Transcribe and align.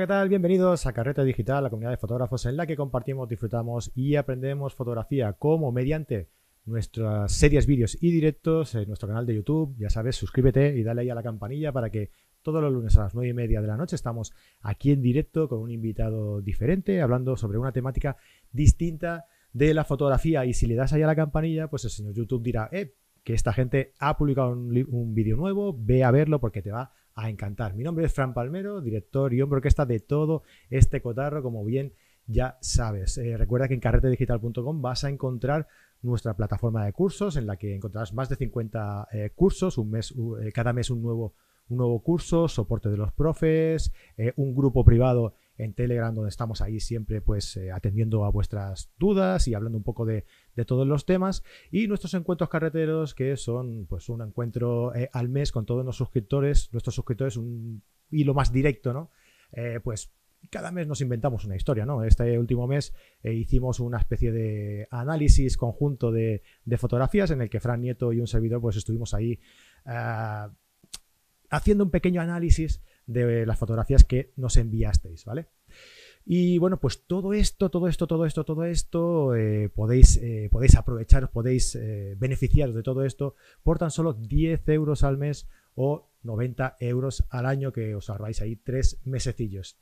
¿qué 0.00 0.06
tal? 0.06 0.30
Bienvenidos 0.30 0.86
a 0.86 0.94
Carreta 0.94 1.22
Digital, 1.24 1.62
la 1.62 1.68
comunidad 1.68 1.90
de 1.90 1.98
fotógrafos 1.98 2.46
en 2.46 2.56
la 2.56 2.66
que 2.66 2.74
compartimos, 2.74 3.28
disfrutamos 3.28 3.92
y 3.94 4.16
aprendemos 4.16 4.74
fotografía 4.74 5.34
como 5.34 5.72
mediante 5.72 6.30
nuestras 6.64 7.30
series, 7.32 7.66
vídeos 7.66 7.98
y 8.00 8.10
directos 8.10 8.74
en 8.76 8.88
nuestro 8.88 9.08
canal 9.08 9.26
de 9.26 9.34
YouTube. 9.34 9.76
Ya 9.76 9.90
sabes, 9.90 10.16
suscríbete 10.16 10.74
y 10.78 10.82
dale 10.84 11.02
ahí 11.02 11.10
a 11.10 11.14
la 11.14 11.22
campanilla 11.22 11.70
para 11.70 11.90
que 11.90 12.12
todos 12.40 12.62
los 12.62 12.72
lunes 12.72 12.96
a 12.96 13.02
las 13.02 13.14
9 13.14 13.28
y 13.28 13.34
media 13.34 13.60
de 13.60 13.66
la 13.66 13.76
noche 13.76 13.94
estamos 13.94 14.32
aquí 14.62 14.90
en 14.90 15.02
directo 15.02 15.50
con 15.50 15.58
un 15.58 15.70
invitado 15.70 16.40
diferente, 16.40 17.02
hablando 17.02 17.36
sobre 17.36 17.58
una 17.58 17.72
temática 17.72 18.16
distinta 18.52 19.26
de 19.52 19.74
la 19.74 19.84
fotografía. 19.84 20.46
Y 20.46 20.54
si 20.54 20.64
le 20.64 20.76
das 20.76 20.94
ahí 20.94 21.02
a 21.02 21.08
la 21.08 21.16
campanilla, 21.16 21.68
pues 21.68 21.84
el 21.84 21.90
señor 21.90 22.14
YouTube 22.14 22.42
dirá, 22.42 22.70
eh, 22.72 22.94
que 23.22 23.34
esta 23.34 23.52
gente 23.52 23.92
ha 23.98 24.16
publicado 24.16 24.52
un, 24.52 24.86
un 24.88 25.14
vídeo 25.14 25.36
nuevo, 25.36 25.76
ve 25.78 26.04
a 26.04 26.10
verlo 26.10 26.40
porque 26.40 26.62
te 26.62 26.70
va 26.70 26.90
a 27.14 27.30
encantar. 27.30 27.74
Mi 27.74 27.84
nombre 27.84 28.06
es 28.06 28.12
Fran 28.12 28.34
Palmero, 28.34 28.80
director 28.80 29.32
y 29.34 29.42
hombre 29.42 29.58
orquesta 29.58 29.86
de 29.86 30.00
todo 30.00 30.42
este 30.70 31.00
cotarro, 31.00 31.42
como 31.42 31.64
bien 31.64 31.92
ya 32.26 32.58
sabes. 32.60 33.18
Eh, 33.18 33.36
recuerda 33.36 33.68
que 33.68 33.74
en 33.74 33.80
carretedigital.com 33.80 34.82
vas 34.82 35.04
a 35.04 35.08
encontrar 35.08 35.66
nuestra 36.02 36.34
plataforma 36.34 36.84
de 36.84 36.92
cursos 36.92 37.36
en 37.36 37.46
la 37.46 37.56
que 37.56 37.74
encontrarás 37.74 38.14
más 38.14 38.28
de 38.28 38.36
50 38.36 39.08
eh, 39.12 39.30
cursos, 39.34 39.78
un 39.78 39.90
mes, 39.90 40.14
eh, 40.40 40.52
cada 40.52 40.72
mes 40.72 40.90
un 40.90 41.02
nuevo, 41.02 41.34
un 41.68 41.78
nuevo 41.78 42.00
curso, 42.02 42.48
soporte 42.48 42.88
de 42.88 42.96
los 42.96 43.12
profes, 43.12 43.92
un 44.36 44.54
grupo 44.54 44.84
privado 44.84 45.34
en 45.62 45.74
Telegram 45.74 46.14
donde 46.14 46.28
estamos 46.30 46.60
ahí 46.60 46.80
siempre 46.80 47.20
pues 47.20 47.58
atendiendo 47.72 48.24
a 48.24 48.30
vuestras 48.30 48.90
dudas 48.98 49.48
y 49.48 49.54
hablando 49.54 49.78
un 49.78 49.84
poco 49.84 50.04
de, 50.04 50.24
todos 50.66 50.86
los 50.86 51.06
temas 51.06 51.42
y 51.70 51.86
nuestros 51.86 52.12
encuentros 52.12 52.50
carreteros 52.50 53.14
que 53.14 53.36
son 53.38 53.86
pues 53.86 54.10
un 54.10 54.20
encuentro 54.20 54.92
al 55.12 55.28
mes 55.30 55.52
con 55.52 55.64
todos 55.64 55.86
los 55.86 55.96
suscriptores, 55.96 56.68
nuestros 56.72 56.94
suscriptores 56.94 57.38
un 57.38 57.82
hilo 58.10 58.34
más 58.34 58.52
directo, 58.52 58.92
¿no? 58.92 59.10
pues 59.82 60.12
cada 60.48 60.72
mes 60.72 60.86
nos 60.86 61.00
inventamos 61.00 61.44
una 61.44 61.56
historia, 61.56 61.84
¿no? 61.84 62.02
Este 62.02 62.38
último 62.38 62.66
mes 62.66 62.94
eh, 63.22 63.34
hicimos 63.34 63.80
una 63.80 63.98
especie 63.98 64.32
de 64.32 64.88
análisis 64.90 65.56
conjunto 65.56 66.10
de, 66.10 66.42
fotografías 66.78 67.30
en 67.30 67.42
el 67.42 67.50
que 67.50 67.60
Fran 67.60 67.82
Nieto 67.82 68.12
y 68.12 68.20
un 68.20 68.26
servidor 68.26 68.60
pues 68.60 68.76
estuvimos 68.76 69.12
ahí 69.12 69.38
uh, 69.84 70.50
haciendo 71.50 71.84
un 71.84 71.90
pequeño 71.90 72.22
análisis 72.22 72.80
de 73.12 73.46
las 73.46 73.58
fotografías 73.58 74.04
que 74.04 74.32
nos 74.36 74.56
enviasteis, 74.56 75.24
¿vale? 75.24 75.48
Y 76.24 76.58
bueno, 76.58 76.78
pues 76.78 77.06
todo 77.06 77.32
esto, 77.32 77.70
todo 77.70 77.88
esto, 77.88 78.06
todo 78.06 78.26
esto, 78.26 78.44
todo 78.44 78.64
esto, 78.64 79.34
eh, 79.34 79.68
podéis, 79.68 80.18
eh, 80.18 80.48
podéis 80.50 80.76
aprovecharos, 80.76 81.30
podéis 81.30 81.74
eh, 81.74 82.14
beneficiaros 82.18 82.74
de 82.74 82.82
todo 82.82 83.04
esto 83.04 83.34
por 83.62 83.78
tan 83.78 83.90
solo 83.90 84.12
10 84.12 84.68
euros 84.68 85.02
al 85.02 85.18
mes 85.18 85.48
o 85.74 86.08
90 86.22 86.76
euros 86.80 87.24
al 87.30 87.46
año 87.46 87.72
que 87.72 87.94
os 87.94 88.10
ahorráis 88.10 88.42
ahí 88.42 88.56
tres 88.56 89.00
mesecillos. 89.04 89.78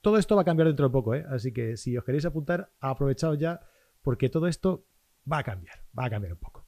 Todo 0.00 0.18
esto 0.18 0.34
va 0.34 0.42
a 0.42 0.44
cambiar 0.44 0.66
dentro 0.66 0.88
de 0.88 0.92
poco, 0.92 1.12
así 1.12 1.52
que 1.52 1.76
si 1.76 1.96
os 1.96 2.04
queréis 2.04 2.24
apuntar, 2.24 2.72
aprovechaos 2.80 3.38
ya, 3.38 3.60
porque 4.02 4.28
todo 4.28 4.48
esto 4.48 4.84
va 5.30 5.38
a 5.38 5.44
cambiar, 5.44 5.76
va 5.96 6.06
a 6.06 6.10
cambiar 6.10 6.32
un 6.32 6.40
poco. 6.40 6.61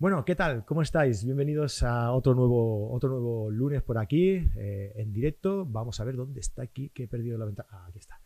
Bueno, 0.00 0.24
¿qué 0.24 0.34
tal? 0.34 0.64
¿Cómo 0.64 0.80
estáis? 0.80 1.26
Bienvenidos 1.26 1.82
a 1.82 2.12
otro 2.12 2.34
nuevo, 2.34 2.90
otro 2.90 3.10
nuevo 3.10 3.50
lunes 3.50 3.82
por 3.82 3.98
aquí, 3.98 4.48
eh, 4.56 4.94
en 4.96 5.12
directo. 5.12 5.66
Vamos 5.66 6.00
a 6.00 6.04
ver 6.04 6.16
dónde 6.16 6.40
está 6.40 6.62
aquí, 6.62 6.88
que 6.88 7.02
he 7.02 7.06
perdido 7.06 7.36
la 7.36 7.44
ventana. 7.44 7.68
Ah, 7.70 7.84
aquí 7.86 7.98
está. 7.98 8.18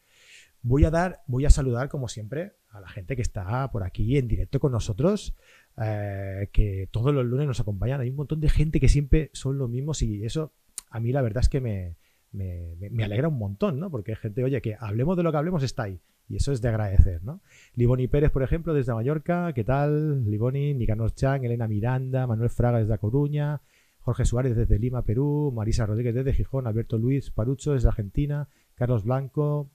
Voy 0.62 0.84
a 0.84 0.92
dar, 0.92 1.24
voy 1.26 1.46
a 1.46 1.50
saludar, 1.50 1.88
como 1.88 2.06
siempre, 2.06 2.52
a 2.68 2.80
la 2.80 2.88
gente 2.88 3.16
que 3.16 3.22
está 3.22 3.68
por 3.72 3.82
aquí 3.82 4.16
en 4.16 4.28
directo 4.28 4.60
con 4.60 4.70
nosotros, 4.70 5.34
eh, 5.82 6.48
que 6.52 6.88
todos 6.92 7.12
los 7.12 7.26
lunes 7.26 7.48
nos 7.48 7.58
acompañan. 7.58 8.00
Hay 8.00 8.10
un 8.10 8.16
montón 8.16 8.38
de 8.38 8.50
gente 8.50 8.78
que 8.78 8.88
siempre 8.88 9.30
son 9.32 9.58
los 9.58 9.68
mismos 9.68 10.00
y 10.02 10.24
eso 10.24 10.52
a 10.90 11.00
mí 11.00 11.10
la 11.10 11.22
verdad 11.22 11.42
es 11.42 11.48
que 11.48 11.60
me, 11.60 11.96
me, 12.34 13.04
alegra 13.04 13.28
un 13.28 13.38
montón, 13.38 13.78
¿no? 13.78 13.90
Porque 13.90 14.12
hay 14.12 14.16
gente, 14.16 14.44
oye, 14.44 14.60
que 14.60 14.76
hablemos 14.78 15.16
de 15.16 15.22
lo 15.22 15.30
que 15.30 15.38
hablemos 15.38 15.62
está 15.62 15.84
ahí. 15.84 16.00
Y 16.28 16.36
eso 16.36 16.52
es 16.52 16.60
de 16.62 16.68
agradecer, 16.68 17.22
¿no? 17.22 17.40
Liboni 17.74 18.08
Pérez, 18.08 18.30
por 18.30 18.42
ejemplo, 18.42 18.74
desde 18.74 18.94
Mallorca. 18.94 19.52
¿Qué 19.52 19.62
tal? 19.62 20.24
Liboni, 20.28 20.74
Nicanor 20.74 21.14
Chang, 21.14 21.44
Elena 21.44 21.68
Miranda, 21.68 22.26
Manuel 22.26 22.50
Fraga 22.50 22.78
desde 22.78 22.98
Coruña, 22.98 23.60
Jorge 24.00 24.24
Suárez 24.24 24.56
desde 24.56 24.78
Lima, 24.78 25.02
Perú, 25.02 25.52
Marisa 25.54 25.86
Rodríguez 25.86 26.14
desde 26.14 26.32
Gijón, 26.32 26.66
Alberto 26.66 26.98
Luis 26.98 27.30
Parucho 27.30 27.72
desde 27.72 27.88
Argentina, 27.88 28.48
Carlos 28.74 29.04
Blanco, 29.04 29.70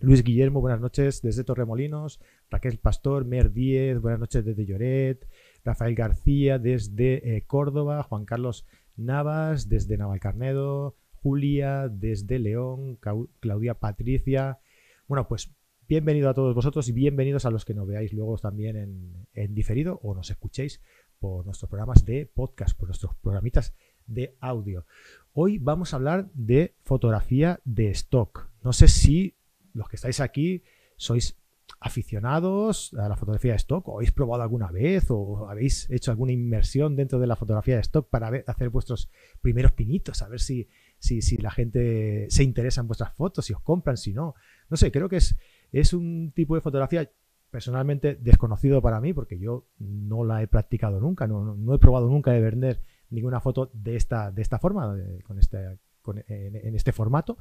Luis 0.00 0.22
Guillermo, 0.22 0.60
buenas 0.60 0.80
noches 0.80 1.22
desde 1.22 1.42
Torremolinos, 1.42 2.20
Raquel 2.50 2.78
Pastor, 2.78 3.24
Mer 3.24 3.52
Díez, 3.52 4.00
buenas 4.00 4.20
noches 4.20 4.44
desde 4.44 4.64
Lloret, 4.64 5.26
Rafael 5.64 5.94
García 5.94 6.58
desde 6.58 7.36
eh, 7.36 7.44
Córdoba, 7.46 8.02
Juan 8.04 8.24
Carlos 8.24 8.64
Navas 8.96 9.68
desde 9.68 9.98
Navalcarnedo, 9.98 10.96
Julia, 11.22 11.88
desde 11.88 12.38
León, 12.38 12.98
Claudia 13.40 13.74
Patricia. 13.74 14.60
Bueno, 15.08 15.26
pues 15.26 15.52
bienvenido 15.88 16.28
a 16.30 16.34
todos 16.34 16.54
vosotros 16.54 16.88
y 16.88 16.92
bienvenidos 16.92 17.44
a 17.44 17.50
los 17.50 17.64
que 17.64 17.74
nos 17.74 17.88
veáis 17.88 18.12
luego 18.12 18.38
también 18.38 19.26
en, 19.32 19.54
diferido 19.54 19.98
o 20.02 20.14
nos 20.14 20.30
escuchéis 20.30 20.80
por 21.18 21.44
nuestros 21.44 21.68
programas 21.68 22.04
de 22.04 22.26
podcast, 22.26 22.78
por 22.78 22.88
nuestros 22.88 23.16
programitas 23.16 23.74
de 24.06 24.36
audio. 24.40 24.86
Hoy 25.32 25.58
vamos 25.58 25.92
a 25.92 25.96
hablar 25.96 26.30
de 26.34 26.76
fotografía 26.84 27.60
de 27.64 27.90
stock. 27.90 28.50
No 28.62 28.72
sé 28.72 28.86
si 28.86 29.34
los 29.74 29.88
que 29.88 29.96
estáis 29.96 30.20
aquí 30.20 30.62
sois 30.96 31.36
aficionados 31.80 32.94
a 32.94 33.08
la 33.08 33.16
fotografía 33.16 33.52
de 33.52 33.58
stock 33.58 33.88
o 33.88 33.96
habéis 33.96 34.12
probado 34.12 34.42
alguna 34.42 34.70
vez 34.70 35.06
o 35.10 35.48
habéis 35.48 35.88
hecho 35.90 36.10
alguna 36.10 36.32
inmersión 36.32 36.96
dentro 36.96 37.18
de 37.18 37.26
la 37.26 37.36
fotografía 37.36 37.74
de 37.74 37.82
stock 37.82 38.08
para 38.08 38.28
hacer 38.46 38.70
vuestros 38.70 39.10
primeros 39.40 39.72
pinitos, 39.72 40.22
a 40.22 40.28
ver 40.28 40.40
si, 40.40 40.68
si, 40.98 41.22
si, 41.22 41.36
la 41.38 41.50
gente 41.50 42.26
se 42.30 42.42
interesa 42.42 42.80
en 42.80 42.88
vuestras 42.88 43.14
fotos, 43.14 43.44
si 43.44 43.52
os 43.52 43.60
compran, 43.60 43.96
si 43.96 44.12
no. 44.12 44.34
No 44.68 44.76
sé, 44.76 44.90
creo 44.90 45.08
que 45.08 45.16
es, 45.16 45.36
es 45.72 45.92
un 45.92 46.32
tipo 46.34 46.54
de 46.54 46.60
fotografía 46.60 47.10
personalmente 47.50 48.16
desconocido 48.20 48.82
para 48.82 49.00
mí 49.00 49.14
porque 49.14 49.38
yo 49.38 49.66
no 49.78 50.24
la 50.24 50.42
he 50.42 50.46
practicado 50.48 51.00
nunca, 51.00 51.26
no, 51.26 51.54
no 51.54 51.74
he 51.74 51.78
probado 51.78 52.08
nunca 52.08 52.32
de 52.32 52.40
vender 52.40 52.80
ninguna 53.10 53.40
foto 53.40 53.70
de 53.72 53.96
esta, 53.96 54.30
de 54.30 54.42
esta 54.42 54.58
forma, 54.58 54.96
con 55.24 55.38
este, 55.38 55.78
en, 56.26 56.74
este 56.74 56.92
formato. 56.92 57.38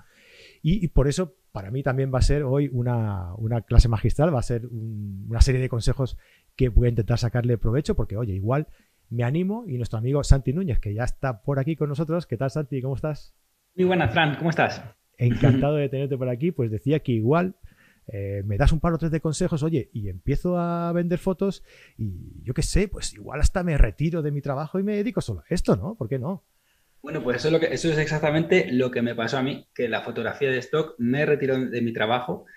Y, 0.62 0.88
por 0.90 1.08
eso, 1.08 1.36
para 1.52 1.72
mí 1.72 1.84
también 1.84 2.14
va 2.14 2.20
a 2.20 2.24
ser 2.24 2.44
hoy 2.44 2.70
una, 2.72 3.34
una 3.36 3.62
clase 3.62 3.88
magistral, 3.88 4.34
va 4.34 4.40
a 4.40 4.44
ser 4.44 4.66
una 4.68 5.42
serie 5.42 5.62
de 5.62 5.70
consejos 5.70 6.18
que 6.56 6.70
voy 6.70 6.88
a 6.88 6.90
intentar 6.90 7.20
sacarle 7.20 7.58
provecho, 7.58 7.96
porque, 7.96 8.18
oye, 8.18 8.34
igual 8.34 8.68
me 9.10 9.24
animo 9.24 9.66
y 9.68 9.78
nuestro 9.78 10.00
amigo 10.00 10.24
Santi 10.24 10.54
Núñez, 10.54 10.80
que 10.80 10.94
ya 10.94 11.04
está 11.04 11.42
por 11.42 11.60
aquí 11.60 11.76
con 11.76 11.90
nosotros. 11.90 12.28
¿Qué 12.28 12.38
tal, 12.38 12.52
Santi? 12.52 12.82
¿Cómo 12.82 12.96
estás? 12.96 13.34
Muy 13.78 13.86
buenas, 13.86 14.12
Fran, 14.12 14.36
¿cómo 14.38 14.50
estás? 14.50 14.82
Encantado 15.20 15.76
de 15.76 15.88
tenerte 15.88 16.18
por 16.18 16.28
aquí. 16.30 16.52
Pues 16.52 16.72
decía 16.72 16.98
que 17.02 17.12
igual 17.12 17.54
eh, 18.08 18.42
me 18.44 18.58
das 18.58 18.72
un 18.72 18.80
par 18.80 18.94
o 18.94 18.98
tres 18.98 19.12
de 19.12 19.22
consejos, 19.22 19.62
oye, 19.62 19.92
y 19.94 20.10
empiezo 20.10 20.58
a 20.58 20.92
vender 20.94 21.20
fotos 21.20 21.64
y 21.96 22.42
yo 22.42 22.56
qué 22.56 22.64
sé, 22.64 22.88
pues 22.88 23.14
igual 23.14 23.40
hasta 23.40 23.62
me 23.62 23.78
retiro 23.78 24.24
de 24.24 24.32
mi 24.32 24.42
trabajo 24.42 24.80
y 24.80 24.84
me 24.84 24.96
dedico 24.96 25.22
solo 25.22 25.42
a 25.42 25.54
esto, 25.54 25.76
¿no? 25.76 25.94
¿Por 25.94 26.10
qué 26.10 26.18
no? 26.18 26.44
Bueno, 27.04 27.22
pues 27.22 27.38
eso 27.38 27.50
es, 27.50 27.54
lo 27.54 27.60
que, 27.60 27.68
eso 27.68 27.92
es 27.92 28.00
exactamente 28.00 28.72
lo 28.72 28.90
que 28.90 29.04
me 29.04 29.14
pasó 29.14 29.38
a 29.38 29.44
mí, 29.44 29.68
que 29.76 29.88
la 29.88 30.02
fotografía 30.02 30.50
de 30.50 30.58
stock 30.58 30.96
me 30.98 31.28
retiró 31.28 31.64
de 31.64 31.82
mi 31.84 31.94
trabajo 31.94 32.48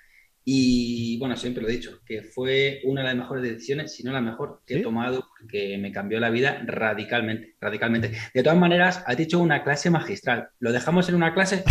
y 0.52 1.16
bueno, 1.20 1.36
siempre 1.36 1.62
lo 1.62 1.68
he 1.68 1.72
dicho, 1.72 2.00
que 2.04 2.22
fue 2.22 2.80
una 2.82 3.02
de 3.02 3.06
las 3.06 3.14
mejores 3.14 3.44
decisiones, 3.44 3.94
si 3.94 4.02
no 4.02 4.10
la 4.10 4.20
mejor 4.20 4.62
que 4.66 4.78
he 4.78 4.82
tomado, 4.82 5.28
que 5.48 5.78
me 5.78 5.92
cambió 5.92 6.18
la 6.18 6.28
vida 6.28 6.60
radicalmente, 6.66 7.54
radicalmente. 7.60 8.10
De 8.34 8.42
todas 8.42 8.58
maneras, 8.58 9.04
has 9.06 9.16
dicho 9.16 9.38
una 9.38 9.62
clase 9.62 9.90
magistral. 9.90 10.48
¿Lo 10.58 10.72
dejamos 10.72 11.08
en 11.08 11.14
una 11.14 11.34
clase? 11.34 11.62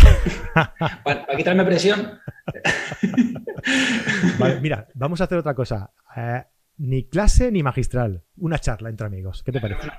¿Para, 1.04 1.26
quitarme 1.36 1.66
presión? 1.66 2.20
vale, 4.38 4.60
mira, 4.62 4.88
vamos 4.94 5.20
a 5.20 5.24
hacer 5.24 5.36
otra 5.36 5.52
cosa. 5.52 5.90
Eh, 6.16 6.42
ni 6.78 7.04
clase 7.04 7.52
ni 7.52 7.62
magistral. 7.62 8.22
Una 8.38 8.60
charla 8.60 8.88
entre 8.88 9.08
amigos. 9.08 9.42
¿Qué 9.42 9.52
te 9.52 9.60
parece? 9.60 9.90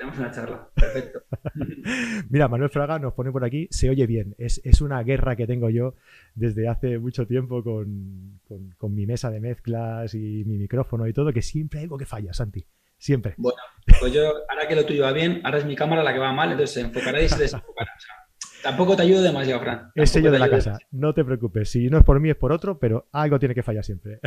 Tenemos 0.00 0.18
una 0.18 0.30
charla. 0.30 0.68
Perfecto. 0.74 1.22
Mira, 2.30 2.48
Manuel 2.48 2.70
Fraga 2.70 2.98
nos 2.98 3.12
pone 3.12 3.30
por 3.30 3.44
aquí, 3.44 3.68
se 3.70 3.90
oye 3.90 4.06
bien. 4.06 4.34
Es, 4.38 4.60
es 4.64 4.80
una 4.80 5.02
guerra 5.02 5.36
que 5.36 5.46
tengo 5.46 5.68
yo 5.68 5.94
desde 6.34 6.68
hace 6.68 6.98
mucho 6.98 7.26
tiempo 7.26 7.62
con, 7.62 8.40
con, 8.78 8.94
mi 8.94 9.06
mesa 9.06 9.30
de 9.30 9.40
mezclas 9.40 10.14
y 10.14 10.44
mi 10.46 10.56
micrófono 10.56 11.06
y 11.06 11.12
todo, 11.12 11.32
que 11.32 11.42
siempre 11.42 11.80
hay 11.80 11.84
algo 11.84 11.98
que 11.98 12.06
falla, 12.06 12.32
Santi. 12.32 12.66
Siempre. 12.96 13.34
Bueno, 13.36 13.58
pues 13.98 14.12
yo, 14.12 14.22
ahora 14.48 14.66
que 14.68 14.74
lo 14.74 14.86
tuyo 14.86 15.04
va 15.04 15.12
bien, 15.12 15.40
ahora 15.44 15.58
es 15.58 15.66
mi 15.66 15.76
cámara 15.76 16.02
la 16.02 16.12
que 16.12 16.18
va 16.18 16.32
mal, 16.32 16.50
entonces 16.50 16.74
se 16.74 16.80
enfocará 16.80 17.20
y 17.20 17.28
se 17.28 17.38
desenfocará. 17.38 17.90
tampoco 18.62 18.96
te 18.96 19.02
ayudo 19.02 19.22
demasiado, 19.22 19.60
Fran. 19.60 19.90
Es 19.94 20.10
sello 20.10 20.30
de 20.30 20.38
la 20.38 20.48
casa, 20.48 20.78
no 20.90 21.12
te 21.12 21.24
preocupes. 21.24 21.70
Si 21.70 21.88
no 21.88 21.98
es 21.98 22.04
por 22.04 22.20
mí, 22.20 22.30
es 22.30 22.36
por 22.36 22.52
otro, 22.52 22.78
pero 22.78 23.08
algo 23.12 23.38
tiene 23.38 23.54
que 23.54 23.62
fallar 23.62 23.84
siempre. 23.84 24.20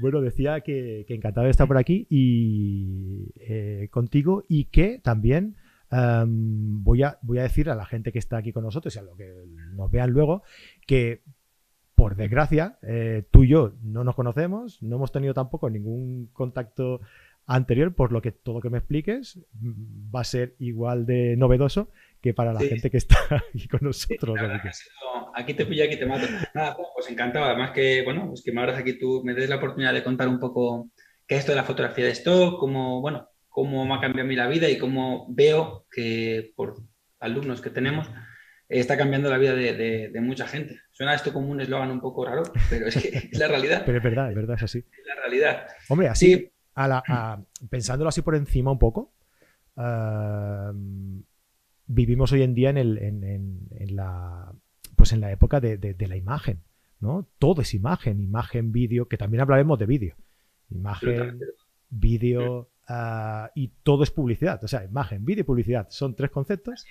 Bueno, 0.00 0.20
decía 0.20 0.60
que, 0.60 1.04
encantado 1.08 1.44
de 1.44 1.50
estar 1.50 1.66
por 1.66 1.78
aquí 1.78 2.06
y 2.10 3.32
eh, 3.36 3.88
contigo 3.90 4.44
y 4.48 4.66
que 4.66 5.00
también 5.02 5.56
em, 5.90 6.82
voy, 6.82 7.02
a, 7.02 7.18
voy 7.22 7.38
a 7.38 7.42
decir 7.42 7.70
a 7.70 7.74
la 7.74 7.86
gente 7.86 8.12
que 8.12 8.18
está 8.18 8.38
aquí 8.38 8.52
con 8.52 8.64
nosotros 8.64 8.94
y 8.94 8.98
a 8.98 9.02
lo 9.02 9.16
que 9.16 9.32
nos 9.74 9.90
vean 9.90 10.10
luego 10.10 10.42
que 10.86 11.22
por 11.94 12.16
desgracia 12.16 12.78
eh, 12.82 13.24
tú 13.30 13.44
y 13.44 13.48
yo 13.48 13.72
no 13.82 14.04
nos 14.04 14.14
conocemos, 14.14 14.82
no 14.82 14.96
hemos 14.96 15.12
tenido 15.12 15.34
tampoco 15.34 15.70
ningún 15.70 16.28
contacto 16.32 17.00
anterior, 17.46 17.94
por 17.94 18.10
lo 18.12 18.22
que 18.22 18.32
todo 18.32 18.56
lo 18.56 18.60
que 18.60 18.70
me 18.70 18.78
expliques 18.78 19.38
va 20.14 20.20
a 20.20 20.24
ser 20.24 20.54
igual 20.58 21.06
de 21.06 21.36
novedoso 21.36 21.88
que 22.24 22.32
para 22.32 22.54
la 22.54 22.60
gente 22.60 22.90
que 22.90 22.96
está 22.96 23.18
aquí 23.54 23.68
con 23.68 23.80
nosotros. 23.82 24.38
aquí 25.34 25.52
te 25.52 25.66
pillo, 25.66 25.84
aquí 25.84 25.98
te 25.98 26.06
mato. 26.06 26.26
Nada, 26.54 26.74
pues 26.94 27.10
encantado. 27.10 27.44
Además 27.44 27.72
que, 27.72 28.02
bueno, 28.02 28.28
pues 28.28 28.42
que 28.42 28.50
me 28.50 28.62
abras 28.62 28.78
aquí 28.78 28.98
tú, 28.98 29.20
me 29.22 29.34
des 29.34 29.50
la 29.50 29.56
oportunidad 29.56 29.92
de 29.92 30.02
contar 30.02 30.28
un 30.28 30.40
poco 30.40 30.88
qué 31.26 31.34
es 31.34 31.40
esto 31.40 31.52
de 31.52 31.56
la 31.56 31.64
fotografía 31.64 32.06
de 32.06 32.12
stock, 32.12 32.58
cómo, 32.58 33.02
bueno, 33.02 33.28
cómo 33.50 33.84
me 33.84 33.94
ha 33.94 34.00
cambiado 34.00 34.24
a 34.24 34.28
mí 34.28 34.36
la 34.36 34.48
vida 34.48 34.70
y 34.70 34.78
cómo 34.78 35.26
veo 35.28 35.84
que 35.90 36.54
por 36.56 36.76
alumnos 37.20 37.60
que 37.60 37.68
tenemos 37.68 38.08
está 38.70 38.96
cambiando 38.96 39.28
la 39.28 39.36
vida 39.36 39.54
de, 39.54 40.10
mucha 40.22 40.46
gente. 40.46 40.80
Suena 40.92 41.14
esto 41.14 41.30
como 41.30 41.50
un 41.50 41.60
eslogan 41.60 41.90
un 41.90 42.00
poco 42.00 42.24
raro, 42.24 42.44
pero 42.70 42.86
es 42.86 42.96
que 42.96 43.08
es 43.32 43.38
la 43.38 43.48
realidad. 43.48 43.82
Pero 43.84 43.98
es 43.98 44.04
verdad, 44.04 44.30
es 44.30 44.34
verdad, 44.34 44.56
es 44.56 44.62
así. 44.62 44.78
Es 44.78 45.06
la 45.06 45.14
realidad. 45.16 45.66
Hombre, 45.90 46.08
así, 46.08 46.50
pensándolo 47.68 48.08
así 48.08 48.22
por 48.22 48.34
encima 48.34 48.70
un 48.70 48.78
poco, 48.78 49.12
vivimos 51.86 52.32
hoy 52.32 52.42
en 52.42 52.54
día 52.54 52.70
en, 52.70 52.78
el, 52.78 52.98
en, 52.98 53.96
la, 53.96 54.52
pues 54.96 55.12
en 55.12 55.20
la 55.20 55.32
época 55.32 55.60
de, 55.60 56.06
la 56.08 56.16
imagen. 56.16 56.62
¿no? 57.00 57.28
Todo 57.38 57.62
es 57.62 57.74
imagen, 57.74 58.20
imagen, 58.20 58.72
vídeo, 58.72 59.08
que 59.08 59.18
también 59.18 59.42
hablaremos 59.42 59.78
de 59.78 59.86
vídeo. 59.86 60.16
Imagen, 60.70 61.40
vídeo 61.90 62.70
ah, 62.88 63.50
y 63.54 63.68
todo 63.82 64.02
es 64.02 64.10
publicidad. 64.10 64.62
O 64.64 64.68
sea, 64.68 64.84
imagen, 64.84 65.24
vídeo 65.24 65.42
y 65.42 65.44
publicidad 65.44 65.86
son 65.90 66.14
tres 66.14 66.30
conceptos 66.30 66.86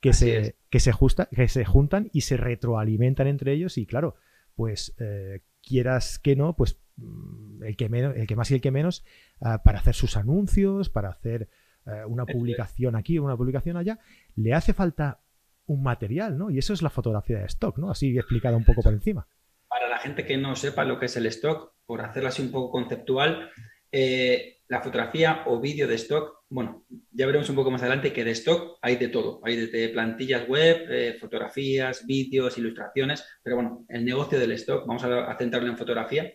que 0.00 0.12
se, 0.12 0.56
que, 0.68 0.80
se 0.80 0.92
que 1.30 1.48
se 1.48 1.64
juntan 1.64 2.10
y 2.12 2.22
se 2.22 2.36
retroalimentan 2.36 3.28
entre 3.28 3.52
ellos 3.52 3.78
y 3.78 3.86
claro, 3.86 4.16
pues 4.56 4.94
eh, 4.98 5.42
quieras 5.62 6.18
que 6.18 6.34
no, 6.34 6.56
pues 6.56 6.80
mm, 6.96 7.62
el 7.62 7.76
que, 7.76 7.88
menos, 7.88 8.16
el 8.16 8.26
que 8.26 8.34
más 8.34 8.50
y 8.50 8.54
el 8.54 8.60
que 8.60 8.72
menos, 8.72 9.04
ah, 9.40 9.62
para 9.62 9.78
hacer 9.78 9.94
sus 9.94 10.16
anuncios, 10.16 10.90
para 10.90 11.10
hacer 11.10 11.48
eh, 11.86 12.04
una 12.06 12.26
publicación 12.26 12.96
aquí, 12.96 13.18
una 13.18 13.36
publicación 13.36 13.76
allá, 13.76 13.98
le 14.36 14.54
hace 14.54 14.72
falta 14.72 15.20
un 15.66 15.82
material, 15.82 16.36
¿no? 16.36 16.50
Y 16.50 16.58
eso 16.58 16.72
es 16.72 16.82
la 16.82 16.90
fotografía 16.90 17.38
de 17.38 17.46
stock, 17.46 17.78
¿no? 17.78 17.90
Así 17.90 18.16
explicada 18.16 18.56
un 18.56 18.64
poco 18.64 18.82
por 18.82 18.92
encima. 18.92 19.26
Para 19.68 19.88
la 19.88 19.98
gente 19.98 20.24
que 20.24 20.36
no 20.36 20.54
sepa 20.56 20.84
lo 20.84 20.98
que 20.98 21.06
es 21.06 21.16
el 21.16 21.26
stock, 21.26 21.72
por 21.86 22.00
hacerlo 22.00 22.28
así 22.28 22.42
un 22.42 22.50
poco 22.50 22.70
conceptual, 22.70 23.50
eh, 23.90 24.62
la 24.68 24.80
fotografía 24.80 25.42
o 25.46 25.60
vídeo 25.60 25.86
de 25.86 25.96
stock, 25.96 26.44
bueno, 26.48 26.84
ya 27.10 27.26
veremos 27.26 27.48
un 27.50 27.56
poco 27.56 27.70
más 27.70 27.82
adelante 27.82 28.12
que 28.12 28.24
de 28.24 28.30
stock 28.32 28.78
hay 28.80 28.96
de 28.96 29.08
todo, 29.08 29.40
hay 29.44 29.56
desde 29.56 29.90
plantillas 29.90 30.48
web, 30.48 30.86
eh, 30.90 31.16
fotografías, 31.20 32.06
vídeos, 32.06 32.56
ilustraciones, 32.58 33.24
pero 33.42 33.56
bueno, 33.56 33.84
el 33.88 34.04
negocio 34.04 34.38
del 34.38 34.52
stock, 34.52 34.86
vamos 34.86 35.04
a, 35.04 35.36
centrarlo 35.38 35.68
en 35.68 35.76
fotografía, 35.76 36.32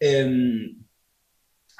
em, 0.00 0.76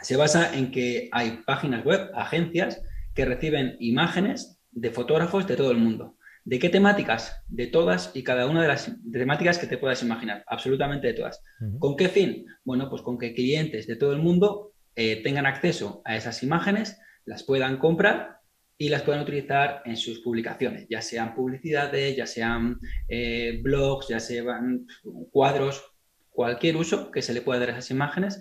se 0.00 0.16
basa 0.16 0.56
en 0.56 0.70
que 0.70 1.08
hay 1.12 1.42
páginas 1.44 1.84
web, 1.84 2.10
agencias, 2.14 2.80
que 3.14 3.24
reciben 3.24 3.76
imágenes 3.80 4.57
de 4.70 4.90
fotógrafos 4.90 5.46
de 5.46 5.56
todo 5.56 5.70
el 5.70 5.78
mundo. 5.78 6.16
¿De 6.44 6.58
qué 6.58 6.70
temáticas? 6.70 7.42
De 7.48 7.66
todas 7.66 8.10
y 8.14 8.22
cada 8.22 8.46
una 8.46 8.62
de 8.62 8.68
las 8.68 8.90
temáticas 9.12 9.58
que 9.58 9.66
te 9.66 9.76
puedas 9.76 10.02
imaginar, 10.02 10.44
absolutamente 10.46 11.08
de 11.08 11.12
todas. 11.14 11.42
¿Con 11.78 11.96
qué 11.96 12.08
fin? 12.08 12.46
Bueno, 12.64 12.88
pues 12.88 13.02
con 13.02 13.18
que 13.18 13.34
clientes 13.34 13.86
de 13.86 13.96
todo 13.96 14.12
el 14.12 14.20
mundo 14.20 14.72
eh, 14.96 15.22
tengan 15.22 15.46
acceso 15.46 16.00
a 16.04 16.16
esas 16.16 16.42
imágenes, 16.42 16.98
las 17.24 17.42
puedan 17.42 17.76
comprar 17.76 18.38
y 18.78 18.88
las 18.88 19.02
puedan 19.02 19.22
utilizar 19.22 19.82
en 19.84 19.96
sus 19.96 20.20
publicaciones, 20.20 20.86
ya 20.88 21.02
sean 21.02 21.34
publicidades, 21.34 22.16
ya 22.16 22.26
sean 22.26 22.78
eh, 23.08 23.60
blogs, 23.62 24.08
ya 24.08 24.20
sean 24.20 24.86
cuadros, 25.30 25.84
cualquier 26.30 26.76
uso 26.76 27.10
que 27.10 27.20
se 27.20 27.34
le 27.34 27.42
pueda 27.42 27.60
dar 27.60 27.70
a 27.70 27.72
esas 27.72 27.90
imágenes, 27.90 28.40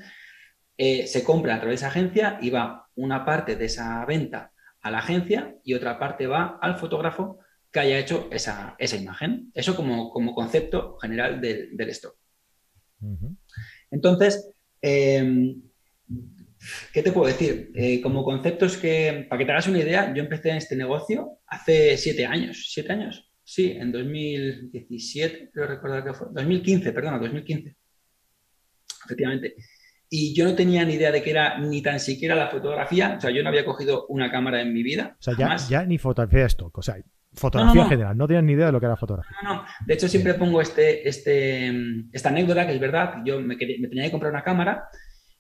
eh, 0.77 1.07
se 1.07 1.23
compra 1.23 1.56
a 1.56 1.59
través 1.59 1.81
de 1.81 1.88
esa 1.88 1.89
agencia 1.89 2.38
y 2.41 2.51
va 2.51 2.88
una 2.95 3.25
parte 3.25 3.56
de 3.56 3.65
esa 3.65 4.06
venta 4.06 4.53
a 4.88 4.92
la 4.92 5.00
agencia 5.00 5.56
y 5.63 5.74
otra 5.74 6.00
parte 6.00 6.28
va 6.28 6.57
al 6.62 6.78
fotógrafo 6.78 7.39
que 7.72 7.80
haya 7.80 8.00
hecho 8.00 8.30
esa, 8.31 8.75
imagen. 9.00 9.51
Eso 9.54 9.75
como, 9.75 10.10
como, 10.12 10.34
concepto 10.34 10.98
general 11.00 11.42
del, 11.42 11.89
stock. 11.89 12.16
Entonces, 13.92 14.54
¿Qué 16.92 17.04
te 17.04 17.12
puedo 17.12 17.28
decir? 17.28 17.72
Eh, 17.75 18.01
como 18.01 18.24
conceptos 18.24 18.78
que, 18.78 19.25
para 19.30 19.39
que 19.39 19.45
te 19.45 19.51
hagas 19.51 19.68
una 19.68 19.80
idea, 19.80 20.13
yo 20.13 20.24
empecé 20.24 20.50
en 20.50 20.57
este 20.57 20.75
negocio 20.75 21.40
hace 21.45 21.98
siete 21.98 22.25
años. 22.25 22.68
¿Siete 22.72 22.94
años? 22.94 23.31
Sí, 23.44 23.72
en 23.72 23.92
2017, 23.92 25.51
creo 25.54 25.68
recordar 25.68 26.04
que 26.04 26.13
fue. 26.13 26.28
2015, 26.31 26.92
perdona, 26.92 27.19
2015. 27.19 27.75
Efectivamente. 29.06 29.56
Y 30.09 30.33
yo 30.33 30.45
no 30.45 30.56
tenía 30.56 30.86
ni 30.86 30.94
idea 30.94 31.12
de 31.12 31.21
que 31.21 31.31
era 31.31 31.57
ni 31.59 31.81
tan 31.81 32.00
siquiera 32.00 32.36
la 32.36 32.48
fotografía. 32.48 33.15
O 33.18 33.21
sea, 33.21 33.30
yo 33.30 33.44
no 33.44 33.50
había 33.50 33.65
cogido 33.65 34.06
una 34.07 34.31
cámara 34.31 34.62
en 34.62 34.74
mi 34.74 34.83
vida. 34.83 35.18
O 35.19 35.21
sea, 35.21 35.57
ya, 35.69 35.86
ni 35.86 35.98
fotografía 35.98 36.39
de 36.39 36.45
stock. 36.45 36.77
O 36.77 36.81
sea, 36.81 36.95
fotografía 37.33 37.83
en 37.83 37.89
general. 37.89 38.18
No 38.18 38.27
tenías 38.27 38.44
ni 38.44 38.54
idea 38.54 38.68
de 38.68 38.71
lo 38.71 38.80
que 38.80 38.86
era 38.86 38.95
fotografía. 38.95 39.36
No, 39.44 39.56
no. 39.56 39.65
De 39.86 39.94
hecho, 39.94 40.07
siempre 40.07 40.36
pongo 40.36 40.62
este, 40.62 41.07
este, 41.07 41.74
esta 42.12 42.30
anécdota, 42.30 42.65
que 42.65 42.74
es 42.74 42.80
verdad. 42.80 43.15
Yo 43.25 43.39
me, 43.42 43.57
me 43.57 43.88
tenía 43.88 44.06
que 44.06 44.12
comprar 44.12 44.31
una 44.31 44.44
cámara 44.44 44.89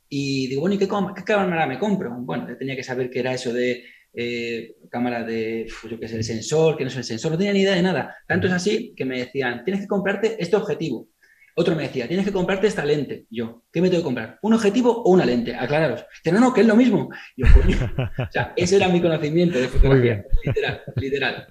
y 0.09 0.47
digo, 0.47 0.61
bueno, 0.61 0.75
¿y 0.75 0.79
qué, 0.79 0.87
cámara 0.87 1.67
me 1.67 1.79
compro? 1.79 2.11
Bueno, 2.19 2.47
tenía 2.57 2.75
que 2.75 2.83
saber 2.83 3.09
qué 3.09 3.19
era 3.19 3.33
eso 3.33 3.51
de 3.53 3.83
eh, 4.13 4.75
cámara 4.89 5.23
de, 5.23 5.67
yo 5.89 5.99
qué 5.99 6.07
sé, 6.07 6.15
el 6.15 6.23
sensor, 6.23 6.77
que 6.77 6.83
no 6.83 6.89
es 6.89 6.95
el 6.95 7.03
sensor, 7.03 7.31
no 7.31 7.37
tenía 7.37 7.53
ni 7.53 7.61
idea 7.61 7.75
de 7.75 7.81
nada. 7.81 8.15
Tanto 8.27 8.47
es 8.47 8.53
así 8.53 8.93
que 8.95 9.05
me 9.05 9.19
decían, 9.19 9.63
tienes 9.63 9.81
que 9.81 9.87
comprarte 9.87 10.41
este 10.41 10.55
objetivo. 10.55 11.09
Otro 11.59 11.75
me 11.75 11.83
decía, 11.83 12.07
tienes 12.07 12.23
que 12.23 12.31
comprarte 12.31 12.67
esta 12.67 12.85
lente. 12.85 13.25
Yo, 13.31 13.63
¿qué 13.73 13.81
me 13.81 13.89
tengo 13.89 14.03
que 14.03 14.05
comprar? 14.05 14.37
¿Un 14.43 14.53
objetivo 14.53 15.01
o 15.01 15.09
una 15.09 15.25
lente? 15.25 15.55
Aclararos. 15.55 16.05
Dice, 16.23 16.31
no, 16.31 16.39
no, 16.39 16.53
que 16.53 16.61
es 16.61 16.67
lo 16.67 16.75
mismo. 16.75 17.09
Yo, 17.35 17.47
coño. 17.51 17.77
O 17.97 18.31
sea, 18.31 18.53
ese 18.55 18.75
era 18.75 18.87
mi 18.89 19.01
conocimiento 19.01 19.57
de 19.57 19.67
fotografía. 19.67 20.23
Literal, 20.45 20.81
literal. 20.97 21.47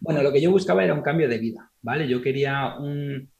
Bueno, 0.00 0.22
lo 0.22 0.32
que 0.32 0.40
yo 0.40 0.50
buscaba 0.50 0.82
era 0.82 0.94
un 0.94 1.02
cambio 1.02 1.28
de 1.28 1.36
vida, 1.36 1.70
¿vale? 1.82 2.08
Yo 2.08 2.22
quería 2.22 2.76
un, 2.78 3.30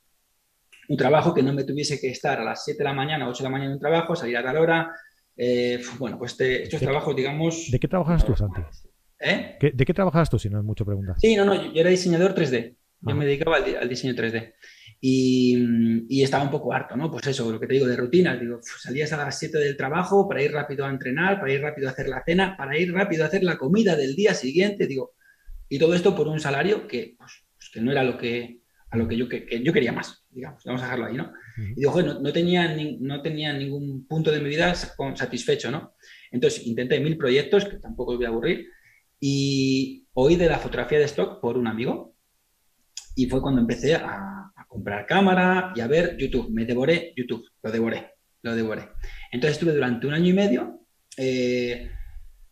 un 0.88 0.96
trabajo 0.98 1.32
que 1.32 1.42
no 1.42 1.54
me 1.54 1.64
tuviese 1.64 1.98
que 1.98 2.10
estar 2.10 2.38
a 2.38 2.44
las 2.44 2.62
7 2.62 2.76
de 2.76 2.84
la 2.84 2.92
mañana, 2.92 3.26
8 3.26 3.42
de 3.42 3.44
la 3.44 3.50
mañana 3.50 3.70
en 3.70 3.74
un 3.76 3.80
trabajo, 3.80 4.14
salir 4.14 4.36
a 4.36 4.42
tal 4.42 4.58
hora. 4.58 4.94
Eh, 5.34 5.80
bueno, 5.98 6.18
pues 6.18 6.38
estos 6.38 6.78
trabajos, 6.78 7.16
digamos... 7.16 7.70
¿De 7.70 7.80
qué 7.80 7.88
trabajas 7.88 8.22
tú, 8.26 8.36
Santi? 8.36 8.60
¿Eh? 9.18 9.56
¿De 9.72 9.84
qué 9.86 9.94
trabajas 9.94 10.28
tú, 10.28 10.38
si 10.38 10.50
no 10.50 10.58
es 10.58 10.64
mucho 10.64 10.84
pregunta? 10.84 11.14
Sí, 11.16 11.36
no, 11.36 11.46
no, 11.46 11.72
yo 11.72 11.80
era 11.80 11.88
diseñador 11.88 12.34
3D. 12.34 12.76
Yo 13.04 13.16
me 13.16 13.24
dedicaba 13.24 13.56
al, 13.56 13.88
diseño 13.88 14.14
3D. 14.14 14.54
Y, 15.04 16.22
estaba 16.22 16.44
un 16.44 16.50
poco 16.50 16.72
harto, 16.72 16.96
¿no? 16.96 17.10
Pues 17.10 17.26
eso, 17.26 17.50
lo 17.50 17.58
que 17.58 17.66
te 17.66 17.74
digo 17.74 17.86
de 17.86 17.96
rutinas. 17.96 18.40
Digo, 18.40 18.60
salías 18.62 19.12
a 19.12 19.16
las 19.16 19.36
7 19.36 19.58
del 19.58 19.76
trabajo 19.76 20.28
para 20.28 20.42
ir 20.42 20.52
rápido 20.52 20.86
a 20.86 20.90
entrenar, 20.90 21.40
para 21.40 21.52
ir 21.52 21.60
rápido 21.60 21.88
a 21.88 21.90
hacer 21.90 22.08
la 22.08 22.22
cena, 22.24 22.56
para 22.56 22.78
ir 22.78 22.92
rápido 22.92 23.24
a 23.24 23.26
hacer 23.26 23.42
la 23.42 23.58
comida 23.58 23.96
del 23.96 24.14
día 24.14 24.32
siguiente. 24.32 24.86
Digo, 24.86 25.14
y 25.68 25.78
todo 25.80 25.94
esto 25.94 26.14
por 26.14 26.28
un 26.28 26.38
salario 26.38 26.86
que, 26.86 27.16
pues, 27.18 27.32
pues 27.56 27.70
que 27.70 27.80
no 27.80 27.90
era 27.90 28.04
lo 28.04 28.16
que, 28.16 28.60
a 28.90 28.96
lo 28.96 29.08
que 29.08 29.16
yo, 29.16 29.28
que, 29.28 29.60
yo 29.64 29.72
quería 29.72 29.90
más, 29.90 30.24
digamos, 30.30 30.62
vamos 30.64 30.82
a 30.82 30.84
dejarlo 30.84 31.06
ahí, 31.06 31.16
¿no? 31.16 31.32
Y 31.56 31.80
digo, 31.80 31.90
bueno, 31.90 32.20
no, 32.20 32.32
tenía 32.32 32.76
no 33.00 33.22
tenía 33.22 33.52
ningún 33.52 34.06
punto 34.06 34.30
de 34.30 34.40
mi 34.40 34.50
vida 34.50 34.72
satisfecho, 34.74 35.70
¿no? 35.70 35.94
Entonces 36.30 36.64
intenté 36.66 37.00
mil 37.00 37.16
proyectos, 37.16 37.64
que 37.64 37.78
tampoco 37.78 38.12
os 38.12 38.18
voy 38.18 38.26
a 38.26 38.28
aburrir, 38.28 38.68
y 39.18 40.06
oí 40.12 40.36
de 40.36 40.46
la 40.46 40.58
fotografía 40.58 40.98
de 40.98 41.06
stock 41.06 41.40
por 41.40 41.56
un 41.58 41.66
amigo, 41.66 42.14
y 43.16 43.26
fue 43.26 43.42
cuando 43.42 43.62
empecé 43.62 43.94
a, 43.94 44.41
comprar 44.72 45.06
cámara 45.06 45.72
y 45.76 45.80
a 45.80 45.86
ver 45.86 46.16
YouTube. 46.16 46.50
Me 46.50 46.64
devoré 46.64 47.12
YouTube, 47.14 47.44
lo 47.62 47.70
devoré, 47.70 48.14
lo 48.42 48.56
devoré. 48.56 48.88
Entonces 49.30 49.58
estuve 49.58 49.74
durante 49.74 50.06
un 50.06 50.14
año 50.14 50.28
y 50.28 50.32
medio, 50.32 50.80
eh, 51.18 51.90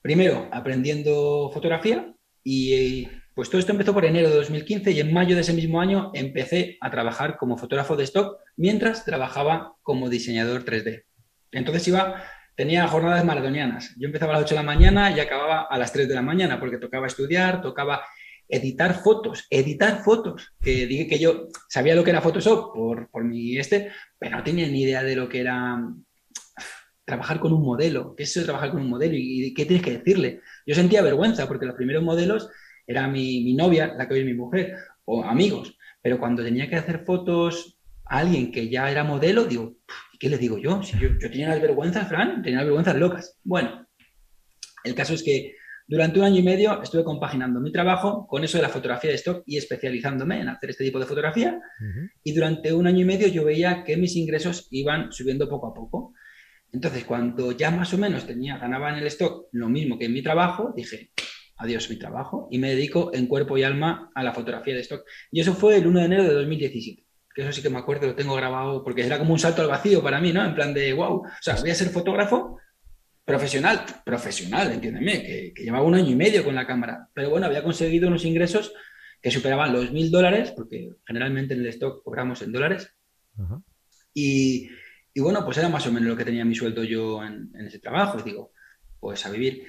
primero 0.02 0.48
aprendiendo 0.52 1.50
fotografía 1.52 2.14
y 2.44 3.08
pues 3.34 3.48
todo 3.48 3.58
esto 3.58 3.72
empezó 3.72 3.94
por 3.94 4.04
enero 4.04 4.28
de 4.28 4.36
2015 4.36 4.90
y 4.90 5.00
en 5.00 5.14
mayo 5.14 5.34
de 5.34 5.40
ese 5.40 5.54
mismo 5.54 5.80
año 5.80 6.10
empecé 6.12 6.76
a 6.82 6.90
trabajar 6.90 7.38
como 7.38 7.56
fotógrafo 7.56 7.96
de 7.96 8.04
stock 8.04 8.38
mientras 8.56 9.04
trabajaba 9.06 9.76
como 9.82 10.10
diseñador 10.10 10.64
3D. 10.64 11.04
Entonces 11.52 11.88
iba, 11.88 12.22
tenía 12.54 12.86
jornadas 12.86 13.24
maratonianas. 13.24 13.94
Yo 13.98 14.06
empezaba 14.06 14.34
a 14.34 14.36
las 14.36 14.44
8 14.44 14.54
de 14.56 14.60
la 14.60 14.66
mañana 14.66 15.10
y 15.10 15.20
acababa 15.20 15.62
a 15.62 15.78
las 15.78 15.90
3 15.90 16.06
de 16.06 16.14
la 16.14 16.22
mañana 16.22 16.60
porque 16.60 16.76
tocaba 16.76 17.06
estudiar, 17.06 17.62
tocaba 17.62 18.02
editar 18.50 19.02
fotos, 19.02 19.46
editar 19.50 20.02
fotos. 20.02 20.52
Que 20.60 20.86
dije 20.86 21.06
que 21.06 21.18
yo 21.18 21.48
sabía 21.68 21.94
lo 21.94 22.04
que 22.04 22.10
era 22.10 22.20
Photoshop 22.20 22.74
por, 22.74 23.08
por 23.10 23.24
mi 23.24 23.56
este, 23.56 23.92
pero 24.18 24.36
no 24.36 24.44
tenía 24.44 24.68
ni 24.68 24.82
idea 24.82 25.02
de 25.02 25.16
lo 25.16 25.28
que 25.28 25.40
era 25.40 25.78
trabajar 27.04 27.40
con 27.40 27.52
un 27.52 27.62
modelo, 27.62 28.14
qué 28.16 28.24
es 28.24 28.30
eso 28.30 28.40
de 28.40 28.46
trabajar 28.46 28.70
con 28.70 28.82
un 28.82 28.90
modelo 28.90 29.14
y 29.16 29.54
qué 29.54 29.64
tienes 29.64 29.84
que 29.84 29.98
decirle. 29.98 30.40
Yo 30.66 30.74
sentía 30.74 31.02
vergüenza 31.02 31.48
porque 31.48 31.66
los 31.66 31.76
primeros 31.76 32.02
modelos 32.02 32.48
era 32.90 33.06
mi, 33.06 33.54
novia, 33.54 33.94
la 33.96 34.08
que 34.08 34.14
hoy 34.14 34.20
es 34.20 34.26
mi 34.26 34.34
mujer, 34.34 34.76
o 35.04 35.24
amigos. 35.24 35.76
Pero 36.02 36.18
cuando 36.18 36.42
tenía 36.42 36.68
que 36.68 36.76
hacer 36.76 37.04
fotos 37.04 37.78
a 38.06 38.18
alguien 38.18 38.50
que 38.50 38.68
ya 38.68 38.90
era 38.90 39.04
modelo, 39.04 39.44
digo, 39.44 39.76
¿qué 40.18 40.28
le 40.28 40.38
digo 40.38 40.58
yo? 40.58 40.82
Si 40.82 40.98
yo, 40.98 41.16
tenía 41.18 41.50
las 41.50 41.62
vergüenzas, 41.62 42.08
Fran, 42.08 42.42
tenía 42.42 42.58
las 42.58 42.66
vergüenzas 42.66 42.96
locas. 42.96 43.38
Bueno, 43.44 43.86
el 44.82 44.94
caso 44.94 45.14
es 45.14 45.22
que 45.22 45.54
durante 45.90 46.20
un 46.20 46.24
año 46.24 46.38
y 46.38 46.42
medio 46.44 46.80
estuve 46.80 47.02
compaginando 47.02 47.58
mi 47.58 47.72
trabajo 47.72 48.24
con 48.28 48.44
eso 48.44 48.58
de 48.58 48.62
la 48.62 48.68
fotografía 48.68 49.10
de 49.10 49.16
stock 49.16 49.42
y 49.44 49.56
especializándome 49.56 50.40
en 50.40 50.48
hacer 50.48 50.70
este 50.70 50.84
tipo 50.84 51.00
de 51.00 51.04
fotografía. 51.04 51.60
Y 52.22 52.32
durante 52.32 52.72
un 52.72 52.86
año 52.86 53.00
y 53.00 53.04
medio 53.04 53.26
yo 53.26 53.44
veía 53.44 53.82
que 53.82 53.96
mis 53.96 54.14
ingresos 54.14 54.68
iban 54.70 55.10
subiendo 55.10 55.48
poco 55.48 55.66
a 55.66 55.74
poco. 55.74 56.14
Entonces, 56.70 57.04
cuando 57.04 57.50
ya 57.50 57.72
más 57.72 57.92
o 57.92 57.98
menos 57.98 58.24
tenía, 58.24 58.56
ganaba 58.56 58.90
en 58.90 58.98
el 58.98 59.06
stock 59.08 59.48
lo 59.50 59.68
mismo 59.68 59.98
que 59.98 60.04
en 60.04 60.12
mi 60.12 60.22
trabajo, 60.22 60.72
dije, 60.76 61.10
adiós 61.56 61.90
mi 61.90 61.96
trabajo 61.96 62.46
y 62.52 62.58
me 62.58 62.70
dedico 62.70 63.10
en 63.12 63.26
cuerpo 63.26 63.58
y 63.58 63.64
alma 63.64 64.12
a 64.14 64.22
la 64.22 64.32
fotografía 64.32 64.74
de 64.74 64.82
stock. 64.82 65.02
Y 65.32 65.40
eso 65.40 65.54
fue 65.54 65.76
el 65.76 65.88
1 65.88 65.98
de 65.98 66.06
enero 66.06 66.22
de 66.22 66.34
2017, 66.34 67.04
que 67.34 67.42
eso 67.42 67.50
sí 67.50 67.62
que 67.62 67.68
me 67.68 67.80
acuerdo, 67.80 68.06
lo 68.06 68.14
tengo 68.14 68.36
grabado 68.36 68.84
porque 68.84 69.04
era 69.04 69.18
como 69.18 69.32
un 69.32 69.40
salto 69.40 69.60
al 69.60 69.68
vacío 69.68 70.04
para 70.04 70.20
mí, 70.20 70.32
¿no? 70.32 70.44
En 70.44 70.54
plan 70.54 70.72
de, 70.72 70.92
wow, 70.92 71.16
o 71.16 71.24
sea, 71.40 71.56
voy 71.56 71.70
a 71.70 71.74
ser 71.74 71.88
fotógrafo 71.88 72.60
profesional, 73.30 73.84
profesional, 74.04 74.72
entiéndeme, 74.72 75.22
que, 75.22 75.62
llevaba 75.62 75.84
un 75.84 75.94
año 75.94 76.10
y 76.10 76.16
medio 76.16 76.44
con 76.44 76.54
la 76.54 76.66
cámara, 76.66 77.08
pero 77.14 77.30
bueno, 77.30 77.46
había 77.46 77.62
conseguido 77.62 78.08
unos 78.08 78.24
ingresos 78.24 78.72
que 79.22 79.30
superaban 79.30 79.72
los 79.72 79.92
mil 79.92 80.10
dólares, 80.10 80.52
porque 80.56 80.96
generalmente 81.06 81.54
en 81.54 81.60
el 81.60 81.66
stock 81.66 82.02
cobramos 82.02 82.42
en 82.42 82.52
dólares. 82.52 82.92
Y, 84.14 84.68
bueno, 85.16 85.44
pues 85.44 85.58
era 85.58 85.68
más 85.68 85.86
o 85.86 85.92
menos 85.92 86.08
lo 86.08 86.16
que 86.16 86.24
tenía 86.24 86.44
mi 86.44 86.54
sueldo 86.54 86.82
yo 86.84 87.22
en, 87.22 87.52
ese 87.66 87.78
trabajo. 87.78 88.18
Y 88.18 88.22
digo, 88.22 88.52
pues 88.98 89.24
a 89.26 89.30
vivir. 89.30 89.64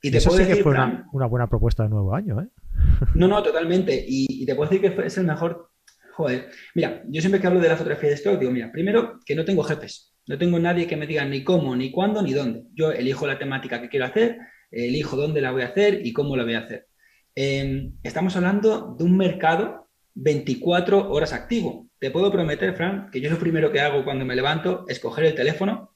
Y 0.00 0.10
te 0.10 0.18
Eso 0.18 0.30
puedo 0.30 0.38
sí 0.38 0.48
decir, 0.48 0.56
que 0.56 0.62
fue 0.62 0.72
una, 0.72 1.26
buena 1.26 1.48
propuesta 1.48 1.82
de 1.82 1.88
nuevo 1.88 2.14
año, 2.14 2.40
¿eh? 2.40 2.48
No, 3.14 3.28
no, 3.28 3.42
totalmente. 3.42 4.04
Y, 4.06 4.46
te 4.46 4.54
puedo 4.54 4.70
decir 4.70 4.94
que 4.94 5.06
es 5.06 5.18
el 5.18 5.26
mejor. 5.26 5.70
Joder, 6.14 6.50
mira, 6.74 7.02
yo 7.08 7.20
siempre 7.20 7.40
que 7.40 7.46
hablo 7.46 7.60
de 7.60 7.68
la 7.68 7.76
fotografía 7.76 8.10
de 8.10 8.16
stock, 8.16 8.38
digo, 8.38 8.52
mira, 8.52 8.70
primero 8.70 9.18
que 9.24 9.34
no 9.34 9.44
tengo 9.44 9.62
jefes. 9.62 10.11
No 10.26 10.38
tengo 10.38 10.58
nadie 10.58 10.86
que 10.86 10.96
me 10.96 11.06
diga 11.06 11.24
ni 11.24 11.42
cómo, 11.42 11.74
ni 11.74 11.90
cuándo, 11.90 12.22
ni 12.22 12.32
dónde. 12.32 12.64
Yo 12.74 12.92
elijo 12.92 13.26
la 13.26 13.38
temática 13.38 13.80
que 13.80 13.88
quiero 13.88 14.06
hacer, 14.06 14.38
elijo 14.70 15.16
dónde 15.16 15.40
la 15.40 15.50
voy 15.50 15.62
a 15.62 15.66
hacer 15.66 16.04
y 16.06 16.12
cómo 16.12 16.36
la 16.36 16.44
voy 16.44 16.54
a 16.54 16.60
hacer. 16.60 16.86
Em, 17.34 17.94
estamos 18.02 18.36
hablando 18.36 18.94
de 18.98 19.04
un 19.04 19.16
mercado 19.16 19.88
24 20.14 21.10
horas 21.10 21.32
activo. 21.32 21.88
Te 21.98 22.10
puedo 22.10 22.30
prometer, 22.30 22.74
Fran, 22.74 23.10
que 23.10 23.20
yo 23.20 23.30
lo 23.30 23.38
primero 23.38 23.72
que 23.72 23.80
hago 23.80 24.04
cuando 24.04 24.24
me 24.24 24.36
levanto 24.36 24.84
es 24.88 25.00
coger 25.00 25.24
el 25.24 25.34
teléfono 25.34 25.94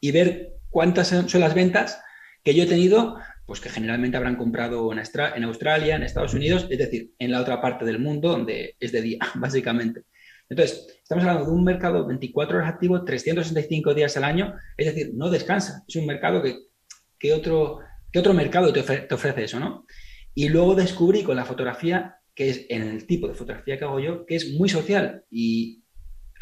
y 0.00 0.12
ver 0.12 0.54
cuántas 0.70 1.08
son 1.08 1.40
las 1.40 1.54
ventas 1.54 2.02
que 2.42 2.54
yo 2.54 2.64
he 2.64 2.66
tenido, 2.66 3.16
pues 3.46 3.60
que 3.60 3.68
generalmente 3.68 4.16
habrán 4.16 4.36
comprado 4.36 4.92
en, 4.92 4.98
Australia, 5.44 5.96
en 5.96 6.02
Estados 6.02 6.34
Unidos, 6.34 6.66
es 6.70 6.78
decir, 6.78 7.12
en 7.18 7.32
la 7.32 7.40
otra 7.40 7.60
parte 7.60 7.84
del 7.84 7.98
mundo 7.98 8.30
donde 8.30 8.76
es 8.80 8.92
de 8.92 9.02
día, 9.02 9.18
básicamente. 9.34 10.04
Entonces, 10.50 11.00
estamos 11.02 11.24
hablando 11.24 11.46
de 11.46 11.52
un 11.52 11.64
mercado 11.64 12.06
24 12.06 12.58
horas 12.58 12.68
activo, 12.68 13.04
365 13.04 13.94
días 13.94 14.16
al 14.16 14.24
año, 14.24 14.54
es 14.76 14.86
decir, 14.86 15.12
no 15.14 15.30
descansa. 15.30 15.84
Es 15.86 15.94
un 15.96 16.06
mercado 16.06 16.42
que, 16.42 17.32
otro, 17.32 17.78
que 18.12 18.18
otro 18.18 18.34
mercado 18.34 18.72
te, 18.72 18.82
te 18.82 19.14
ofrece 19.14 19.44
eso, 19.44 19.60
¿no? 19.60 19.86
Y 20.34 20.48
luego 20.48 20.74
descubrí 20.74 21.22
con 21.22 21.36
la 21.36 21.44
fotografía, 21.44 22.16
que 22.34 22.50
es 22.50 22.66
en 22.68 22.82
el 22.82 23.06
tipo 23.06 23.28
de 23.28 23.34
fotografía 23.34 23.78
que 23.78 23.84
hago 23.84 24.00
yo, 24.00 24.26
que 24.26 24.34
es 24.34 24.52
muy 24.52 24.68
social 24.68 25.24
y 25.30 25.84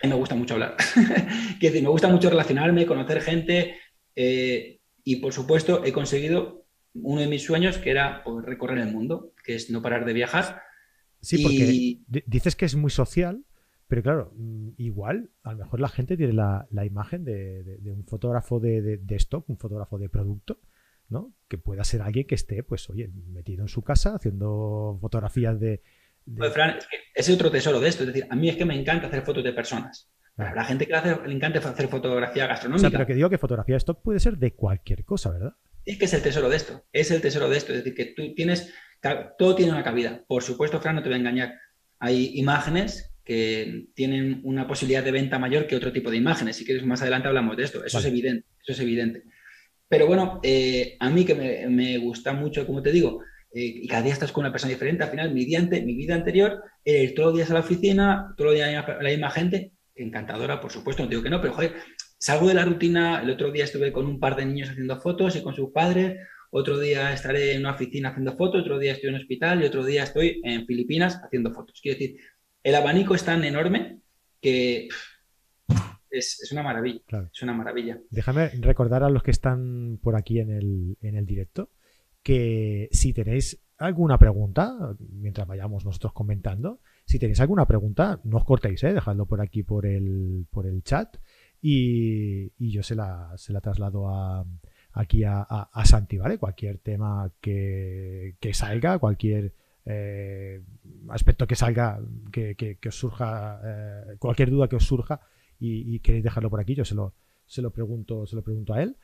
me 0.03 0.15
gusta 0.15 0.35
mucho 0.35 0.55
hablar. 0.55 0.77
que 1.61 1.69
decir, 1.69 1.83
me 1.83 1.91
gusta 1.91 2.09
mucho 2.09 2.31
relacionarme, 2.31 2.87
conocer 2.87 3.21
gente 3.21 3.77
eh, 4.17 4.81
y 5.05 5.17
por 5.17 5.33
supuesto 5.35 5.85
he 5.85 5.93
conseguido 5.93 6.67
uno 6.95 7.21
de 7.21 7.27
mis 7.27 7.43
sueños 7.43 7.79
que 7.79 7.91
era 7.91 8.23
recorrer 8.45 8.79
el 8.79 8.93
mundo, 8.93 9.35
que 9.45 9.55
es 9.55 9.71
no 9.71 9.83
parar 9.83 10.05
de 10.05 10.15
viajar. 10.15 10.63
Sí, 11.21 11.43
porque 11.43 12.23
dices 12.27 12.57
que 12.57 12.65
es 12.65 12.75
muy 12.75 12.91
social, 12.91 13.45
pero 13.89 14.03
claro, 14.03 14.33
mm, 14.37 14.73
igual 14.77 15.31
a 15.43 15.53
lo 15.53 15.59
mejor 15.59 15.81
la 15.81 15.89
gente 15.89 16.17
tiene 16.17 16.35
la, 16.35 16.67
imagen 16.85 17.25
de, 17.25 17.81
un 17.87 18.05
fotógrafo 18.05 18.61
de, 18.61 19.01
stock, 19.13 19.49
un 19.49 19.57
fotógrafo 19.57 19.99
de 19.99 20.11
producto, 20.11 20.61
¿no? 21.09 21.33
Que 21.49 21.57
pueda 21.57 21.83
ser 21.85 22.03
alguien 22.03 22.27
que 22.27 22.35
esté, 22.35 22.63
pues, 22.63 22.89
oye, 22.91 23.09
metido 23.09 23.63
en 23.63 23.69
su 23.69 23.83
casa 23.83 24.15
haciendo 24.15 24.99
fotografías 25.01 25.59
de. 25.59 25.83
Fran, 26.53 26.77
es, 27.15 27.31
otro 27.31 27.51
tesoro 27.51 27.81
de 27.81 27.89
esto. 27.89 28.03
Es 28.03 28.09
decir, 28.09 28.27
a 28.29 28.37
mí 28.37 28.51
es 28.51 28.57
que 28.57 28.67
me 28.67 28.79
encanta 28.79 29.07
hacer 29.07 29.23
fotos 29.23 29.43
de 29.43 29.55
personas. 29.55 30.11
A 30.37 30.55
la 30.55 30.65
gente 30.65 30.87
que 30.87 30.93
le, 30.93 31.35
encanta 31.35 31.59
hacer 31.59 31.89
fotografía 31.89 32.47
gastronómica. 32.47 32.87
O 32.87 32.91
sea, 32.91 32.99
pero 32.99 33.07
que 33.07 33.15
digo 33.15 33.31
que 33.31 33.39
fotografía 33.39 33.75
de 33.75 33.79
stock 33.79 34.03
puede 34.03 34.21
ser 34.21 34.37
de 34.37 34.53
cualquier 34.53 35.05
cosa, 35.05 35.31
¿verdad? 35.31 35.57
Es 35.87 35.97
que 35.97 36.05
es 36.05 36.13
el 36.13 36.23
tesoro 36.23 36.51
de 36.51 36.57
esto. 36.57 36.85
Es 36.93 37.11
el 37.11 37.23
tesoro 37.23 37.49
de 37.49 37.57
esto. 37.57 37.73
Es 37.73 37.79
decir, 37.83 37.95
que 37.95 38.13
tú 38.15 38.35
tienes. 38.35 38.73
Todo 39.39 39.55
tiene 39.55 39.73
una 39.73 39.83
cabida. 39.83 40.23
Por 40.29 40.43
supuesto, 40.43 40.79
Fran, 40.81 40.97
no 40.97 41.03
te 41.03 41.09
voy 41.09 41.17
a 41.17 41.21
engañar. 41.21 41.55
Hay 41.99 42.39
imágenes 42.39 43.08
que 43.29 43.89
tienen 43.93 44.41
una 44.43 44.67
posibilidad 44.67 45.05
de 45.05 45.11
venta 45.11 45.39
mayor 45.39 45.67
que 45.67 45.77
otro 45.77 45.93
tipo 45.93 46.11
de 46.11 46.17
imágenes. 46.17 46.57
Si 46.57 46.65
quieres, 46.65 46.87
más 46.87 47.03
adelante 47.03 47.29
hablamos 47.29 47.59
de 47.59 47.65
esto. 47.65 47.85
Eso 47.85 47.99
es 47.99 48.05
evidente. 48.07 48.47
Eso 48.63 48.73
es 48.73 48.81
evidente. 48.81 49.25
Pero 49.87 50.07
bueno, 50.07 50.41
eh, 50.43 50.97
a 50.99 51.11
mí 51.11 51.27
que 51.27 51.35
me, 51.35 51.99
gusta 51.99 52.33
mucho, 52.33 52.67
como 52.67 52.83
te 52.83 52.91
digo, 52.91 53.21
eh, 53.53 53.61
y 53.83 53.87
cada 53.87 54.01
día 54.01 54.15
estás 54.15 54.33
con 54.33 54.45
una 54.45 54.51
persona 54.51 54.73
diferente, 54.73 55.05
al 55.05 55.11
final 55.11 55.35
mi, 55.35 55.45
día 55.45 55.61
mi 55.61 55.95
vida 55.95 56.15
anterior 56.15 56.63
era 56.83 57.03
ir 57.03 57.15
todos 57.15 57.29
los 57.29 57.37
días 57.37 57.51
a 57.51 57.55
la 57.55 57.61
oficina, 57.61 58.35
todos 58.39 58.53
los 58.53 58.55
días 58.55 58.85
la 58.87 59.11
misma 59.11 59.31
gente, 59.31 59.73
encantadora, 59.95 60.59
por 60.59 60.73
supuesto, 60.73 61.03
no 61.03 61.11
digo 61.11 61.23
que 61.23 61.31
no, 61.31 61.43
pero 61.43 61.53
joder, 61.53 61.75
salgo 62.19 62.49
de 62.49 62.55
la 62.55 62.65
rutina, 62.65 63.21
el 63.21 63.31
otro 63.31 63.51
día 63.51 63.65
estuve 63.65 63.93
con 63.93 64.07
un 64.07 64.19
par 64.19 64.37
de 64.37 64.47
niños 64.47 64.71
haciendo 64.71 64.99
fotos 65.01 65.37
y 65.37 65.43
con 65.43 65.55
sus 65.55 65.71
padres, 65.71 66.17
otro 66.51 66.79
día 66.79 67.13
estaré 67.13 67.53
en 67.53 67.61
una 67.61 67.73
oficina 67.73 68.09
haciendo 68.09 68.35
fotos, 68.37 68.63
otro 68.63 68.79
día 68.79 68.93
estoy 68.93 69.09
en 69.09 69.17
un 69.17 69.21
hospital 69.21 69.63
y 69.63 69.67
otro 69.67 69.85
día 69.85 70.05
estoy 70.05 70.41
en 70.45 70.67
Filipinas 70.67 71.21
haciendo 71.23 71.53
fotos. 71.53 71.79
Quiero 71.83 71.99
decir, 71.99 72.17
el 72.69 72.75
abanico 72.75 73.15
es 73.15 73.25
tan 73.25 73.45
enorme 73.45 74.01
que 74.41 74.89
es, 76.11 76.49
una 76.53 76.63
maravilla. 76.63 77.01
Es 77.33 77.43
una 77.43 77.55
maravilla. 77.55 77.99
Déjame 78.11 78.49
recordar 78.61 79.03
a 79.03 79.11
los 79.11 79.23
que 79.23 79.31
están 79.31 79.99
por 80.03 80.17
aquí 80.17 80.39
en 80.41 80.51
el, 80.51 80.97
en 81.01 81.17
el 81.17 81.27
directo 81.27 81.71
que 82.23 82.89
si 82.93 83.13
tenéis 83.13 83.59
alguna 83.79 84.19
pregunta, 84.19 84.97
mientras 84.99 85.47
vayamos 85.47 85.85
nosotros 85.85 86.13
comentando, 86.13 86.81
si 87.07 87.19
tenéis 87.19 87.41
alguna 87.41 87.67
pregunta, 87.67 88.21
no 88.25 88.37
os 88.37 88.45
cortéis, 88.45 88.83
¿eh? 88.85 88.93
dejadlo 88.93 89.27
por 89.27 89.41
aquí 89.41 89.63
por 89.63 89.87
el, 89.87 90.47
por 90.51 90.67
el 90.67 90.83
chat 90.83 91.17
y, 91.63 92.51
yo 92.71 92.83
se 92.83 92.95
la, 92.95 93.33
se 93.37 93.53
la 93.53 93.61
traslado 93.61 94.09
a, 94.09 94.45
aquí 94.93 95.25
a, 95.25 95.41
a, 95.41 95.85
Santi, 95.87 96.19
¿vale? 96.19 96.39
Cualquier 96.39 96.79
tema 96.79 97.33
que, 97.41 98.37
salga, 98.53 98.99
cualquier 98.99 99.55
eh, 99.89 100.61
aspecto 101.09 101.47
que 101.47 101.57
salga, 101.57 102.01
que, 102.31 102.79
os 102.87 102.95
surja, 102.95 103.61
eh, 103.65 104.17
cualquier 104.19 104.51
duda 104.51 104.69
que 104.69 104.77
os 104.77 104.85
surja, 104.85 105.21
y, 105.59 105.99
queréis 106.01 106.23
dejarlo 106.23 106.51
por 106.51 106.61
aquí, 106.61 106.75
yo 106.75 106.85
se 106.85 106.95
lo, 106.95 107.15
se 107.47 107.63
lo 107.63 107.71
pregunto, 107.71 108.27
se 108.27 108.37
lo 108.37 108.43
pregunto 108.43 108.75
a 108.75 108.83
él, 108.83 108.97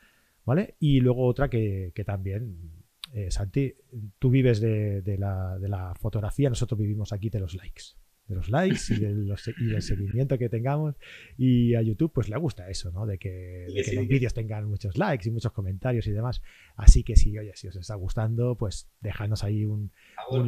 ¿vale? 0.45 0.75
Y 0.79 1.01
luego 1.01 1.25
otra 1.25 1.49
que, 1.49 1.91
también, 2.05 2.85
eh, 3.13 3.31
Santi, 3.31 3.73
tú 4.19 4.29
vives 4.29 4.61
de, 4.61 5.17
la, 5.17 5.57
de 5.59 5.67
la 5.67 5.93
fotografía, 5.95 6.49
nosotros 6.49 6.79
vivimos 6.79 7.11
aquí 7.11 7.29
de 7.29 7.39
los 7.39 7.55
likes 7.55 7.95
de 8.27 8.35
los 8.35 8.49
likes 8.49 8.79
y, 8.93 8.99
del 8.99 9.81
seguimiento 9.81 10.37
que 10.37 10.49
tengamos. 10.49 10.95
Y 11.37 11.75
a 11.75 11.81
YouTube 11.81 12.11
pues 12.13 12.29
le 12.29 12.37
gusta 12.37 12.69
eso, 12.69 12.91
¿no? 12.91 13.05
De 13.05 13.17
que, 13.17 13.67
los 13.93 14.07
vídeos 14.07 14.33
tengan 14.33 14.65
muchos 14.65 14.97
likes 14.97 15.27
y 15.27 15.31
muchos 15.31 15.51
comentarios 15.51 16.07
y 16.07 16.11
demás. 16.11 16.41
Así 16.75 17.03
que 17.03 17.15
si, 17.15 17.37
oye, 17.37 17.51
si 17.55 17.67
os 17.67 17.75
está 17.75 17.95
gustando, 17.95 18.55
pues 18.55 18.89
dejadnos 19.01 19.43
ahí 19.43 19.65
un, 19.65 19.91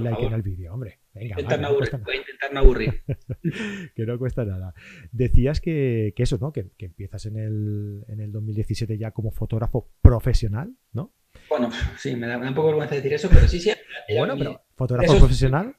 like 0.04 0.26
en 0.26 0.34
el 0.34 0.42
vídeo, 0.42 0.74
hombre. 0.74 1.00
Venga, 1.14 1.36
voy 1.36 1.44
a 1.44 2.18
intentar 2.18 2.54
no 2.54 2.60
aburrir. 2.60 3.04
que 3.96 4.06
no 4.06 4.20
cuesta 4.20 4.46
nada. 4.46 4.74
Decías 5.12 5.62
que, 5.62 6.14
eso, 6.16 6.38
¿no? 6.40 6.52
Que, 6.52 6.68
empiezas 6.80 7.26
en 7.26 7.38
el, 7.38 8.06
en 8.08 8.22
el 8.22 8.32
2017 8.32 8.98
ya 8.98 9.12
como 9.12 9.32
fotógrafo 9.32 9.90
profesional, 10.02 10.76
¿no? 10.94 11.14
Bueno, 11.50 11.70
sí, 11.98 12.16
me 12.16 12.28
da, 12.28 12.38
un 12.38 12.54
poco 12.54 12.68
vergüenza 12.68 12.96
decir 12.96 13.14
eso, 13.14 13.30
pero 13.30 13.48
sí, 13.48 13.60
sí. 13.60 13.72
Bueno, 14.18 14.36
pero 14.38 14.62
fotógrafo 14.76 15.18
profesional 15.18 15.76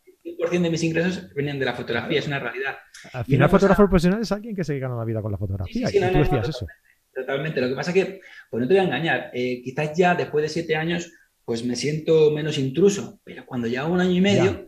de 0.51 0.71
mis 0.71 0.83
ingresos 0.83 1.33
vienen 1.35 1.59
de 1.59 1.65
la 1.65 1.75
fotografía, 1.75 2.19
es 2.19 2.27
una 2.27 2.39
realidad. 2.39 2.77
Al 3.13 3.25
final, 3.25 3.49
fotógrafo 3.49 3.89
profesional 3.89 4.23
es 4.23 4.33
alguien 4.33 4.57
que 4.57 4.65
se 4.65 4.79
gana 4.79 4.97
la 4.97 5.05
vida 5.05 5.21
con 5.21 5.33
la 5.33 5.39
fotografía. 5.39 5.89
Sí, 5.89 5.99
tú 5.99 6.19
decías 6.19 6.49
eso. 6.49 6.67
Totalmente. 7.15 7.61
Lo 7.61 7.69
que 7.69 7.75
pasa 7.75 7.91
es 7.91 7.95
que, 7.95 8.21
pues 8.51 8.61
no 8.61 8.69
te 8.69 8.75
voy 8.75 8.81
a 8.81 8.85
engañar, 8.85 9.31
eh, 9.35 9.61
quizás 9.63 9.97
ya 9.97 10.15
después 10.15 10.43
de 10.43 10.49
siete 10.49 10.77
años, 10.77 11.13
pues 11.45 11.65
me 11.65 11.77
siento 11.77 12.31
menos 12.31 12.59
intruso, 12.59 13.21
pero 13.25 13.45
cuando 13.47 13.67
lleva 13.67 13.87
un 13.87 14.01
año 14.01 14.13
y 14.13 14.21
medio, 14.21 14.67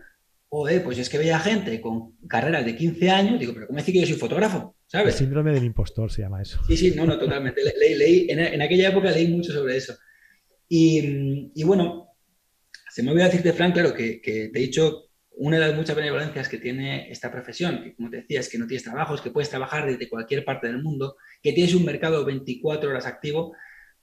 pues 0.49 0.99
es 0.99 1.09
que 1.09 1.19
veía 1.19 1.39
gente 1.39 1.81
con 1.81 2.17
carreras 2.27 2.65
de 2.65 2.75
15 2.75 3.11
años, 3.11 3.39
digo, 3.39 3.55
pero 3.55 3.67
¿cómo 3.69 3.79
decir 3.79 3.95
que 3.95 4.01
yo 4.01 4.07
soy 4.07 4.17
fotógrafo? 4.17 4.75
¿Sabes? 4.87 5.15
El 5.15 5.19
síndrome 5.21 5.53
del 5.53 5.65
impostor 5.65 6.11
se 6.11 6.23
llama 6.23 6.43
eso. 6.43 6.61
Sí, 6.67 6.77
sí, 6.77 6.93
no, 6.97 7.07
no, 7.07 7.17
totalmente. 7.19 7.61
leí, 7.63 8.27
en, 8.29 8.61
aquella 8.61 8.89
época 8.89 9.13
leí 9.13 9.29
mucho 9.29 9.53
sobre 9.53 9.77
eso. 9.77 9.95
Y, 10.69 11.63
bueno, 11.63 12.09
se 12.89 13.03
me 13.03 13.13
olvidó 13.13 13.27
decirte, 13.27 13.53
Frank, 13.53 13.75
claro, 13.75 13.95
que, 13.95 14.21
que 14.21 14.49
te 14.49 14.59
he 14.59 14.63
dicho 14.63 15.10
una 15.43 15.59
de 15.59 15.67
las 15.69 15.75
muchas 15.75 15.97
benevolencias 15.97 16.51
que 16.51 16.59
tiene 16.59 17.11
esta 17.11 17.33
profesión, 17.33 17.83
que 17.83 17.95
como 17.95 18.11
te 18.11 18.19
decía, 18.19 18.41
es 18.41 18.51
que 18.51 18.59
no 18.59 18.67
tienes 18.67 18.85
trabajos, 18.85 19.23
que 19.23 19.31
puedes 19.31 19.49
trabajar 19.49 19.87
desde 19.87 20.07
cualquier 20.07 20.45
parte 20.45 20.67
del 20.67 20.83
mundo, 20.83 21.17
que 21.43 21.55
tienes 21.55 21.75
un 21.75 21.87
mercado 21.87 22.27
24 22.27 22.91
horas 22.91 23.07
activo, 23.07 23.55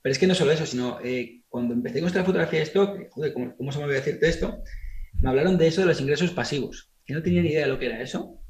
pero 0.02 0.12
es 0.12 0.18
que 0.18 0.26
no 0.26 0.34
solo 0.34 0.50
eso, 0.50 0.66
sino 0.66 0.98
eh, 1.04 1.42
cuando 1.48 1.74
empecé 1.74 2.00
con 2.00 2.08
esta 2.08 2.24
fotografía 2.24 2.58
de 2.58 2.64
stock, 2.64 3.08
joder, 3.10 3.32
¿cómo, 3.32 3.70
se 3.70 3.78
me 3.78 3.84
olvidó 3.84 4.00
decirte 4.00 4.28
esto? 4.28 4.64
Me 5.12 5.28
hablaron 5.28 5.56
de 5.56 5.68
eso 5.68 5.80
de 5.80 5.86
los 5.86 6.00
ingresos 6.00 6.32
pasivos, 6.32 6.90
que 7.06 7.14
no 7.14 7.22
tenía 7.22 7.40
ni 7.40 7.50
idea 7.50 7.66
de 7.66 7.68
lo 7.68 7.78
que 7.78 7.86
era 7.86 8.02
eso. 8.02 8.40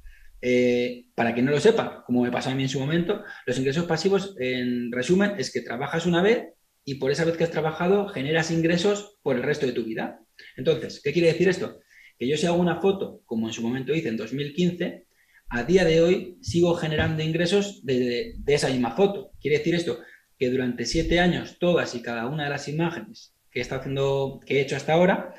Eh, 0.41 1.09
para 1.15 1.35
quien 1.35 1.45
no 1.45 1.53
lo 1.53 1.61
sepa, 1.61 2.05
como 2.07 2.23
me 2.23 2.31
pasó 2.31 2.49
a 2.49 2.55
mí 2.55 2.63
en 2.63 2.69
su 2.71 2.81
momento, 2.81 3.23
los 3.45 3.59
ingresos 3.59 3.85
pasivos, 3.85 4.35
en 4.39 4.91
resumen, 4.93 5.33
es 5.37 5.53
que 5.53 5.61
trabajas 5.61 6.07
una 6.07 6.23
vez 6.23 6.55
y 6.87 6.95
por 6.95 7.11
esa 7.11 7.27
vez 7.27 7.37
que 7.37 7.45
has 7.45 7.51
trabajado 7.51 8.09
generas 8.09 8.51
ingresos 8.51 9.19
por 9.23 9.37
el 9.37 9.43
resto 9.43 9.67
de 9.67 9.73
tu 9.73 9.85
vida. 9.85 10.21
Entonces, 10.57 11.03
¿qué 11.05 11.13
quiere 11.13 11.29
decir 11.29 11.51
esto? 11.51 11.81
Que 12.19 12.29
yo 12.29 12.37
si 12.37 12.47
hago 12.47 12.57
una 12.57 12.81
foto, 12.81 13.23
como 13.27 13.47
en 13.47 13.53
su 13.53 13.63
momento 13.63 13.95
hice 13.95 14.09
en 14.09 14.17
2015, 14.17 15.07
a 15.51 15.63
día 15.63 15.85
de 15.85 16.03
hoy 16.03 16.39
sigo 16.43 16.75
generando 16.75 17.23
ingresos 17.23 17.85
de, 17.85 18.35
esa 18.47 18.69
misma 18.69 18.91
foto. 18.91 19.33
Quiere 19.41 19.59
decir 19.59 19.75
esto, 19.75 20.01
que 20.37 20.51
durante 20.51 20.85
siete 20.85 21.21
años 21.21 21.59
todas 21.59 21.95
y 21.95 22.03
cada 22.03 22.27
una 22.27 22.45
de 22.45 22.51
las 22.51 22.69
imágenes 22.69 23.35
que, 23.51 23.61
está 23.61 23.77
haciendo, 23.77 24.41
que 24.45 24.59
he 24.59 24.61
hecho 24.61 24.77
hasta 24.77 24.93
ahora, 24.93 25.35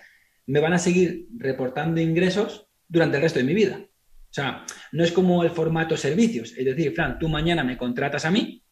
me 0.47 0.59
van 0.59 0.73
a 0.73 0.79
seguir 0.79 1.27
reportando 1.37 2.01
ingresos 2.01 2.67
durante 2.87 3.17
el 3.17 3.23
resto 3.23 3.39
de 3.39 3.45
mi 3.45 3.53
vida. 3.53 3.81
O 3.83 4.33
sea, 4.33 4.65
no 4.91 5.03
es 5.03 5.11
como 5.11 5.43
el 5.43 5.51
formato 5.51 5.97
servicios. 5.97 6.53
Es 6.57 6.65
decir, 6.65 6.93
Fran, 6.93 7.19
tú 7.19 7.27
mañana 7.29 7.63
me 7.63 7.77
contratas 7.77 8.25
a 8.25 8.31
mí 8.31 8.63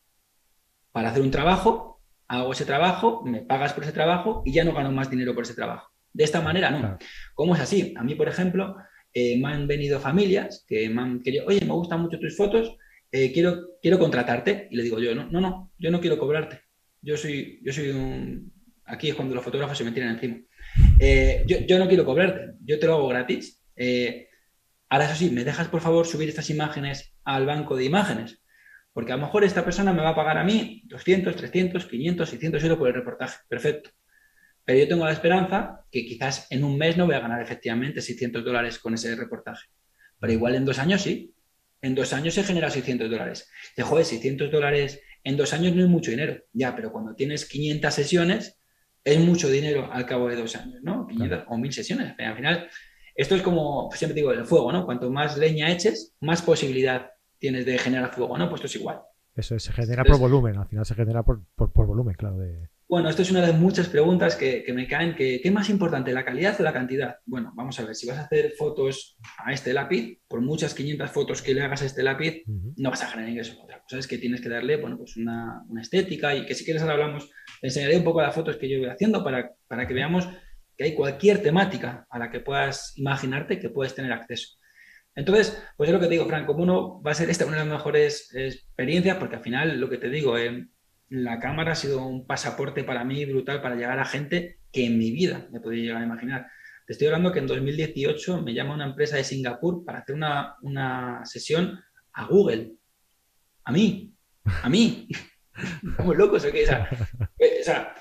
para 0.91 1.09
hacer 1.09 1.21
un 1.21 1.31
trabajo, 1.31 2.01
hago 2.27 2.51
ese 2.53 2.65
trabajo, 2.65 3.23
me 3.25 3.41
pagas 3.41 3.73
por 3.73 3.83
ese 3.83 3.91
trabajo 3.91 4.43
y 4.45 4.53
ya 4.53 4.63
no 4.63 4.73
gano 4.73 4.91
más 4.91 5.09
dinero 5.09 5.35
por 5.35 5.43
ese 5.43 5.53
trabajo. 5.53 5.91
De 6.13 6.23
esta 6.23 6.41
manera, 6.41 6.69
no. 6.71 6.97
¿Cómo 7.33 7.55
es 7.55 7.61
así? 7.61 7.93
A 7.97 8.03
mí, 8.03 8.15
por 8.15 8.27
ejemplo, 8.27 8.75
eh, 9.13 9.37
me 9.39 9.47
han 9.49 9.67
venido 9.67 9.99
familias 9.99 10.63
que 10.67 10.89
me 10.89 11.01
han 11.01 11.21
querido, 11.21 11.45
oye, 11.47 11.61
me 11.65 11.73
gustan 11.73 12.01
mucho 12.01 12.19
tus 12.19 12.35
fotos, 12.35 12.77
eh, 13.11 13.31
quiero, 13.31 13.77
quiero 13.81 13.97
contratarte. 13.99 14.67
Y 14.69 14.75
le 14.75 14.83
digo 14.83 14.99
yo, 14.99 15.15
no, 15.15 15.29
no, 15.29 15.41
no, 15.41 15.71
yo 15.77 15.91
no 15.91 15.99
quiero 15.99 16.17
cobrarte. 16.17 16.61
Yo 17.01 17.17
soy, 17.17 17.59
yo 17.63 17.73
soy 17.73 17.89
un... 17.89 18.51
Aquí 18.85 19.09
es 19.09 19.15
cuando 19.15 19.35
los 19.35 19.43
fotógrafos 19.43 19.77
se 19.77 19.83
me 19.83 19.91
tiran 19.91 20.15
encima. 20.15 20.37
Eh, 20.99 21.43
yo, 21.45 21.79
no 21.79 21.87
quiero 21.87 22.05
cobrarte, 22.05 22.53
yo 22.63 22.79
te 22.79 22.87
lo 22.87 22.93
hago 22.93 23.07
gratis. 23.07 23.63
ahora, 24.89 25.05
eso 25.05 25.15
sí, 25.15 25.29
¿me 25.31 25.43
dejas 25.43 25.67
por 25.67 25.81
favor 25.81 26.05
subir 26.05 26.29
estas 26.29 26.49
imágenes 26.49 27.13
al 27.23 27.45
banco 27.45 27.75
de 27.75 27.85
imágenes? 27.85 28.41
Porque 28.93 29.11
a 29.11 29.15
lo 29.15 29.23
mejor 29.23 29.43
esta 29.43 29.63
persona 29.63 29.93
me 29.93 30.01
va 30.01 30.09
a 30.09 30.15
pagar 30.15 30.37
a 30.37 30.43
mí 30.43 30.83
200, 30.85 31.35
300, 31.35 31.85
500, 31.85 32.29
600 32.29 32.63
euros 32.63 32.77
por 32.77 32.87
el 32.87 32.93
reportaje. 32.93 33.37
Perfecto. 33.47 33.91
Pero 34.67 34.79
yo 34.79 34.88
tengo 34.89 35.05
la 35.05 35.13
esperanza 35.13 35.86
que 35.89 36.05
quizás 36.05 36.45
en 36.50 36.65
un 36.65 36.77
mes 36.77 36.97
no 36.97 37.05
voy 37.05 37.15
a 37.15 37.21
ganar 37.21 37.41
efectivamente 37.41 38.01
600 38.01 38.43
dólares 38.43 38.79
con 38.79 38.93
ese 38.93 39.15
reportaje. 39.15 39.69
Pero 40.19 40.33
igual 40.33 40.55
en 40.55 40.65
dos 40.65 40.77
años 40.77 41.03
sí. 41.03 41.33
En 41.81 41.95
dos 41.95 42.12
años 42.12 42.33
se 42.33 42.43
genera 42.43 42.69
600 42.69 43.09
dólares. 43.09 43.50
De 43.77 43.83
joder, 43.83 44.03
600 44.03 44.51
dólares 44.51 45.01
en 45.24 45.38
dos 45.38 45.53
años 45.53 45.74
no 45.74 45.83
es 45.83 45.89
mucho 45.89 46.12
dinero. 46.12 46.43
Ya, 46.51 46.75
pero 46.75 46.91
cuando 46.91 47.15
tienes 47.15 47.45
500 47.45 47.93
sesiones, 47.93 48.59
es 49.05 49.17
mucho 49.19 49.47
dinero 49.50 49.89
al 49.89 50.05
cabo 50.05 50.27
de 50.27 50.36
dos 50.36 50.57
años, 50.57 50.81
¿no? 50.83 51.07
500 51.07 51.45
o 51.47 51.57
1000 51.57 51.71
sesiones. 51.71 52.13
Al 52.19 52.36
final, 52.36 52.67
esto 53.15 53.36
es 53.36 53.41
como, 53.41 53.88
pues 53.88 54.00
siempre 54.00 54.15
digo, 54.15 54.33
el 54.33 54.43
fuego, 54.43 54.69
¿no? 54.74 54.86
Cuanto 54.86 55.09
más 55.09 55.38
leña 55.38 55.71
eches, 55.71 56.13
más 56.19 56.41
posibilidad 56.41 57.12
tienes 57.39 57.65
de 57.65 57.77
generar 57.77 58.13
fuego, 58.13 58.38
¿no? 58.38 58.50
Pues 58.50 58.59
esto 58.59 58.67
es 58.67 58.75
igual. 58.81 59.00
Eso 59.33 59.57
se 59.57 59.71
genera 59.71 60.03
por 60.03 60.19
volumen, 60.19 60.57
al 60.57 60.67
final 60.67 60.86
se 60.86 60.93
genera 60.93 61.24
por, 61.24 61.45
por 61.55 61.86
volumen, 61.86 62.15
claro. 62.15 62.38
De... 62.39 62.67
Bueno, 62.89 63.10
esto 63.10 63.22
es 63.22 63.32
una 63.32 63.46
de 63.46 63.51
muchas 63.51 63.89
preguntas 63.89 64.38
que, 64.38 64.63
me 64.74 64.88
caen. 64.88 65.13
Que, 65.13 65.41
¿Qué 65.41 65.50
es 65.50 65.53
más 65.53 65.70
importante, 65.70 66.13
la 66.13 66.24
calidad 66.24 66.56
o 66.58 66.63
la 66.63 66.72
cantidad? 66.72 67.17
Bueno, 67.25 67.51
vamos 67.53 67.77
a 67.79 67.86
ver, 67.86 67.96
si 67.96 68.08
vas 68.08 68.17
a 68.17 68.22
hacer 68.22 68.53
fotos 68.58 69.17
a 69.44 69.51
este 69.51 69.74
lápiz, 69.74 70.22
por 70.25 70.39
muchas 70.39 70.74
500 70.74 71.12
fotos 71.12 71.41
que 71.41 71.53
le 71.53 71.63
hagas 71.63 71.82
a 71.82 71.86
este 71.86 72.01
lápiz, 72.01 72.44
no 72.77 72.89
vas 72.89 73.03
a 73.03 73.10
generar 73.10 73.29
ingresos. 73.29 73.60
Otra 73.62 73.82
cosa 73.82 73.98
es 73.98 74.08
que 74.08 74.17
tienes 74.17 74.39
que 74.39 74.48
darle, 74.48 74.77
bueno, 74.77 74.98
pues 74.98 75.17
una, 75.17 75.65
estética 75.82 76.34
y 76.34 76.46
que 76.46 76.56
si 76.56 76.63
quieres 76.63 76.82
ahora 76.82 76.94
hablamos, 76.94 77.29
te 77.60 77.67
enseñaré 77.67 77.98
un 77.98 78.06
poco 78.06 78.22
las 78.22 78.34
fotos 78.34 78.56
que 78.56 78.70
yo 78.70 78.79
voy 78.79 78.88
haciendo 78.88 79.22
para, 79.22 79.51
para 79.67 79.86
que 79.86 79.94
veamos 79.94 80.29
que 80.77 80.86
hay 80.86 80.96
cualquier 80.96 81.41
temática 81.41 82.08
a 82.10 82.20
la 82.20 82.32
que 82.32 82.39
puedas 82.39 82.94
imaginarte 82.98 83.60
que 83.60 83.70
puedes 83.70 83.96
tener 83.96 84.13
acceso. 84.13 84.58
Entonces, 85.13 85.62
pues 85.75 85.89
es 85.89 85.94
lo 85.94 86.00
que 86.00 86.06
te 86.06 86.12
digo, 86.13 86.27
Frank, 86.27 86.46
como 86.46 86.63
uno 86.63 87.01
va 87.01 87.12
a 87.12 87.15
ser 87.15 87.29
esta 87.29 87.46
una 87.46 87.58
de 87.58 87.65
las 87.65 87.74
mejores 87.74 88.34
experiencias, 88.34 89.17
porque 89.17 89.36
al 89.36 89.41
final, 89.41 89.77
lo 89.79 89.89
que 89.89 89.98
te 89.98 90.10
digo, 90.10 90.38
eh, 90.38 90.67
la 91.09 91.39
cámara 91.39 91.71
ha 91.71 91.75
sido 91.75 92.05
un 92.05 92.25
pasaporte 92.25 92.83
para 92.83 93.03
mí 93.03 93.25
brutal 93.25 93.61
para 93.61 93.75
llegar 93.75 93.99
a 93.99 94.05
gente 94.05 94.59
que 94.71 94.85
en 94.85 94.97
mi 94.97 95.11
vida 95.11 95.47
me 95.51 95.59
podía 95.59 95.83
llegar 95.83 96.01
a 96.01 96.05
imaginar. 96.05 96.47
Te 96.85 96.93
estoy 96.93 97.07
hablando 97.07 97.31
que 97.31 97.39
en 97.39 97.47
2018 97.47 98.41
me 98.41 98.53
llama 98.53 98.73
una 98.73 98.85
empresa 98.85 99.17
de 99.17 99.23
Singapur 99.23 99.83
para 99.83 99.99
hacer 99.99 100.15
una, 100.15 101.21
sesión 101.25 101.79
a 102.13 102.25
Google. 102.25 102.73
A 103.65 103.71
mí, 103.71 104.13
a 104.45 104.69
mí. 104.69 105.07
Estamos 105.89 106.15
locos, 106.15 106.45
¿o 106.45 106.51
qué? 106.51 106.63
O 106.63 107.63
sea, 107.63 107.93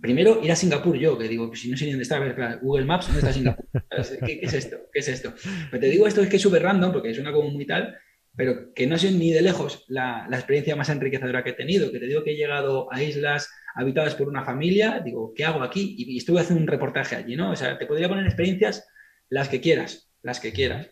primero 0.00 0.40
ir 0.42 0.52
a 0.52 0.56
Singapur 0.56 0.96
yo, 0.96 1.16
que 1.16 1.28
digo, 1.28 1.48
pues 1.48 1.60
si 1.60 1.70
no 1.70 1.76
sé 1.76 1.86
ni 1.86 1.92
dónde 1.92 2.02
está, 2.02 2.16
a 2.16 2.20
ver, 2.20 2.58
Google 2.60 2.84
Maps, 2.84 3.06
¿dónde 3.06 3.20
está 3.20 3.32
Singapur? 3.32 3.66
¿Qué, 4.26 4.40
es 4.42 4.52
esto? 4.52 4.76
¿Qué 4.92 5.00
es 5.00 5.08
esto? 5.08 5.34
Pero 5.70 5.80
te 5.80 5.88
digo 5.88 6.06
esto 6.06 6.20
es 6.22 6.28
que 6.28 6.36
es 6.36 6.42
súper 6.42 6.62
random, 6.62 6.92
porque 6.92 7.14
suena 7.14 7.32
como 7.32 7.50
muy 7.50 7.66
tal, 7.66 7.96
pero 8.36 8.72
que 8.74 8.86
no 8.86 8.96
sido 8.96 9.18
ni 9.18 9.32
de 9.32 9.42
lejos 9.42 9.84
la, 9.88 10.26
experiencia 10.30 10.76
más 10.76 10.88
enriquecedora 10.88 11.42
que 11.42 11.50
he 11.50 11.54
tenido, 11.54 11.90
que 11.90 11.98
te 11.98 12.06
digo 12.06 12.22
que 12.22 12.32
he 12.32 12.36
llegado 12.36 12.92
a 12.92 13.02
islas 13.02 13.50
habitadas 13.74 14.14
por 14.14 14.28
una 14.28 14.44
familia, 14.44 15.00
digo, 15.04 15.32
¿qué 15.34 15.44
hago 15.44 15.62
aquí? 15.62 15.94
Y, 15.98 16.16
estuve 16.16 16.40
haciendo 16.40 16.62
un 16.62 16.68
reportaje 16.68 17.16
allí, 17.16 17.36
¿no? 17.36 17.50
O 17.50 17.56
sea, 17.56 17.78
te 17.78 17.86
podría 17.86 18.08
poner 18.08 18.24
experiencias 18.24 18.86
las 19.28 19.48
que 19.48 19.60
quieras, 19.60 20.10
las 20.22 20.40
que 20.40 20.52
quieras. 20.52 20.90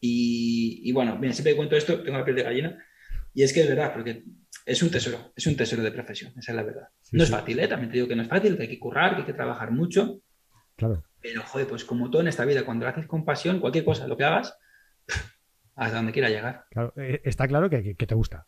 Y, 0.00 0.92
bueno, 0.92 1.18
bien, 1.18 1.32
siempre 1.32 1.52
que 1.52 1.56
cuento 1.56 1.76
esto, 1.76 2.02
tengo 2.02 2.18
la 2.18 2.24
piel 2.24 2.36
de 2.36 2.42
gallina, 2.42 2.84
y 3.34 3.42
es 3.42 3.52
que 3.52 3.62
es 3.62 3.68
verdad, 3.68 3.92
porque 3.92 4.22
es 4.64 4.82
un 4.82 4.90
tesoro, 4.90 5.32
es 5.34 5.46
un 5.46 5.56
tesoro 5.56 5.82
de 5.82 5.90
profesión, 5.90 6.32
esa 6.38 6.52
es 6.52 6.56
la 6.56 6.62
verdad. 6.62 6.88
no 7.12 7.24
es 7.24 7.30
fácil, 7.30 7.58
¿eh? 7.58 7.68
También 7.68 7.90
te 7.90 7.96
digo 7.96 8.08
que 8.08 8.16
no 8.16 8.22
es 8.22 8.28
fácil, 8.28 8.56
que 8.56 8.62
hay 8.62 8.68
que 8.68 8.78
currar, 8.78 9.14
que 9.14 9.20
hay 9.22 9.26
que 9.26 9.32
trabajar 9.32 9.72
mucho. 9.72 10.20
Claro. 10.76 11.02
Pero, 11.20 11.42
joder, 11.42 11.66
pues 11.66 11.84
como 11.84 12.10
todo 12.10 12.22
en 12.22 12.28
esta 12.28 12.44
vida, 12.44 12.64
cuando 12.64 12.84
lo 12.84 12.90
haces 12.90 13.06
con 13.06 13.24
pasión, 13.24 13.58
cualquier 13.58 13.84
cosa, 13.84 14.06
lo 14.06 14.16
que 14.16 14.24
hagas, 14.24 14.56
hasta 15.76 15.96
donde 15.98 16.12
quiera 16.12 16.30
llegar. 16.30 16.66
Eh, 16.96 17.20
está 17.24 17.46
claro 17.46 17.68
que, 17.68 17.94
te 17.94 18.14
gusta. 18.14 18.46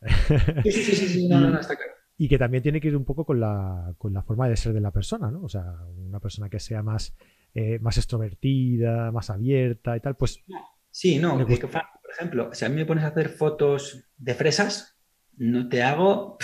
Sí, 0.64 0.73
sí, 0.73 0.97
sí, 0.97 1.07
sí, 1.07 1.29
no, 1.29 1.38
no, 1.41 1.61
está 1.61 1.77
claro. 1.77 1.93
Y 2.17 2.29
que 2.29 2.38
también 2.38 2.62
tiene 2.62 2.81
que 2.81 2.88
ir 2.88 2.97
un 2.97 3.05
poco 3.05 3.25
con 3.25 3.38
la, 3.38 3.95
con 3.97 4.12
la 4.12 4.23
forma 4.23 4.49
de 4.49 4.57
ser 4.57 4.73
de 4.73 4.81
la 4.81 4.91
persona, 4.91 5.31
¿no? 5.31 5.45
O 5.45 5.49
sea, 5.49 5.62
una 5.97 6.19
persona 6.19 6.49
que 6.49 6.59
sea 6.59 6.83
más, 6.83 7.14
eh, 7.55 7.79
más 7.79 7.97
extrovertida, 7.97 9.12
más 9.12 9.31
abierta 9.31 9.97
y 9.97 10.01
tal, 10.01 10.17
pues... 10.17 10.43
Sí, 10.91 11.19
no, 11.19 11.37
por 11.38 12.11
ejemplo, 12.11 12.51
si 12.53 12.64
a 12.64 12.69
mí 12.71 12.77
me 12.77 12.87
pones 12.87 13.05
a 13.05 13.09
hacer 13.09 13.29
fotos 13.29 14.09
de 14.17 14.35
fresas, 14.35 14.99
no 15.37 15.69
te 15.69 15.83
hago... 15.83 16.38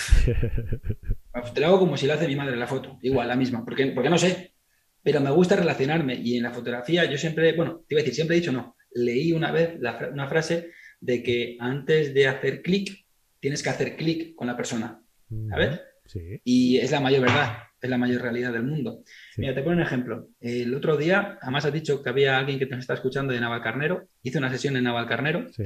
te 1.54 1.60
lo 1.60 1.66
hago 1.66 1.78
como 1.80 1.96
si 1.96 2.06
lo 2.06 2.12
hace 2.12 2.28
mi 2.28 2.36
madre 2.36 2.56
la 2.56 2.66
foto, 2.66 2.98
igual, 3.02 3.26
la 3.26 3.36
misma, 3.36 3.64
porque, 3.64 3.86
porque 3.88 4.10
no 4.10 4.18
sé, 4.18 4.54
pero 5.02 5.20
me 5.20 5.30
gusta 5.30 5.56
relacionarme 5.56 6.14
y 6.14 6.36
en 6.36 6.44
la 6.44 6.52
fotografía 6.52 7.04
yo 7.06 7.18
siempre, 7.18 7.56
bueno, 7.56 7.84
te 7.88 7.94
iba 7.94 8.00
a 8.00 8.02
decir, 8.02 8.14
siempre 8.14 8.36
he 8.36 8.40
dicho 8.40 8.52
no, 8.52 8.76
leí 8.94 9.32
una 9.32 9.52
vez 9.52 9.78
una 10.12 10.28
frase 10.28 10.70
de 11.00 11.22
que 11.22 11.56
antes 11.60 12.14
de 12.14 12.26
hacer 12.26 12.62
clic, 12.62 13.04
tienes 13.40 13.62
que 13.62 13.70
hacer 13.70 13.96
clic 13.96 14.34
con 14.34 14.46
la 14.46 14.56
persona. 14.56 15.02
¿Sabes? 15.50 15.80
Sí. 16.06 16.40
Y 16.44 16.78
es 16.78 16.90
la 16.90 17.00
mayor 17.00 17.22
verdad, 17.22 17.58
es 17.80 17.90
la 17.90 17.98
mayor 17.98 18.22
realidad 18.22 18.52
del 18.52 18.62
mundo. 18.62 19.02
Mira, 19.36 19.54
te 19.54 19.62
pongo 19.62 19.76
un 19.76 19.82
ejemplo. 19.82 20.28
El 20.40 20.74
otro 20.74 20.96
día, 20.96 21.38
además 21.42 21.64
has 21.66 21.72
dicho 21.72 22.02
que 22.02 22.10
había 22.10 22.38
alguien 22.38 22.58
que 22.58 22.66
nos 22.66 22.80
está 22.80 22.94
escuchando 22.94 23.32
de 23.32 23.40
Navalcarnero. 23.40 24.08
Hice 24.22 24.38
una 24.38 24.50
sesión 24.50 24.76
en 24.76 24.84
Navalcarnero. 24.84 25.52
Sí. 25.52 25.64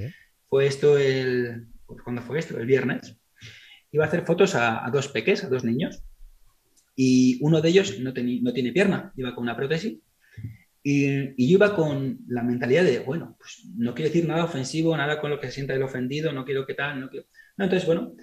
Fue 0.49 0.67
esto 0.67 0.99
el. 0.99 1.67
Pues, 1.87 2.03
¿Cuándo 2.03 2.23
fue 2.23 2.39
esto? 2.39 2.59
El 2.59 2.67
viernes. 2.67 3.17
Iba 3.93 4.05
a 4.05 4.09
hacer 4.09 4.25
fotos 4.25 4.55
a, 4.55 4.89
dos 4.93 5.09
peques, 5.09 5.45
a 5.45 5.49
dos 5.49 5.65
niños. 5.65 6.03
Y 6.97 7.39
uno 7.43 7.61
de 7.61 7.69
ellos 7.69 8.01
no, 8.01 8.13
no 8.13 8.53
tiene 8.53 8.73
pierna, 8.73 9.13
iba 9.17 9.35
con 9.35 9.45
una 9.45 9.57
prótesis 9.57 9.99
y, 10.83 11.49
yo 11.51 11.57
iba 11.57 11.75
con 11.75 12.21
la 12.29 12.43
mentalidad 12.43 12.85
de, 12.85 13.01
bueno, 13.01 13.37
pues 13.39 13.65
no 13.77 13.95
quiero 13.95 14.11
decir 14.11 14.27
nada 14.27 14.45
ofensivo, 14.45 14.97
nada 14.97 15.21
con 15.21 15.31
lo 15.31 15.41
que 15.41 15.49
se 15.49 15.55
sienta 15.55 15.75
el 15.75 15.83
ofendido, 15.83 16.33
no 16.33 16.45
quiero 16.45 16.67
que 16.67 16.75
tal, 16.75 17.01
no 17.01 17.11
quiero... 17.11 17.27
No, 17.57 17.65
entonces, 17.65 17.87
bueno, 17.87 18.15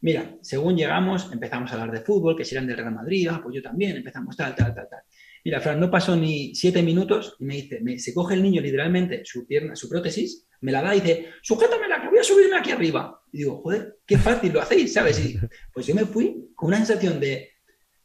mira, 0.00 0.36
según 0.42 0.76
llegamos, 0.76 1.30
empezamos 1.32 1.70
a 1.70 1.74
hablar 1.74 1.92
de 1.92 2.04
fútbol, 2.04 2.36
que 2.36 2.44
si 2.44 2.54
eran 2.54 2.66
del 2.66 2.76
Real 2.76 2.94
Madrid, 2.94 3.28
ah, 3.30 3.40
pues 3.42 3.54
yo 3.54 3.62
también, 3.62 3.96
empezamos 3.96 4.36
tal, 4.36 4.54
tal, 4.54 4.74
tal, 4.74 4.88
tal. 4.88 5.00
Mira, 5.44 5.60
Fran, 5.60 5.80
no 5.80 5.90
pasó 5.90 6.16
ni 6.16 6.54
siete 6.54 6.82
minutos 6.82 7.36
y 7.38 7.44
me 7.44 7.54
dice, 7.54 7.80
me, 7.80 7.98
se 7.98 8.12
coge 8.12 8.34
el 8.34 8.42
niño 8.42 8.60
literalmente 8.60 9.22
su 9.24 9.46
pierna, 9.46 9.74
su 9.74 9.88
prótesis, 9.88 10.46
me 10.60 10.72
la 10.72 10.82
da 10.82 10.94
y 10.94 11.00
dice, 11.00 11.28
sujétamela, 11.42 12.02
que 12.02 12.08
voy 12.08 12.18
a 12.18 12.24
subirme 12.24 12.56
aquí 12.56 12.70
arriba. 12.70 13.22
Y 13.32 13.38
digo, 13.38 13.62
joder, 13.62 13.98
qué 14.06 14.18
fácil 14.18 14.52
lo 14.52 14.60
hacéis, 14.60 14.92
¿sabes? 14.92 15.24
Y 15.24 15.38
pues 15.72 15.86
yo 15.86 15.94
me 15.94 16.04
fui 16.04 16.50
con 16.54 16.68
una 16.68 16.76
sensación 16.78 17.18
de, 17.18 17.49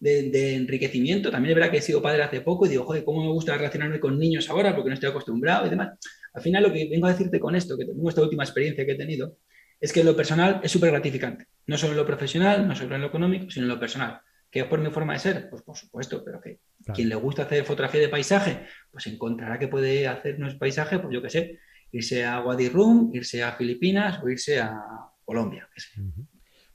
de, 0.05 0.55
enriquecimiento. 0.55 1.31
También 1.31 1.51
es 1.51 1.55
verdad 1.55 1.71
que 1.71 1.77
he 1.77 1.81
sido 1.81 2.01
padre 2.01 2.23
hace 2.23 2.41
poco 2.41 2.65
y 2.65 2.69
digo, 2.69 2.85
joder, 2.85 3.03
¿cómo 3.03 3.23
me 3.23 3.31
gusta 3.31 3.57
relacionarme 3.57 3.99
con 3.99 4.17
niños 4.17 4.49
ahora 4.49 4.75
porque 4.75 4.89
no 4.89 4.93
estoy 4.93 5.09
acostumbrado 5.09 5.65
y 5.65 5.69
demás? 5.69 5.97
Al 6.33 6.41
final 6.41 6.63
lo 6.63 6.71
que 6.71 6.87
vengo 6.87 7.07
a 7.07 7.11
decirte 7.11 7.39
con 7.39 7.55
esto, 7.55 7.77
que 7.77 7.85
tengo 7.85 8.07
esta 8.07 8.21
última 8.21 8.43
experiencia 8.43 8.85
que 8.85 8.91
he 8.91 8.97
tenido, 8.97 9.37
es 9.79 9.91
que 9.91 10.03
lo 10.03 10.15
personal 10.15 10.61
es 10.63 10.71
súper 10.71 10.91
gratificante. 10.91 11.47
No 11.67 11.77
solo 11.77 11.93
en 11.93 11.97
lo 11.97 12.05
profesional, 12.05 12.67
no 12.67 12.75
solo 12.75 12.95
en 12.95 13.01
lo 13.01 13.07
económico, 13.07 13.49
sino 13.49 13.65
en 13.65 13.69
lo 13.69 13.79
personal. 13.79 14.19
¿Que 14.49 14.61
es 14.61 14.65
por 14.65 14.79
mi 14.79 14.89
forma 14.89 15.13
de 15.13 15.19
ser? 15.19 15.49
Pues 15.49 15.63
por 15.63 15.75
supuesto, 15.75 16.23
pero 16.23 16.39
que 16.39 16.59
quien 16.93 17.09
le 17.09 17.15
gusta 17.15 17.43
hacer 17.43 17.65
fotografía 17.65 18.01
de 18.01 18.09
paisaje, 18.09 18.65
pues 18.91 19.07
encontrará 19.07 19.59
que 19.59 19.67
puede 19.67 20.07
hacernos 20.07 20.55
paisaje, 20.55 20.99
pues 20.99 21.13
yo 21.13 21.21
qué 21.21 21.29
sé, 21.29 21.59
irse 21.91 22.23
a 22.23 22.41
Wadi 22.41 22.69
Rum, 22.69 23.11
irse 23.13 23.43
a 23.43 23.53
Filipinas 23.53 24.21
o 24.23 24.29
irse 24.29 24.59
a 24.59 24.77
Colombia. 25.25 25.67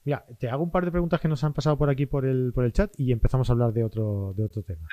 Mira, 0.04 0.24
te 0.38 0.48
hago 0.48 0.62
un 0.62 0.70
par 0.70 0.84
de 0.84 0.90
preguntas 0.90 1.20
que 1.20 1.28
nos 1.28 1.44
han 1.44 1.52
pasado 1.52 1.76
por 1.76 1.90
aquí 1.90 2.06
por 2.06 2.24
el, 2.24 2.52
por 2.54 2.64
el 2.64 2.72
chat 2.72 2.92
y 2.96 3.12
empezamos 3.12 3.50
a 3.50 3.52
hablar 3.52 3.72
de 3.72 3.84
otro, 3.84 4.32
de 4.36 4.44
otro 4.44 4.62
tema. 4.62 4.88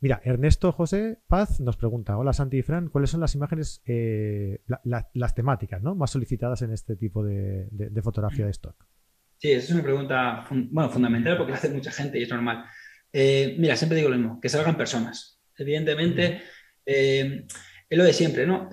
Mira, 0.00 0.20
Ernesto 0.24 0.70
José 0.72 1.18
Paz 1.26 1.60
nos 1.60 1.76
pregunta, 1.76 2.16
hola 2.16 2.32
Santi 2.32 2.58
y 2.58 2.62
Fran, 2.62 2.88
¿cuáles 2.88 3.10
son 3.10 3.20
las 3.20 3.34
imágenes, 3.34 3.82
eh, 3.84 4.60
las 4.86 5.34
temáticas 5.34 5.82
¿no? 5.82 5.96
más 5.96 6.12
solicitadas 6.12 6.62
en 6.62 6.72
este 6.72 6.94
tipo 6.94 7.24
de, 7.24 7.68
fotografía 8.02 8.44
de 8.44 8.52
stock? 8.52 8.76
Sí, 9.36 9.50
esa 9.50 9.66
es 9.66 9.70
una 9.72 9.82
pregunta 9.82 10.46
bueno, 10.50 10.88
fundamental 10.88 11.36
porque 11.36 11.52
la 11.52 11.58
hace 11.58 11.70
mucha 11.70 11.90
gente 11.90 12.18
y 12.18 12.22
es 12.22 12.30
normal. 12.30 12.64
Eh, 13.12 13.56
mira, 13.58 13.76
siempre 13.76 13.98
digo 13.98 14.10
lo 14.10 14.16
mismo, 14.16 14.40
que 14.40 14.48
salgan 14.48 14.76
personas. 14.76 15.40
Evidentemente, 15.56 16.42
eh, 16.86 17.44
es 17.88 17.98
lo 17.98 18.04
de 18.04 18.12
siempre, 18.12 18.46
¿no? 18.46 18.70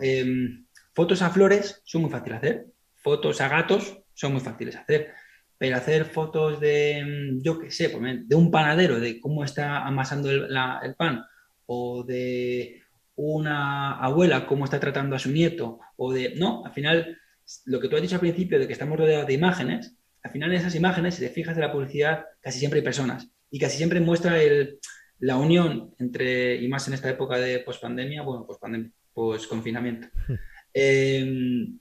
fotos 0.94 1.22
a 1.22 1.30
flores 1.32 1.82
son 1.86 2.04
muy 2.04 2.12
fáciles 2.12 2.42
de 2.42 2.48
hacer, 2.48 2.68
fotos 2.94 3.42
a 3.42 3.50
gatos 3.50 4.00
son 4.14 4.32
muy 4.34 4.42
fáciles 4.42 4.76
de 4.76 4.80
hacer 4.80 5.14
pero 5.58 5.78
hacer 5.78 6.06
fotos 6.06 6.60
de, 6.60 7.04
mm, 7.06 7.42
yo 7.42 7.60
qué 7.60 7.72
sé, 7.72 7.88
de 7.90 8.36
un 8.36 8.52
panadero, 8.52 9.00
de 9.00 9.20
cómo 9.20 9.44
está 9.44 9.86
amasando 9.86 10.30
el, 10.30 10.96
pan, 10.96 11.24
o 11.66 12.04
de 12.04 12.82
una 13.16 13.98
abuela 14.00 14.46
cómo 14.46 14.66
está 14.66 14.80
tratando 14.80 15.16
a 15.16 15.20
su 15.20 15.32
nieto, 15.32 15.80
o 15.96 16.14
de, 16.14 16.36
no, 16.36 16.66
al 16.66 16.74
final, 16.74 17.18
lo 17.66 17.80
que 17.80 17.88
tú 17.88 17.96
has 17.96 18.02
dicho 18.02 18.16
al 18.16 18.22
principio 18.22 18.60
de 18.60 18.68
que 18.68 18.74
estamos 18.74 18.98
rodeados 18.98 19.28
de 19.28 19.34
imágenes, 19.34 19.98
al 20.24 20.32
final 20.32 20.52
en 20.52 20.58
esas 20.58 20.76
imágenes, 20.76 21.16
si 21.16 21.22
te 21.22 21.30
fijas 21.30 21.56
de 21.56 21.62
la 21.62 21.72
publicidad, 21.72 22.26
casi 22.42 22.60
siempre 22.60 22.80
hay 22.80 22.84
personas 22.84 23.30
y 23.50 23.60
casi 23.60 23.78
siempre 23.78 24.00
muestra 24.00 24.42
el, 24.42 24.80
la 25.20 25.38
unión 25.38 25.94
entre, 26.00 26.56
y 26.56 26.68
más 26.68 26.88
en 26.88 26.96
esta 26.96 27.10
época 27.10 27.38
de 27.38 27.60
pospandemia, 27.60 28.24
bueno, 28.24 28.46
pospandemia, 28.46 28.92
post-confinamiento, 29.14 30.08
em, 30.74 31.80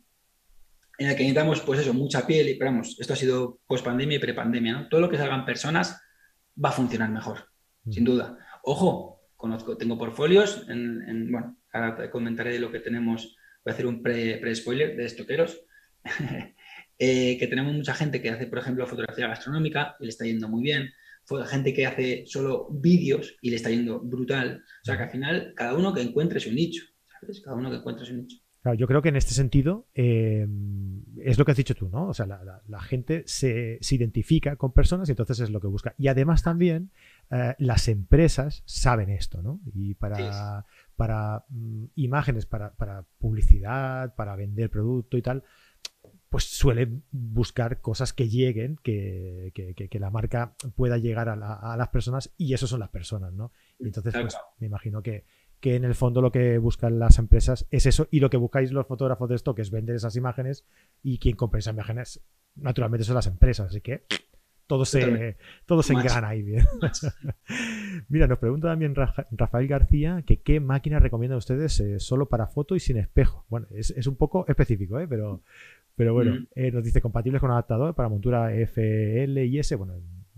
en 0.98 1.08
el 1.08 1.16
que 1.16 1.22
necesitamos, 1.22 1.60
pues 1.60 1.80
eso, 1.80 1.92
mucha 1.94 2.26
piel, 2.26 2.48
y, 2.48 2.54
pero 2.54 2.70
vamos, 2.70 2.96
esto 2.98 3.12
ha 3.12 3.16
sido 3.16 3.60
pospandemia 3.66 4.16
y 4.16 4.20
prepandemia, 4.20 4.72
¿no? 4.72 4.88
Todo 4.88 5.00
lo 5.00 5.08
que 5.08 5.16
salgan 5.16 5.44
personas 5.44 6.00
va 6.62 6.68
a 6.68 6.72
funcionar 6.72 7.10
mejor, 7.10 7.48
sin 7.90 8.04
duda. 8.04 8.38
Ojo, 8.62 9.22
conozco, 9.36 9.76
tengo 9.76 9.98
portfolios, 9.98 10.66
en, 10.68 11.30
bueno, 11.30 11.58
ahora 11.72 11.96
te 11.96 12.10
comentaré 12.10 12.58
lo 12.58 12.70
que 12.70 12.80
tenemos, 12.80 13.36
voy 13.64 13.70
a 13.70 13.74
hacer 13.74 13.86
un 13.86 14.02
pre-spoiler 14.02 14.96
de 14.96 15.04
estoqueros, 15.04 15.60
eh, 16.98 17.38
que 17.38 17.46
tenemos 17.46 17.74
mucha 17.74 17.94
gente 17.94 18.22
que 18.22 18.30
hace, 18.30 18.46
por 18.46 18.58
ejemplo, 18.58 18.86
fotografía 18.86 19.28
gastronómica 19.28 19.96
y 20.00 20.04
le 20.04 20.10
está 20.10 20.24
yendo 20.24 20.48
muy 20.48 20.62
bien, 20.62 20.90
gente 21.46 21.72
que 21.72 21.86
hace 21.86 22.24
solo 22.26 22.68
vídeos 22.70 23.36
y 23.40 23.50
le 23.50 23.56
está 23.56 23.70
yendo 23.70 24.00
brutal. 24.00 24.62
O 24.82 24.84
sea, 24.84 24.96
que 24.96 25.04
al 25.04 25.10
final 25.10 25.52
cada 25.56 25.74
uno 25.74 25.94
que 25.94 26.02
encuentre 26.02 26.40
su 26.40 26.52
nicho, 26.52 26.84
¿sabes? 27.20 27.40
Cada 27.40 27.56
uno 27.56 27.70
que 27.70 27.76
encuentre 27.76 28.04
su 28.04 28.14
nicho. 28.14 28.38
Claro, 28.64 28.78
yo 28.78 28.86
creo 28.86 29.02
que 29.02 29.10
en 29.10 29.16
este 29.16 29.34
sentido 29.34 29.88
eh, 29.94 30.48
es 31.18 31.36
lo 31.36 31.44
que 31.44 31.50
has 31.50 31.56
dicho 31.58 31.74
tú, 31.74 31.90
¿no? 31.90 32.08
O 32.08 32.14
sea, 32.14 32.24
la, 32.24 32.80
gente 32.80 33.22
se, 33.26 33.78
identifica 33.90 34.56
con 34.56 34.72
personas 34.72 35.06
y 35.06 35.12
entonces 35.12 35.38
es 35.40 35.50
lo 35.50 35.60
que 35.60 35.66
busca. 35.66 35.94
Y 35.98 36.08
además 36.08 36.42
también 36.42 36.90
eh, 37.30 37.54
las 37.58 37.88
empresas 37.88 38.62
saben 38.64 39.10
esto, 39.10 39.42
¿no? 39.42 39.60
Y 39.74 39.92
para, 39.92 40.64
para 40.96 41.44
mm, 41.50 41.84
imágenes, 41.96 42.46
para, 42.46 42.72
para, 42.72 43.04
publicidad, 43.18 44.14
para 44.14 44.34
vender 44.34 44.70
producto 44.70 45.18
y 45.18 45.22
tal, 45.22 45.44
pues 46.30 46.44
suele 46.44 46.88
buscar 47.10 47.82
cosas 47.82 48.14
que 48.14 48.30
lleguen, 48.30 48.76
que, 48.82 49.52
la 50.00 50.10
marca 50.10 50.54
pueda 50.74 50.96
llegar 50.96 51.28
a, 51.28 51.76
las 51.76 51.88
personas 51.88 52.32
y 52.38 52.54
eso 52.54 52.66
son 52.66 52.80
las 52.80 52.88
personas, 52.88 53.34
¿no? 53.34 53.52
Y 53.78 53.88
entonces, 53.88 54.14
pues, 54.18 54.38
me 54.58 54.68
imagino 54.68 55.02
que, 55.02 55.26
que 55.64 55.76
en 55.76 55.84
el 55.84 55.94
fondo 55.94 56.20
lo 56.20 56.30
que 56.30 56.58
buscan 56.58 56.98
las 56.98 57.18
empresas 57.18 57.66
es 57.70 57.86
eso 57.86 58.06
y 58.10 58.20
lo 58.20 58.28
que 58.28 58.36
buscáis 58.36 58.70
los 58.70 58.86
fotógrafos 58.86 59.30
de 59.30 59.36
esto, 59.36 59.54
que 59.54 59.62
es 59.62 59.70
vender 59.70 59.96
esas 59.96 60.14
imágenes 60.14 60.66
y 61.02 61.16
quien 61.16 61.36
compra 61.36 61.58
esas 61.58 61.72
imágenes, 61.72 62.22
naturalmente 62.54 63.02
son 63.02 63.14
las 63.14 63.26
empresas, 63.28 63.70
así 63.70 63.80
que 63.80 64.04
todo 64.66 64.84
se, 64.84 65.38
todo 65.64 65.82
se 65.82 65.94
engrana 65.94 66.28
ahí 66.28 66.42
bien. 66.42 66.66
Mira, 68.10 68.26
nos 68.26 68.40
pregunta 68.40 68.68
también 68.68 68.94
Rafael 68.94 69.66
García 69.66 70.22
que 70.26 70.42
qué 70.42 70.60
máquina 70.60 70.98
recomiendan 70.98 71.38
ustedes 71.38 71.80
eh, 71.80 71.98
solo 71.98 72.28
para 72.28 72.46
foto 72.46 72.76
y 72.76 72.80
sin 72.80 72.98
espejo. 72.98 73.46
Bueno, 73.48 73.66
es, 73.70 73.88
es 73.88 74.06
un 74.06 74.16
poco 74.16 74.44
específico, 74.46 75.00
¿eh? 75.00 75.08
pero, 75.08 75.44
pero 75.96 76.12
bueno, 76.12 76.44
eh, 76.54 76.72
nos 76.72 76.84
dice 76.84 77.00
compatibles 77.00 77.40
con 77.40 77.50
adaptador 77.50 77.94
para 77.94 78.10
montura 78.10 78.54
FL 78.54 79.46
y 79.46 79.58
S, 79.58 79.74
bueno, 79.76 79.94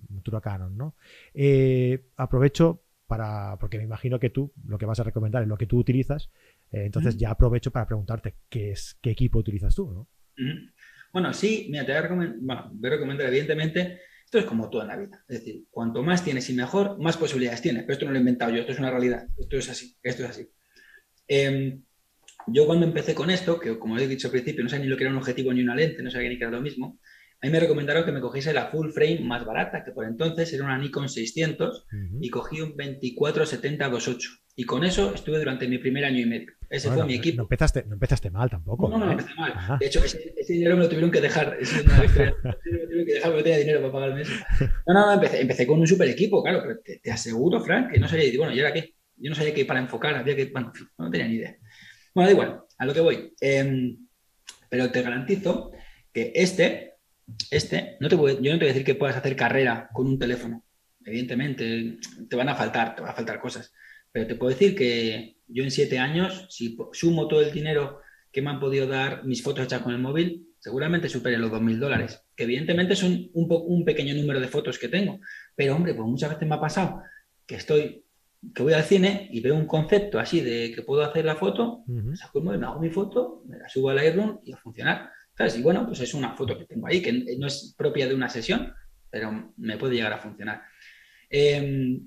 montura 0.08 0.40
Canon, 0.40 0.76
¿no? 0.76 0.94
Eh, 1.34 2.10
aprovecho 2.16 2.85
para, 3.06 3.56
porque 3.58 3.78
me 3.78 3.84
imagino 3.84 4.18
que 4.18 4.30
tú 4.30 4.52
lo 4.66 4.78
que 4.78 4.86
vas 4.86 5.00
a 5.00 5.04
recomendar 5.04 5.42
es 5.42 5.48
lo 5.48 5.56
que 5.56 5.66
tú 5.66 5.78
utilizas, 5.78 6.30
eh, 6.72 6.84
entonces 6.84 7.16
ya 7.16 7.30
aprovecho 7.30 7.70
para 7.70 7.86
preguntarte 7.86 8.34
qué 8.48 8.70
es, 8.70 8.98
qué 9.00 9.10
equipo 9.10 9.38
utilizas 9.38 9.74
tú, 9.74 9.90
¿no? 9.92 10.08
Bueno, 11.12 11.32
sí, 11.32 11.68
mira, 11.70 11.86
te 11.86 11.92
voy 11.92 11.98
a 11.98 12.02
recomendar, 12.02 12.36
bueno, 12.40 12.70
voy 12.74 12.88
a 12.88 12.92
recomendar 12.94 13.28
evidentemente, 13.28 14.00
esto 14.24 14.38
es 14.38 14.44
como 14.44 14.68
toda 14.68 14.84
la 14.84 14.96
vida, 14.96 15.24
es 15.28 15.38
decir, 15.38 15.64
cuanto 15.70 16.02
más 16.02 16.24
tienes 16.24 16.50
y 16.50 16.54
mejor, 16.54 16.98
más 17.00 17.16
posibilidades 17.16 17.62
tienes, 17.62 17.84
pero 17.84 17.94
esto 17.94 18.06
no 18.06 18.12
lo 18.12 18.18
he 18.18 18.20
inventado 18.20 18.52
yo, 18.52 18.60
esto 18.60 18.72
es 18.72 18.78
una 18.78 18.90
realidad, 18.90 19.26
esto 19.38 19.56
es 19.56 19.70
así, 19.70 19.96
esto 20.02 20.24
es 20.24 20.30
así. 20.30 20.50
Eh, 21.28 21.78
yo 22.48 22.66
cuando 22.66 22.86
empecé 22.86 23.14
con 23.14 23.30
esto, 23.30 23.58
que 23.58 23.78
como 23.78 23.98
he 23.98 24.06
dicho 24.06 24.28
al 24.28 24.32
principio, 24.32 24.62
no 24.62 24.70
sabía 24.70 24.84
ni 24.84 24.90
lo 24.90 24.96
que 24.96 25.04
era 25.04 25.12
un 25.12 25.18
objetivo 25.18 25.52
ni 25.52 25.62
una 25.62 25.74
lente, 25.74 26.02
no 26.02 26.10
sabía 26.10 26.28
ni 26.28 26.38
que 26.38 26.44
era 26.44 26.52
lo 26.52 26.60
mismo, 26.60 27.00
a 27.42 27.46
mí 27.46 27.52
me 27.52 27.60
recomendaron 27.60 28.04
que 28.04 28.12
me 28.12 28.20
cogiese 28.20 28.52
la 28.52 28.66
full 28.66 28.90
frame 28.90 29.20
más 29.20 29.44
barata, 29.44 29.84
que 29.84 29.92
por 29.92 30.06
entonces 30.06 30.52
era 30.52 30.64
una 30.64 30.78
Nikon 30.78 31.08
600 31.08 31.86
y 32.20 32.30
cogí 32.30 32.60
un 32.60 32.74
2470-28. 32.74 34.18
Y 34.58 34.64
con 34.64 34.84
eso 34.84 35.14
estuve 35.14 35.38
durante 35.38 35.68
mi 35.68 35.76
primer 35.76 36.06
año 36.06 36.18
y 36.18 36.24
medio. 36.24 36.52
Ese 36.70 36.90
fue 36.90 37.04
mi 37.04 37.14
equipo. 37.14 37.36
No 37.36 37.42
empezaste, 37.42 37.84
no 37.84 37.92
empezaste 37.92 38.30
mal 38.30 38.48
tampoco. 38.48 38.88
No, 38.88 38.96
no, 38.96 39.04
no, 39.04 39.12
empecé 39.12 39.34
mal. 39.34 39.78
De 39.78 39.86
hecho, 39.86 40.02
ese, 40.02 40.32
dinero 40.48 40.76
me 40.76 40.84
lo 40.84 40.88
tuvieron 40.88 41.10
que 41.10 41.20
dejar. 41.20 41.58
Ese 41.60 41.82
dinero 41.82 42.02
me 42.42 42.50
lo 42.50 42.86
tuvieron 42.86 43.06
que 43.06 43.12
dejar 43.12 43.30
porque 43.32 43.36
no 43.36 43.44
tenía 43.44 43.58
dinero 43.58 43.80
para 43.80 43.92
pagarme 43.92 44.22
eso. 44.22 44.32
No, 44.86 44.94
no, 44.94 45.06
no 45.06 45.12
empecé, 45.12 45.42
empecé 45.42 45.66
con 45.66 45.78
un 45.78 45.86
super 45.86 46.08
equipo, 46.08 46.42
claro, 46.42 46.62
pero 46.62 47.00
te, 47.02 47.10
aseguro, 47.10 47.60
Frank, 47.60 47.92
que 47.92 48.00
no 48.00 48.08
sabía, 48.08 48.32
bueno, 48.38 48.54
¿y 48.54 48.60
ahora 48.60 48.72
qué? 48.72 48.94
Yo 49.16 49.28
no 49.28 49.36
sabía 49.36 49.52
que 49.52 49.66
para 49.66 49.80
enfocar 49.80 50.14
había 50.14 50.34
que, 50.34 50.46
bueno, 50.46 50.72
no 50.96 51.10
tenía 51.10 51.28
ni 51.28 51.34
idea. 51.34 51.56
Bueno, 52.14 52.28
da 52.28 52.32
igual, 52.32 52.60
a 52.78 52.86
lo 52.86 52.94
que 52.94 53.00
voy. 53.00 53.34
Em, 53.40 54.08
pero 54.70 54.90
te 54.90 55.02
garantizo 55.02 55.70
que 56.12 56.32
este, 56.34 56.85
este, 57.50 57.96
no 58.00 58.08
te 58.08 58.16
voy, 58.16 58.38
yo 58.40 58.52
no 58.52 58.58
te 58.58 58.64
voy 58.64 58.70
a 58.70 58.72
decir 58.72 58.84
que 58.84 58.94
puedas 58.94 59.16
hacer 59.16 59.36
carrera 59.36 59.88
con 59.92 60.06
un 60.06 60.18
teléfono. 60.18 60.62
Evidentemente, 61.04 61.98
te 62.28 62.36
van 62.36 62.48
a 62.48 62.54
faltar, 62.54 62.94
te 62.94 63.02
van 63.02 63.10
a 63.10 63.14
faltar 63.14 63.40
cosas. 63.40 63.72
Pero 64.12 64.26
te 64.26 64.34
puedo 64.34 64.50
decir 64.50 64.74
que 64.74 65.38
yo 65.46 65.62
en 65.62 65.70
siete 65.70 65.98
años, 65.98 66.46
si 66.50 66.76
sumo 66.92 67.28
todo 67.28 67.42
el 67.42 67.52
dinero 67.52 68.00
que 68.32 68.42
me 68.42 68.50
han 68.50 68.60
podido 68.60 68.86
dar 68.86 69.24
mis 69.24 69.42
fotos 69.42 69.64
hechas 69.64 69.82
con 69.82 69.92
el 69.92 70.00
móvil, 70.00 70.48
seguramente 70.58 71.08
supere 71.08 71.38
los 71.38 71.50
2.000 71.50 71.78
dólares. 71.78 72.22
Que 72.34 72.44
evidentemente 72.44 72.96
son 72.96 73.30
un, 73.32 73.46
un 73.48 73.84
pequeño 73.84 74.14
número 74.14 74.40
de 74.40 74.48
fotos 74.48 74.78
que 74.78 74.88
tengo. 74.88 75.20
Pero 75.54 75.76
hombre, 75.76 75.94
pues 75.94 76.08
muchas 76.08 76.30
veces 76.30 76.48
me 76.48 76.54
ha 76.56 76.60
pasado 76.60 77.02
que 77.46 77.56
estoy 77.56 78.06
que 78.54 78.62
voy 78.62 78.72
al 78.74 78.84
cine 78.84 79.28
y 79.32 79.40
veo 79.40 79.54
un 79.54 79.66
concepto 79.66 80.18
así 80.18 80.40
de 80.40 80.72
que 80.72 80.82
puedo 80.82 81.02
hacer 81.02 81.24
la 81.24 81.36
foto, 81.36 81.82
me 81.86 82.16
saco 82.16 82.38
el 82.38 82.44
móvil, 82.44 82.60
me 82.60 82.66
hago 82.66 82.80
mi 82.80 82.90
foto, 82.90 83.42
me 83.46 83.58
la 83.58 83.68
subo 83.68 83.90
al 83.90 83.96
Lightroom 83.96 84.40
y 84.44 84.52
a 84.52 84.56
funcionar. 84.56 85.10
¿Sabes? 85.36 85.58
Y 85.58 85.62
bueno, 85.62 85.86
pues 85.86 86.00
es 86.00 86.14
una 86.14 86.34
foto 86.34 86.58
que 86.58 86.64
tengo 86.64 86.86
ahí, 86.86 87.02
que 87.02 87.36
no 87.38 87.46
es 87.46 87.74
propia 87.76 88.08
de 88.08 88.14
una 88.14 88.28
sesión, 88.28 88.72
pero 89.10 89.52
me 89.56 89.76
puede 89.76 89.96
llegar 89.96 90.12
a 90.12 90.18
funcionar. 90.18 90.62
Em, 91.28 92.00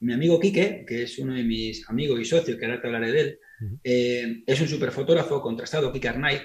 mi 0.00 0.12
amigo 0.12 0.40
Quique, 0.40 0.84
que 0.86 1.04
es 1.04 1.18
uno 1.18 1.34
de 1.34 1.44
mis 1.44 1.88
amigos 1.88 2.20
y 2.20 2.24
socios, 2.24 2.58
que 2.58 2.64
ahora 2.64 2.80
te 2.80 2.86
hablaré 2.88 3.12
de 3.12 3.20
él, 3.20 3.38
eh, 3.82 4.42
es 4.46 4.60
un 4.60 4.68
super 4.68 4.90
fotógrafo 4.90 5.40
contrastado, 5.40 5.92
Quique 5.92 6.08
Arnay. 6.08 6.40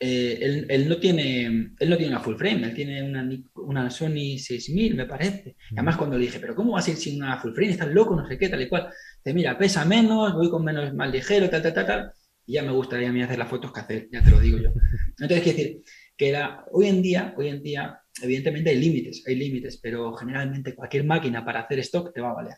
Eh, 0.00 0.66
él, 0.68 0.88
no 0.88 0.98
tiene, 0.98 1.46
él 1.78 1.90
no 1.90 1.96
tiene 1.96 2.08
una 2.08 2.20
full 2.20 2.36
frame, 2.36 2.64
él 2.64 2.74
tiene 2.74 3.02
una, 3.02 3.26
una 3.54 3.88
Sony 3.88 4.36
6000, 4.36 4.96
me 4.96 5.06
parece. 5.06 5.56
además, 5.72 5.96
cuando 5.96 6.18
le 6.18 6.26
dije, 6.26 6.40
¿pero 6.40 6.54
cómo 6.54 6.72
vas 6.72 6.86
a 6.88 6.90
ir 6.90 6.96
sin 6.96 7.22
una 7.22 7.38
full 7.38 7.54
frame? 7.54 7.70
Estás 7.70 7.88
loco, 7.88 8.14
no 8.14 8.28
sé 8.28 8.36
qué, 8.36 8.48
tal 8.48 8.60
y 8.60 8.68
cual. 8.68 8.88
Dice, 9.24 9.34
mira, 9.34 9.56
pesa 9.56 9.84
menos, 9.84 10.34
voy 10.34 10.50
con 10.50 10.64
menos, 10.64 10.92
más 10.92 11.10
ligero, 11.10 11.48
tal, 11.48 11.62
tal, 11.62 11.72
tal, 11.72 11.86
tal. 11.86 12.12
Y 12.46 12.54
ya 12.54 12.62
me 12.62 12.72
gustaría 12.72 13.08
a 13.08 13.12
mí 13.12 13.22
hacer 13.22 13.38
las 13.38 13.48
fotos 13.48 13.72
que 13.72 13.80
hacer, 13.80 14.08
ya 14.12 14.22
te 14.22 14.30
lo 14.30 14.40
digo 14.40 14.58
yo. 14.58 14.70
Entonces, 15.18 15.42
quiero 15.42 15.58
decir, 15.58 15.82
que 16.16 16.36
hoy 16.72 16.86
en 16.86 17.02
día, 17.02 17.34
hoy 17.36 17.48
en 17.48 17.62
día, 17.62 18.00
evidentemente 18.22 18.70
hay 18.70 18.78
límites, 18.78 19.24
hay 19.26 19.34
límites, 19.36 19.78
pero 19.82 20.14
generalmente 20.14 20.74
cualquier 20.74 21.04
máquina 21.04 21.44
para 21.44 21.60
hacer 21.60 21.78
stock 21.80 22.12
te 22.12 22.20
va 22.20 22.30
a 22.30 22.34
valer. 22.34 22.56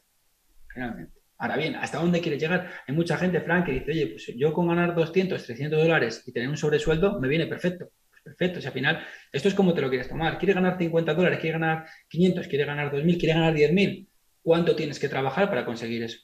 Generalmente. 0.68 1.16
Ahora 1.38 1.56
bien, 1.56 1.76
¿hasta 1.76 1.98
dónde 1.98 2.20
quieres 2.20 2.40
llegar? 2.40 2.70
Hay 2.86 2.94
mucha 2.94 3.16
gente, 3.18 3.40
Frank, 3.40 3.66
que 3.66 3.72
dice, 3.72 3.90
oye, 3.90 4.06
pues 4.06 4.32
yo 4.36 4.52
con 4.52 4.68
ganar 4.68 4.94
200, 4.94 5.44
300 5.44 5.78
dólares 5.78 6.22
y 6.26 6.32
tener 6.32 6.48
un 6.48 6.56
sobresueldo 6.56 7.20
me 7.20 7.28
viene 7.28 7.46
perfecto. 7.46 7.90
Pues 8.10 8.22
perfecto, 8.22 8.60
si 8.60 8.66
al 8.66 8.72
final 8.72 9.04
esto 9.30 9.48
es 9.48 9.54
como 9.54 9.74
te 9.74 9.82
lo 9.82 9.90
quieres 9.90 10.08
tomar. 10.08 10.38
¿Quieres 10.38 10.56
ganar 10.56 10.78
50 10.78 11.14
dólares? 11.14 11.38
¿Quieres 11.38 11.60
ganar 11.60 11.86
500? 12.08 12.48
¿Quieres 12.48 12.66
ganar 12.66 12.90
2.000? 12.90 13.18
¿Quieres 13.18 13.36
ganar 13.36 13.54
10.000? 13.54 14.08
¿Cuánto 14.40 14.74
tienes 14.74 14.98
que 14.98 15.08
trabajar 15.08 15.50
para 15.50 15.66
conseguir 15.66 16.04
eso? 16.04 16.18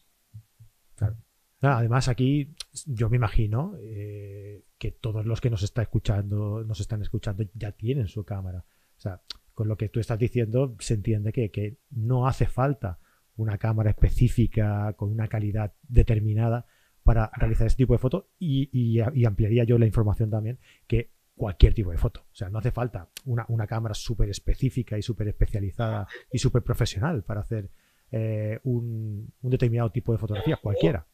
Claro. 0.94 1.16
Además, 1.60 2.08
aquí 2.08 2.54
yo 2.86 3.10
me 3.10 3.16
imagino 3.16 3.74
eh, 3.80 4.64
que 4.78 4.90
todos 4.92 5.26
los 5.26 5.40
que 5.40 5.50
nos 5.50 5.62
están 5.62 5.82
escuchando, 5.82 6.64
nos 6.64 6.80
están 6.80 7.02
escuchando, 7.02 7.44
ya 7.54 7.72
tienen 7.72 8.08
su 8.08 8.24
cámara. 8.24 8.64
O 8.96 9.00
sea, 9.00 9.22
con 9.54 9.68
lo 9.68 9.76
que 9.76 9.88
tú 9.88 10.00
estás 10.00 10.18
diciendo, 10.18 10.76
se 10.78 10.94
entiende 10.94 11.32
que, 11.32 11.50
que 11.50 11.78
no 11.90 12.26
hace 12.26 12.46
falta 12.46 12.98
una 13.36 13.58
cámara 13.58 13.90
específica 13.90 14.92
con 14.94 15.10
una 15.10 15.28
calidad 15.28 15.74
determinada 15.82 16.66
para 17.02 17.30
realizar 17.34 17.66
este 17.66 17.78
tipo 17.78 17.94
de 17.94 17.98
foto 17.98 18.30
y, 18.38 19.00
ampliaría 19.24 19.64
yo 19.64 19.78
la 19.78 19.86
información 19.86 20.30
también 20.30 20.58
que 20.86 21.10
cualquier 21.34 21.74
tipo 21.74 21.90
de 21.90 21.98
foto. 21.98 22.20
O 22.20 22.34
sea, 22.34 22.48
no 22.48 22.58
hace 22.58 22.70
falta 22.70 23.08
una, 23.24 23.66
cámara 23.66 23.94
súper 23.94 24.28
específica 24.28 24.96
y 24.96 25.02
súper 25.02 25.28
especializada 25.28 26.06
y 26.30 26.38
súper 26.38 26.62
profesional 26.62 27.24
para 27.24 27.40
hacer 27.40 27.70
eh, 28.10 28.60
un, 28.64 29.32
determinado 29.40 29.90
tipo 29.90 30.12
de 30.12 30.18
fotografía, 30.18 30.56
cualquiera. 30.56 31.06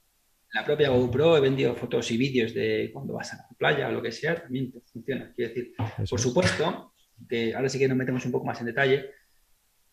La 0.53 0.65
propia 0.65 0.89
GoPro 0.89 1.37
he 1.37 1.41
vendido 1.41 1.75
fotos 1.75 2.11
y 2.11 2.17
vídeos 2.17 2.55
de 2.55 2.91
cuando 2.93 3.15
vas 3.15 3.35
a 3.35 3.37
la 3.37 3.49
playa 3.57 3.89
o 3.89 3.93
lo 3.93 4.03
que 4.03 4.13
sea, 4.13 4.43
también 4.43 4.73
funciona. 4.93 5.33
Quiero 5.35 5.55
decir, 5.55 5.73
por 6.09 6.21
supuesto, 6.21 6.95
que 7.29 7.55
ahora 7.55 7.69
sí 7.69 7.79
que 7.79 7.89
nos 7.89 7.99
metemos 7.99 8.25
un 8.25 8.33
poco 8.33 8.47
más 8.47 8.61
en 8.61 8.67
detalle, 8.67 9.11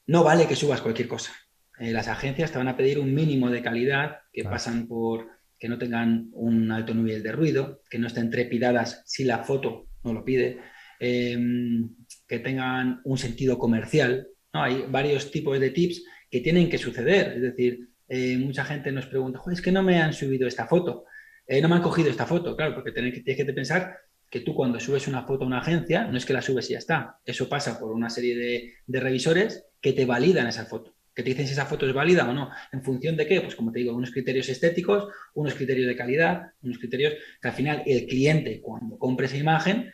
no 0.07 0.23
vale 0.23 0.47
que 0.47 0.55
subas 0.55 0.81
cualquier 0.81 1.07
cosa. 1.07 1.33
Eh, 1.79 1.91
las 1.91 2.07
agencias 2.07 2.51
te 2.51 2.57
van 2.57 2.69
a 2.69 2.77
pedir 2.77 2.99
un 2.99 3.13
mínimo 3.13 3.49
de 3.49 3.61
calidad 3.61 4.19
que 4.31 4.43
pasan 4.43 4.87
por 4.87 5.27
que 5.57 5.69
no 5.69 5.77
tengan 5.77 6.29
un 6.33 6.71
alto 6.71 6.93
nivel 6.93 7.23
de 7.23 7.31
ruido, 7.31 7.81
que 7.89 7.99
no 7.99 8.07
estén 8.07 8.29
trepidadas 8.29 9.03
si 9.05 9.23
la 9.23 9.43
foto 9.43 9.87
no 10.03 10.13
lo 10.13 10.23
pide, 10.23 10.59
em, 10.99 11.89
que 12.27 12.39
tengan 12.39 13.01
un 13.03 13.17
sentido 13.17 13.57
comercial. 13.57 14.27
¿no? 14.53 14.63
Hay 14.63 14.85
varios 14.89 15.31
tipos 15.31 15.59
de 15.59 15.71
tips 15.71 16.03
que 16.29 16.41
tienen 16.41 16.69
que 16.69 16.77
suceder. 16.77 17.33
Es 17.35 17.41
decir, 17.41 17.89
eh, 18.07 18.37
mucha 18.37 18.65
gente 18.65 18.91
nos 18.91 19.07
pregunta, 19.07 19.41
es 19.51 19.61
que 19.61 19.71
no 19.71 19.83
me 19.83 20.01
han 20.01 20.13
subido 20.13 20.47
esta 20.47 20.67
foto, 20.67 21.05
eh, 21.47 21.61
no 21.61 21.69
me 21.69 21.75
han 21.75 21.81
cogido 21.81 22.09
esta 22.09 22.25
foto, 22.25 22.55
claro, 22.55 22.75
porque 22.75 22.91
tienes 22.91 23.13
que, 23.13 23.21
tienes 23.21 23.45
que 23.45 23.53
pensar 23.53 23.97
que 24.29 24.41
tú 24.41 24.53
cuando 24.55 24.79
subes 24.79 25.07
una 25.07 25.23
foto 25.23 25.43
a 25.43 25.47
una 25.47 25.59
agencia, 25.59 26.05
no 26.05 26.17
es 26.17 26.25
que 26.25 26.33
la 26.33 26.41
subes 26.41 26.69
y 26.69 26.73
ya 26.73 26.79
está, 26.79 27.19
eso 27.23 27.47
pasa 27.47 27.79
por 27.79 27.91
una 27.91 28.09
serie 28.09 28.35
de, 28.35 28.73
de 28.85 28.99
revisores 28.99 29.67
que 29.81 29.93
te 29.93 30.05
validan 30.05 30.47
esa 30.47 30.65
foto 30.65 30.95
que 31.15 31.23
te 31.23 31.29
dicen 31.29 31.47
si 31.47 31.53
esa 31.53 31.65
foto 31.65 31.87
es 31.87 31.93
válida 31.93 32.29
o 32.29 32.33
no. 32.33 32.51
¿En 32.73 32.83
función 32.83 33.15
de 33.15 33.25
qué? 33.25 33.39
Pues 33.39 33.55
como 33.55 33.71
te 33.71 33.79
digo, 33.79 33.95
unos 33.95 34.11
criterios 34.11 34.49
estéticos, 34.49 35.07
unos 35.33 35.53
criterios 35.53 35.87
de 35.87 35.95
calidad, 35.95 36.51
unos 36.61 36.77
criterios 36.77 37.13
que 37.41 37.47
al 37.47 37.53
final 37.53 37.83
el 37.85 38.05
cliente 38.05 38.59
cuando 38.61 38.97
compre 38.97 39.27
esa 39.27 39.37
imagen 39.37 39.93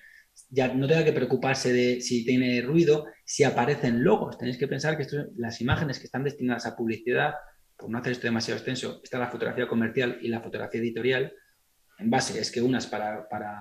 ya 0.49 0.73
no 0.73 0.87
tenga 0.87 1.05
que 1.05 1.13
preocuparse 1.13 1.71
de 1.71 2.01
si 2.01 2.25
tiene 2.25 2.61
ruido, 2.61 3.05
si 3.23 3.43
aparecen 3.43 4.03
logos. 4.03 4.37
Tenéis 4.39 4.57
que 4.57 4.67
pensar 4.67 4.97
que 4.97 5.05
las 5.37 5.61
imágenes 5.61 5.99
que 5.99 6.05
están 6.05 6.23
destinadas 6.23 6.65
a 6.65 6.75
publicidad, 6.75 7.33
por 7.81 7.89
no 7.89 7.97
hacer 7.97 8.13
esto 8.13 8.27
demasiado 8.27 8.57
extenso, 8.57 9.01
está 9.03 9.17
la 9.19 9.27
fotografía 9.27 9.67
comercial 9.67 10.19
y 10.21 10.27
la 10.27 10.39
fotografía 10.39 10.79
editorial. 10.79 11.33
En 11.97 12.09
base 12.09 12.39
es 12.39 12.51
que 12.51 12.61
unas 12.61 12.87
para, 12.87 13.27
para, 13.27 13.59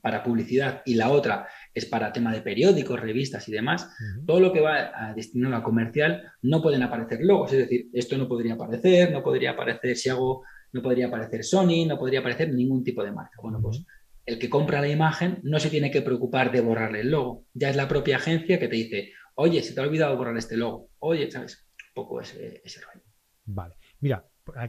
para 0.00 0.22
publicidad 0.22 0.82
y 0.86 0.94
la 0.94 1.10
otra 1.10 1.48
es 1.74 1.86
para 1.86 2.12
tema 2.12 2.32
de 2.32 2.40
periódicos, 2.40 3.00
revistas 3.00 3.48
y 3.48 3.52
demás, 3.52 3.88
todo 4.26 4.40
lo 4.40 4.52
que 4.52 4.60
va 4.60 4.92
a 4.94 5.14
destinado 5.14 5.56
a 5.56 5.62
comercial 5.62 6.32
no 6.42 6.62
pueden 6.62 6.82
aparecer 6.82 7.20
logos. 7.22 7.52
Es 7.52 7.58
decir, 7.58 7.88
esto 7.92 8.16
no 8.16 8.28
podría 8.28 8.54
aparecer, 8.54 9.10
no 9.10 9.22
podría 9.22 9.50
aparecer 9.52 9.96
si 9.96 10.08
hago, 10.08 10.44
no 10.72 10.82
podría 10.82 11.08
aparecer 11.08 11.44
Sony, 11.44 11.86
no 11.86 11.98
podría 11.98 12.20
aparecer 12.20 12.52
ningún 12.52 12.84
tipo 12.84 13.04
de 13.04 13.12
marca. 13.12 13.40
Bueno, 13.42 13.60
pues 13.60 13.84
el 14.24 14.38
que 14.38 14.48
compra 14.48 14.80
la 14.80 14.88
imagen 14.88 15.40
no 15.42 15.58
se 15.58 15.70
tiene 15.70 15.90
que 15.90 16.02
preocupar 16.02 16.52
de 16.52 16.60
borrarle 16.60 17.00
el 17.00 17.10
logo. 17.10 17.46
Ya 17.54 17.70
es 17.70 17.76
la 17.76 17.88
propia 17.88 18.16
agencia 18.16 18.58
que 18.58 18.68
te 18.68 18.76
dice, 18.76 19.12
oye, 19.34 19.62
se 19.62 19.74
te 19.74 19.80
ha 19.80 19.84
olvidado 19.84 20.16
borrar 20.16 20.36
este 20.36 20.56
logo. 20.56 20.90
Oye, 20.98 21.30
¿sabes? 21.30 21.66
Poco 21.94 22.20
ese, 22.20 22.62
ese 22.64 22.80
rollo. 22.80 23.04
Vale. 23.44 23.74
Mira, 24.00 24.26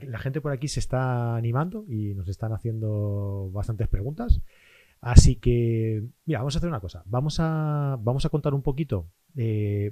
la 0.08 0.20
gente 0.20 0.42
por 0.42 0.52
aquí 0.52 0.68
se 0.68 0.80
está 0.80 1.36
animando 1.36 1.86
y 1.88 2.14
nos 2.14 2.28
están 2.30 2.54
haciendo 2.54 3.50
bastantes 3.52 3.88
preguntas. 3.88 4.42
Así 5.02 5.36
que, 5.36 6.04
mira, 6.26 6.40
vamos 6.40 6.56
a 6.56 6.60
hacer 6.60 6.70
una 6.70 6.80
cosa. 6.80 7.04
Vamos 7.06 7.38
a, 7.40 7.98
vamos 8.00 8.26
a 8.26 8.30
contar 8.30 8.54
un 8.54 8.62
poquito 8.62 9.10
eh, 9.36 9.92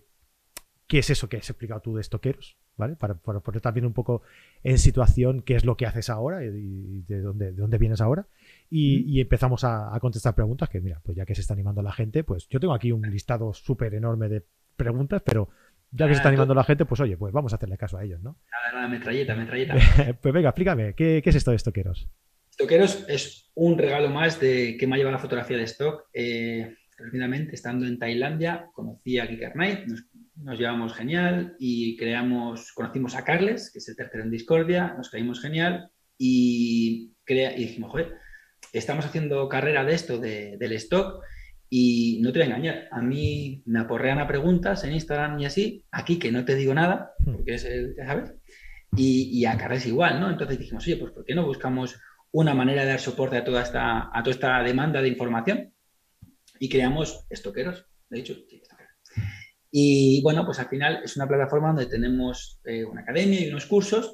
qué 0.87 0.99
es 0.99 1.09
eso 1.09 1.27
que 1.27 1.37
has 1.37 1.49
explicado 1.49 1.81
tú 1.81 1.95
de 1.95 2.01
estoqueros, 2.01 2.57
¿vale? 2.77 2.95
Para, 2.95 3.15
poner 3.15 3.61
también 3.61 3.85
un 3.85 3.93
poco 3.93 4.21
en 4.63 4.77
situación 4.77 5.41
qué 5.41 5.55
es 5.55 5.65
lo 5.65 5.75
que 5.75 5.85
haces 5.85 6.09
ahora 6.09 6.43
y 6.45 7.01
de 7.01 7.21
dónde, 7.21 7.53
de 7.53 7.61
dónde 7.61 7.77
vienes 7.77 8.01
ahora. 8.01 8.27
Y, 8.69 9.19
empezamos 9.19 9.63
a, 9.63 9.97
contestar 9.99 10.35
preguntas 10.35 10.69
que, 10.69 10.79
mira, 10.79 11.01
pues 11.03 11.17
ya 11.17 11.25
que 11.25 11.35
se 11.35 11.41
está 11.41 11.53
animando 11.53 11.81
la 11.81 11.91
gente, 11.91 12.23
pues 12.23 12.47
yo 12.47 12.59
tengo 12.59 12.73
aquí 12.73 12.91
un 12.91 13.01
listado 13.01 13.53
súper 13.53 13.93
enorme 13.93 14.29
de 14.29 14.45
preguntas, 14.77 15.21
pero 15.25 15.49
ya 15.91 16.07
que 16.07 16.13
se 16.13 16.17
está 16.17 16.29
animando 16.29 16.53
la 16.53 16.63
gente, 16.63 16.85
pues 16.85 17.01
oye, 17.01 17.17
pues 17.17 17.33
vamos 17.33 17.51
a 17.53 17.57
hacerle 17.57 17.77
caso 17.77 17.97
a 17.97 18.03
ellos, 18.03 18.21
¿no? 18.21 18.37
Nada, 18.51 18.73
nada, 18.73 18.87
metralleta, 18.87 19.35
metralleta. 19.35 19.75
pues 20.21 20.33
venga, 20.33 20.49
explícame, 20.49 20.93
¿qué, 20.95 21.21
¿qué, 21.23 21.29
es 21.29 21.35
esto 21.35 21.51
de 21.51 21.57
estoqueros? 21.57 22.07
Estoqueros 22.49 23.05
es 23.07 23.51
un 23.55 23.77
regalo 23.77 24.09
más 24.09 24.39
de 24.39 24.77
que 24.77 24.87
me 24.87 24.95
ha 24.95 24.97
llevado 24.97 25.15
la 25.15 25.21
fotografía 25.21 25.57
de 25.57 25.63
stock. 25.63 26.05
Eh, 26.13 26.75
estando 27.51 27.85
en 27.85 27.97
Tailandia, 27.97 28.67
conocí 28.73 29.19
a 29.19 29.27
Kicker 29.27 29.53
Knight, 29.53 29.87
nos, 30.35 30.59
llevamos 30.59 30.93
genial 30.93 31.55
y 31.59 31.97
creamos, 31.97 32.71
conocimos 32.73 33.15
a 33.15 33.23
Carles, 33.23 33.71
que 33.71 33.79
es 33.79 33.89
el 33.89 33.95
tercero 33.95 34.23
en 34.23 34.31
Discordia, 34.31 34.93
nos 34.95 35.09
caímos 35.09 35.41
genial 35.41 35.89
y, 36.17 37.13
crea, 37.23 37.55
y 37.57 37.65
dijimos, 37.65 37.91
joder, 37.91 38.15
estamos 38.73 39.05
haciendo 39.05 39.47
carrera 39.49 39.83
de 39.83 39.93
esto, 39.93 40.19
del 40.19 40.71
stock, 40.73 41.23
y 41.73 42.19
no 42.21 42.31
te 42.31 42.39
voy 42.39 42.43
a 42.43 42.45
engañar, 42.51 42.87
a 42.91 43.01
mí 43.01 43.63
me 43.65 43.79
aporrean 43.79 44.19
a 44.19 44.27
preguntas 44.27 44.83
en 44.83 44.91
Instagram 44.91 45.39
y 45.39 45.45
así, 45.45 45.85
aquí 45.89 46.19
que 46.19 46.31
no 46.31 46.45
te 46.45 46.55
digo 46.55 46.73
nada, 46.73 47.13
hmm. 47.19 47.31
porque 47.33 47.55
es 47.55 47.65
el, 47.65 47.95
ya 47.95 48.05
sabes, 48.05 48.33
y, 48.95 49.39
y 49.39 49.45
a 49.45 49.57
Carles 49.57 49.87
igual, 49.87 50.19
¿no? 50.19 50.29
Entonces 50.29 50.59
dijimos, 50.59 50.85
oye, 50.85 50.97
pues 50.97 51.13
¿por 51.13 51.23
qué 51.23 51.33
no 51.33 51.45
buscamos 51.45 51.97
una 52.31 52.53
manera 52.53 52.83
de 52.83 52.89
dar 52.89 52.99
soporte 52.99 53.37
a 53.37 53.43
toda 53.43 53.61
esta, 53.61 54.09
a 54.11 54.23
toda 54.23 54.33
esta 54.33 54.63
demanda 54.63 55.01
de 55.01 55.09
información. 55.09 55.73
Y 56.59 56.69
creamos 56.69 57.25
estoqueros, 57.29 57.87
de 58.09 58.19
hecho, 58.19 58.35
Y 59.71 60.21
bueno, 60.21 60.45
pues 60.45 60.59
al 60.59 60.67
final 60.67 61.01
es 61.03 61.15
una 61.15 61.27
plataforma 61.27 61.69
donde 61.69 61.87
tenemos 61.87 62.59
eh, 62.65 62.85
una 62.85 63.01
academia 63.01 63.41
y 63.41 63.49
unos 63.49 63.65
cursos 63.65 64.13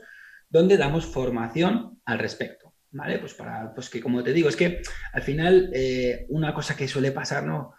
donde 0.50 0.78
damos 0.78 1.06
formación 1.06 2.00
al 2.06 2.20
respecto. 2.20 2.67
¿Vale? 2.98 3.20
Pues 3.20 3.34
para, 3.36 3.74
pues 3.74 3.90
que 3.90 4.02
como 4.02 4.24
te 4.24 4.34
digo, 4.34 4.50
es 4.50 4.56
que 4.56 4.82
al 5.14 5.22
final 5.22 5.70
eh, 5.74 6.26
una 6.30 6.54
cosa 6.54 6.76
que 6.76 6.88
suele 6.88 7.12
pasar, 7.12 7.46
¿no? 7.46 7.74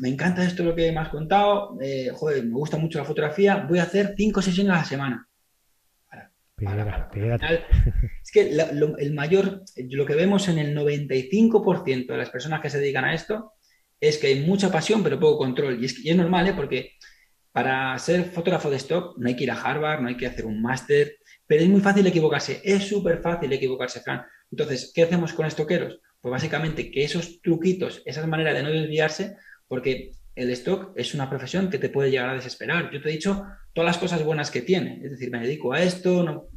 me 0.00 0.10
encanta 0.10 0.44
esto 0.44 0.62
lo 0.62 0.74
que 0.74 0.92
me 0.92 1.00
has 1.00 1.08
contado, 1.08 1.76
eh, 1.80 2.10
joder, 2.12 2.44
me 2.44 2.52
gusta 2.52 2.76
mucho 2.76 2.98
la 2.98 3.04
fotografía, 3.04 3.64
voy 3.68 3.78
a 3.78 3.84
hacer 3.84 4.14
cinco 4.16 4.42
sesiones 4.42 4.72
a 4.74 4.76
la 4.76 4.84
semana 4.84 5.30
es 8.22 8.30
que 8.32 8.50
el 8.50 9.14
mayor, 9.14 9.62
lo 9.76 10.06
que 10.06 10.14
vemos 10.14 10.48
en 10.48 10.58
el 10.58 10.76
95% 10.76 12.06
de 12.06 12.18
las 12.18 12.30
personas 12.30 12.60
que 12.60 12.70
se 12.70 12.78
dedican 12.78 13.04
a 13.04 13.14
esto 13.14 13.52
es 13.98 14.18
que 14.18 14.28
hay 14.28 14.40
mucha 14.40 14.70
pasión 14.70 15.02
pero 15.02 15.18
poco 15.18 15.38
control. 15.38 15.80
Y 15.80 15.86
es, 15.86 16.00
es 16.04 16.16
normal, 16.16 16.48
¿eh? 16.48 16.54
porque 16.54 16.92
para 17.52 17.98
ser 17.98 18.24
fotógrafo 18.24 18.70
de 18.70 18.76
stock 18.76 19.16
no 19.18 19.28
hay 19.28 19.36
que 19.36 19.44
ir 19.44 19.50
a 19.50 19.60
Harvard, 19.60 20.00
no 20.00 20.08
hay 20.08 20.16
que 20.16 20.26
hacer 20.26 20.46
un 20.46 20.60
máster, 20.60 21.18
pero 21.46 21.62
es 21.62 21.68
muy 21.68 21.80
fácil 21.80 22.06
equivocarse, 22.06 22.60
es 22.62 22.86
súper 22.86 23.20
fácil 23.20 23.52
equivocarse, 23.52 24.00
Fran. 24.00 24.22
Entonces, 24.50 24.92
¿qué 24.94 25.02
hacemos 25.02 25.32
con 25.32 25.46
estoqueros? 25.46 26.00
Pues 26.20 26.30
básicamente 26.30 26.90
que 26.90 27.04
esos 27.04 27.40
truquitos, 27.40 28.02
esas 28.04 28.26
maneras 28.26 28.54
de 28.54 28.62
no 28.62 28.70
desviarse, 28.70 29.36
porque 29.68 30.12
el 30.34 30.50
stock 30.50 30.92
es 30.96 31.14
una 31.14 31.28
profesión 31.28 31.70
que 31.70 31.78
te 31.78 31.88
puede 31.88 32.10
llegar 32.10 32.30
a 32.30 32.34
desesperar. 32.34 32.90
Yo 32.92 33.00
te 33.00 33.08
he 33.08 33.12
dicho 33.12 33.44
todas 33.72 33.86
las 33.86 33.98
cosas 33.98 34.24
buenas 34.24 34.50
que 34.50 34.62
tiene, 34.62 35.00
es 35.02 35.10
decir, 35.12 35.30
me 35.30 35.40
dedico 35.40 35.72
a 35.72 35.82
esto, 35.82 36.22
no, 36.22 36.48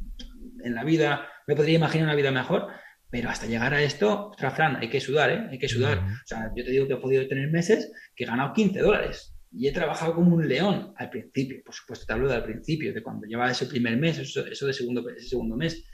en 0.62 0.74
la 0.74 0.84
vida 0.84 1.28
me 1.46 1.54
podría 1.54 1.76
imaginar 1.76 2.06
una 2.06 2.16
vida 2.16 2.30
mejor, 2.30 2.68
pero 3.10 3.30
hasta 3.30 3.46
llegar 3.46 3.72
a 3.74 3.82
esto, 3.82 4.30
ostras, 4.30 4.54
Fran, 4.54 4.76
hay 4.76 4.88
que 4.88 5.00
sudar, 5.00 5.30
¿eh? 5.30 5.46
Hay 5.50 5.58
que 5.58 5.68
sudar. 5.68 5.98
O 5.98 6.26
sea, 6.26 6.50
yo 6.56 6.64
te 6.64 6.70
digo 6.70 6.88
que 6.88 6.94
he 6.94 6.96
podido 6.96 7.28
tener 7.28 7.48
meses 7.50 7.92
que 8.16 8.24
he 8.24 8.26
ganado 8.26 8.52
15 8.52 8.80
dólares 8.80 9.36
y 9.52 9.68
he 9.68 9.72
trabajado 9.72 10.14
como 10.16 10.34
un 10.34 10.48
león 10.48 10.92
al 10.96 11.10
principio, 11.10 11.62
por 11.64 11.74
supuesto 11.74 12.06
te 12.06 12.12
hablo 12.12 12.28
del 12.28 12.42
principio, 12.42 12.92
de 12.92 13.02
cuando 13.02 13.26
llevaba 13.26 13.52
ese 13.52 13.66
primer 13.66 13.96
mes, 13.98 14.18
eso, 14.18 14.44
eso 14.44 14.66
de 14.66 14.72
segundo, 14.72 15.08
ese 15.10 15.28
segundo 15.28 15.56
mes. 15.56 15.84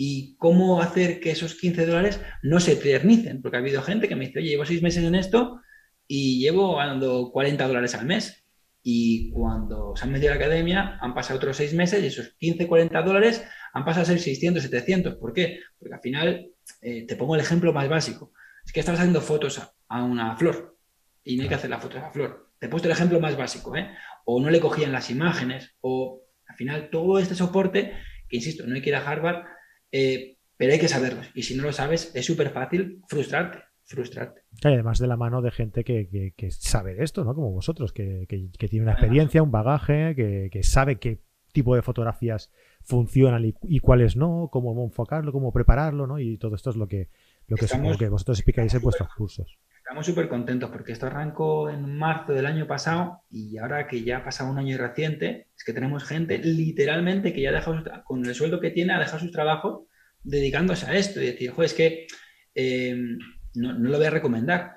Y 0.00 0.36
cómo 0.36 0.80
hacer 0.80 1.18
que 1.18 1.32
esos 1.32 1.56
15 1.56 1.84
dólares 1.84 2.20
no 2.44 2.60
se 2.60 2.74
eternicen, 2.74 3.42
porque 3.42 3.56
ha 3.56 3.60
habido 3.60 3.82
gente 3.82 4.06
que 4.06 4.14
me 4.14 4.26
dice, 4.26 4.38
oye, 4.38 4.50
llevo 4.50 4.64
seis 4.64 4.80
meses 4.80 5.02
en 5.02 5.16
esto 5.16 5.60
y 6.06 6.38
llevo 6.38 6.76
ganando 6.76 7.32
40 7.32 7.66
dólares 7.66 7.96
al 7.96 8.06
mes. 8.06 8.44
Y 8.80 9.32
cuando 9.32 9.96
se 9.96 10.04
han 10.04 10.12
metido 10.12 10.30
a 10.30 10.36
la 10.36 10.40
academia, 10.40 10.98
han 11.00 11.14
pasado 11.14 11.38
otros 11.38 11.56
seis 11.56 11.74
meses 11.74 12.00
y 12.00 12.06
esos 12.06 12.28
15, 12.38 12.68
40 12.68 13.02
dólares 13.02 13.44
han 13.72 13.84
pasado 13.84 14.04
a 14.04 14.06
ser 14.06 14.20
600, 14.20 14.62
700. 14.62 15.16
¿Por 15.16 15.32
qué? 15.32 15.58
Porque 15.76 15.94
al 15.96 16.00
final, 16.00 16.52
eh, 16.80 17.04
te 17.04 17.16
pongo 17.16 17.34
el 17.34 17.40
ejemplo 17.40 17.72
más 17.72 17.88
básico. 17.88 18.32
Es 18.64 18.72
que 18.72 18.78
estás 18.78 19.00
haciendo 19.00 19.20
fotos 19.20 19.60
a, 19.88 20.04
una 20.04 20.36
flor 20.36 20.78
y 21.24 21.36
no 21.36 21.42
hay 21.42 21.48
que 21.48 21.56
hacer 21.56 21.70
la 21.70 21.80
foto 21.80 21.98
a 21.98 22.02
la 22.02 22.10
flor. 22.12 22.52
Te 22.60 22.66
he 22.66 22.68
puesto 22.68 22.86
el 22.86 22.92
ejemplo 22.92 23.18
más 23.18 23.36
básico, 23.36 23.74
¿eh? 23.76 23.90
O 24.24 24.40
no 24.40 24.48
le 24.48 24.60
cogían 24.60 24.92
las 24.92 25.10
imágenes, 25.10 25.74
o 25.80 26.22
al 26.46 26.56
final 26.56 26.88
todo 26.90 27.18
este 27.18 27.34
soporte, 27.34 27.94
que 28.28 28.36
insisto, 28.36 28.66
no 28.66 28.74
hay 28.74 28.82
que 28.82 28.90
ir 28.90 28.96
a 28.96 29.06
Harvard, 29.06 29.44
eh, 29.92 30.36
pero 30.56 30.72
hay 30.72 30.78
que 30.78 30.88
saberlo. 30.88 31.22
Y 31.34 31.42
si 31.42 31.56
no 31.56 31.62
lo 31.62 31.72
sabes, 31.72 32.10
es 32.14 32.26
súper 32.26 32.50
fácil 32.50 33.02
frustrarte 33.08 33.68
frustrarte. 33.88 34.42
Y 34.62 34.68
además 34.68 34.98
de 34.98 35.06
la 35.06 35.16
mano 35.16 35.40
de 35.40 35.50
gente 35.50 35.82
que, 35.82 36.32
sabe 36.50 36.94
de 36.94 37.04
esto, 37.04 37.24
¿no? 37.24 37.34
Como 37.34 37.50
vosotros, 37.50 37.92
que, 37.92 38.26
tiene 38.28 38.82
una 38.82 38.92
experiencia, 38.92 39.42
un 39.42 39.50
bagaje, 39.50 40.14
que, 40.14 40.62
sabe 40.62 40.98
qué 40.98 41.20
tipo 41.52 41.74
de 41.74 41.82
fotografías 41.82 42.52
funcionan 42.82 43.54
y, 43.62 43.80
cuáles 43.80 44.16
no, 44.16 44.50
cómo 44.52 44.84
enfocarlo, 44.84 45.32
cómo 45.32 45.52
prepararlo, 45.52 46.06
¿no? 46.06 46.18
Y 46.18 46.36
todo 46.36 46.54
esto 46.54 46.70
es 46.70 46.76
lo 46.76 46.86
que, 46.86 47.08
lo 47.46 47.56
que, 47.96 48.08
vosotros 48.08 48.38
explicáis 48.38 48.74
en 48.74 48.82
vuestros 48.82 49.08
cursos. 49.14 49.58
Estamos 49.88 50.04
súper 50.04 50.28
contentos 50.28 50.68
porque 50.68 50.92
esto 50.92 51.06
arrancó 51.06 51.70
en 51.70 51.96
marzo 51.96 52.34
del 52.34 52.44
año 52.44 52.66
pasado 52.66 53.22
y 53.30 53.56
ahora 53.56 53.88
que 53.88 54.04
ya 54.04 54.18
ha 54.18 54.22
pasado 54.22 54.50
un 54.50 54.58
año 54.58 54.76
reciente, 54.76 55.48
es 55.56 55.64
que 55.64 55.72
tenemos 55.72 56.04
gente 56.04 56.36
literalmente 56.36 57.32
que 57.32 57.40
ya 57.40 57.48
ha 57.48 57.52
dejado, 57.54 57.82
con 58.04 58.22
el 58.26 58.34
sueldo 58.34 58.60
que 58.60 58.70
tiene, 58.70 58.92
ha 58.92 58.98
dejado 58.98 59.20
sus 59.20 59.32
trabajos 59.32 59.86
dedicándose 60.22 60.84
a 60.84 60.94
esto 60.94 61.22
y 61.22 61.26
decir, 61.28 61.52
joder, 61.52 61.70
es 61.70 61.72
que 61.72 62.06
eh, 62.54 63.16
no, 63.54 63.72
lo 63.72 63.96
voy 63.96 64.06
a 64.06 64.10
recomendar. 64.10 64.74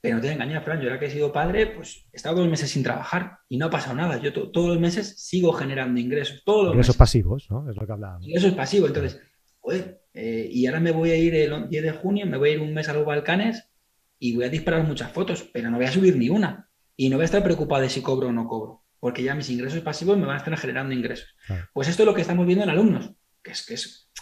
Pero 0.00 0.14
no 0.14 0.22
te 0.22 0.30
engañar, 0.30 0.62
Fran, 0.62 0.80
yo 0.80 0.86
ahora 0.86 1.00
que 1.00 1.06
he 1.06 1.10
sido 1.10 1.32
padre, 1.32 1.66
pues 1.66 2.06
he 2.12 2.16
estado 2.16 2.36
dos 2.36 2.48
meses 2.48 2.70
sin 2.70 2.84
trabajar 2.84 3.38
y 3.48 3.56
no 3.56 3.66
ha 3.66 3.70
pasado 3.70 3.96
nada. 3.96 4.18
Yo 4.18 4.32
todos 4.32 4.68
los 4.68 4.78
meses 4.78 5.26
sigo 5.26 5.52
generando 5.54 5.98
ingresos. 5.98 6.44
Todos 6.44 6.66
los 6.66 6.74
ingresos 6.74 6.96
pasivos, 6.96 7.50
¿no? 7.50 7.68
Es 7.68 7.74
lo 7.74 7.84
que 7.84 7.92
hablábamos. 7.92 8.28
Ingresos 8.28 8.54
pasivos. 8.54 8.90
Entonces, 8.90 9.20
eh, 10.14 10.48
y 10.52 10.66
ahora 10.66 10.78
me 10.78 10.92
voy 10.92 11.10
a 11.10 11.16
ir 11.16 11.34
el 11.34 11.68
10 11.68 11.82
de 11.82 11.90
junio, 11.90 12.26
me 12.26 12.38
voy 12.38 12.50
a 12.50 12.52
ir 12.52 12.60
un 12.60 12.72
mes 12.72 12.88
a 12.88 12.92
los 12.92 13.04
Balcanes 13.04 13.71
y 14.22 14.36
voy 14.36 14.44
a 14.44 14.48
disparar 14.48 14.86
muchas 14.86 15.10
fotos, 15.10 15.50
pero 15.52 15.68
no 15.68 15.78
voy 15.78 15.86
a 15.86 15.90
subir 15.90 16.16
ni 16.16 16.28
una. 16.28 16.68
Y 16.96 17.08
no 17.08 17.16
voy 17.16 17.22
a 17.22 17.24
estar 17.24 17.42
preocupado 17.42 17.82
de 17.82 17.88
si 17.88 18.02
cobro 18.02 18.28
o 18.28 18.32
no 18.32 18.46
cobro, 18.46 18.84
porque 19.00 19.24
ya 19.24 19.34
mis 19.34 19.50
ingresos 19.50 19.80
pasivos 19.80 20.16
me 20.16 20.26
van 20.26 20.36
a 20.36 20.38
estar 20.38 20.56
generando 20.56 20.94
ingresos. 20.94 21.34
Pues 21.72 21.88
esto 21.88 22.04
es 22.04 22.06
lo 22.06 22.14
que 22.14 22.20
estamos 22.20 22.46
viendo 22.46 22.62
en 22.62 22.70
alumnos, 22.70 23.10
que 23.42 23.50
es 23.50 23.66
que 23.66 23.74
es, 23.74 24.12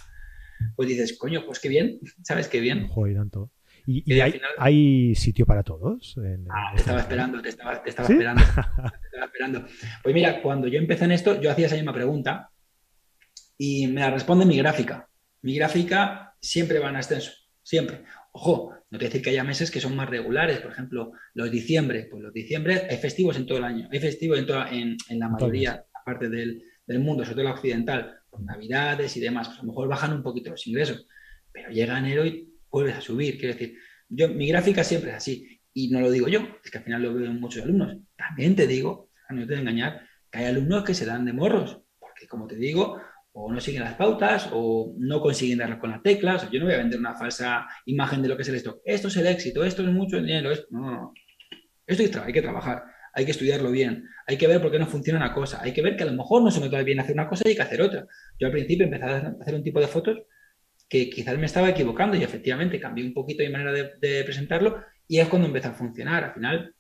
pues 0.75 0.89
dices, 0.89 1.19
coño, 1.19 1.45
pues 1.45 1.61
qué 1.61 1.69
bien, 1.69 2.01
¿sabes 2.25 2.49
qué 2.49 2.61
bien? 2.61 2.89
Joder, 2.89 3.17
tanto. 3.17 3.51
¿Y, 3.87 4.19
hay, 4.59 5.15
sitio 5.17 5.45
para 5.45 5.63
todos? 5.63 6.17
ah, 6.49 6.71
te 6.73 6.81
estaba 6.81 7.01
esperando, 7.01 7.43
te 7.43 7.51
estaba, 7.51 7.75
esperando, 7.75 8.43
te 8.55 9.07
estaba 9.07 9.27
esperando. 9.27 9.67
Pues 10.03 10.15
mira, 10.15 10.41
cuando 10.41 10.67
yo 10.67 10.79
empecé 10.79 11.05
en 11.05 11.13
esto, 11.13 11.39
yo 11.43 11.51
hacía 11.51 11.67
esa 11.67 11.77
misma 11.77 11.93
pregunta 11.93 12.51
y 13.59 13.87
me 13.89 14.01
la 14.01 14.11
responde 14.11 14.47
mi 14.47 14.57
gráfica. 14.57 15.11
Mi 15.43 15.57
gráfica 15.57 16.37
siempre 16.41 16.79
va 16.79 16.89
en 16.89 16.97
ascenso, 16.97 17.33
siempre. 17.63 18.03
Ojo, 18.33 18.75
no 18.90 18.99
te 18.99 19.07
decir 19.07 19.23
que 19.23 19.31
haya 19.31 19.45
meses 19.45 19.71
que 19.71 19.81
son 19.81 19.97
más 19.97 20.09
regulares, 20.09 20.61
por 20.61 20.73
ejemplo, 20.73 21.12
los 21.35 21.51
diciembre, 21.51 22.07
pues 22.11 22.23
los 22.23 22.33
diciembre 22.33 22.83
hay 22.88 22.97
festivos 22.97 23.37
en 23.37 23.47
todo 23.47 23.59
el 23.59 23.64
año, 23.64 23.88
hay 23.90 23.99
festivos 24.01 24.38
en, 24.38 24.47
toda, 24.47 24.71
en, 24.71 24.97
la 25.11 25.29
mayoría, 25.29 25.85
aparte 25.95 26.29
del, 26.29 26.62
del, 26.87 26.99
mundo, 27.01 27.25
sobre 27.25 27.37
todo 27.37 27.45
la 27.45 27.55
occidental, 27.55 28.21
por 28.29 28.43
navidades 28.43 29.16
y 29.16 29.21
demás, 29.21 29.49
pues 29.49 29.59
a 29.59 29.62
lo 29.62 29.69
mejor 29.69 29.88
bajan 29.88 30.12
un 30.12 30.23
poquito 30.23 30.51
los 30.51 30.66
ingresos, 30.66 31.07
pero 31.53 31.71
llega 31.71 31.99
enero 31.99 32.25
y 32.25 32.53
vuelves 32.71 32.97
a 32.97 33.01
subir, 33.01 33.38
quiero 33.38 33.55
decir, 33.55 33.77
yo, 34.09 34.29
mi 34.29 34.49
gráfica 34.49 34.85
siempre 34.85 35.11
es 35.11 35.16
así, 35.16 35.61
y 35.73 35.90
no 35.90 36.01
lo 36.01 36.11
digo 36.11 36.29
yo, 36.29 36.40
es 36.64 36.71
que 36.71 36.79
al 36.79 36.85
final 36.85 37.03
lo 37.03 37.14
veo 37.14 37.27
en 37.27 37.40
muchos 37.40 37.62
alumnos, 37.62 37.97
también 38.16 38.55
te 38.55 38.66
digo, 38.66 39.11
no 39.29 39.40
te 39.40 39.47
voy 39.47 39.57
a 39.57 39.61
engañar, 39.61 40.07
que 40.31 40.38
hay 40.38 40.45
alumnos 40.47 40.85
que 40.85 40.95
se 40.95 41.07
dan 41.07 41.25
de 41.25 41.33
morros, 41.33 41.81
porque 41.99 42.27
como 42.27 42.47
te 42.47 42.57
digo, 42.57 43.01
o 43.33 43.53
no 43.53 43.61
siguen 43.61 43.85
las 43.85 43.95
pautas 43.95 44.49
o 44.53 44.95
no 44.99 45.21
consiguen 45.21 45.59
darle 45.59 45.79
con 45.79 45.90
las 45.90 46.03
teclas. 46.03 46.51
Yo 46.51 46.59
no 46.59 46.66
voy 46.66 46.75
a 46.75 46.79
vender 46.79 46.99
una 46.99 47.14
falsa 47.14 47.66
imagen 47.87 48.23
de 48.23 48.29
lo 48.29 48.37
que 48.37 48.43
es 48.43 48.49
el 48.49 48.57
stock. 48.57 48.81
Esto 48.85 49.09
es 49.09 49.16
el 49.16 49.27
éxito, 49.27 49.64
esto 49.64 49.83
es 49.83 49.88
mucho 49.88 50.16
dinero. 50.16 50.51
Esto... 50.51 50.66
No, 50.71 50.81
no, 50.81 50.90
no. 50.90 51.14
Esto 51.87 52.23
hay 52.23 52.33
que 52.33 52.43
trabajar, 52.43 52.85
hay 53.12 53.25
que 53.25 53.33
estudiarlo 53.33 53.73
bien, 53.73 54.09
hay 54.29 54.38
que 54.38 54.47
ver 54.47 54.61
por 54.62 54.71
qué 54.71 54.79
no 54.79 54.87
funciona 54.87 55.19
una 55.19 55.35
cosa, 55.35 55.61
hay 55.61 55.73
que 55.73 55.83
ver 55.83 55.97
que 55.97 56.05
a 56.05 56.07
lo 56.07 56.12
mejor 56.12 56.40
no 56.40 56.53
se 56.53 56.61
me 56.61 56.69
da 56.69 56.81
bien 56.85 57.01
hacer 57.01 57.14
una 57.14 57.29
cosa 57.29 57.43
y 57.45 57.51
hay 57.51 57.57
que 57.57 57.62
hacer 57.62 57.83
otra. 57.83 58.07
Yo 58.38 58.47
al 58.47 58.53
principio 58.53 58.85
empecé 58.85 59.05
a 59.05 59.35
hacer 59.40 59.55
un 59.57 59.64
tipo 59.64 59.81
de 59.81 59.88
fotos 59.88 60.23
que 60.88 61.11
quizás 61.11 61.37
me 61.37 61.47
estaba 61.47 61.69
equivocando 61.69 62.16
y 62.16 62.23
efectivamente 62.23 62.79
cambié 62.79 63.05
un 63.05 63.12
poquito 63.12 63.43
mi 63.43 63.49
manera 63.49 63.73
de, 63.73 63.90
de 64.01 64.23
presentarlo 64.23 64.85
y 65.09 65.19
es 65.19 65.27
cuando 65.27 65.49
empezó 65.49 65.71
a 65.71 65.73
funcionar. 65.73 66.23
Al 66.23 66.35
final, 66.35 66.75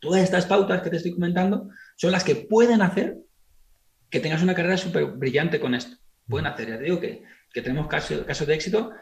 todas 0.00 0.22
estas 0.22 0.46
pautas 0.46 0.82
que 0.82 0.90
te 0.90 0.98
estoy 0.98 1.12
comentando 1.12 1.70
son 1.96 2.12
las 2.12 2.22
que 2.22 2.36
pueden 2.36 2.80
hacer 2.80 3.16
que 4.12 4.20
tengas 4.20 4.42
una 4.42 4.54
carrera 4.54 4.76
súper 4.76 5.06
brillante 5.06 5.58
con 5.58 5.74
esto. 5.74 5.96
Pueden 6.28 6.46
hacer, 6.46 6.68
ya 6.68 6.76
te 6.76 6.84
digo 6.84 7.00
que, 7.00 7.24
tenemos 7.54 7.88
casos, 7.88 8.24
casos 8.24 8.46
de 8.46 8.54
éxito 8.54 8.92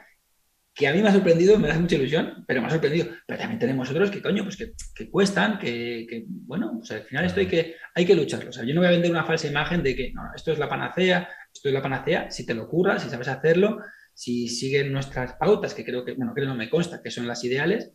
que 0.72 0.86
a 0.86 0.92
mí 0.92 1.02
me 1.02 1.08
ha 1.08 1.12
sorprendido, 1.12 1.58
me 1.58 1.66
da 1.66 1.76
mucha 1.78 1.96
ilusión, 1.96 2.44
pero 2.46 2.60
me 2.60 2.68
ha 2.68 2.70
sorprendido. 2.70 3.08
Pero 3.26 3.40
también 3.40 3.58
tenemos 3.58 3.90
otros 3.90 4.08
que, 4.08 4.22
coño, 4.22 4.44
pues 4.44 4.56
que, 4.56 5.10
cuestan, 5.10 5.58
que, 5.58 6.24
bueno, 6.28 6.70
pues 6.78 6.92
al 6.92 7.02
final 7.02 7.24
esto 7.24 7.40
hay 7.40 7.46
que, 7.46 7.74
hay 7.92 8.06
que 8.06 8.14
lucharlo. 8.14 8.50
O 8.50 8.52
sea, 8.52 8.64
yo 8.64 8.72
no 8.72 8.80
voy 8.80 8.86
a 8.86 8.92
vender 8.92 9.10
una 9.10 9.24
falsa 9.24 9.48
imagen 9.48 9.82
de 9.82 9.96
que, 9.96 10.12
no, 10.12 10.22
esto 10.34 10.52
es 10.52 10.60
la 10.60 10.68
panacea, 10.68 11.28
esto 11.52 11.68
es 11.68 11.74
la 11.74 11.82
panacea, 11.82 12.30
si 12.30 12.46
te 12.46 12.54
lo 12.54 12.62
ocurra, 12.62 13.00
si 13.00 13.10
sabes 13.10 13.26
hacerlo, 13.26 13.80
si 14.14 14.46
siguen 14.46 14.92
nuestras 14.92 15.32
pautas, 15.32 15.74
que 15.74 15.84
creo 15.84 16.04
que, 16.04 16.14
bueno, 16.14 16.32
creo 16.34 16.46
no 16.46 16.54
me 16.54 16.70
consta 16.70 17.02
que 17.02 17.10
son 17.10 17.26
las 17.26 17.42
ideales, 17.42 17.92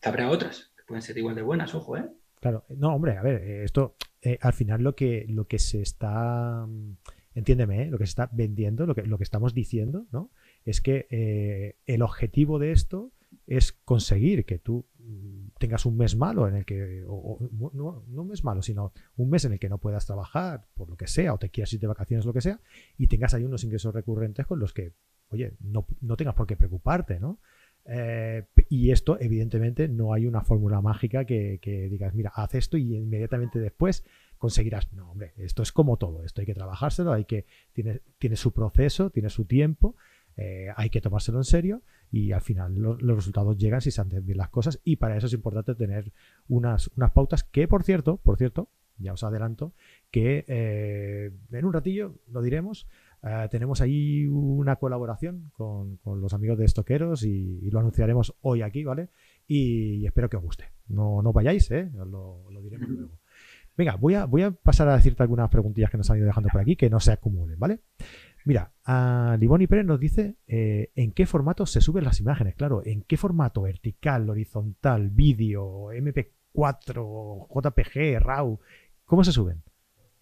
que 0.00 0.08
habrá 0.08 0.30
otras 0.30 0.72
que 0.76 0.84
pueden 0.86 1.02
ser 1.02 1.18
igual 1.18 1.34
de 1.34 1.42
buenas, 1.42 1.74
ojo, 1.74 1.96
¿eh? 1.96 2.04
Claro, 2.40 2.64
no, 2.68 2.94
hombre, 2.94 3.16
a 3.18 3.22
ver, 3.22 3.42
eh, 3.42 3.64
esto 3.64 3.96
eh, 4.26 4.38
al 4.40 4.52
final 4.52 4.82
lo 4.82 4.96
que, 4.96 5.24
lo 5.28 5.46
que 5.46 5.60
se 5.60 5.80
está, 5.80 6.66
mm, 6.66 6.96
entiéndeme, 7.36 7.84
¿eh? 7.84 7.90
lo 7.90 7.98
que 7.98 8.06
se 8.06 8.10
está 8.10 8.28
vendiendo, 8.32 8.84
lo 8.84 8.94
que, 8.94 9.02
lo 9.02 9.18
que 9.18 9.24
estamos 9.24 9.54
diciendo, 9.54 10.06
¿no? 10.10 10.30
Es 10.64 10.80
que 10.80 11.76
el 11.86 12.02
objetivo 12.02 12.58
de 12.58 12.72
esto 12.72 13.12
es 13.46 13.72
conseguir 13.72 14.44
que 14.44 14.58
tú 14.58 14.84
mm, 14.98 15.48
tengas 15.58 15.86
un 15.86 15.96
mes 15.96 16.16
malo 16.16 16.48
en 16.48 16.56
el 16.56 16.64
que, 16.64 17.04
no, 17.06 17.70
no, 17.72 18.22
un 18.22 18.28
mes 18.28 18.42
malo, 18.42 18.62
sino 18.62 18.92
un 19.16 19.30
mes 19.30 19.44
en 19.44 19.52
el 19.52 19.60
que 19.60 19.68
no 19.68 19.78
puedas 19.78 20.06
trabajar 20.06 20.66
por 20.74 20.90
lo 20.90 20.96
que 20.96 21.06
sea, 21.06 21.32
o 21.32 21.38
te 21.38 21.50
quieras 21.50 21.72
ir 21.72 21.78
de 21.78 21.86
vacaciones, 21.86 22.26
lo 22.26 22.32
que 22.32 22.40
sea, 22.40 22.60
y 22.98 23.06
tengas 23.06 23.32
ahí 23.34 23.44
unos 23.44 23.62
ingresos 23.62 23.94
recurrentes 23.94 24.44
con 24.44 24.58
los 24.58 24.72
que, 24.72 24.94
oye, 25.28 25.54
no, 25.60 25.86
no 26.00 26.16
tengas 26.16 26.34
por 26.34 26.48
qué 26.48 26.56
preocuparte, 26.56 27.20
¿no? 27.20 27.38
Eh, 27.88 28.44
y 28.68 28.90
esto, 28.90 29.18
evidentemente, 29.20 29.88
no 29.88 30.12
hay 30.12 30.26
una 30.26 30.42
fórmula 30.42 30.80
mágica 30.80 31.24
que, 31.24 31.88
digas, 31.90 32.14
mira, 32.14 32.32
haz 32.34 32.54
esto 32.54 32.76
y 32.76 32.96
inmediatamente 32.96 33.58
después 33.58 34.04
conseguirás. 34.38 34.92
No, 34.92 35.10
hombre, 35.10 35.32
esto 35.36 35.62
es 35.62 35.72
como 35.72 35.96
todo, 35.96 36.24
esto 36.24 36.40
hay 36.40 36.46
que 36.46 36.54
trabajárselo, 36.54 37.12
hay 37.12 37.24
que, 37.24 37.46
tiene, 37.72 38.00
tiene 38.18 38.36
su 38.36 38.52
proceso, 38.52 39.10
tiene 39.10 39.30
su 39.30 39.44
tiempo, 39.44 39.96
eh, 40.36 40.68
hay 40.76 40.90
que 40.90 41.00
tomárselo 41.00 41.38
en 41.38 41.44
serio 41.44 41.82
y 42.10 42.32
al 42.32 42.42
final 42.42 42.74
los 42.74 43.00
resultados 43.00 43.56
llegan 43.56 43.80
si 43.80 43.90
se 43.90 44.00
hacen 44.00 44.24
bien 44.24 44.36
las 44.36 44.50
cosas 44.50 44.80
y 44.84 44.96
para 44.96 45.16
eso 45.16 45.26
es 45.26 45.32
importante 45.32 45.74
tener 45.74 46.12
unas, 46.46 46.88
unas 46.96 47.12
pautas 47.12 47.42
que, 47.42 47.66
por 47.66 47.84
cierto, 47.84 48.18
por 48.18 48.36
cierto, 48.36 48.68
ya 48.98 49.12
os 49.12 49.22
adelanto, 49.24 49.74
que 50.10 50.44
eh, 50.48 51.32
en 51.52 51.64
un 51.64 51.72
ratillo 51.72 52.16
lo 52.30 52.42
diremos, 52.42 52.86
eh, 53.26 53.48
tenemos 53.50 53.80
ahí 53.80 54.26
una 54.26 54.76
colaboración 54.76 55.50
con, 55.56 55.98
los 56.04 56.32
amigos 56.32 56.58
de 56.58 56.64
Estoqueros 56.64 57.24
y, 57.24 57.70
lo 57.70 57.80
anunciaremos 57.80 58.34
hoy 58.40 58.62
aquí, 58.62 58.84
¿vale? 58.84 59.08
Y, 59.46 60.06
espero 60.06 60.28
que 60.28 60.36
os 60.36 60.42
guste. 60.42 60.66
No, 60.88 61.22
no 61.22 61.32
vayáis, 61.32 61.70
¿eh? 61.70 61.90
Lo, 61.94 62.46
diremos 62.62 62.88
luego. 62.88 63.18
Venga, 63.76 63.96
voy 63.96 64.14
a, 64.14 64.24
voy 64.24 64.42
a 64.42 64.52
pasar 64.52 64.88
a 64.88 64.96
decirte 64.96 65.22
algunas 65.22 65.50
preguntillas 65.50 65.90
que 65.90 65.98
nos 65.98 66.08
han 66.10 66.18
ido 66.18 66.26
dejando 66.26 66.48
por 66.48 66.60
aquí 66.60 66.76
que 66.76 66.88
no 66.88 66.98
se 66.98 67.12
acumulen, 67.12 67.58
¿vale? 67.58 67.80
Mira, 68.46 68.72
a 68.84 69.36
Liboni 69.40 69.66
Pérez 69.66 69.84
nos 69.84 69.98
dice 69.98 70.36
eh, 70.46 70.92
en 70.94 71.10
qué 71.10 71.26
formato 71.26 71.66
se 71.66 71.80
suben 71.80 72.04
las 72.04 72.20
imágenes, 72.20 72.54
claro, 72.54 72.80
en 72.84 73.02
qué 73.02 73.16
formato, 73.16 73.62
vertical, 73.62 74.30
horizontal, 74.30 75.10
vídeo, 75.10 75.92
MP4, 75.92 77.48
JPG, 77.50 78.22
RAW, 78.24 78.60
¿cómo 79.04 79.24
se 79.24 79.32
suben? 79.32 79.62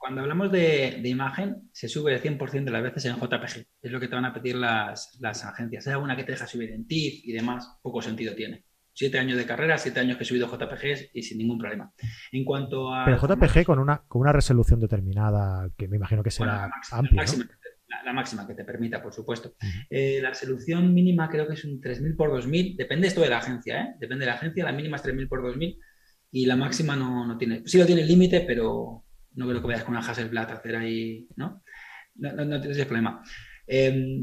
Cuando 0.04 0.20
hablamos 0.20 0.52
de, 0.52 1.00
imagen, 1.02 1.70
se 1.72 1.88
sube 1.88 2.12
el 2.12 2.20
100% 2.20 2.64
de 2.64 2.70
las 2.70 2.82
veces 2.82 3.06
en 3.06 3.16
JPG. 3.16 3.66
Es 3.80 3.90
lo 3.90 3.98
que 3.98 4.06
te 4.06 4.14
van 4.14 4.26
a 4.26 4.34
pedir 4.34 4.54
las, 4.54 5.18
agencias. 5.22 5.86
Hay 5.86 5.94
alguna 5.94 6.14
que 6.14 6.24
te 6.24 6.32
deja 6.32 6.46
subir 6.46 6.72
en 6.72 6.86
TIFF 6.86 7.24
y 7.24 7.32
demás, 7.32 7.78
poco 7.80 8.02
sentido 8.02 8.34
tiene. 8.34 8.66
Siete 8.92 9.18
años 9.18 9.38
de 9.38 9.46
carrera, 9.46 9.78
siete 9.78 10.00
años 10.00 10.18
que 10.18 10.24
he 10.24 10.26
subido 10.26 10.46
JPGs 10.46 11.08
y 11.14 11.22
sin 11.22 11.38
ningún 11.38 11.56
problema. 11.56 11.90
En 12.32 12.44
cuanto 12.44 12.92
a. 12.92 13.06
Pero 13.06 13.16
JPG 13.16 13.64
con 13.64 13.78
una, 13.78 14.02
con 14.06 14.20
una 14.20 14.32
resolución 14.34 14.78
determinada, 14.78 15.70
que 15.74 15.88
me 15.88 15.96
imagino 15.96 16.22
que 16.22 16.30
será 16.30 16.70
amplia. 16.92 17.24
La 18.04 18.12
máxima, 18.12 18.46
que 18.46 18.54
te 18.54 18.64
permita, 18.64 19.02
por 19.02 19.14
supuesto. 19.14 19.54
Eh, 19.88 20.18
la 20.20 20.28
resolución 20.28 20.92
mínima 20.92 21.30
creo 21.30 21.48
que 21.48 21.54
es 21.54 21.64
un 21.64 21.80
3000 21.80 22.14
por 22.14 22.30
2000. 22.30 22.76
Depende 22.76 23.06
esto 23.06 23.22
de 23.22 23.30
la 23.30 23.38
agencia, 23.38 23.80
¿eh? 23.80 23.94
Depende 23.98 24.26
de 24.26 24.32
la 24.32 24.36
agencia. 24.36 24.64
La 24.64 24.72
mínima 24.72 24.96
es 24.96 25.02
3000 25.02 25.28
por 25.28 25.42
2000 25.42 25.78
y 26.30 26.44
la 26.44 26.56
máxima 26.56 26.94
no, 26.94 27.26
no 27.26 27.38
tiene. 27.38 27.62
Sí 27.64 27.78
lo 27.78 27.86
tiene 27.86 28.02
el 28.02 28.08
límite, 28.08 28.42
pero 28.42 29.03
no 29.34 29.46
creo 29.48 29.60
que 29.60 29.66
vayas 29.66 29.84
con 29.84 29.96
una 29.96 30.06
Hasselblad 30.06 30.50
a 30.50 30.54
hacer 30.54 30.76
ahí, 30.76 31.26
¿no? 31.36 31.62
No, 32.16 32.32
no, 32.32 32.60
tienes 32.60 32.84
problema. 32.86 33.22
Eh, 33.66 34.22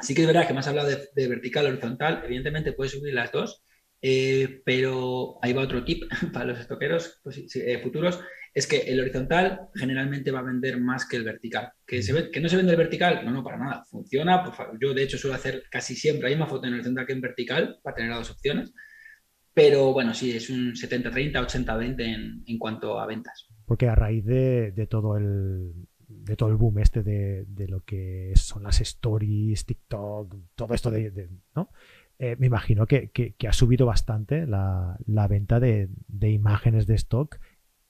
sí 0.00 0.14
que 0.14 0.22
es 0.22 0.26
verdad 0.26 0.46
que 0.46 0.52
me 0.52 0.60
has 0.60 0.68
hablado 0.68 0.88
de, 0.88 1.28
vertical, 1.28 1.66
horizontal, 1.66 2.22
evidentemente 2.24 2.72
puedes 2.72 2.92
subir 2.92 3.14
las 3.14 3.32
dos, 3.32 3.64
eh, 4.00 4.62
pero 4.64 5.38
ahí 5.42 5.52
va 5.52 5.62
otro 5.62 5.84
tip 5.84 6.04
para 6.32 6.46
los 6.46 6.58
estoqueros 6.58 7.20
pues, 7.22 7.44
eh, 7.56 7.80
futuros, 7.82 8.20
es 8.54 8.66
que 8.66 8.78
el 8.78 9.00
horizontal 9.00 9.68
generalmente 9.74 10.30
va 10.30 10.40
a 10.40 10.44
vender 10.44 10.78
más 10.78 11.08
que 11.08 11.16
el 11.16 11.24
vertical. 11.24 11.70
¿Que, 11.86 12.02
se 12.02 12.30
¿Que 12.30 12.40
no 12.40 12.48
se 12.48 12.56
vende 12.56 12.72
el 12.72 12.78
vertical? 12.78 13.24
No, 13.24 13.30
no, 13.30 13.42
para 13.42 13.56
nada. 13.56 13.84
Funciona. 13.88 14.44
yo, 14.78 14.92
de 14.92 15.02
hecho, 15.02 15.16
suelo 15.16 15.36
hacer 15.36 15.64
casi 15.70 15.94
siempre 15.94 16.28
hay 16.28 16.36
más 16.36 16.50
foto 16.50 16.66
en 16.66 16.74
horizontal 16.74 17.06
que 17.06 17.14
en 17.14 17.22
vertical 17.22 17.78
para 17.82 17.96
tener 17.96 18.10
las 18.10 18.20
dos 18.20 18.32
opciones. 18.32 18.74
Pero 19.54 19.92
bueno, 19.94 20.12
sí, 20.12 20.36
es 20.36 20.50
un 20.50 20.74
70-30, 20.74 21.32
80-20 21.32 22.00
en, 22.02 22.42
en 22.46 22.58
cuanto 22.58 23.00
a 23.00 23.06
ventas 23.06 23.51
porque 23.72 23.88
a 23.88 23.94
raíz 23.94 24.22
de, 24.26 24.86
todo 24.90 25.16
el 25.16 25.72
de 26.06 26.36
todo 26.36 26.50
el 26.50 26.56
boom 26.56 26.80
este 26.80 27.02
de, 27.02 27.66
lo 27.68 27.80
que 27.80 28.34
son 28.36 28.64
las 28.64 28.82
stories, 28.82 29.64
TikTok, 29.64 30.36
todo 30.54 30.74
esto 30.74 30.90
de, 30.90 31.30
¿no? 31.56 31.70
Eh, 32.18 32.36
me 32.38 32.48
imagino 32.48 32.86
que, 32.86 33.10
ha 33.48 33.52
subido 33.54 33.86
bastante 33.86 34.46
la, 34.46 34.98
venta 35.26 35.58
de, 35.58 35.88
imágenes 36.20 36.86
de 36.86 36.96
stock 36.96 37.38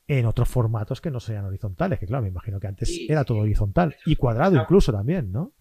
en 0.07 0.27
otros 0.27 0.49
formatos 0.49 1.01
que 1.01 1.11
no 1.11 1.18
sean 1.18 1.47
horizontales, 1.47 1.99
que 1.99 2.07
claro, 2.07 2.23
me 2.23 2.29
imagino 2.29 2.61
que 2.61 2.68
antes 2.68 3.01
era 3.09 3.25
todo 3.25 3.38
horizontal 3.38 3.97
y 4.07 4.14
cuadrado 4.14 4.55
incluso 4.55 4.92
también, 4.92 5.33
¿no? 5.33 5.53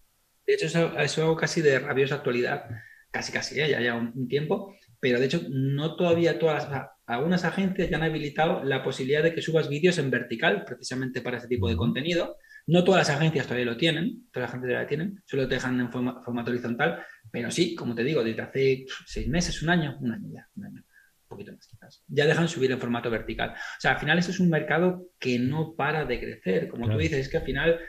De 0.46 0.54
hecho, 0.54 0.66
eso, 0.66 0.96
eso 1.00 1.34
casi 1.34 1.62
de 1.62 1.80
rabiosa 1.80 2.14
actualidad, 2.14 2.66
casi 3.10 3.32
casi, 3.32 3.60
¿eh? 3.60 3.68
ya 3.68 3.80
ya 3.80 3.96
un 3.96 4.28
tiempo, 4.28 4.76
pero 5.00 5.18
de 5.18 5.26
hecho 5.26 5.40
no 5.50 5.96
todavía 5.96 6.38
todas 6.38 6.70
las, 6.70 6.91
algunas 7.06 7.44
agencias 7.44 7.90
ya 7.90 7.96
han 7.96 8.02
habilitado 8.04 8.62
la 8.64 8.82
posibilidad 8.82 9.22
de 9.22 9.34
que 9.34 9.42
subas 9.42 9.68
vídeos 9.68 9.98
en 9.98 10.10
vertical, 10.10 10.64
precisamente 10.64 11.20
para 11.20 11.36
este 11.38 11.48
tipo 11.48 11.68
de 11.68 11.76
contenido. 11.76 12.36
No 12.66 12.84
todas 12.84 13.08
las 13.08 13.16
agencias 13.16 13.46
todavía 13.46 13.66
lo 13.66 13.76
tienen, 13.76 14.28
todas 14.30 14.48
las 14.48 14.50
agencias 14.50 14.68
todavía 14.68 14.82
lo 14.82 14.88
tienen, 14.88 15.22
solo 15.26 15.48
te 15.48 15.54
dejan 15.56 15.80
en 15.80 15.90
formato 15.90 16.50
horizontal, 16.50 17.04
pero 17.30 17.50
sí, 17.50 17.74
como 17.74 17.94
te 17.94 18.04
digo, 18.04 18.22
desde 18.22 18.42
hace 18.42 18.86
seis 19.04 19.28
meses, 19.28 19.62
un 19.62 19.70
año, 19.70 19.98
un 20.00 20.12
año 20.12 20.28
ya, 20.32 20.48
un 20.54 20.66
año, 20.66 20.80
un 20.80 21.28
poquito 21.28 21.52
más 21.52 21.66
quizás, 21.66 22.04
ya 22.06 22.24
dejan 22.24 22.46
subir 22.46 22.70
en 22.70 22.78
formato 22.78 23.10
vertical. 23.10 23.50
O 23.50 23.80
sea, 23.80 23.92
al 23.92 23.98
final 23.98 24.18
eso 24.18 24.30
es 24.30 24.38
un 24.38 24.48
mercado 24.48 25.08
que 25.18 25.40
no 25.40 25.74
para 25.74 26.04
de 26.04 26.20
crecer, 26.20 26.68
como 26.68 26.88
tú 26.88 26.96
dices, 26.98 27.18
es 27.18 27.28
que 27.28 27.38
al 27.38 27.44
final 27.44 27.80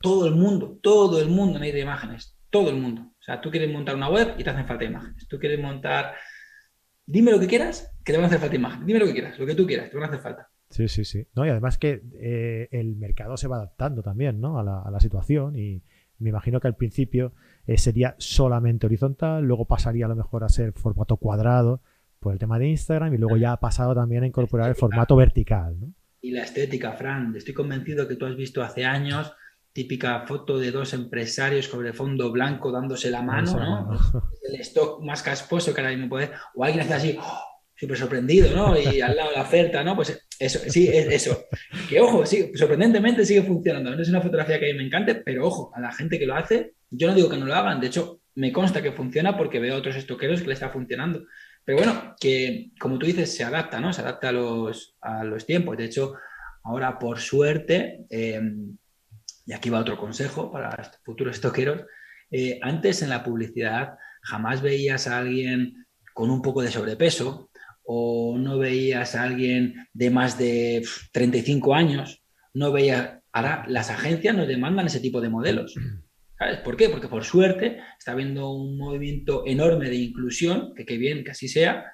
todo 0.00 0.26
el 0.26 0.34
mundo, 0.34 0.78
todo 0.82 1.20
el 1.20 1.28
mundo 1.28 1.58
necesita 1.58 1.82
imágenes, 1.82 2.38
todo 2.48 2.70
el 2.70 2.76
mundo. 2.76 3.02
O 3.02 3.22
sea, 3.22 3.42
tú 3.42 3.50
quieres 3.50 3.70
montar 3.70 3.94
una 3.94 4.08
web 4.08 4.36
y 4.38 4.44
te 4.44 4.50
hacen 4.50 4.66
falta 4.66 4.84
imágenes, 4.84 5.28
tú 5.28 5.38
quieres 5.38 5.60
montar 5.60 6.14
dime 7.06 7.30
lo 7.30 7.40
que 7.40 7.46
quieras, 7.46 7.92
que 8.04 8.12
te 8.12 8.18
van 8.18 8.24
a 8.24 8.26
hacer 8.28 8.40
falta 8.40 8.56
imagen. 8.56 8.86
Dime 8.86 8.98
lo 8.98 9.06
que 9.06 9.12
quieras, 9.12 9.38
lo 9.38 9.46
que 9.46 9.54
tú 9.54 9.66
quieras, 9.66 9.90
te 9.90 9.96
van 9.96 10.04
a 10.04 10.08
hacer 10.08 10.20
falta. 10.20 10.50
Sí, 10.70 10.88
sí, 10.88 11.04
sí. 11.04 11.26
No, 11.34 11.46
y 11.46 11.50
además 11.50 11.78
que 11.78 12.02
eh, 12.20 12.68
el 12.72 12.96
mercado 12.96 13.36
se 13.36 13.46
va 13.46 13.56
adaptando 13.56 14.02
también 14.02 14.40
¿no? 14.40 14.58
a, 14.58 14.90
la, 14.90 15.00
situación 15.00 15.56
y 15.56 15.82
me 16.18 16.30
imagino 16.30 16.60
que 16.60 16.68
al 16.68 16.76
principio 16.76 17.32
eh, 17.66 17.78
sería 17.78 18.16
solamente 18.18 18.86
horizontal, 18.86 19.44
luego 19.44 19.66
pasaría 19.66 20.06
a 20.06 20.08
lo 20.08 20.16
mejor 20.16 20.42
a 20.42 20.48
ser 20.48 20.72
formato 20.72 21.16
cuadrado 21.16 21.80
por 22.18 22.32
el 22.32 22.38
tema 22.38 22.58
de 22.58 22.68
Instagram 22.68 23.14
y 23.14 23.18
luego 23.18 23.36
ya 23.36 23.52
ha 23.52 23.60
pasado 23.60 23.94
también 23.94 24.24
a 24.24 24.26
incorporar 24.26 24.68
el 24.68 24.74
formato 24.74 25.14
vertical. 25.14 25.78
¿no? 25.78 25.92
Y 26.20 26.30
la 26.30 26.42
estética, 26.42 26.92
Fran, 26.92 27.36
estoy 27.36 27.54
convencido 27.54 28.08
que 28.08 28.16
tú 28.16 28.26
has 28.26 28.36
visto 28.36 28.62
hace 28.62 28.84
años 28.84 29.32
típica 29.74 30.24
foto 30.24 30.58
de 30.58 30.70
dos 30.70 30.94
empresarios 30.94 31.66
sobre 31.66 31.92
fondo 31.92 32.30
blanco 32.30 32.70
dándose 32.70 33.10
la 33.10 33.22
mano, 33.22 33.58
¿no? 33.58 34.30
El 34.48 34.60
stock 34.60 35.02
más 35.02 35.22
casposo 35.22 35.74
que 35.74 35.80
ahora 35.80 35.92
mismo 35.92 36.08
puede, 36.08 36.30
o 36.54 36.64
alguien 36.64 36.84
hace 36.84 36.94
así, 36.94 37.18
¡oh! 37.20 37.40
súper 37.76 37.98
sorprendido, 37.98 38.54
¿no? 38.54 38.78
Y 38.78 39.00
al 39.00 39.16
lado 39.16 39.32
la 39.32 39.42
oferta, 39.42 39.82
¿no? 39.82 39.96
Pues 39.96 40.26
eso, 40.38 40.60
sí, 40.68 40.88
es 40.88 41.06
eso. 41.08 41.46
Que 41.88 42.00
ojo, 42.00 42.24
sí, 42.24 42.52
sorprendentemente 42.54 43.26
sigue 43.26 43.42
funcionando. 43.42 43.94
No 43.94 44.00
es 44.00 44.08
una 44.08 44.20
fotografía 44.20 44.60
que 44.60 44.70
a 44.70 44.72
mí 44.72 44.78
me 44.78 44.86
encante, 44.86 45.16
pero 45.16 45.46
ojo, 45.48 45.72
a 45.74 45.80
la 45.80 45.92
gente 45.92 46.20
que 46.20 46.26
lo 46.26 46.36
hace, 46.36 46.74
yo 46.88 47.08
no 47.08 47.14
digo 47.14 47.28
que 47.28 47.36
no 47.36 47.46
lo 47.46 47.54
hagan, 47.54 47.80
de 47.80 47.88
hecho, 47.88 48.20
me 48.36 48.52
consta 48.52 48.80
que 48.80 48.92
funciona 48.92 49.36
porque 49.36 49.58
veo 49.58 49.74
a 49.74 49.78
otros 49.78 49.96
estoqueros 49.96 50.40
que 50.40 50.46
le 50.46 50.54
está 50.54 50.70
funcionando. 50.70 51.24
Pero 51.64 51.78
bueno, 51.78 52.14
que 52.20 52.70
como 52.78 52.96
tú 52.96 53.06
dices, 53.06 53.34
se 53.34 53.42
adapta, 53.42 53.80
¿no? 53.80 53.92
Se 53.92 54.02
adapta 54.02 54.28
a 54.28 54.32
los, 54.32 54.96
a 55.00 55.24
los 55.24 55.44
tiempos. 55.44 55.76
De 55.76 55.86
hecho, 55.86 56.14
ahora 56.62 56.96
por 56.98 57.18
suerte, 57.18 58.06
eh, 58.08 58.40
y 59.46 59.52
aquí 59.52 59.70
va 59.70 59.80
otro 59.80 59.98
consejo 59.98 60.50
para 60.50 60.92
futuros 61.04 61.36
estoqueros, 61.36 61.82
eh, 62.30 62.58
antes 62.62 63.02
en 63.02 63.10
la 63.10 63.22
publicidad 63.22 63.96
jamás 64.22 64.62
veías 64.62 65.06
a 65.06 65.18
alguien 65.18 65.86
con 66.14 66.30
un 66.30 66.42
poco 66.42 66.62
de 66.62 66.70
sobrepeso 66.70 67.50
o 67.84 68.36
no 68.38 68.58
veías 68.58 69.14
a 69.14 69.24
alguien 69.24 69.88
de 69.92 70.10
más 70.10 70.38
de 70.38 70.86
35 71.12 71.74
años, 71.74 72.22
no 72.54 72.72
veías, 72.72 73.18
ahora 73.32 73.64
las 73.68 73.90
agencias 73.90 74.34
nos 74.34 74.48
demandan 74.48 74.86
ese 74.86 75.00
tipo 75.00 75.20
de 75.20 75.28
modelos. 75.28 75.74
¿Sabes 76.38 76.58
por 76.60 76.76
qué? 76.76 76.88
Porque 76.88 77.08
por 77.08 77.24
suerte 77.24 77.78
está 77.98 78.12
habiendo 78.12 78.50
un 78.50 78.76
movimiento 78.76 79.44
enorme 79.46 79.88
de 79.88 79.96
inclusión, 79.96 80.74
que 80.74 80.84
qué 80.84 80.96
bien 80.96 81.24
que 81.24 81.32
así 81.32 81.48
sea, 81.48 81.84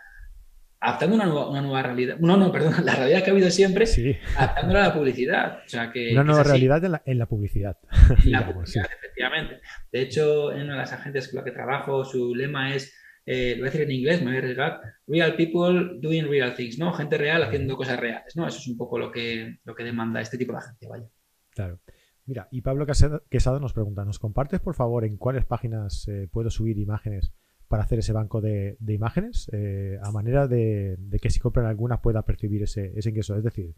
adaptando 0.80 1.16
una 1.16 1.26
nueva, 1.26 1.50
una 1.50 1.60
nueva, 1.60 1.82
realidad. 1.82 2.18
No, 2.18 2.36
no, 2.36 2.50
perdón, 2.50 2.74
la 2.84 2.96
realidad 2.96 3.22
que 3.22 3.30
ha 3.30 3.32
habido 3.32 3.50
siempre, 3.50 3.86
sí. 3.86 4.16
adaptándola 4.36 4.84
a 4.84 4.88
la 4.88 4.94
publicidad. 4.94 5.58
O 5.64 5.68
sea, 5.68 5.92
que, 5.92 6.12
una 6.12 6.24
nueva 6.24 6.42
realidad 6.42 6.84
en 6.84 6.92
la, 6.92 7.02
en 7.04 7.18
la, 7.18 7.26
publicidad. 7.26 7.78
En 8.24 8.32
la 8.32 8.52
publicidad, 8.52 8.86
efectivamente. 8.98 9.60
De 9.92 10.00
hecho, 10.00 10.52
en 10.52 10.62
una 10.62 10.72
de 10.72 10.78
las 10.78 10.92
agencias 10.92 11.28
con 11.28 11.36
las 11.36 11.44
que 11.44 11.52
trabajo, 11.52 12.04
su 12.04 12.34
lema 12.34 12.74
es, 12.74 12.94
eh, 13.26 13.52
lo 13.56 13.60
voy 13.60 13.68
a 13.68 13.70
decir 13.72 13.82
en 13.82 13.90
inglés, 13.92 14.20
me 14.20 14.26
voy 14.26 14.36
a 14.36 14.38
arriesgar, 14.38 14.80
real 15.06 15.36
people 15.36 15.98
doing 16.00 16.28
real 16.28 16.54
things, 16.54 16.78
¿no? 16.78 16.92
Gente 16.94 17.18
real 17.18 17.42
haciendo 17.42 17.76
cosas 17.76 18.00
reales, 18.00 18.34
¿no? 18.34 18.46
Eso 18.46 18.58
es 18.58 18.66
un 18.66 18.78
poco 18.78 18.98
lo 18.98 19.12
que, 19.12 19.58
lo 19.64 19.74
que 19.74 19.84
demanda 19.84 20.20
este 20.20 20.38
tipo 20.38 20.52
de 20.52 20.58
agencia, 20.58 20.88
vaya. 20.88 21.06
Claro. 21.50 21.80
Mira, 22.24 22.48
y 22.52 22.62
Pablo 22.62 22.86
Quesada 22.86 23.58
nos 23.58 23.72
pregunta, 23.72 24.04
¿nos 24.04 24.18
compartes 24.18 24.60
por 24.60 24.74
favor 24.74 25.04
en 25.04 25.16
cuáles 25.16 25.44
páginas 25.44 26.06
eh, 26.08 26.28
puedo 26.30 26.48
subir 26.48 26.78
imágenes 26.78 27.32
para 27.70 27.84
hacer 27.84 28.00
ese 28.00 28.12
banco 28.12 28.40
de, 28.40 28.76
imágenes? 28.88 29.48
Eh, 29.52 29.96
a 30.02 30.10
manera 30.10 30.48
de, 30.48 30.98
que 31.22 31.30
si 31.30 31.38
compran 31.38 31.66
algunas 31.66 32.00
pueda 32.00 32.22
percibir 32.22 32.64
ese, 32.64 32.92
ingreso. 32.96 33.36
Es 33.36 33.44
decir, 33.44 33.76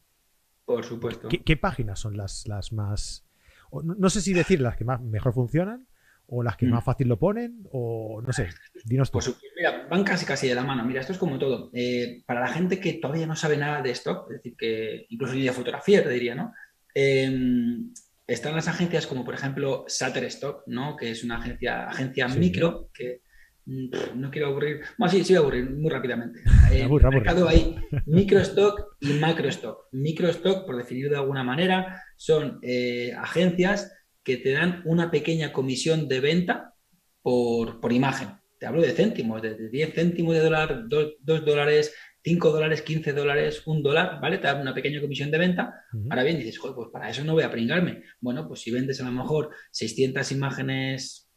por 0.64 0.82
supuesto. 0.82 1.28
¿qué, 1.28 1.56
páginas 1.58 2.00
son 2.00 2.16
las, 2.16 2.48
las 2.48 2.72
más... 2.72 3.26
No, 3.70 4.08
sé 4.08 4.22
si 4.22 4.32
decir 4.32 4.62
las 4.62 4.78
que 4.78 4.86
más 4.86 5.02
mejor 5.02 5.34
funcionan 5.34 5.86
o 6.26 6.42
las 6.42 6.56
que 6.56 6.64
mm. 6.64 6.70
más 6.70 6.84
fácil 6.84 7.06
lo 7.08 7.18
ponen 7.18 7.68
o 7.70 8.22
no 8.26 8.32
sé, 8.32 8.48
dinos 8.86 9.10
tú. 9.10 9.18
Pues, 9.18 9.36
mira, 9.56 9.86
van 9.90 10.04
casi 10.04 10.24
casi 10.24 10.48
de 10.48 10.54
la 10.54 10.64
mano. 10.64 10.86
Mira, 10.86 11.02
esto 11.02 11.12
es 11.12 11.18
como 11.18 11.38
todo. 11.38 11.70
Eh, 11.74 12.22
para 12.24 12.40
la 12.40 12.48
gente 12.48 12.80
que 12.80 12.94
todavía 12.94 13.26
no 13.26 13.36
sabe 13.36 13.58
nada 13.58 13.82
de 13.82 13.90
esto, 13.90 14.26
es 14.30 14.36
decir, 14.36 14.56
que 14.56 15.04
incluso 15.10 15.34
ni 15.34 15.42
de 15.42 15.52
fotografía 15.52 16.02
te 16.02 16.08
diría, 16.08 16.34
¿no? 16.34 16.54
están 16.94 18.54
las 18.54 18.68
agencias 18.68 19.06
como 19.06 19.24
por 19.24 19.34
ejemplo 19.34 19.84
Shutterstock, 19.88 20.62
¿no? 20.66 20.96
que 20.96 21.10
es 21.10 21.24
una 21.24 21.36
agencia, 21.38 21.88
agencia 21.88 22.28
micro 22.28 22.90
que 22.94 23.22
no 23.66 24.30
quiero 24.30 24.48
aburrir, 24.48 24.80
bueno, 24.98 25.12
sí, 25.12 25.24
sí 25.24 25.32
voy 25.32 25.36
a 25.36 25.40
aburrir 25.40 25.70
muy 25.70 25.90
rápidamente. 25.90 26.40
En 26.70 26.90
el 26.90 26.90
mercado 26.90 27.48
hay 27.48 27.76
microstock 28.06 28.96
y 29.00 29.12
macrostock. 29.14 29.86
Microstock, 29.92 30.66
por 30.66 30.76
definirlo 30.76 31.10
de 31.10 31.18
alguna 31.18 31.44
manera, 31.44 32.02
son 32.16 32.58
eh, 32.62 33.12
agencias 33.16 33.92
que 34.22 34.36
te 34.36 34.52
dan 34.52 34.82
una 34.84 35.10
pequeña 35.10 35.52
comisión 35.52 36.08
de 36.08 36.20
venta 36.20 36.74
por, 37.22 37.80
por 37.80 37.92
imagen. 37.92 38.28
Te 38.58 38.66
hablo 38.66 38.82
de 38.82 38.92
céntimos, 38.92 39.42
de 39.42 39.68
10 39.68 39.94
céntimos 39.94 40.34
de 40.34 40.40
dólar, 40.40 40.84
2 40.88 41.16
dólares, 41.44 41.94
5 42.24 42.50
dólares, 42.50 42.82
15 42.82 43.12
dólares, 43.12 43.62
1 43.66 43.80
dólar, 43.82 44.20
¿vale? 44.20 44.38
Te 44.38 44.46
da 44.46 44.54
una 44.54 44.74
pequeña 44.74 45.00
comisión 45.00 45.30
de 45.30 45.38
venta. 45.38 45.74
Ahora 46.08 46.22
bien, 46.22 46.38
dices, 46.38 46.58
joder, 46.58 46.76
pues 46.76 46.88
para 46.92 47.10
eso 47.10 47.24
no 47.24 47.32
voy 47.32 47.42
a 47.42 47.50
pringarme. 47.50 48.04
Bueno, 48.20 48.46
pues 48.46 48.60
si 48.60 48.70
vendes 48.70 49.00
a 49.00 49.04
lo 49.04 49.10
mejor 49.10 49.50
600 49.72 50.30
imágenes 50.30 51.28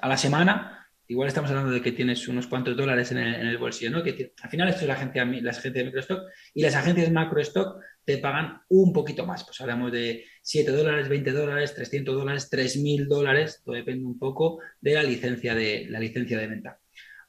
a 0.00 0.08
la 0.08 0.16
semana, 0.16 0.83
igual 1.08 1.28
estamos 1.28 1.50
hablando 1.50 1.70
de 1.70 1.82
que 1.82 1.92
tienes 1.92 2.26
unos 2.28 2.46
cuantos 2.46 2.76
dólares 2.76 3.12
en 3.12 3.18
el, 3.18 3.58
bolsillo, 3.58 3.90
¿no? 3.90 4.02
Que 4.02 4.32
al 4.42 4.50
final 4.50 4.68
esto 4.68 4.82
es 4.82 4.88
la 4.88 4.94
agencia, 4.94 5.24
la 5.24 5.50
agencia 5.50 5.70
de 5.70 5.84
microstock 5.84 6.22
y 6.54 6.62
las 6.62 6.74
agencias 6.74 7.10
macrostock 7.10 7.80
te 8.04 8.18
pagan 8.18 8.60
un 8.68 8.92
poquito 8.92 9.26
más. 9.26 9.44
Pues 9.44 9.60
hablamos 9.60 9.92
de 9.92 10.24
7 10.42 10.70
dólares, 10.72 11.08
20 11.08 11.32
dólares, 11.32 11.74
300 11.74 12.14
dólares, 12.14 12.48
3.000 12.50 13.06
dólares, 13.06 13.62
todo 13.64 13.74
depende 13.74 14.04
un 14.04 14.18
poco 14.18 14.60
de 14.80 14.94
la 14.94 15.02
licencia 15.02 15.54
de, 15.54 15.86
la 15.88 16.00
licencia 16.00 16.38
de 16.38 16.46
venta. 16.46 16.78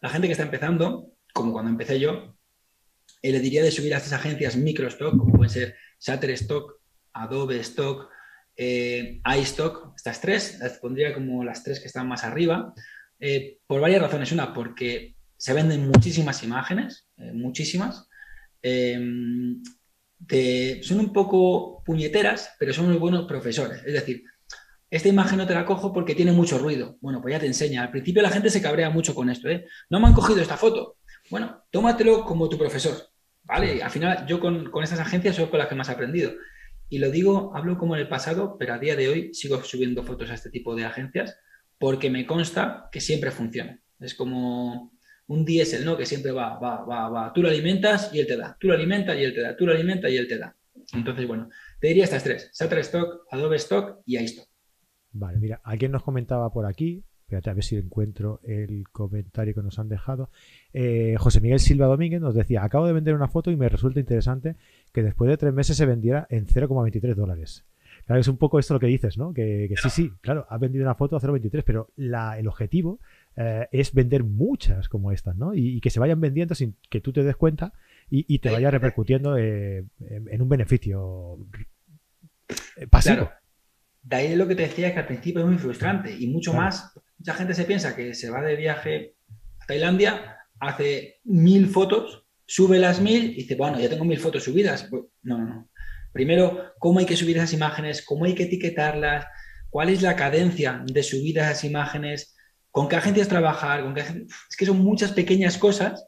La 0.01 0.09
gente 0.09 0.27
que 0.27 0.33
está 0.33 0.43
empezando, 0.43 1.11
como 1.33 1.51
cuando 1.51 1.71
empecé 1.71 1.99
yo, 1.99 2.37
eh, 3.21 3.31
le 3.31 3.39
diría 3.39 3.63
de 3.63 3.71
subir 3.71 3.93
a 3.93 3.97
estas 3.97 4.13
agencias 4.13 4.55
microstock, 4.55 5.17
como 5.17 5.33
pueden 5.33 5.49
ser 5.49 5.75
Shutterstock, 5.99 6.79
Adobe 7.13 7.59
Stock, 7.59 8.09
eh, 8.57 9.21
iStock, 9.37 9.93
estas 9.95 10.21
tres, 10.21 10.59
las 10.59 10.77
pondría 10.77 11.13
como 11.13 11.43
las 11.43 11.63
tres 11.63 11.79
que 11.79 11.87
están 11.87 12.07
más 12.07 12.23
arriba, 12.23 12.73
eh, 13.19 13.59
por 13.67 13.81
varias 13.81 14.01
razones. 14.01 14.31
Una, 14.31 14.53
porque 14.53 15.15
se 15.37 15.53
venden 15.53 15.87
muchísimas 15.87 16.43
imágenes, 16.43 17.07
muchísimas. 17.33 18.07
son 18.63 19.63
un 20.99 21.13
poco 21.13 21.83
puñeteras, 21.85 22.51
pero 22.59 22.73
son 22.73 22.87
muy 22.87 22.97
buenos 22.97 23.25
profesores. 23.25 23.81
Es 23.85 23.93
decir, 23.93 24.23
esta 24.89 25.09
imagen 25.09 25.37
no 25.37 25.47
te 25.47 25.53
la 25.53 25.65
cojo 25.65 25.91
porque 25.91 26.15
tiene 26.15 26.31
mucho 26.31 26.57
ruido. 26.57 26.97
Bueno, 27.01 27.21
pues 27.21 27.33
ya 27.33 27.39
te 27.39 27.47
enseña. 27.47 27.81
Al 27.81 27.91
principio 27.91 28.21
la 28.21 28.29
gente 28.29 28.49
se 28.49 28.61
cabrea 28.61 28.89
mucho 28.89 29.13
con 29.13 29.29
esto. 29.29 29.49
No 29.89 29.99
me 29.99 30.07
han 30.07 30.13
cogido 30.13 30.41
esta 30.41 30.57
foto. 30.57 30.97
Bueno, 31.29 31.63
tómatelo 31.69 32.23
como 32.23 32.47
tu 32.47 32.57
profesor. 32.57 32.93
¿Vale? 33.43 33.83
Al 33.83 33.91
final, 33.91 34.25
yo 34.25 34.39
con, 34.39 34.71
con 34.71 34.83
estas 34.83 34.99
agencias 34.99 35.35
soy 35.35 35.47
con 35.47 35.59
las 35.59 35.67
que 35.67 35.75
más 35.75 35.89
he 35.89 35.91
aprendido. 35.91 36.31
Y 36.89 36.99
lo 36.99 37.11
digo, 37.11 37.51
hablo 37.55 37.77
como 37.77 37.95
en 37.95 38.01
el 38.01 38.07
pasado, 38.07 38.57
pero 38.57 38.73
a 38.73 38.79
día 38.79 38.95
de 38.95 39.09
hoy 39.09 39.33
sigo 39.33 39.61
subiendo 39.63 40.03
fotos 40.03 40.29
a 40.29 40.35
este 40.35 40.49
tipo 40.49 40.75
de 40.75 40.85
agencias 40.85 41.37
porque 41.77 42.09
me 42.09 42.25
consta 42.25 42.89
que 42.91 43.01
siempre 43.01 43.31
funciona. 43.31 43.79
Es 43.99 44.15
como 44.15 44.91
un 45.27 45.45
diésel, 45.45 45.85
¿no? 45.85 45.97
Que 45.97 46.05
siempre 46.05 46.31
va, 46.31 46.59
va, 46.59 46.83
va, 46.85 47.09
va. 47.09 47.33
Tú 47.33 47.41
lo 47.41 47.49
alimentas 47.49 48.11
y 48.13 48.19
él 48.19 48.27
te 48.27 48.37
da. 48.37 48.57
Tú 48.59 48.67
lo 48.67 48.73
alimentas 48.73 49.17
y 49.17 49.23
él 49.23 49.33
te 49.33 49.41
da. 49.41 49.55
Tú 49.55 49.65
lo 49.65 49.73
alimentas 49.73 50.11
y 50.11 50.17
él 50.17 50.27
te 50.27 50.37
da. 50.37 50.55
Entonces, 50.93 51.27
bueno, 51.27 51.49
te 51.79 51.87
diría 51.87 52.03
estas 52.03 52.23
tres. 52.23 52.51
Shutterstock, 52.53 53.27
Adobe 53.31 53.55
Stock 53.57 54.01
y 54.05 54.17
iStock. 54.17 54.47
Vale, 55.11 55.39
mira, 55.39 55.61
alguien 55.63 55.91
nos 55.91 56.03
comentaba 56.03 56.51
por 56.51 56.65
aquí, 56.65 57.03
Espérate 57.25 57.49
a 57.49 57.53
ver 57.53 57.63
si 57.63 57.75
encuentro 57.75 58.39
el 58.43 58.87
comentario 58.91 59.55
que 59.55 59.63
nos 59.63 59.79
han 59.79 59.89
dejado. 59.89 60.29
Eh, 60.73 61.15
José 61.17 61.41
Miguel 61.41 61.59
Silva 61.59 61.87
Domínguez 61.87 62.21
nos 62.21 62.35
decía, 62.35 62.63
acabo 62.63 62.85
de 62.85 62.93
vender 62.93 63.15
una 63.15 63.27
foto 63.27 63.49
y 63.49 63.55
me 63.55 63.67
resulta 63.67 63.99
interesante 63.99 64.57
que 64.93 65.01
después 65.01 65.27
de 65.27 65.37
tres 65.37 65.51
meses 65.51 65.75
se 65.75 65.87
vendiera 65.87 66.27
en 66.29 66.45
0,23 66.45 67.15
dólares. 67.15 67.65
Claro, 68.05 68.21
es 68.21 68.27
un 68.27 68.37
poco 68.37 68.59
esto 68.59 68.73
lo 68.75 68.79
que 68.79 68.87
dices, 68.87 69.17
¿no? 69.17 69.33
Que, 69.33 69.73
sí, 69.81 69.89
sí, 69.89 70.11
claro, 70.21 70.45
has 70.49 70.59
vendido 70.59 70.83
una 70.83 70.95
foto 70.95 71.15
a 71.15 71.19
0,23, 71.19 71.63
pero 71.65 71.89
el 71.97 72.47
objetivo 72.47 72.99
eh, 73.35 73.67
es 73.71 73.93
vender 73.93 74.23
muchas 74.23 74.89
como 74.89 75.11
estas, 75.11 75.35
¿no? 75.35 75.55
Y, 75.55 75.81
que 75.81 75.89
se 75.89 75.99
vayan 75.99 76.21
vendiendo 76.21 76.53
sin 76.53 76.75
que 76.89 77.01
tú 77.01 77.11
te 77.13 77.23
des 77.23 77.35
cuenta 77.35 77.73
y, 78.09 78.37
te 78.39 78.51
vaya 78.51 78.69
repercutiendo 78.69 79.37
eh, 79.37 79.85
en, 79.99 80.41
un 80.41 80.49
beneficio 80.49 81.39
pasivo. 82.91 83.31
De 84.03 84.15
ahí 84.15 84.35
lo 84.35 84.47
que 84.47 84.55
te 84.55 84.63
decía 84.63 84.93
que 84.93 84.99
al 84.99 85.07
principio 85.07 85.41
es 85.41 85.47
muy 85.47 85.57
frustrante 85.57 86.15
y 86.15 86.27
mucho 86.27 86.53
más 86.53 86.93
Mucha 87.17 87.33
gente 87.33 87.53
se 87.53 87.63
piensa 87.63 87.95
que 87.95 88.13
se 88.13 88.29
va 88.29 88.41
de 88.41 88.55
viaje 88.55 89.15
a 89.59 89.65
Tailandia, 89.65 90.37
hace 90.59 91.21
mil 91.23 91.67
fotos, 91.67 92.25
sube 92.45 92.77
las 92.77 93.01
mil 93.01 93.31
y 93.31 93.35
dice, 93.35 93.55
bueno, 93.55 93.79
ya 93.79 93.89
tengo 93.89 94.05
mil 94.05 94.19
fotos 94.19 94.43
subidas. 94.43 94.87
Pues, 94.89 95.03
no, 95.23 95.37
no, 95.37 95.45
no. 95.45 95.69
Primero, 96.15 96.71
cómo 96.79 96.99
hay 96.99 97.05
que 97.05 97.17
subir 97.17 97.35
esas 97.35 97.51
imágenes, 97.51 98.01
cómo 98.01 98.23
hay 98.23 98.33
que 98.33 98.43
etiquetarlas, 98.43 99.25
cuál 99.69 99.89
es 99.89 100.01
la 100.01 100.15
cadencia 100.15 100.81
de 100.85 101.03
subir 101.03 101.37
esas 101.37 101.65
imágenes, 101.65 102.37
con 102.71 102.87
qué 102.87 102.95
agencias 102.95 103.27
trabajar, 103.27 103.83
con 103.83 103.93
qué 103.93 103.99
es 103.99 104.55
que 104.57 104.65
son 104.65 104.79
muchas 104.79 105.11
pequeñas 105.11 105.57
cosas 105.57 106.07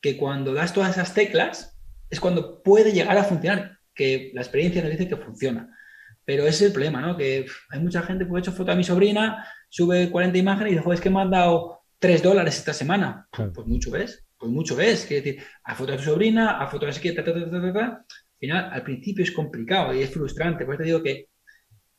que 0.00 0.16
cuando 0.16 0.54
das 0.54 0.72
todas 0.72 0.92
esas 0.92 1.12
teclas 1.12 1.76
es 2.08 2.20
cuando 2.20 2.62
puede 2.62 2.92
llegar 2.92 3.18
a 3.18 3.24
funcionar, 3.24 3.80
que 3.92 4.30
la 4.32 4.42
experiencia 4.42 4.80
nos 4.80 4.92
dice 4.92 5.08
que 5.08 5.16
funciona. 5.16 5.76
Pero 6.24 6.44
ese 6.44 6.50
es 6.50 6.62
el 6.62 6.72
problema, 6.72 7.00
¿no? 7.00 7.16
Que 7.16 7.44
hay 7.70 7.80
mucha 7.80 8.02
gente 8.02 8.28
que 8.28 8.36
ha 8.36 8.38
hecho 8.38 8.52
foto 8.52 8.70
a 8.70 8.76
mi 8.76 8.84
sobrina, 8.84 9.44
sube 9.68 10.08
40 10.08 10.38
imágenes 10.38 10.72
y 10.72 10.76
dice, 10.76 10.88
es 10.92 11.00
que 11.00 11.10
me 11.10 11.20
han 11.20 11.32
dado 11.32 11.80
3 11.98 12.22
dólares 12.22 12.58
esta 12.58 12.72
semana. 12.72 13.26
Pues 13.32 13.66
mucho 13.66 13.90
ves, 13.90 14.24
pues 14.38 14.52
mucho 14.52 14.76
ves. 14.76 15.04
Quiere 15.04 15.22
decir, 15.24 15.44
a 15.64 15.74
foto 15.74 15.90
de 15.90 15.98
tu 15.98 16.04
sobrina, 16.04 16.60
a 16.60 16.68
foto 16.68 16.86
de 16.86 16.92
así, 16.92 17.12
ta, 17.12 17.24
ta, 17.24 17.34
ta, 17.34 17.50
ta, 17.50 17.72
ta, 17.72 18.04
final, 18.38 18.70
al 18.72 18.82
principio 18.82 19.24
es 19.24 19.32
complicado 19.32 19.94
y 19.94 20.02
es 20.02 20.10
frustrante. 20.10 20.64
Por 20.64 20.74
eso 20.74 20.82
te 20.82 20.86
digo 20.86 21.02
que 21.02 21.28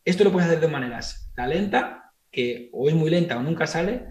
esto 0.03 0.23
lo 0.23 0.31
puedes 0.31 0.47
hacer 0.47 0.59
de 0.59 0.67
dos 0.67 0.71
maneras. 0.71 1.31
La 1.35 1.47
lenta, 1.47 2.11
que 2.31 2.69
o 2.73 2.89
es 2.89 2.95
muy 2.95 3.09
lenta 3.09 3.37
o 3.37 3.43
nunca 3.43 3.67
sale, 3.67 4.05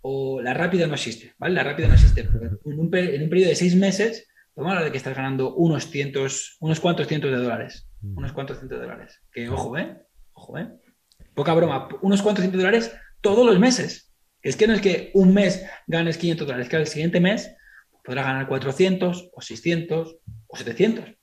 o 0.00 0.40
la 0.40 0.54
rápida 0.54 0.86
no 0.86 0.94
existe, 0.94 1.34
¿vale? 1.38 1.54
La 1.54 1.64
rápida 1.64 1.88
no 1.88 1.94
existe. 1.94 2.20
En 2.20 2.78
un, 2.78 2.90
en 2.94 3.22
un 3.22 3.28
periodo 3.28 3.50
de 3.50 3.56
seis 3.56 3.74
meses, 3.74 4.28
vamos 4.54 4.70
a 4.70 4.72
hablar 4.72 4.84
de 4.84 4.92
que 4.92 4.98
estás 4.98 5.16
ganando 5.16 5.54
unos 5.54 5.90
cientos, 5.90 6.56
unos 6.60 6.80
cuantos 6.80 7.08
cientos 7.08 7.30
de 7.30 7.38
dólares. 7.38 7.88
Mm. 8.02 8.18
Unos 8.18 8.32
cuantos 8.32 8.58
cientos 8.58 8.78
de 8.78 8.86
dólares. 8.86 9.20
Que 9.32 9.48
ojo, 9.48 9.76
¿eh? 9.76 9.96
Ojo, 10.32 10.58
¿eh? 10.58 10.68
poca 11.36 11.54
broma, 11.54 11.88
unos 12.02 12.22
cuantos 12.22 12.42
cientos 12.42 12.58
de 12.58 12.64
dólares 12.64 12.96
todos 13.20 13.46
los 13.46 13.60
meses. 13.60 14.12
Es 14.42 14.56
que 14.56 14.66
no 14.66 14.74
es 14.74 14.80
que 14.80 15.10
un 15.14 15.34
mes 15.34 15.64
ganes 15.86 16.18
500 16.18 16.46
dólares, 16.46 16.66
es 16.66 16.70
que 16.70 16.76
al 16.76 16.86
siguiente 16.86 17.20
mes 17.20 17.54
podrás 18.04 18.24
ganar 18.24 18.48
400 18.48 19.30
o 19.32 19.40
600 19.40 20.16
o 20.46 20.56
700. 20.56 21.15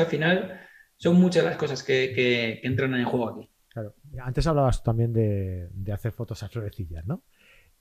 Que 0.00 0.04
al 0.04 0.10
final 0.10 0.60
son 0.96 1.16
muchas 1.20 1.44
las 1.44 1.56
cosas 1.56 1.82
que, 1.82 2.60
entran 2.62 2.94
en 2.94 3.04
juego 3.04 3.28
aquí. 3.28 3.50
Claro. 3.68 3.94
Antes 4.20 4.46
hablabas 4.46 4.82
también 4.82 5.12
de, 5.12 5.68
de 5.72 5.92
hacer 5.92 6.12
fotos 6.12 6.42
a 6.42 6.48
florecillas, 6.48 7.06
¿no? 7.06 7.22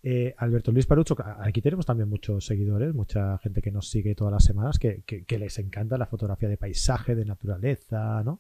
Eh, 0.02 0.34
Alberto 0.38 0.72
Luis 0.72 0.86
Parucho, 0.86 1.18
aquí 1.42 1.62
tenemos 1.62 1.86
también 1.86 2.08
muchos 2.08 2.46
seguidores, 2.46 2.94
mucha 2.94 3.38
gente 3.40 3.62
que 3.62 3.72
nos 3.72 3.90
sigue 3.90 4.16
todas 4.16 4.32
las 4.32 4.46
semanas, 4.46 4.80
que, 4.80 5.04
les 5.28 5.60
encanta 5.60 5.98
la 5.98 6.06
fotografía 6.06 6.48
de 6.48 6.56
paisaje, 6.56 7.16
de 7.16 7.26
naturaleza, 7.26 8.24
¿no? 8.24 8.40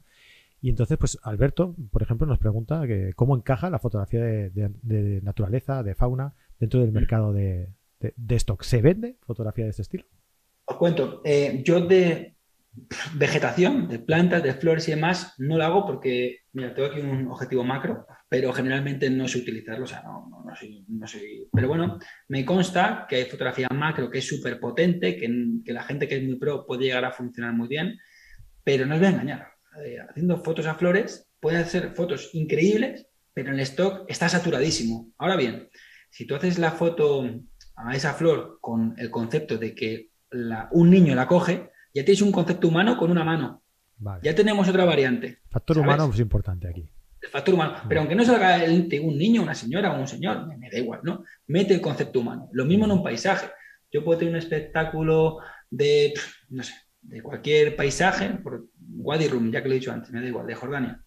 Y 0.61 0.69
entonces, 0.69 0.97
pues 0.97 1.17
Alberto, 1.23 1.75
por 1.91 2.01
ejemplo, 2.01 2.27
nos 2.27 2.39
pregunta 2.39 2.85
que 2.87 3.13
cómo 3.13 3.35
encaja 3.35 3.69
la 3.69 3.79
fotografía 3.79 4.21
de, 4.21 5.21
naturaleza, 5.21 5.83
de 5.83 5.95
fauna, 5.95 6.33
dentro 6.59 6.79
del 6.81 6.91
mercado 6.91 7.33
de, 7.33 7.69
stock. 8.29 8.63
¿Se 8.63 8.81
vende 8.81 9.17
fotografía 9.21 9.65
de 9.65 9.71
este 9.71 9.81
estilo? 9.81 10.05
Os 10.65 10.77
cuento, 10.77 11.21
eh, 11.25 11.61
yo 11.63 11.85
de, 11.85 12.35
vegetación, 13.13 13.87
de 13.87 13.99
plantas, 13.99 14.43
de 14.43 14.53
flores 14.53 14.87
y 14.87 14.91
demás, 14.91 15.33
no 15.37 15.57
lo 15.57 15.63
hago 15.63 15.85
porque, 15.85 16.39
mira, 16.53 16.73
tengo 16.73 16.89
aquí 16.89 16.99
un 16.99 17.27
objetivo 17.27 17.63
macro, 17.63 18.05
pero 18.27 18.53
generalmente 18.53 19.09
no 19.09 19.27
sé 19.27 19.39
utilizarlo, 19.39 19.85
o 19.85 19.87
sea, 19.87 20.03
no, 20.03 20.27
no, 20.29 20.43
no, 20.87 21.07
soy, 21.07 21.47
Pero 21.51 21.67
bueno, 21.67 21.99
me 22.27 22.45
consta 22.45 23.05
que 23.09 23.17
hay 23.17 23.25
fotografía 23.25 23.67
macro 23.69 24.09
que 24.09 24.19
es 24.19 24.27
súper 24.27 24.59
potente, 24.59 25.17
que, 25.17 25.73
la 25.73 25.83
gente 25.83 26.07
que 26.07 26.17
es 26.17 26.23
muy 26.23 26.37
pro 26.37 26.65
puede 26.65 26.85
llegar 26.85 27.05
a 27.05 27.11
funcionar 27.11 27.53
muy 27.53 27.67
bien, 27.67 27.97
pero 28.63 28.85
no 28.85 28.95
os 28.95 28.99
voy 28.99 29.07
a 29.07 29.11
engañar. 29.11 29.47
Eh, 29.83 29.97
haciendo 30.07 30.37
fotos 30.43 30.67
a 30.67 30.75
flores, 30.75 31.29
pueden 31.39 31.61
hacer 31.61 31.93
fotos 31.95 32.29
increíbles, 32.33 33.07
pero 33.33 33.51
el 33.51 33.59
stock 33.61 34.05
está 34.07 34.29
saturadísimo. 34.29 35.11
Ahora 35.17 35.35
bien, 35.35 35.69
si 36.09 36.25
tú 36.25 36.35
haces 36.35 36.59
la 36.59 36.71
foto 36.71 37.25
a 37.75 37.95
esa 37.95 38.13
flor 38.13 38.59
con 38.61 38.95
el 38.97 39.09
concepto 39.09 39.57
de 39.57 39.73
que 39.73 40.09
un 40.71 40.89
niño 40.89 41.15
la 41.15 41.27
coge, 41.27 41.71
ya 41.93 42.05
tienes 42.05 42.21
un 42.21 42.31
concepto 42.31 42.67
humano 42.67 42.97
con 42.97 43.11
una 43.11 43.23
mano. 43.23 43.61
Ya 44.23 44.33
tenemos 44.33 44.67
otra 44.67 44.85
variante. 44.85 45.39
Factor 45.49 45.79
humano 45.79 46.09
es 46.13 46.19
importante 46.19 46.67
aquí. 46.67 46.89
El 47.21 47.29
factor 47.29 47.53
humano. 47.53 47.77
Pero 47.87 47.99
aunque 47.99 48.15
no 48.15 48.23
salga 48.23 48.63
un 48.63 49.17
niño, 49.17 49.41
una 49.41 49.53
señora 49.53 49.91
o 49.91 49.99
un 49.99 50.07
señor, 50.07 50.47
me, 50.47 50.69
da 50.69 50.77
igual, 50.77 51.01
¿no? 51.03 51.25
Mete 51.47 51.73
el 51.73 51.81
concepto 51.81 52.21
humano. 52.21 52.49
Lo 52.53 52.65
mismo 52.65 52.85
en 52.85 52.91
un 52.91 53.03
paisaje. 53.03 53.47
Yo 53.91 54.03
puedo 54.05 54.19
tener 54.19 54.33
un 54.33 54.39
espectáculo 54.39 55.39
de, 55.69 56.13
no 56.49 56.63
sé, 56.63 56.73
de 57.01 57.21
cualquier 57.21 57.75
paisaje, 57.75 58.29
por 58.29 58.67
Wadi 58.77 59.27
Rum, 59.27 59.51
ya 59.51 59.61
que 59.61 59.69
lo 59.69 59.75
he 59.75 59.79
dicho 59.79 59.91
antes, 59.91 60.11
me 60.11 60.21
da 60.21 60.27
igual, 60.27 60.47
de 60.47 60.55
Jordania, 60.55 61.03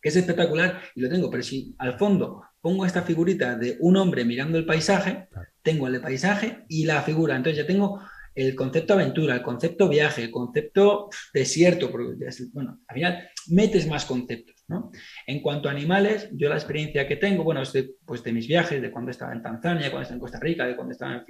que 0.00 0.08
es 0.10 0.16
espectacular 0.16 0.80
y 0.94 1.00
lo 1.00 1.08
tengo, 1.08 1.30
pero 1.30 1.42
si 1.42 1.74
al 1.78 1.98
fondo 1.98 2.42
pongo 2.60 2.84
esta 2.84 3.02
figurita 3.02 3.56
de 3.56 3.78
un 3.80 3.96
hombre 3.96 4.24
mirando 4.24 4.58
el 4.58 4.66
paisaje, 4.66 5.28
tengo 5.62 5.86
el 5.86 5.94
de 5.94 6.00
paisaje 6.00 6.64
y 6.68 6.84
la 6.84 7.02
figura, 7.02 7.36
entonces 7.36 7.56
ya 7.56 7.66
tengo 7.66 8.00
el 8.34 8.54
concepto 8.54 8.94
aventura, 8.94 9.34
el 9.34 9.42
concepto 9.42 9.88
viaje, 9.88 10.24
el 10.24 10.30
concepto 10.30 11.08
desierto, 11.32 11.90
porque, 11.90 12.26
bueno, 12.52 12.80
al 12.86 12.94
final 12.94 13.28
metes 13.48 13.86
más 13.86 14.04
conceptos, 14.04 14.64
¿no? 14.68 14.90
En 15.26 15.40
cuanto 15.40 15.68
a 15.68 15.72
animales, 15.72 16.28
yo 16.32 16.48
la 16.48 16.56
experiencia 16.56 17.06
que 17.06 17.16
tengo, 17.16 17.44
bueno, 17.44 17.62
es 17.62 17.72
de, 17.72 17.94
pues 18.04 18.22
de 18.22 18.32
mis 18.32 18.48
viajes, 18.48 18.82
de 18.82 18.90
cuando 18.90 19.10
estaba 19.10 19.32
en 19.32 19.42
Tanzania, 19.42 19.90
cuando 19.90 20.02
estaba 20.02 20.16
en 20.16 20.20
Costa 20.20 20.40
Rica, 20.40 20.66
de 20.66 20.76
cuando 20.76 20.92
estaba 20.92 21.24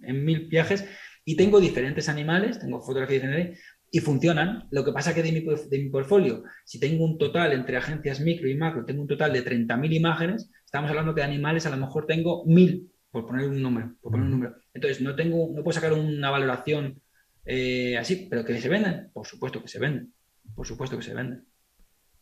en, 0.00 0.24
mil 0.24 0.46
viajes, 0.46 0.84
y 1.24 1.36
tengo 1.36 1.60
diferentes 1.60 2.08
animales, 2.08 2.58
tengo 2.58 2.80
fotografías 2.80 3.22
de 3.22 3.56
y 3.90 4.00
funcionan. 4.00 4.68
Lo 4.70 4.84
que 4.84 4.92
pasa 4.92 5.14
que 5.14 5.22
de 5.22 5.32
mi, 5.32 5.40
de 5.40 5.78
mi 5.78 5.90
portfolio, 5.90 6.42
si 6.64 6.78
tengo 6.78 7.04
un 7.04 7.18
total 7.18 7.52
entre 7.52 7.76
agencias 7.76 8.20
micro 8.20 8.48
y 8.48 8.54
macro, 8.54 8.84
tengo 8.84 9.02
un 9.02 9.08
total 9.08 9.32
de 9.32 9.44
30.000 9.44 9.94
imágenes, 9.94 10.50
estamos 10.64 10.90
hablando 10.90 11.14
que 11.14 11.20
de 11.20 11.26
animales 11.26 11.66
a 11.66 11.70
lo 11.70 11.76
mejor 11.76 12.06
tengo 12.06 12.44
1.000 12.44 12.88
por 13.10 13.26
poner 13.26 13.48
un 13.48 13.62
número, 13.62 13.94
por 14.00 14.12
poner 14.12 14.26
un 14.26 14.32
número. 14.32 14.56
Entonces, 14.74 15.00
no 15.00 15.14
tengo, 15.14 15.50
no 15.54 15.62
puedo 15.62 15.72
sacar 15.72 15.92
una 15.92 16.30
valoración 16.30 17.00
eh, 17.44 17.96
así, 17.96 18.26
pero 18.28 18.44
que 18.44 18.60
se 18.60 18.68
venden, 18.68 19.10
por 19.12 19.26
supuesto 19.26 19.62
que 19.62 19.68
se 19.68 19.78
venden, 19.78 20.12
por 20.54 20.66
supuesto 20.66 20.96
que 20.96 21.02
se 21.02 21.14
venden. 21.14 21.46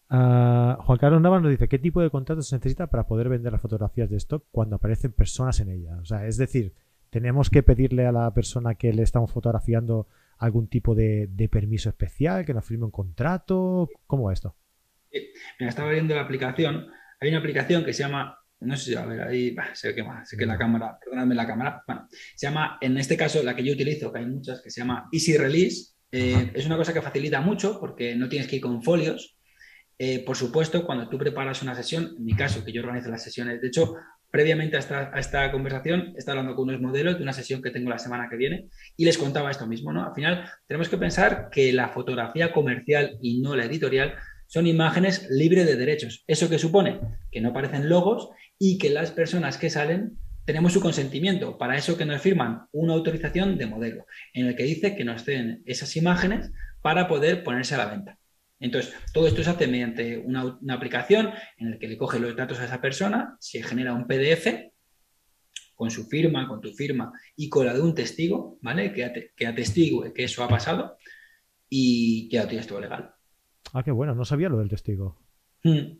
Ah, 0.08 0.78
Juan 0.82 0.98
Carlos 0.98 1.20
Navas 1.20 1.42
nos 1.42 1.50
dice, 1.50 1.68
¿qué 1.68 1.78
tipo 1.78 2.00
de 2.00 2.10
contratos 2.10 2.48
se 2.48 2.56
necesita 2.56 2.86
para 2.86 3.06
poder 3.06 3.28
vender 3.28 3.52
las 3.52 3.60
fotografías 3.60 4.08
de 4.08 4.16
stock 4.18 4.44
cuando 4.52 4.76
aparecen 4.76 5.12
personas 5.12 5.58
en 5.60 5.70
ellas? 5.70 5.98
O 6.00 6.04
sea, 6.04 6.26
es 6.26 6.36
decir, 6.36 6.74
¿tenemos 7.10 7.50
que 7.50 7.62
pedirle 7.62 8.06
a 8.06 8.12
la 8.12 8.32
persona 8.32 8.76
que 8.76 8.92
le 8.92 9.02
estamos 9.02 9.32
fotografiando 9.32 10.06
algún 10.38 10.68
tipo 10.68 10.94
de, 10.94 11.48
permiso 11.50 11.88
especial, 11.88 12.44
que 12.44 12.54
nos 12.54 12.64
firme 12.64 12.84
un 12.84 12.90
contrato? 12.90 13.88
¿Cómo 14.06 14.24
va 14.24 14.32
esto? 14.32 14.54
Mira, 15.58 15.70
estaba 15.70 15.90
viendo 15.90 16.14
la 16.14 16.22
aplicación. 16.22 16.86
Hay 17.20 17.30
una 17.30 17.38
aplicación 17.38 17.84
que 17.84 17.92
se 17.92 18.02
llama 18.02 18.38
no 18.60 18.76
sé 18.76 18.84
si, 18.84 18.94
a 18.94 19.04
ver, 19.04 19.20
ahí 19.22 19.54
sé 19.74 19.94
que, 19.94 20.04
sé 20.24 20.36
que 20.36 20.46
la 20.46 20.56
cámara, 20.56 20.98
perdóname 20.98 21.34
la 21.34 21.46
cámara, 21.46 21.82
bueno, 21.86 22.08
se 22.10 22.46
llama, 22.46 22.78
en 22.80 22.96
este 22.96 23.16
caso, 23.16 23.42
la 23.42 23.54
que 23.54 23.64
yo 23.64 23.72
utilizo, 23.72 24.12
que 24.12 24.20
hay 24.20 24.26
muchas, 24.26 24.62
que 24.62 24.70
se 24.70 24.80
llama 24.80 25.08
Easy 25.12 25.36
Release. 25.36 25.92
Eh, 26.10 26.52
es 26.54 26.64
una 26.66 26.76
cosa 26.76 26.94
que 26.94 27.02
facilita 27.02 27.40
mucho 27.40 27.78
porque 27.78 28.14
no 28.14 28.28
tienes 28.28 28.48
que 28.48 28.56
ir 28.56 28.62
con 28.62 28.82
folios. 28.82 29.36
Eh, 29.98 30.24
por 30.24 30.36
supuesto, 30.36 30.86
cuando 30.86 31.08
tú 31.08 31.18
preparas 31.18 31.62
una 31.62 31.74
sesión, 31.74 32.14
en 32.16 32.24
mi 32.24 32.34
caso, 32.34 32.64
que 32.64 32.72
yo 32.72 32.80
organizo 32.82 33.10
las 33.10 33.22
sesiones, 33.22 33.60
de 33.60 33.68
hecho, 33.68 33.94
previamente 34.30 34.76
a 34.76 34.80
esta, 34.80 35.10
a 35.12 35.18
esta 35.18 35.50
conversación, 35.50 36.14
estaba 36.16 36.38
hablando 36.38 36.56
con 36.56 36.68
unos 36.68 36.80
modelos 36.80 37.16
de 37.16 37.22
una 37.22 37.32
sesión 37.32 37.62
que 37.62 37.70
tengo 37.70 37.90
la 37.90 37.98
semana 37.98 38.28
que 38.28 38.36
viene 38.36 38.68
y 38.96 39.04
les 39.04 39.18
contaba 39.18 39.50
esto 39.50 39.66
mismo, 39.66 39.92
¿no? 39.92 40.06
Al 40.06 40.14
final, 40.14 40.50
tenemos 40.66 40.88
que 40.88 40.98
pensar 40.98 41.48
que 41.50 41.72
la 41.72 41.88
fotografía 41.88 42.52
comercial 42.52 43.18
y 43.20 43.40
no 43.40 43.56
la 43.56 43.64
editorial 43.64 44.14
son 44.46 44.66
imágenes 44.66 45.26
libres 45.30 45.66
de 45.66 45.76
derechos. 45.76 46.24
¿Eso 46.26 46.48
qué 46.48 46.58
supone? 46.58 47.00
Que 47.30 47.40
no 47.40 47.50
aparecen 47.50 47.88
logos 47.88 48.30
y 48.58 48.78
que 48.78 48.90
las 48.90 49.10
personas 49.10 49.58
que 49.58 49.70
salen 49.70 50.18
tenemos 50.44 50.72
su 50.72 50.80
consentimiento. 50.80 51.58
Para 51.58 51.76
eso 51.76 51.98
que 51.98 52.06
nos 52.06 52.22
firman 52.22 52.68
una 52.72 52.94
autorización 52.94 53.58
de 53.58 53.66
modelo, 53.66 54.06
en 54.32 54.46
el 54.46 54.56
que 54.56 54.62
dice 54.62 54.96
que 54.96 55.04
nos 55.04 55.24
den 55.26 55.62
esas 55.66 55.96
imágenes 55.96 56.52
para 56.80 57.08
poder 57.08 57.42
ponerse 57.42 57.74
a 57.74 57.78
la 57.78 57.86
venta. 57.86 58.18
Entonces, 58.58 58.94
todo 59.12 59.26
esto 59.26 59.42
se 59.42 59.50
hace 59.50 59.66
mediante 59.66 60.16
una, 60.16 60.58
aplicación 60.70 61.30
en 61.58 61.72
la 61.72 61.78
que 61.78 61.88
le 61.88 61.98
coge 61.98 62.18
los 62.18 62.34
datos 62.34 62.58
a 62.60 62.64
esa 62.64 62.80
persona, 62.80 63.36
se 63.38 63.62
genera 63.62 63.92
un 63.92 64.06
PDF 64.06 64.72
con 65.74 65.90
su 65.90 66.06
firma, 66.06 66.48
con 66.48 66.60
tu 66.62 66.72
firma 66.72 67.12
y 67.36 67.50
con 67.50 67.66
la 67.66 67.74
de 67.74 67.82
un 67.82 67.94
testigo, 67.94 68.58
¿vale? 68.62 68.94
Que, 68.94 69.32
que 69.36 69.46
atestigue 69.46 70.12
que 70.14 70.24
eso 70.24 70.42
ha 70.42 70.48
pasado 70.48 70.96
y 71.68 72.30
ya 72.30 72.48
tienes 72.48 72.66
todo 72.66 72.80
legal. 72.80 73.10
Ah, 73.74 73.82
qué 73.82 73.90
bueno, 73.90 74.14
no 74.14 74.24
sabía 74.24 74.48
lo 74.48 74.58
del 74.58 74.70
testigo. 74.70 75.18
Mm. 75.64 75.98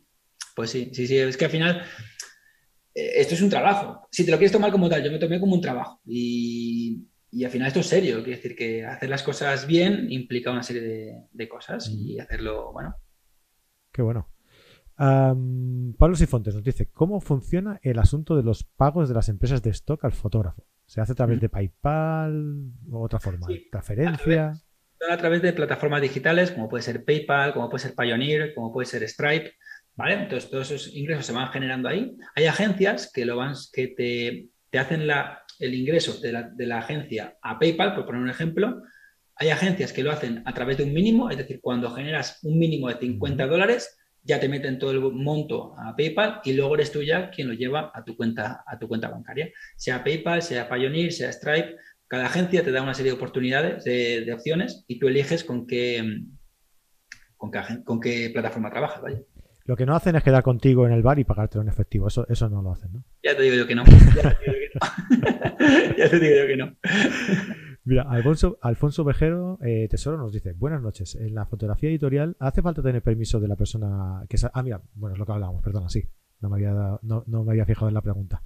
Pues 0.55 0.71
sí, 0.71 0.89
sí, 0.93 1.05
sí, 1.05 1.17
es 1.17 1.37
que 1.37 1.45
al 1.45 1.51
final 1.51 1.83
esto 2.97 3.35
es 3.35 3.41
un 3.41 3.49
trabajo. 3.49 4.07
Si 4.11 4.25
te 4.25 4.31
lo 4.31 4.37
quieres 4.37 4.51
tomar 4.51 4.71
como 4.71 4.89
tal, 4.89 5.03
yo 5.03 5.11
me 5.11 5.19
tomé 5.19 5.39
como 5.39 5.53
un 5.53 5.61
trabajo. 5.61 6.01
Y, 6.05 7.05
al 7.43 7.51
final 7.51 7.67
esto 7.67 7.81
es 7.81 7.87
serio. 7.87 8.23
Quiere 8.23 8.37
decir 8.37 8.55
que 8.55 8.85
hacer 8.85 9.09
las 9.09 9.21
cosas 9.21 9.67
bien 9.67 10.07
implica 10.09 10.51
una 10.51 10.63
serie 10.63 11.27
de, 11.31 11.49
cosas 11.49 11.89
y 11.89 12.19
hacerlo, 12.19 12.71
bueno. 12.73 12.95
Qué 13.91 14.01
bueno. 14.01 14.29
Pablo 14.97 16.15
Sifontes 16.15 16.55
nos 16.55 16.63
dice, 16.63 16.89
¿cómo 16.91 17.21
funciona 17.21 17.79
el 17.83 17.99
asunto 17.99 18.35
de 18.35 18.41
los 18.41 18.63
pagos 18.63 19.07
de 19.07 19.15
las 19.15 19.29
empresas 19.29 19.61
de 19.61 19.69
stock 19.69 20.03
al 20.03 20.13
fotógrafo? 20.13 20.65
¿Se 20.87 21.01
hace 21.01 21.11
a 21.11 21.15
través 21.15 21.39
de 21.39 21.49
PayPal 21.49 22.71
o 22.89 23.01
otra 23.03 23.19
forma? 23.19 23.45
¿Transferencia? 23.71 24.53
a 25.09 25.17
través 25.17 25.43
de 25.43 25.53
plataformas 25.53 26.01
digitales 26.01 26.49
como 26.51 26.67
puede 26.67 26.81
ser 26.81 27.05
PayPal, 27.05 27.53
como 27.53 27.69
puede 27.69 27.83
ser 27.83 27.93
Pioneer, 27.95 28.55
como 28.55 28.73
puede 28.73 28.87
ser 28.87 29.07
Stripe, 29.07 29.53
¿vale? 29.97 30.13
Entonces 30.13 30.49
todos 30.49 30.71
esos 30.71 30.95
ingresos 30.95 31.25
se 31.25 31.33
van 31.33 31.49
generando 31.49 31.89
ahí. 31.89 32.15
Hay 32.35 32.45
agencias 32.45 33.11
que, 33.11 33.25
lo 33.25 33.35
van, 33.35 33.55
que 33.73 33.87
te, 33.87 34.47
te 34.69 34.79
hacen 34.79 35.05
la, 35.05 35.43
el 35.59 35.73
ingreso 35.73 36.19
de 36.21 36.31
la, 36.31 36.43
de 36.43 36.65
la, 36.65 36.77
agencia 36.77 37.37
a 37.41 37.59
PayPal, 37.59 37.95
por 37.95 38.05
poner 38.05 38.21
un 38.21 38.29
ejemplo. 38.29 38.83
Hay 39.35 39.49
agencias 39.49 39.91
que 39.91 40.03
lo 40.03 40.11
hacen 40.11 40.41
a 40.45 40.53
través 40.53 40.77
de 40.77 40.83
un 40.85 40.93
mínimo, 40.93 41.29
es 41.29 41.37
decir, 41.37 41.59
cuando 41.61 41.91
generas 41.91 42.39
un 42.43 42.57
mínimo 42.57 42.87
de 42.87 42.95
50 42.95 43.45
dólares, 43.47 43.97
ya 44.23 44.39
te 44.39 44.49
meten 44.49 44.77
todo 44.77 44.91
el 44.91 44.99
monto 44.99 45.73
a 45.77 45.95
PayPal 45.95 46.41
y 46.43 46.53
luego 46.53 46.75
eres 46.75 46.91
tú 46.91 47.01
ya 47.01 47.29
quien 47.29 47.47
lo 47.47 47.53
lleva 47.53 47.91
a 47.93 48.03
tu 48.03 48.15
cuenta, 48.15 48.63
a 48.67 48.77
tu 48.77 48.87
cuenta 48.87 49.09
bancaria. 49.09 49.51
Sea 49.75 50.03
PayPal, 50.03 50.41
sea 50.41 50.69
Pioneer, 50.69 51.13
sea 51.13 51.31
Stripe, 51.31 51.75
cada 52.07 52.25
agencia 52.25 52.63
te 52.63 52.71
da 52.71 52.81
una 52.81 52.93
serie 52.93 53.11
de 53.11 53.17
oportunidades, 53.17 53.83
de, 53.83 54.33
opciones, 54.33 54.85
y 54.87 54.99
tú 54.99 55.07
eliges 55.07 55.43
con 55.43 55.67
qué, 55.67 56.21
con 57.37 57.99
qué, 57.99 58.29
plataforma 58.31 58.69
trabajas, 58.69 59.01
vaya. 59.01 59.21
Lo 59.67 59.75
que 59.75 59.85
no 59.85 59.95
hacen 59.95 60.15
es 60.15 60.23
quedar 60.23 60.43
contigo 60.43 60.85
en 60.85 60.93
el 60.93 61.03
bar 61.03 61.19
y 61.19 61.25
pagártelo 61.25 61.61
en 61.61 61.67
efectivo. 61.67 62.07
Eso, 62.07 62.25
eso 62.29 62.49
no 62.49 62.61
lo 62.61 62.71
hacen, 62.71 62.93
¿no? 62.93 63.03
Ya 63.21 63.35
te 63.35 63.43
digo 63.43 63.55
yo 63.55 63.67
que 63.67 63.75
no. 63.75 63.83
Ya 65.97 66.09
te 66.09 66.19
digo 66.19 66.35
yo 66.37 66.47
que 66.47 66.55
no. 66.55 66.73
Mira, 67.83 68.03
Alfonso, 68.03 68.57
Alfonso 68.61 69.03
Vejero 69.03 69.59
eh, 69.61 69.87
Tesoro 69.89 70.17
nos 70.17 70.31
dice, 70.31 70.53
buenas 70.53 70.81
noches, 70.81 71.15
en 71.15 71.35
la 71.35 71.45
fotografía 71.45 71.89
editorial 71.89 72.37
hace 72.39 72.61
falta 72.61 72.81
tener 72.81 73.01
permiso 73.01 73.39
de 73.39 73.47
la 73.47 73.55
persona 73.55 74.23
que... 74.29 74.37
Ah, 74.53 74.63
mira, 74.63 74.81
bueno, 74.93 75.15
es 75.15 75.19
lo 75.19 75.25
que 75.25 75.31
hablábamos, 75.31 75.63
perdona, 75.63 75.89
sí, 75.89 76.03
no 76.41 76.49
me 76.49 76.55
había, 76.57 76.99
no, 77.01 77.23
no 77.27 77.43
me 77.43 77.51
había 77.51 77.65
fijado 77.65 77.87
en 77.87 77.93
la 77.93 78.01
pregunta. 78.01 78.43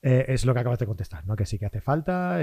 Eh, 0.00 0.26
es 0.28 0.44
lo 0.44 0.54
que 0.54 0.60
acabas 0.60 0.78
de 0.78 0.86
contestar, 0.86 1.26
¿no? 1.26 1.34
Que 1.34 1.44
sí 1.44 1.58
que 1.58 1.66
hace 1.66 1.80
falta. 1.80 2.40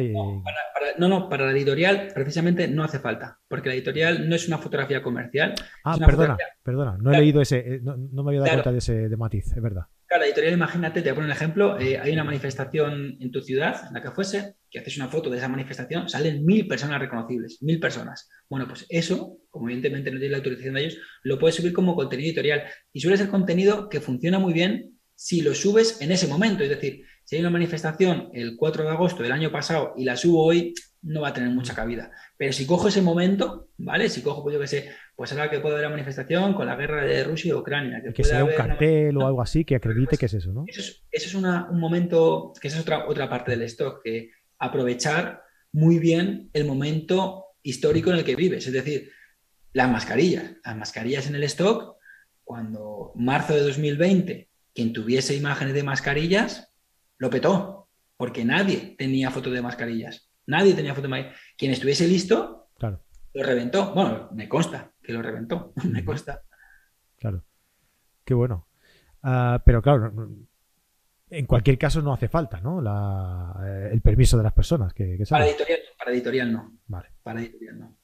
No, 0.97 1.07
no, 1.07 1.29
para, 1.29 1.45
la 1.45 1.51
editorial 1.51 2.09
precisamente 2.13 2.67
no 2.67 2.83
hace 2.83 2.99
falta, 2.99 3.39
porque 3.47 3.69
la 3.69 3.75
editorial 3.75 4.27
no 4.27 4.35
es 4.35 4.47
una 4.47 4.57
fotografía 4.57 5.01
comercial. 5.01 5.55
Ah, 5.83 5.97
perdona, 5.97 6.37
perdona, 6.63 6.97
no 6.99 7.11
he 7.11 7.17
leído 7.17 7.41
ese, 7.41 7.59
eh, 7.59 7.79
no, 7.81 8.23
me 8.23 8.31
había 8.31 8.41
dado 8.41 8.51
cuenta 8.53 8.71
de 8.71 8.77
ese 8.79 9.09
de 9.09 9.17
matiz, 9.17 9.47
es 9.55 9.61
verdad. 9.61 9.83
Claro, 10.05 10.21
la 10.21 10.27
editorial, 10.27 10.53
imagínate, 10.53 11.01
te 11.01 11.09
voy 11.09 11.11
a 11.11 11.15
poner 11.15 11.29
un 11.29 11.35
ejemplo, 11.35 11.79
eh, 11.79 11.97
hay 11.97 12.13
una 12.13 12.23
manifestación 12.23 13.17
en 13.19 13.31
tu 13.31 13.41
ciudad, 13.41 13.87
en 13.87 13.93
la 13.93 14.01
que 14.01 14.11
fuese, 14.11 14.55
que 14.69 14.79
haces 14.79 14.97
una 14.97 15.07
foto 15.07 15.29
de 15.29 15.37
esa 15.37 15.47
manifestación, 15.47 16.07
salen 16.09 16.45
mil 16.45 16.67
personas 16.67 16.99
reconocibles, 16.99 17.61
mil 17.61 17.79
personas. 17.79 18.29
Bueno, 18.49 18.67
pues 18.67 18.85
eso, 18.89 19.37
como 19.49 19.67
evidentemente 19.67 20.11
no 20.11 20.19
tiene 20.19 20.31
la 20.31 20.37
autorización 20.37 20.75
de 20.75 20.81
ellos, 20.81 20.97
lo 21.23 21.39
puedes 21.39 21.55
subir 21.55 21.73
como 21.73 21.95
contenido 21.95 22.27
editorial. 22.27 22.63
Y 22.93 22.99
suele 22.99 23.17
ser 23.17 23.29
contenido 23.29 23.89
que 23.89 23.99
funciona 23.99 24.37
muy 24.37 24.53
bien 24.53 24.99
si 25.15 25.41
lo 25.41 25.55
subes 25.55 26.01
en 26.01 26.11
ese 26.11 26.27
momento. 26.27 26.63
Es 26.63 26.69
decir, 26.69 27.01
si 27.25 27.35
hay 27.35 27.41
una 27.41 27.49
manifestación 27.49 28.29
el 28.33 28.55
4 28.55 28.83
de 28.83 28.89
agosto 28.89 29.23
del 29.23 29.31
año 29.31 29.51
pasado 29.51 29.93
y 29.97 30.05
la 30.05 30.15
subo 30.15 30.45
hoy, 30.45 30.73
no 31.01 31.21
va 31.21 31.29
a 31.29 31.33
tener 31.33 31.49
mucha 31.49 31.73
cabida. 31.73 32.11
Pero 32.37 32.53
si 32.53 32.67
cojo 32.67 32.87
ese 32.87 33.01
momento, 33.01 33.69
¿vale? 33.77 34.09
Si 34.09 34.21
cojo, 34.21 34.43
pues 34.43 34.53
yo 34.53 34.61
qué 34.61 34.67
sé, 34.67 34.91
pues 35.15 35.31
ahora 35.31 35.49
que 35.49 35.59
puede 35.59 35.75
haber 35.75 35.85
la 35.85 35.95
manifestación 35.95 36.53
con 36.53 36.67
la 36.67 36.75
guerra 36.75 37.03
de 37.03 37.23
Rusia 37.23 37.49
y 37.49 37.53
Ucrania. 37.53 38.01
Que, 38.13 38.23
sea 38.23 38.43
un 38.43 38.53
cartel 38.55 39.17
o 39.17 39.25
algo 39.25 39.41
así 39.41 39.65
que 39.65 39.75
acredite 39.75 40.17
que 40.17 40.27
es 40.27 40.35
eso, 40.35 40.51
¿no? 40.53 40.65
Eso 40.67 40.93
es, 41.11 41.35
un 41.35 41.79
momento, 41.79 42.53
que 42.61 42.67
esa 42.67 42.77
es 42.77 42.83
otra, 42.83 43.07
otra 43.07 43.27
parte 43.27 43.51
del 43.51 43.63
stock, 43.63 44.01
que 44.03 44.29
aprovechar 44.59 45.41
muy 45.71 45.97
bien 45.97 46.51
el 46.53 46.65
momento 46.65 47.45
histórico 47.63 48.11
en 48.11 48.17
el 48.17 48.23
que 48.23 48.35
vives. 48.35 48.67
Es 48.67 48.73
decir, 48.73 49.11
las 49.73 49.89
mascarillas. 49.89 50.53
Las 50.63 50.77
mascarillas 50.77 51.27
en 51.27 51.35
el 51.35 51.43
stock, 51.43 51.97
cuando 52.43 53.13
marzo 53.15 53.55
de 53.55 53.61
2020 53.61 54.49
quien 54.75 54.91
tuviese 54.91 55.33
imágenes 55.35 55.73
de 55.73 55.83
mascarillas, 55.83 56.74
lo 57.17 57.29
petó, 57.29 57.87
porque 58.17 58.45
nadie 58.45 58.95
tenía 58.97 59.31
fotos 59.31 59.53
de 59.53 59.61
mascarillas. 59.61 60.29
Nadie 60.47 60.73
tenía 60.73 60.91
fotos 60.91 61.03
de 61.03 61.09
mascarillas. 61.09 61.41
Quien 61.57 61.71
estuviese 61.71 62.07
listo, 62.07 62.69
claro. 62.77 63.01
lo 63.33 63.43
reventó. 63.43 63.93
Bueno, 63.93 64.29
me 64.33 64.47
consta 64.47 64.91
que 65.01 65.13
lo 65.13 65.21
reventó, 65.21 65.73
me 65.83 66.03
consta. 66.03 66.43
Claro. 67.17 67.43
Qué 68.23 68.33
bueno. 68.33 68.67
Ah, 69.23 69.61
pero 69.65 69.81
claro, 69.81 70.29
en 71.29 71.45
cualquier 71.45 71.77
caso 71.77 72.01
no 72.01 72.13
hace 72.13 72.27
falta, 72.27 72.59
¿no? 72.61 72.81
Eh, 73.63 73.89
el 73.91 74.01
permiso 74.01 74.37
de 74.37 74.43
las 74.43 74.53
personas 74.53 74.93
que, 74.93 75.23
para 75.29 75.47
editorial, 75.47 75.79
para 75.97 76.11
editorial 76.11 76.53
no. 76.53 76.73
Vale. 76.87 77.09
Para 77.23 77.41
editorial 77.41 77.79
no. 77.79 77.95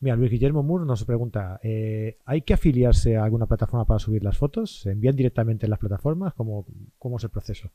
Mira, 0.00 0.16
Luis 0.16 0.30
Guillermo 0.30 0.62
Moore 0.62 0.86
nos 0.86 1.04
pregunta, 1.04 1.60
eh, 1.62 2.16
¿hay 2.24 2.40
que 2.40 2.54
afiliarse 2.54 3.18
a 3.18 3.24
alguna 3.24 3.44
plataforma 3.44 3.84
para 3.84 3.98
subir 3.98 4.24
las 4.24 4.38
fotos? 4.38 4.80
¿Se 4.80 4.90
envían 4.92 5.14
directamente 5.14 5.66
en 5.66 5.70
las 5.70 5.78
plataformas? 5.78 6.32
¿Cómo, 6.32 6.64
cómo 6.98 7.18
es 7.18 7.24
el 7.24 7.30
proceso? 7.30 7.70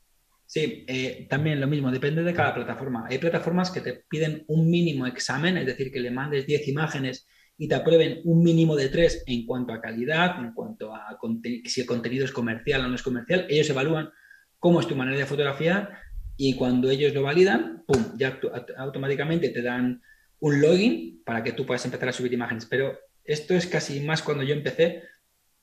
Sí, 0.46 0.84
eh, 0.86 1.26
también 1.28 1.60
lo 1.60 1.66
mismo, 1.66 1.90
depende 1.90 2.22
de 2.22 2.32
cada 2.32 2.54
plataforma. 2.54 3.06
Hay 3.08 3.18
plataformas 3.18 3.70
que 3.70 3.80
te 3.80 4.04
piden 4.08 4.44
un 4.46 4.70
mínimo 4.70 5.06
examen, 5.06 5.56
es 5.56 5.66
decir, 5.66 5.90
que 5.90 6.00
le 6.00 6.12
mandes 6.12 6.46
10 6.46 6.68
imágenes 6.68 7.26
y 7.58 7.68
te 7.68 7.74
aprueben 7.74 8.20
un 8.24 8.42
mínimo 8.42 8.76
de 8.76 8.88
3 8.88 9.24
en 9.26 9.44
cuanto 9.44 9.72
a 9.72 9.80
calidad, 9.80 10.38
en 10.38 10.52
cuanto 10.52 10.94
a 10.94 11.18
si 11.64 11.80
el 11.80 11.86
contenido 11.86 12.24
es 12.24 12.32
comercial 12.32 12.84
o 12.84 12.88
no 12.88 12.94
es 12.94 13.02
comercial. 13.02 13.46
Ellos 13.48 13.68
evalúan 13.70 14.10
cómo 14.58 14.80
es 14.80 14.86
tu 14.86 14.94
manera 14.94 15.18
de 15.18 15.26
fotografiar 15.26 15.98
y 16.36 16.54
cuando 16.54 16.90
ellos 16.90 17.12
lo 17.14 17.22
validan, 17.22 17.82
¡pum!, 17.86 18.16
ya 18.16 18.38
automáticamente 18.76 19.48
te 19.48 19.62
dan 19.62 20.02
un 20.38 20.60
login 20.60 21.22
para 21.24 21.42
que 21.42 21.52
tú 21.52 21.64
puedas 21.64 21.84
empezar 21.84 22.10
a 22.10 22.12
subir 22.12 22.32
imágenes. 22.32 22.66
Pero 22.66 22.98
esto 23.24 23.54
es 23.54 23.66
casi 23.66 24.00
más 24.00 24.22
cuando 24.22 24.44
yo 24.44 24.54
empecé. 24.54 25.02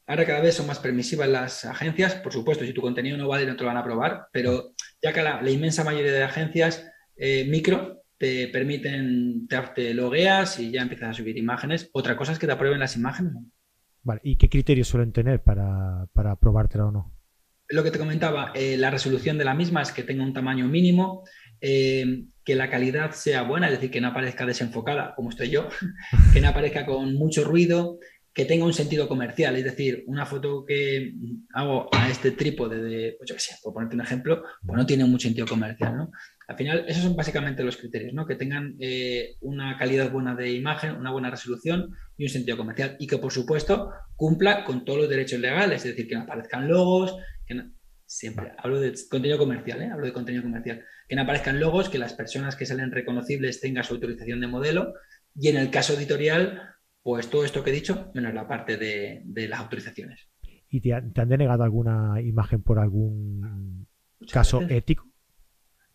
Ahora 0.05 0.25
cada 0.25 0.41
vez 0.41 0.55
son 0.55 0.67
más 0.67 0.79
permisivas 0.79 1.29
las 1.29 1.65
agencias. 1.65 2.15
Por 2.15 2.33
supuesto, 2.33 2.65
si 2.65 2.73
tu 2.73 2.81
contenido 2.81 3.17
no 3.17 3.27
vale, 3.27 3.45
no 3.45 3.55
te 3.55 3.63
lo 3.63 3.67
van 3.67 3.77
a 3.77 3.83
probar. 3.83 4.27
Pero 4.31 4.73
ya 5.01 5.13
que 5.13 5.21
la, 5.21 5.49
inmensa 5.49 5.83
mayoría 5.83 6.11
de 6.11 6.23
agencias 6.23 6.85
eh, 7.15 7.45
micro 7.45 8.03
te 8.17 8.47
permiten, 8.49 9.47
te, 9.47 9.57
te, 9.75 9.93
logueas 9.93 10.59
y 10.59 10.71
ya 10.71 10.81
empiezas 10.81 11.09
a 11.09 11.13
subir 11.13 11.37
imágenes. 11.37 11.89
Otra 11.93 12.17
cosa 12.17 12.33
es 12.33 12.39
que 12.39 12.47
te 12.47 12.53
aprueben 12.53 12.79
las 12.79 12.95
imágenes. 12.95 13.33
Vale, 14.01 14.19
¿y 14.23 14.35
qué 14.35 14.49
criterios 14.49 14.89
suelen 14.89 15.13
tener 15.13 15.41
para, 15.41 16.07
para 16.13 16.35
probártela 16.35 16.87
o 16.87 16.91
no? 16.91 17.13
Lo 17.69 17.83
que 17.83 17.91
te 17.91 17.97
comentaba, 17.97 18.51
eh, 18.53 18.75
la 18.77 18.91
resolución 18.91 19.37
de 19.37 19.45
la 19.45 19.53
misma 19.53 19.81
es 19.81 19.91
que 19.91 20.03
tenga 20.03 20.23
un 20.23 20.33
tamaño 20.33 20.67
mínimo, 20.67 21.23
eh, 21.61 22.25
que 22.43 22.55
la 22.55 22.69
calidad 22.69 23.13
sea 23.13 23.43
buena, 23.43 23.67
es 23.67 23.73
decir, 23.73 23.89
que 23.89 24.01
no 24.01 24.09
aparezca 24.09 24.45
desenfocada, 24.45 25.15
como 25.15 25.29
estoy 25.29 25.49
yo, 25.49 25.69
que 26.33 26.41
no 26.41 26.49
aparezca 26.49 26.85
con 26.85 27.15
mucho 27.15 27.45
ruido, 27.45 27.99
que 28.33 28.45
tenga 28.45 28.65
un 28.65 28.73
sentido 28.73 29.07
comercial, 29.07 29.55
es 29.55 29.63
decir, 29.63 30.03
una 30.07 30.25
foto 30.25 30.65
que 30.65 31.13
hago 31.53 31.87
a 31.93 32.09
este 32.09 32.31
trípode 32.31 32.81
de, 32.81 33.15
pues 33.17 33.29
yo 33.29 33.35
por 33.61 33.73
ponerte 33.73 33.95
un 33.95 34.01
ejemplo, 34.01 34.43
pues 34.65 34.75
no 34.75 34.85
tiene 34.85 35.05
mucho 35.05 35.27
sentido 35.27 35.45
comercial, 35.45 35.95
¿no? 35.95 36.11
Al 36.47 36.57
final, 36.57 36.85
esos 36.87 37.03
son 37.03 37.15
básicamente 37.15 37.63
los 37.63 37.77
criterios, 37.77 38.13
¿no? 38.13 38.25
Que 38.25 38.35
tengan 38.35 38.75
eh, 38.79 39.35
una 39.41 39.77
calidad 39.77 40.11
buena 40.11 40.35
de 40.35 40.51
imagen, 40.51 40.95
una 40.95 41.11
buena 41.11 41.29
resolución 41.29 41.95
y 42.17 42.23
un 42.23 42.29
sentido 42.29 42.57
comercial. 42.57 42.97
Y 42.99 43.07
que, 43.07 43.17
por 43.17 43.31
supuesto, 43.31 43.91
cumpla 44.15 44.65
con 44.65 44.83
todos 44.83 44.99
los 44.99 45.09
derechos 45.09 45.39
legales, 45.39 45.85
es 45.85 45.91
decir, 45.91 46.07
que 46.07 46.15
no 46.15 46.23
aparezcan 46.23 46.67
logos, 46.67 47.15
que 47.45 47.61
siempre 48.05 48.51
hablo 48.57 48.79
de 48.79 48.93
contenido 49.09 49.37
comercial, 49.37 49.81
¿eh? 49.81 49.89
hablo 49.91 50.05
de 50.05 50.13
contenido 50.13 50.43
comercial, 50.43 50.83
que 51.07 51.15
no 51.15 51.21
aparezcan 51.21 51.59
logos, 51.59 51.89
que 51.89 51.97
las 51.97 52.13
personas 52.13 52.55
que 52.55 52.65
salen 52.65 52.91
reconocibles 52.91 53.61
tengan 53.61 53.83
su 53.83 53.93
autorización 53.93 54.41
de 54.41 54.47
modelo 54.47 54.93
y 55.35 55.47
en 55.47 55.57
el 55.57 55.71
caso 55.71 55.93
editorial, 55.93 56.72
pues 57.03 57.29
todo 57.29 57.45
esto 57.45 57.63
que 57.63 57.69
he 57.69 57.73
dicho, 57.73 58.11
menos 58.15 58.33
la 58.33 58.47
parte 58.47 58.77
de, 58.77 59.47
las 59.47 59.59
autorizaciones. 59.59 60.27
¿Y 60.69 60.81
te, 60.81 60.93
han 60.93 61.13
denegado 61.13 61.63
alguna 61.63 62.19
imagen 62.21 62.63
por 62.63 62.79
algún 62.79 63.87
caso 64.31 64.61
ético? 64.61 65.05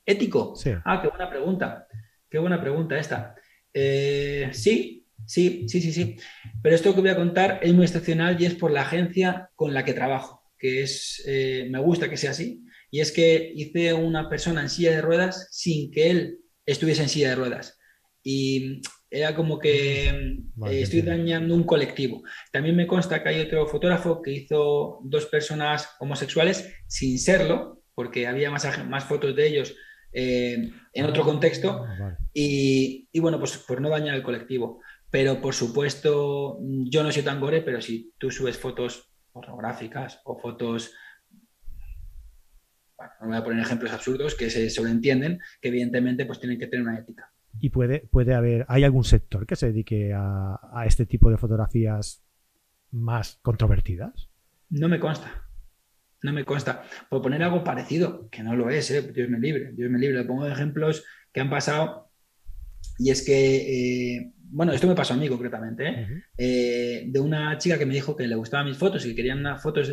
¿Ético? 0.06 0.54
Sí. 0.54 0.70
Ah, 0.84 1.00
qué 1.02 1.08
buena 1.08 1.28
pregunta. 1.28 1.88
Qué 2.30 2.38
buena 2.38 2.60
pregunta 2.60 2.98
esta. 2.98 3.34
Eh, 3.74 4.50
sí, 4.52 5.06
sí, 5.26 5.68
sí, 5.68 5.80
sí, 5.80 5.92
sí. 5.92 6.16
Pero 6.62 6.74
esto 6.74 6.94
que 6.94 7.00
voy 7.00 7.10
a 7.10 7.16
contar 7.16 7.58
es 7.62 7.74
muy 7.74 7.84
excepcional 7.84 8.40
y 8.40 8.46
es 8.46 8.54
por 8.54 8.70
la 8.70 8.82
agencia 8.82 9.50
con 9.56 9.74
la 9.74 9.84
que 9.84 9.94
trabajo 9.94 10.38
que 10.58 10.82
es, 10.82 11.22
eh, 11.26 11.68
me 11.70 11.78
gusta 11.78 12.10
que 12.10 12.16
sea 12.16 12.32
así, 12.32 12.64
y 12.90 13.00
es 13.00 13.12
que 13.12 13.52
hice 13.54 13.94
una 13.94 14.28
persona 14.28 14.60
en 14.60 14.68
silla 14.68 14.90
de 14.90 15.02
ruedas 15.02 15.48
sin 15.52 15.90
que 15.90 16.10
él 16.10 16.38
estuviese 16.66 17.02
en 17.02 17.08
silla 17.08 17.30
de 17.30 17.36
ruedas. 17.36 17.78
Y 18.22 18.82
era 19.10 19.34
como 19.34 19.58
que 19.58 20.08
eh, 20.08 20.80
estoy 20.80 21.02
dañando 21.02 21.54
un 21.54 21.64
colectivo. 21.64 22.22
También 22.52 22.76
me 22.76 22.86
consta 22.86 23.22
que 23.22 23.30
hay 23.30 23.40
otro 23.40 23.66
fotógrafo 23.66 24.20
que 24.20 24.32
hizo 24.32 25.00
dos 25.02 25.26
personas 25.26 25.96
homosexuales 26.00 26.74
sin 26.86 27.18
serlo, 27.18 27.82
porque 27.94 28.26
había 28.26 28.50
más, 28.50 28.86
más 28.86 29.04
fotos 29.04 29.34
de 29.34 29.46
ellos 29.46 29.74
eh, 30.12 30.70
en 30.92 31.04
otro 31.06 31.24
contexto. 31.24 31.84
Ah, 31.86 32.18
y, 32.32 33.08
y, 33.10 33.20
bueno, 33.20 33.38
pues 33.38 33.56
por 33.58 33.80
no 33.80 33.88
dañar 33.88 34.14
el 34.14 34.22
colectivo. 34.22 34.80
Pero 35.10 35.40
por 35.40 35.54
supuesto, 35.54 36.58
yo 36.60 37.02
no 37.02 37.10
soy 37.10 37.22
tan 37.22 37.40
gore, 37.40 37.62
pero 37.62 37.80
si 37.80 38.12
tú 38.18 38.30
subes 38.30 38.58
fotos 38.58 39.10
pornográficas 39.32 40.20
o 40.24 40.38
fotos, 40.38 40.92
bueno, 42.96 43.12
no 43.22 43.28
voy 43.28 43.36
a 43.36 43.44
poner 43.44 43.60
ejemplos 43.60 43.92
absurdos 43.92 44.34
que 44.34 44.50
se 44.50 44.68
sobreentienden, 44.68 45.40
que 45.62 45.68
evidentemente 45.68 46.26
pues 46.26 46.40
tienen 46.40 46.58
que 46.58 46.66
tener 46.66 46.86
una 46.86 46.98
ética. 46.98 47.32
Y 47.60 47.70
puede, 47.70 48.00
puede 48.00 48.34
haber, 48.34 48.64
¿hay 48.68 48.84
algún 48.84 49.04
sector 49.04 49.46
que 49.46 49.56
se 49.56 49.66
dedique 49.66 50.12
a, 50.14 50.84
este 50.86 51.06
tipo 51.06 51.30
de 51.30 51.38
fotografías 51.38 52.22
más 52.90 53.38
controvertidas? 53.42 54.28
No 54.70 54.88
me 54.88 55.00
consta. 55.00 55.44
No 56.22 56.32
me 56.32 56.44
consta. 56.44 56.82
Por 57.08 57.22
poner 57.22 57.42
algo 57.42 57.64
parecido, 57.64 58.28
que 58.30 58.42
no 58.42 58.54
lo 58.54 58.70
es, 58.70 58.90
¿eh? 58.90 59.02
Dios 59.12 59.28
me 59.28 59.38
libre, 59.38 59.72
Dios 59.72 59.90
me 59.90 59.98
libre. 59.98 60.18
Le 60.18 60.24
pongo 60.24 60.46
ejemplos 60.46 61.04
que 61.32 61.40
han 61.40 61.50
pasado 61.50 62.10
y 62.98 63.10
es 63.10 63.24
que 63.24 64.16
eh, 64.16 64.32
bueno, 64.50 64.72
esto 64.72 64.86
me 64.86 64.94
pasó 64.94 65.14
a 65.14 65.16
mí 65.16 65.28
concretamente, 65.28 65.88
¿eh? 65.88 66.22
Eh, 66.36 67.04
de 67.06 67.20
una 67.20 67.58
chica 67.58 67.78
que 67.78 67.86
me 67.86 67.94
dijo 67.94 68.16
que 68.16 68.26
le 68.26 68.34
gustaban 68.34 68.66
mis 68.66 68.78
fotos 68.78 69.04
y 69.04 69.10
que 69.10 69.16
querían 69.16 69.40
unas 69.40 69.62
fotos 69.62 69.92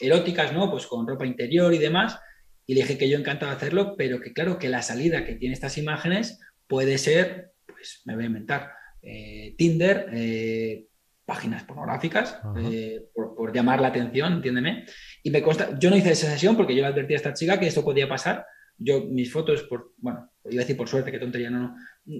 eróticas, 0.00 0.52
¿no? 0.52 0.70
Pues 0.70 0.86
con 0.86 1.06
ropa 1.06 1.26
interior 1.26 1.72
y 1.72 1.78
demás. 1.78 2.18
Y 2.66 2.74
le 2.74 2.82
dije 2.82 2.98
que 2.98 3.08
yo 3.08 3.16
encantado 3.16 3.50
de 3.52 3.56
hacerlo, 3.56 3.94
pero 3.96 4.20
que 4.20 4.32
claro, 4.32 4.58
que 4.58 4.68
la 4.68 4.82
salida 4.82 5.24
que 5.24 5.36
tiene 5.36 5.54
estas 5.54 5.78
imágenes 5.78 6.40
puede 6.66 6.98
ser, 6.98 7.52
pues 7.66 8.02
me 8.04 8.14
voy 8.14 8.24
a 8.24 8.26
inventar, 8.28 8.72
eh, 9.02 9.54
Tinder, 9.56 10.10
páginas 11.24 11.64
pornográficas, 11.64 12.40
por, 13.14 13.52
llamar 13.54 13.80
la 13.80 13.88
atención, 13.88 14.34
entiéndeme. 14.34 14.86
Y 15.22 15.30
me 15.30 15.42
consta, 15.42 15.78
yo 15.78 15.90
no 15.90 15.96
hice 15.96 16.12
esa 16.12 16.30
sesión 16.30 16.56
porque 16.56 16.74
yo 16.74 16.82
le 16.82 16.88
advertí 16.88 17.14
a 17.14 17.16
esta 17.16 17.34
chica 17.34 17.58
que 17.58 17.66
esto 17.66 17.84
podía 17.84 18.08
pasar. 18.08 18.44
Yo, 18.78 19.06
mis 19.06 19.32
fotos, 19.32 19.62
por, 19.62 19.94
bueno, 19.98 20.30
iba 20.44 20.60
a 20.60 20.64
decir 20.64 20.76
por 20.76 20.88
suerte, 20.88 21.10
qué 21.10 21.18
tontería, 21.18 21.50
no, 21.50 21.60
no 21.60 21.76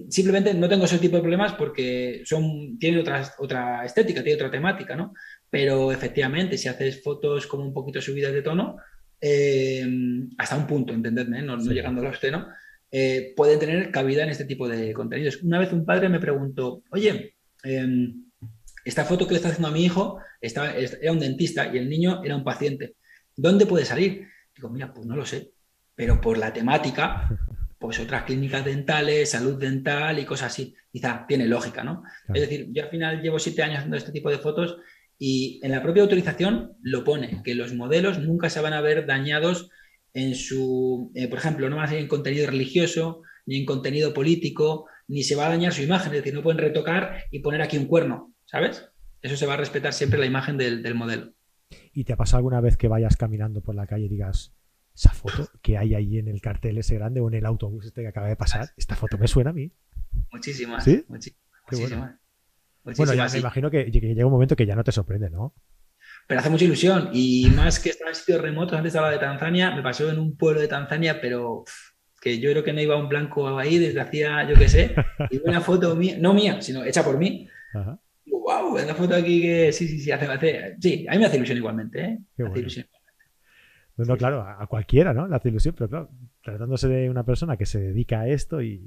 simplemente 0.09 0.53
no 0.53 0.67
tengo 0.67 0.85
ese 0.85 0.99
tipo 0.99 1.15
de 1.15 1.21
problemas 1.21 1.53
porque 1.53 2.21
son, 2.25 2.77
tienen 2.77 2.99
otra, 2.99 3.33
otra 3.39 3.85
estética, 3.85 4.21
tiene 4.21 4.35
otra 4.35 4.51
temática, 4.51 4.95
¿no? 4.95 5.13
Pero 5.49 5.91
efectivamente, 5.91 6.57
si 6.57 6.67
haces 6.67 7.01
fotos 7.01 7.47
como 7.47 7.63
un 7.63 7.73
poquito 7.73 8.01
subidas 8.01 8.33
de 8.33 8.41
tono, 8.41 8.77
eh, 9.21 9.87
hasta 10.37 10.57
un 10.57 10.67
punto, 10.67 10.93
entendedme, 10.93 11.41
no, 11.41 11.57
llegando 11.57 12.01
a 12.01 12.05
los 12.05 12.19
¿no? 12.31 12.47
Eh, 12.99 13.33
pueden 13.35 13.59
tener 13.59 13.91
cabida 13.91 14.23
en 14.23 14.29
este 14.29 14.45
tipo 14.45 14.67
de 14.67 14.91
contenidos. 14.91 15.43
Una 15.43 15.59
vez 15.59 15.71
un 15.71 15.85
padre 15.85 16.09
me 16.09 16.19
preguntó, 16.19 16.81
oye, 16.89 17.35
em, 17.61 18.25
esta 18.83 19.05
foto 19.05 19.27
que 19.27 19.33
le 19.33 19.35
está 19.35 19.49
haciendo 19.49 19.67
a 19.67 19.71
mi 19.71 19.85
hijo 19.85 20.19
estaba, 20.41 20.71
era 20.71 21.11
un 21.11 21.19
dentista 21.19 21.71
y 21.71 21.77
el 21.77 21.87
niño 21.89 22.23
era 22.23 22.35
un 22.35 22.43
paciente. 22.43 22.95
¿Dónde 23.35 23.67
puede 23.67 23.85
salir? 23.85 24.25
Digo, 24.55 24.71
mira, 24.71 24.91
pues 24.91 25.05
no 25.05 25.15
lo 25.15 25.27
sé. 25.27 25.51
pero 25.93 26.19
por 26.21 26.39
la 26.39 26.51
temática, 26.51 27.29
pues 27.77 27.99
otras 27.99 28.23
clínicas 28.23 28.65
dentales, 28.65 29.29
salud 29.29 29.59
dental 29.59 30.17
y 30.17 30.25
cosas 30.25 30.51
así. 30.51 30.75
Quizá 30.91 31.25
tiene 31.27 31.45
lógica, 31.47 31.83
¿no? 31.83 32.03
Es 32.33 32.41
decir, 32.41 32.67
yo 32.71 32.83
al 32.83 32.89
final 32.89 33.21
llevo 33.21 33.37
siete 33.37 33.61
años 33.61 33.77
haciendo 33.77 33.97
este 33.97 34.11
tipo 34.11 34.31
de 34.31 34.39
fotos 34.39 34.77
y 35.19 35.59
en 35.63 35.71
la 35.71 35.83
propia 35.83 36.01
autorización 36.01 36.73
lo 36.81 37.03
pone, 37.03 37.41
que 37.43 37.53
los 37.53 37.73
modelos 37.75 38.17
nunca 38.19 38.49
se 38.49 38.61
van 38.61 38.73
a 38.73 38.81
ver 38.81 39.05
dañados 39.05 39.69
en 40.13 40.35
su, 40.35 41.11
eh, 41.15 41.27
por 41.27 41.39
ejemplo, 41.39 41.69
no 41.69 41.75
van 41.75 41.85
a 41.85 41.89
ser 41.89 41.99
en 41.99 42.07
contenido 42.07 42.47
religioso, 42.47 43.21
ni 43.45 43.57
en 43.59 43.65
contenido 43.65 44.13
político, 44.13 44.87
ni 45.07 45.23
se 45.23 45.35
va 45.35 45.47
a 45.47 45.49
dañar 45.49 45.73
su 45.73 45.81
imagen, 45.81 46.11
es 46.11 46.19
decir, 46.19 46.33
no 46.33 46.43
pueden 46.43 46.59
retocar 46.59 47.23
y 47.31 47.39
poner 47.39 47.61
aquí 47.61 47.77
un 47.77 47.85
cuerno, 47.85 48.33
¿sabes? 48.45 48.89
Eso 49.21 49.37
se 49.37 49.45
va 49.45 49.53
a 49.53 49.57
respetar 49.57 49.93
siempre 49.93 50.19
la 50.19 50.25
imagen 50.25 50.57
del, 50.57 50.95
modelo. 50.95 51.33
¿Y 51.93 52.03
te 52.03 52.13
ha 52.13 52.17
pasado 52.17 52.37
alguna 52.37 52.61
vez 52.61 52.77
que 52.77 52.87
vayas 52.87 53.17
caminando 53.17 53.61
por 53.61 53.75
la 53.75 53.87
calle 53.87 54.05
y 54.05 54.09
digas, 54.09 54.53
esa 54.95 55.11
foto 55.11 55.49
que 55.61 55.77
hay 55.77 55.95
ahí 55.95 56.17
en 56.17 56.27
el 56.27 56.41
cartel 56.41 56.77
ese 56.77 56.95
grande 56.95 57.19
o 57.19 57.27
en 57.27 57.35
el 57.35 57.45
autobús 57.45 57.85
este 57.85 58.01
que 58.01 58.07
acaba 58.07 58.27
de 58.27 58.35
pasar, 58.35 58.69
esta 58.77 58.95
foto 58.95 59.17
me 59.17 59.27
suena 59.27 59.51
a 59.51 59.53
mí? 59.53 59.71
Muchísimas. 60.31 60.83
¿Sí? 60.83 61.03
Muchísimas. 61.07 62.15
Bueno, 62.95 63.13
ya 63.13 63.27
me 63.27 63.39
imagino 63.39 63.69
que, 63.69 63.85
llega 63.85 64.25
un 64.25 64.31
momento 64.31 64.55
que 64.55 64.65
ya 64.65 64.75
no 64.75 64.83
te 64.83 64.91
sorprende, 64.91 65.29
¿no? 65.29 65.53
Pero 66.27 66.41
hace 66.41 66.49
mucha 66.49 66.65
ilusión 66.65 67.09
y 67.13 67.49
más 67.55 67.79
que 67.79 67.89
estaba 67.89 68.11
en 68.11 68.15
sitios 68.15 68.41
remotos, 68.41 68.77
antes 68.77 68.95
hablaba 68.95 69.13
de 69.13 69.19
Tanzania, 69.19 69.73
me 69.73 69.81
pasó 69.81 70.09
en 70.11 70.19
un 70.19 70.35
pueblo 70.35 70.59
de 70.59 70.67
Tanzania, 70.67 71.21
pero 71.21 71.63
que 72.21 72.39
yo 72.39 72.51
creo 72.51 72.63
que 72.63 72.73
no 72.73 72.81
iba 72.81 72.97
un 72.97 73.07
blanco 73.07 73.57
ahí 73.57 73.77
desde 73.77 74.01
hacía, 74.01 74.47
yo 74.47 74.55
qué 74.55 74.67
sé, 74.67 74.95
y 75.31 75.39
una 75.47 75.61
foto 75.61 75.95
mía, 75.95 76.17
no 76.19 76.33
mía, 76.33 76.61
sino 76.61 76.83
hecha 76.83 77.03
por 77.03 77.17
mí. 77.17 77.47
Ajá. 77.73 77.97
wow, 78.25 78.75
una 78.75 78.93
foto 78.93 79.15
aquí 79.15 79.41
que 79.41 79.71
sí, 79.71 79.87
sí, 79.87 79.99
sí, 79.99 80.11
hace, 80.11 80.25
hace, 80.25 80.75
sí, 80.79 81.05
a 81.07 81.13
mí 81.13 81.19
me 81.19 81.25
hace 81.25 81.37
ilusión 81.37 81.57
igualmente, 81.57 82.01
¿eh? 82.01 82.19
hace 82.45 82.59
ilusión. 82.59 82.87
No, 83.97 84.15
claro, 84.15 84.41
a, 84.43 84.67
cualquiera, 84.67 85.13
¿no? 85.13 85.27
Le 85.27 85.35
hace 85.35 85.49
ilusión, 85.49 85.73
pero 85.75 85.89
claro, 85.89 86.09
tratándose 86.43 86.87
de 86.87 87.09
una 87.09 87.23
persona 87.23 87.57
que 87.57 87.65
se 87.65 87.79
dedica 87.79 88.21
a 88.21 88.27
esto 88.27 88.61
y... 88.61 88.79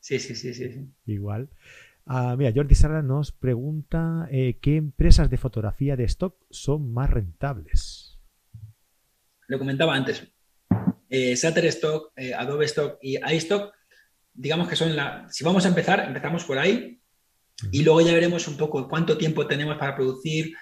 Sí, 0.00 0.18
sí, 0.18 0.34
sí, 0.34 0.54
sí. 0.54 0.88
Igual. 1.04 1.50
Ah, 2.08 2.36
mira, 2.38 2.52
Jordi 2.54 2.76
Sara 2.76 3.02
nos 3.02 3.32
pregunta 3.32 4.28
eh, 4.30 4.58
¿qué 4.62 4.76
empresas 4.76 5.28
de 5.28 5.38
fotografía 5.38 5.96
de 5.96 6.04
stock 6.04 6.36
son 6.50 6.92
más 6.92 7.10
rentables? 7.10 8.20
Lo 9.48 9.58
comentaba 9.58 9.96
antes. 9.96 10.24
Eh, 11.10 11.34
Shutterstock, 11.34 12.12
eh, 12.16 12.32
Adobe 12.32 12.64
Stock 12.66 12.98
y 13.02 13.18
iStock, 13.34 13.74
digamos 14.32 14.68
que 14.68 14.76
son 14.76 14.94
la... 14.94 15.26
Si 15.30 15.42
vamos 15.42 15.64
a 15.64 15.68
empezar, 15.68 16.00
empezamos 16.00 16.44
por 16.44 16.58
ahí 16.58 17.00
y 17.72 17.82
luego 17.82 18.00
ya 18.00 18.14
veremos 18.14 18.46
un 18.46 18.56
poco 18.56 18.88
cuánto 18.88 19.18
tiempo 19.18 19.48
tenemos 19.48 19.76
para 19.76 19.96
producir, 19.96 20.54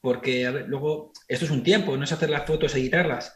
porque 0.00 0.48
luego 0.68 1.12
esto 1.26 1.46
es 1.46 1.50
un 1.50 1.64
tiempo, 1.64 1.96
no 1.96 2.04
es 2.04 2.12
hacer 2.12 2.30
las 2.30 2.46
fotos, 2.46 2.76
editarlas. 2.76 3.34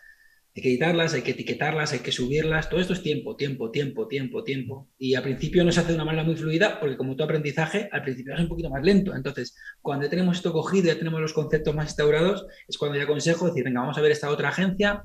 Hay 0.57 0.63
que 0.63 0.71
editarlas, 0.71 1.13
hay 1.13 1.21
que 1.21 1.33
etiquetarlas, 1.33 1.93
hay 1.93 1.99
que 1.99 2.11
subirlas, 2.11 2.71
todo 2.71 2.81
esto 2.81 2.95
es 2.95 3.03
tiempo, 3.03 3.37
tiempo, 3.37 3.71
tiempo, 3.71 4.09
tiempo, 4.09 4.43
tiempo. 4.43 4.89
Y 4.97 5.15
al 5.15 5.23
principio 5.23 5.63
no 5.63 5.71
se 5.71 5.81
hace 5.81 5.91
de 5.91 5.97
una 5.97 6.07
manera 6.07 6.25
muy 6.25 6.35
fluida 6.35 6.81
porque 6.81 6.97
como 6.97 7.15
tu 7.15 7.23
aprendizaje, 7.23 7.91
al 7.93 8.03
principio 8.03 8.33
es 8.33 8.41
un 8.41 8.49
poquito 8.49 8.71
más 8.71 8.83
lento. 8.83 9.15
Entonces, 9.15 9.55
cuando 9.83 10.07
ya 10.07 10.11
tenemos 10.11 10.39
esto 10.39 10.55
cogido, 10.55 10.87
ya 10.87 10.97
tenemos 10.97 11.21
los 11.21 11.35
conceptos 11.35 11.75
más 11.75 11.89
instaurados, 11.89 12.47
es 12.67 12.79
cuando 12.79 12.97
ya 12.97 13.05
aconsejo 13.05 13.49
decir, 13.49 13.65
venga, 13.65 13.83
vamos 13.83 13.99
a 13.99 14.01
ver 14.01 14.13
esta 14.13 14.31
otra 14.31 14.49
agencia, 14.49 15.05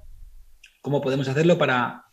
cómo 0.82 1.02
podemos 1.02 1.28
hacerlo 1.28 1.58
para, 1.58 2.06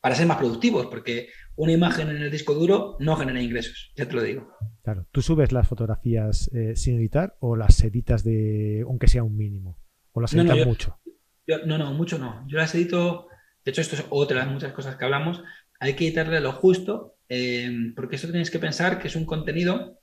para 0.00 0.16
ser 0.16 0.26
más 0.26 0.38
productivos, 0.38 0.86
porque 0.86 1.28
una 1.54 1.70
imagen 1.70 2.10
en 2.10 2.16
el 2.16 2.30
disco 2.32 2.54
duro 2.54 2.96
no 2.98 3.14
genera 3.14 3.40
ingresos, 3.40 3.92
ya 3.94 4.08
te 4.08 4.14
lo 4.14 4.22
digo. 4.24 4.48
Claro, 4.82 5.06
¿tú 5.12 5.22
subes 5.22 5.52
las 5.52 5.68
fotografías 5.68 6.50
eh, 6.52 6.74
sin 6.74 6.96
editar 6.96 7.36
o 7.38 7.54
las 7.54 7.80
editas 7.84 8.24
de, 8.24 8.82
aunque 8.84 9.06
sea 9.06 9.22
un 9.22 9.36
mínimo? 9.36 9.78
¿O 10.10 10.20
las 10.20 10.34
editas 10.34 10.66
mucho? 10.66 10.98
No, 11.46 11.78
no, 11.78 11.92
mucho 11.92 12.18
no. 12.18 12.44
Yo 12.46 12.58
las 12.58 12.74
edito, 12.74 13.28
de 13.64 13.70
hecho 13.70 13.80
esto 13.80 13.96
es 13.96 14.04
otra 14.10 14.40
de 14.40 14.44
las 14.44 14.52
muchas 14.52 14.72
cosas 14.72 14.96
que 14.96 15.04
hablamos, 15.04 15.42
hay 15.80 15.94
que 15.94 16.06
editarle 16.06 16.40
lo 16.40 16.52
justo, 16.52 17.16
eh, 17.28 17.70
porque 17.96 18.16
esto 18.16 18.28
tienes 18.28 18.50
que 18.50 18.58
pensar 18.58 18.98
que 18.98 19.08
es 19.08 19.16
un 19.16 19.26
contenido 19.26 20.00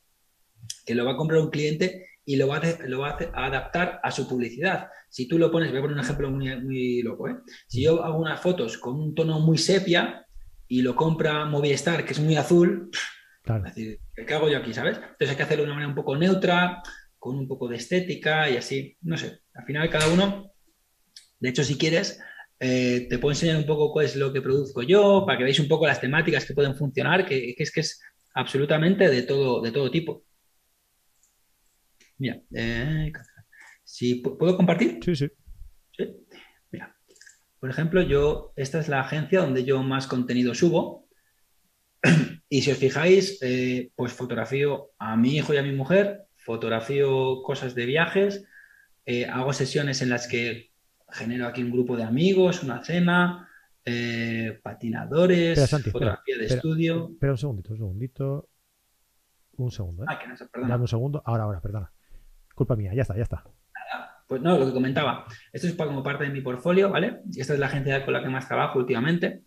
que 0.85 0.95
lo 0.95 1.05
va 1.05 1.13
a 1.13 1.17
comprar 1.17 1.41
un 1.41 1.49
cliente 1.49 2.07
y 2.25 2.35
lo 2.35 2.47
va, 2.47 2.57
a, 2.57 2.87
lo 2.87 2.99
va 2.99 3.17
a, 3.33 3.45
adaptar 3.45 3.99
a 4.03 4.11
su 4.11 4.27
publicidad. 4.27 4.89
Si 5.09 5.27
tú 5.27 5.37
lo 5.37 5.51
pones, 5.51 5.69
voy 5.69 5.79
a 5.79 5.81
poner 5.81 5.97
un 5.97 6.03
ejemplo 6.03 6.29
muy, 6.29 6.55
muy 6.61 7.01
loco, 7.01 7.27
¿eh? 7.27 7.37
si 7.67 7.83
yo 7.83 8.03
hago 8.03 8.19
unas 8.19 8.39
fotos 8.39 8.77
con 8.77 8.99
un 8.99 9.15
tono 9.15 9.39
muy 9.39 9.57
sepia 9.57 10.25
y 10.67 10.81
lo 10.81 10.95
compra 10.95 11.45
Movistar, 11.45 12.05
que 12.05 12.13
es 12.13 12.19
muy 12.19 12.35
azul, 12.35 12.89
es 13.43 13.63
decir, 13.63 13.99
¿qué 14.15 14.33
hago 14.33 14.49
yo 14.49 14.59
aquí, 14.59 14.73
sabes? 14.73 14.97
Entonces 14.97 15.31
hay 15.31 15.35
que 15.35 15.43
hacerlo 15.43 15.63
de 15.63 15.67
una 15.67 15.73
manera 15.73 15.89
un 15.89 15.95
poco 15.95 16.15
neutra, 16.15 16.81
con 17.17 17.37
un 17.37 17.47
poco 17.47 17.67
de 17.67 17.77
estética 17.77 18.49
y 18.49 18.57
así, 18.57 18.97
no 19.01 19.17
sé, 19.17 19.41
al 19.53 19.65
final 19.65 19.89
cada 19.89 20.07
uno, 20.07 20.50
de 21.41 21.49
hecho 21.49 21.63
si 21.63 21.77
quieres, 21.77 22.21
eh, 22.59 23.07
te 23.09 23.17
puedo 23.17 23.33
enseñar 23.33 23.57
un 23.57 23.65
poco 23.65 23.91
cuál 23.91 24.05
es 24.05 24.15
lo 24.15 24.31
que 24.31 24.41
produzco 24.41 24.83
yo, 24.83 25.23
para 25.25 25.37
que 25.37 25.43
veáis 25.43 25.59
un 25.59 25.67
poco 25.67 25.87
las 25.87 25.99
temáticas 25.99 26.45
que 26.45 26.53
pueden 26.53 26.75
funcionar, 26.75 27.25
que, 27.25 27.55
es 27.57 27.71
que 27.71 27.81
es 27.81 28.01
absolutamente 28.33 29.09
de 29.09 29.23
todo, 29.23 29.61
de 29.61 29.71
todo 29.71 29.89
tipo. 29.89 30.23
Mira, 32.19 32.39
eh, 32.53 33.11
si 33.83 34.15
puedo 34.15 34.55
compartir. 34.55 34.99
Sí, 35.03 35.15
sí. 35.15 35.27
Mira, 36.71 36.95
por 37.59 37.71
ejemplo, 37.71 38.03
yo, 38.03 38.53
esta 38.55 38.79
es 38.79 38.87
la 38.87 39.01
agencia 39.01 39.41
donde 39.41 39.65
yo 39.65 39.81
más 39.81 40.07
contenido 40.07 40.53
subo. 40.53 41.07
Y 42.53 42.63
si 42.63 42.71
os 42.71 42.77
fijáis, 42.77 43.39
eh, 43.41 43.91
pues 43.95 44.11
fotografío 44.11 44.91
a 44.99 45.15
mi 45.15 45.37
hijo 45.37 45.53
y 45.53 45.57
a 45.57 45.63
mi 45.63 45.71
mujer, 45.71 46.23
fotografío 46.35 47.43
cosas 47.43 47.75
de 47.75 47.85
viajes, 47.85 48.45
eh, 49.05 49.25
hago 49.25 49.53
sesiones 49.53 50.01
en 50.01 50.09
las 50.09 50.27
que 50.27 50.70
genero 51.11 51.47
aquí 51.47 51.63
un 51.63 51.71
grupo 51.71 51.95
de 51.95 52.03
amigos, 52.03 52.63
una 52.63 52.83
cena, 52.83 53.49
eh, 53.83 54.59
patinadores, 54.61 55.69
fotografía 55.69 56.37
de 56.37 56.45
estudio. 56.45 57.09
Espera 57.11 57.31
un 57.33 57.37
segundito, 57.37 57.71
un 57.71 57.77
segundito. 57.77 58.49
Un 59.57 59.71
segundo. 59.71 60.05
Ah, 60.07 60.17
que 60.17 60.27
no 60.27 60.67
Dame 60.67 60.81
un 60.81 60.87
segundo. 60.87 61.21
Ahora, 61.25 61.43
ahora, 61.43 61.61
perdona. 61.61 61.91
Culpa 62.55 62.75
mía, 62.75 62.93
ya 62.93 63.03
está, 63.03 63.15
ya 63.15 63.23
está. 63.23 63.43
Pues 64.27 64.41
no, 64.41 64.57
lo 64.57 64.65
que 64.65 64.73
comentaba. 64.73 65.25
Esto 65.51 65.67
es 65.67 65.73
como 65.73 66.01
parte 66.01 66.23
de 66.23 66.29
mi 66.29 66.41
portfolio, 66.41 66.89
¿vale? 66.89 67.19
Y 67.31 67.41
esta 67.41 67.53
es 67.53 67.59
la 67.59 67.65
agencia 67.65 68.05
con 68.05 68.13
la 68.13 68.23
que 68.23 68.29
más 68.29 68.47
trabajo 68.47 68.79
últimamente. 68.79 69.43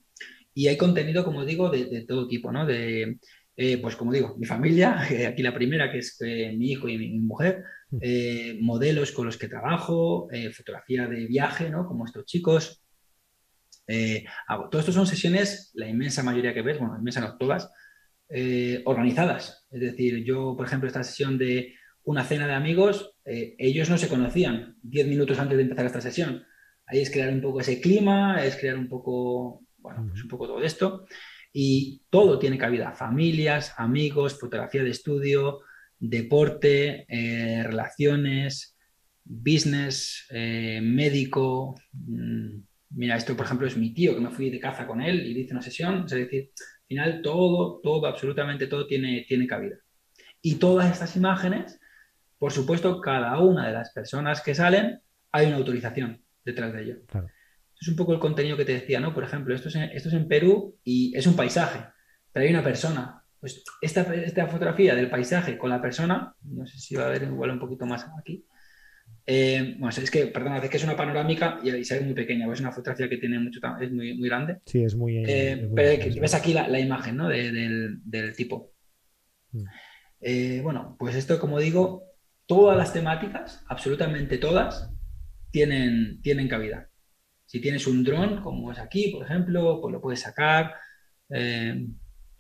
Y 0.53 0.69
hay 0.69 0.77
contenido, 0.77 1.25
como 1.25 1.45
digo, 1.45 1.71
de, 1.71 2.05
todo 2.07 2.29
tipo, 2.29 2.53
¿no? 2.53 2.67
De, 2.67 3.19
eh, 3.57 3.79
pues 3.81 3.97
como 3.97 4.13
digo, 4.13 4.37
mi 4.37 4.47
familia, 4.47 5.01
aquí 5.29 5.43
la 5.43 5.55
primera, 5.55 5.91
que 5.91 5.99
es 5.99 6.21
eh, 6.21 6.55
mi 6.57 6.73
hijo 6.73 6.89
y 6.89 6.99
mi, 6.99 7.19
mujer. 7.19 7.65
Eh, 8.01 8.59
modelos 8.61 9.13
con 9.13 9.27
los 9.27 9.37
que 9.37 9.49
trabajo, 9.49 10.29
fotografía 10.57 11.07
de 11.07 11.27
viaje, 11.27 11.71
¿no? 11.71 11.87
Como 11.87 12.05
estos 12.05 12.25
chicos. 12.27 12.83
hago. 14.47 14.69
Todo 14.69 14.81
esto 14.81 14.93
son 14.93 15.07
sesiones, 15.07 15.71
la 15.75 15.89
inmensa 15.89 16.23
mayoría 16.23 16.55
que 16.55 16.63
ves, 16.63 16.79
bueno, 16.79 16.97
inmensa 16.99 17.21
no 17.21 17.37
todas, 17.37 17.71
organizadas. 18.85 19.67
Es 19.71 19.81
decir, 19.81 20.25
yo, 20.25 20.55
por 20.57 20.67
ejemplo, 20.67 20.87
esta 20.87 21.03
sesión 21.03 21.39
de 21.39 21.75
una 22.05 22.25
cena 22.25 22.47
de 22.47 22.55
amigos, 22.55 23.17
ellos 23.25 23.91
no 23.91 23.99
se 23.99 24.09
conocían 24.09 24.77
10 24.83 25.07
minutos 25.09 25.39
antes 25.39 25.57
de 25.57 25.63
empezar 25.63 25.87
esta 25.87 26.01
sesión. 26.01 26.45
Ahí 26.87 27.01
es 27.01 27.11
crear 27.11 27.33
un 27.33 27.41
poco 27.41 27.61
ese 27.61 27.81
clima, 27.81 28.45
es 28.45 28.57
crear 28.57 28.77
un 28.77 28.89
poco 28.89 29.65
bueno, 29.85 30.07
pues 30.09 30.23
un 30.23 30.29
poco 30.29 30.49
todo 30.49 30.63
esto. 30.63 31.07
Y 31.53 32.03
todo 32.11 32.39
tiene 32.39 32.59
cabida, 32.59 32.93
familias, 32.95 33.75
amigos, 33.77 34.41
fotografía 34.41 34.83
de 34.83 34.91
estudio, 34.91 35.61
deporte, 36.09 37.07
eh, 37.09 37.63
relaciones, 37.63 38.77
business, 39.25 40.27
eh, 40.31 40.81
médico. 40.83 41.75
Mm, 41.93 42.59
mira, 42.91 43.17
esto 43.17 43.37
por 43.37 43.47
ejemplo 43.47 43.67
es 43.67 43.77
mi 43.77 43.93
tío, 43.93 44.15
que 44.15 44.21
me 44.21 44.31
fui 44.31 44.51
de 44.51 44.61
caza 44.61 44.87
con 44.87 45.01
él 45.01 45.27
y 45.27 45.41
hice 45.41 45.53
una 45.53 45.63
sesión. 45.63 46.05
Es 46.07 46.13
decir, 46.13 46.51
al 46.59 46.87
final 46.87 47.23
todo, 47.23 47.81
todo, 47.83 48.07
absolutamente 48.07 48.67
todo 48.67 48.87
tiene, 48.87 49.25
tiene 49.29 49.47
cabida. 49.47 49.77
Y 50.43 50.57
todas 50.57 50.93
estas 50.93 51.17
imágenes, 51.17 51.81
por 52.39 52.53
supuesto, 52.53 53.01
cada 53.01 53.39
una 53.41 53.67
de 53.67 53.73
las 53.73 53.93
personas 53.93 54.43
que 54.43 54.55
salen, 54.55 55.01
hay 55.33 55.47
una 55.47 55.57
autorización 55.57 56.23
detrás 56.45 56.73
de 56.73 56.83
ello. 56.83 56.97
Claro 57.07 57.29
es 57.85 57.89
un 57.89 57.97
poco 57.97 58.15
el 58.15 58.19
contenido 58.19 58.57
que 58.57 58.65
te 58.65 58.73
decía, 58.73 58.99
¿no? 59.01 59.13
Por 59.13 59.25
ejemplo, 59.25 59.55
esto 59.55 59.69
es 59.69 59.77
en, 59.77 59.83
esto 59.85 60.09
es 60.09 60.15
en 60.15 60.27
Perú 60.27 60.79
y 60.83 61.17
es 61.17 61.27
un 61.27 61.37
paisaje, 61.37 61.85
pero 62.33 62.45
hay 62.45 62.51
una 62.51 62.63
persona. 62.63 63.24
Pues 63.45 63.63
esta, 63.83 64.01
esta 64.15 64.47
fotografía 64.47 64.95
del 64.95 65.11
paisaje 65.11 65.59
con 65.59 65.69
la 65.69 65.83
persona, 65.83 66.35
no 66.45 66.67
sé 66.67 66.79
si 66.79 66.95
va 66.95 67.05
a 67.05 67.11
ver 67.11 67.25
igual 67.25 67.51
un 67.51 67.59
poquito 67.59 67.85
más 67.85 68.07
aquí. 68.19 68.43
Eh, 69.27 69.77
bueno, 69.79 69.91
es 69.91 70.11
que, 70.11 70.29
perdón, 70.29 70.55
es 70.55 70.71
que 70.71 70.79
es 70.79 70.85
una 70.85 70.97
panorámica 70.97 71.61
y, 71.63 71.85
se 71.85 71.99
ve 71.99 72.07
muy 72.07 72.15
pequeña, 72.15 72.47
pues 72.47 72.57
es 72.57 72.61
una 72.63 72.73
fotografía 72.73 73.07
que 73.07 73.19
tiene 73.19 73.39
mucho, 73.39 73.61
es 73.83 73.93
muy, 73.93 74.17
muy 74.17 74.31
grande. 74.31 74.61
Sí, 74.65 74.83
es 74.83 74.95
muy... 74.95 75.25
Eh, 75.27 75.71
pero 75.77 76.21
ves 76.23 76.35
aquí 76.35 76.55
la, 76.55 76.81
imagen, 76.81 77.19
¿no? 77.19 77.29
del, 77.29 78.01
del, 78.03 78.35
tipo. 78.35 78.73
Mm. 79.53 79.65
Eh, 80.23 80.61
bueno, 80.63 80.97
pues 80.99 81.15
esto, 81.15 81.39
como 81.39 81.61
digo, 81.61 82.03
todas 82.47 82.79
las 82.79 82.95
temáticas, 82.95 83.63
absolutamente 83.69 84.39
todas, 84.39 84.91
tienen, 85.51 86.23
tienen 86.23 86.49
cabida. 86.49 86.89
Si 87.45 87.61
tienes 87.61 87.87
un 87.87 88.05
dron, 88.05 88.41
como 88.41 88.73
es 88.73 88.79
aquí, 88.79 89.11
por 89.11 89.27
ejemplo, 89.27 89.83
pues 89.83 89.93
lo 89.93 90.01
puedes 90.01 90.21
sacar. 90.21 90.77
Eh, 91.29 91.87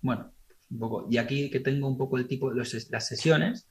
bueno, 0.00 0.33
Y 1.10 1.18
aquí 1.18 1.50
que 1.50 1.60
tengo 1.60 1.88
un 1.88 1.98
poco 1.98 2.18
el 2.18 2.26
tipo 2.26 2.52
de 2.52 2.56
las 2.56 3.08
sesiones, 3.08 3.68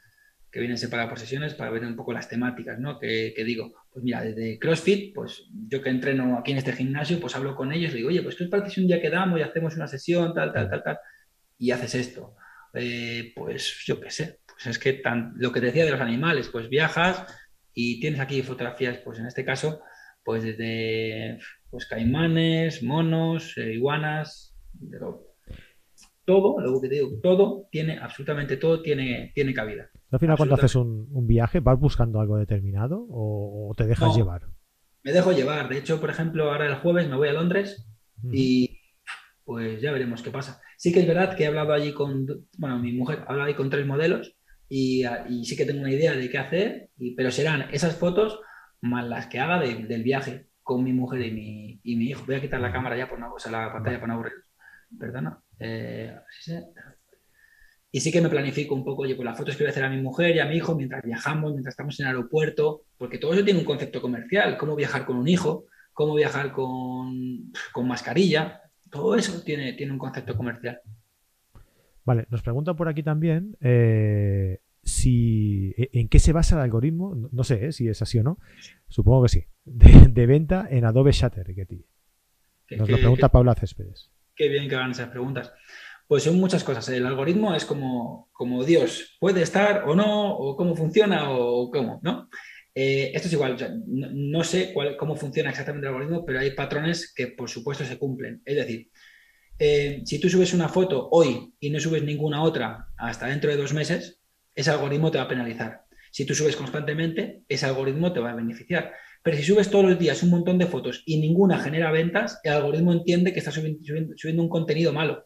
que 0.54 0.60
vienen 0.60 0.78
separadas 0.78 1.10
por 1.10 1.20
sesiones 1.20 1.56
para 1.56 1.72
ver 1.72 1.84
un 1.84 1.96
poco 1.96 2.14
las 2.14 2.30
temáticas, 2.30 2.78
¿no? 2.80 3.00
Que, 3.00 3.34
digo, 3.44 3.74
pues 3.92 4.06
mira, 4.06 4.22
desde 4.22 4.60
CrossFit, 4.60 5.12
pues 5.14 5.46
yo 5.68 5.82
que 5.82 5.90
entreno 5.90 6.38
aquí 6.38 6.52
en 6.52 6.60
este 6.60 6.74
gimnasio, 6.74 7.20
pues 7.20 7.36
hablo 7.36 7.56
con 7.56 7.74
ellos 7.74 7.92
y 7.92 7.96
digo, 7.96 8.10
oye, 8.10 8.22
pues 8.22 8.38
tú 8.38 8.48
parece 8.52 8.80
un 8.80 8.86
día 8.86 9.02
que 9.02 9.10
damos 9.10 9.40
y 9.40 9.42
hacemos 9.42 9.76
una 9.76 9.88
sesión, 9.88 10.32
tal, 10.36 10.54
tal, 10.54 10.70
tal, 10.70 10.84
tal, 10.84 11.00
y 11.58 11.72
haces 11.72 11.96
esto. 11.96 12.36
Eh, 12.76 13.34
pues 13.36 13.82
yo 13.84 14.00
qué 14.00 14.12
sé, 14.12 14.42
pues 14.46 14.68
es 14.68 14.78
que 14.78 15.02
lo 15.38 15.52
que 15.52 15.60
decía 15.60 15.86
de 15.86 15.92
los 15.92 16.02
animales, 16.02 16.50
pues 16.50 16.70
viajas 16.70 17.26
y 17.74 18.00
tienes 18.00 18.20
aquí 18.20 18.44
fotografías, 18.44 19.00
pues 19.00 19.18
en 19.18 19.26
este 19.26 19.44
caso, 19.44 19.82
pues 20.24 20.44
desde 20.44 21.40
pues 21.72 21.88
caimanes, 21.88 22.84
monos, 22.84 23.58
eh, 23.58 23.74
iguanas, 23.74 24.56
todo, 26.26 26.60
lo 26.60 26.82
que 26.82 26.90
te 26.90 26.96
digo, 26.96 27.10
todo 27.22 27.68
tiene, 27.72 27.98
absolutamente 27.98 28.58
todo 28.58 28.82
tiene, 28.82 29.32
tiene 29.36 29.54
cabida. 29.54 29.90
Al 30.12 30.20
final, 30.20 30.38
cuando 30.38 30.56
haces 30.56 30.76
un, 30.76 31.28
viaje, 31.28 31.60
¿vas 31.60 31.80
buscando 31.80 32.20
algo 32.20 32.38
determinado 32.38 33.06
o, 33.10 33.74
te 33.76 33.86
dejas 33.86 34.16
llevar? 34.16 34.48
Me 35.04 35.12
dejo 35.12 35.32
llevar. 35.32 35.70
De 35.70 35.78
hecho, 35.78 36.00
por 36.00 36.10
ejemplo, 36.10 36.52
ahora 36.52 36.68
el 36.68 36.76
jueves 36.76 37.10
me 37.10 37.16
voy 37.16 37.28
a 37.28 37.34
Londres 37.34 37.88
y 38.32 38.80
pues 39.44 39.82
ya 39.82 39.92
veremos 39.92 40.22
qué 40.22 40.32
pasa. 40.32 40.62
Sí 40.78 40.94
que 40.94 41.02
es 41.02 41.08
verdad 41.08 41.36
que 41.36 41.44
he 41.44 41.48
hablado 41.48 41.74
allí 41.74 41.94
con, 41.94 42.26
bueno, 42.58 42.80
mi 42.80 42.94
mujer 42.94 43.20
ha 43.20 43.32
hablado 43.32 43.50
ahí 43.50 43.56
con 43.56 43.70
tres 43.70 43.86
modelos 43.86 44.36
y, 44.70 45.04
sí 45.44 45.56
que 45.58 45.66
tengo 45.66 45.82
una 45.82 45.92
idea 45.92 46.14
de 46.14 46.30
qué 46.30 46.38
hacer, 46.38 46.90
pero 47.18 47.32
serán 47.32 47.68
esas 47.72 47.98
fotos 47.98 48.40
más 48.82 49.06
las 49.06 49.28
que 49.28 49.40
haga 49.40 49.60
del 49.60 50.04
viaje 50.04 50.48
con 50.64 50.84
mi 50.84 50.94
mujer 50.94 51.22
y 51.22 51.32
mi, 51.32 51.80
y 51.84 51.96
mi, 51.96 52.06
hijo. 52.06 52.24
Voy 52.26 52.36
a 52.36 52.42
quitar 52.42 52.62
la 52.62 52.72
cámara 52.72 52.98
ya 52.98 53.10
por 53.10 53.20
no, 53.20 53.34
o 53.34 53.40
sea, 53.40 53.52
la 53.52 53.72
pantalla 53.72 53.98
para 53.98 54.08
no 54.08 54.14
aburrir. 54.14 54.34
Perdona. 54.98 55.43
Eh, 55.60 56.14
y 57.92 58.00
sí 58.00 58.12
que 58.12 58.22
me 58.22 58.30
planifico 58.30 58.74
un 58.74 58.84
poco, 58.84 59.04
oye, 59.04 59.16
pues 59.16 59.26
las 59.26 59.38
fotos 59.38 59.56
que 59.56 59.64
voy 59.64 59.68
a 59.68 59.72
hacer 59.72 59.84
a 59.84 59.90
mi 59.90 60.02
mujer 60.02 60.36
y 60.36 60.40
a 60.40 60.46
mi 60.46 60.56
hijo 60.56 60.76
mientras 60.76 61.04
viajamos, 61.04 61.52
mientras 61.52 61.74
estamos 61.74 62.00
en 62.00 62.08
el 62.08 62.16
aeropuerto, 62.16 62.86
porque 62.98 63.20
todo 63.20 63.34
eso 63.34 63.44
tiene 63.44 63.60
un 63.60 63.66
concepto 63.66 64.02
comercial, 64.02 64.58
cómo 64.58 64.76
viajar 64.76 65.06
con 65.06 65.18
un 65.18 65.28
hijo, 65.28 65.66
cómo 65.94 66.16
viajar 66.16 66.52
con, 66.52 67.52
con 67.72 67.88
mascarilla, 67.88 68.62
todo 68.90 69.16
eso 69.16 69.44
tiene, 69.44 69.74
tiene 69.74 69.92
un 69.92 70.00
concepto 70.00 70.36
comercial. 70.36 70.82
Vale, 72.06 72.26
nos 72.30 72.42
preguntan 72.42 72.76
por 72.76 72.88
aquí 72.90 73.04
también 73.04 73.58
eh, 73.62 74.60
si 74.82 75.74
e, 75.78 75.90
en 75.94 76.10
qué 76.10 76.20
se 76.20 76.34
basa 76.34 76.56
el 76.56 76.62
algoritmo, 76.62 77.16
no, 77.32 77.44
sé 77.44 77.68
eh, 77.68 77.72
si 77.72 77.88
es 77.88 78.02
así 78.02 78.20
o 78.20 78.24
no, 78.24 78.40
supongo 78.88 79.24
que 79.24 79.30
sí, 79.30 79.46
de, 79.66 80.26
venta 80.26 80.68
en 80.70 80.86
Adobe 80.86 81.12
Shutter. 81.12 81.46
Nos 82.78 82.90
lo 82.90 82.98
pregunta 82.98 83.30
Paula 83.30 83.56
Céspedes. 83.56 84.13
Qué 84.36 84.48
bien 84.50 84.68
que 84.68 84.76
hagan 84.76 84.92
esas 84.92 85.10
preguntas. 85.10 85.52
Pues 86.08 86.24
son 86.24 86.40
muchas 86.40 86.64
cosas. 86.64 86.88
El 86.90 87.06
algoritmo 87.06 87.56
es 87.56 87.66
como, 87.66 88.30
como 88.34 88.64
Dios, 88.64 89.18
puede 89.20 89.42
estar 89.42 89.84
o 89.88 89.96
no, 89.96 90.32
o 90.36 90.56
cómo 90.56 90.76
funciona 90.76 91.30
o 91.32 91.72
cómo, 91.72 92.00
¿no? 92.04 92.30
Eh, 92.76 93.12
esto 93.14 93.28
es 93.28 93.34
igual, 93.34 93.56
no, 93.88 94.44
sé 94.44 94.74
cómo 94.98 95.16
funciona 95.16 95.52
exactamente 95.52 95.88
el 95.88 95.94
algoritmo, 95.94 96.26
pero 96.26 96.40
hay 96.40 96.52
patrones 96.52 97.14
que 97.14 97.28
por 97.28 97.50
supuesto 97.50 97.86
se 97.86 98.00
cumplen. 98.00 98.42
Es 98.46 98.56
decir, 98.56 98.90
eh, 99.60 100.02
si 100.06 100.20
tú 100.20 100.30
subes 100.30 100.54
una 100.54 100.70
foto 100.70 101.08
hoy 101.12 101.54
y 101.60 101.70
no 101.70 101.80
subes 101.80 102.04
ninguna 102.04 102.42
otra 102.42 102.88
hasta 102.98 103.28
dentro 103.28 103.52
de 103.52 103.58
dos 103.58 103.74
meses, 103.74 104.20
ese 104.56 104.72
algoritmo 104.72 105.12
te 105.12 105.20
va 105.20 105.26
a 105.26 105.28
penalizar. 105.28 105.84
Si 106.12 106.26
tú 106.26 106.34
subes 106.36 106.56
constantemente, 106.56 107.44
ese 107.48 107.66
algoritmo 107.66 108.12
te 108.12 108.20
va 108.20 108.32
a 108.32 108.36
beneficiar. 108.36 108.94
Pero 109.24 109.38
si 109.38 109.44
subes 109.44 109.72
todos 109.72 109.86
los 109.86 109.98
días 109.98 110.22
un 110.22 110.30
montón 110.30 110.58
de 110.58 110.68
fotos 110.68 111.02
y 111.06 111.18
ninguna 111.20 111.58
genera 111.58 111.92
ventas, 111.92 112.40
el 112.44 112.54
algoritmo 112.54 112.92
entiende 112.92 113.32
que 113.32 113.40
estás 113.40 113.54
subiendo, 113.54 114.44
un 114.44 114.50
contenido 114.50 114.92
malo. 114.92 115.26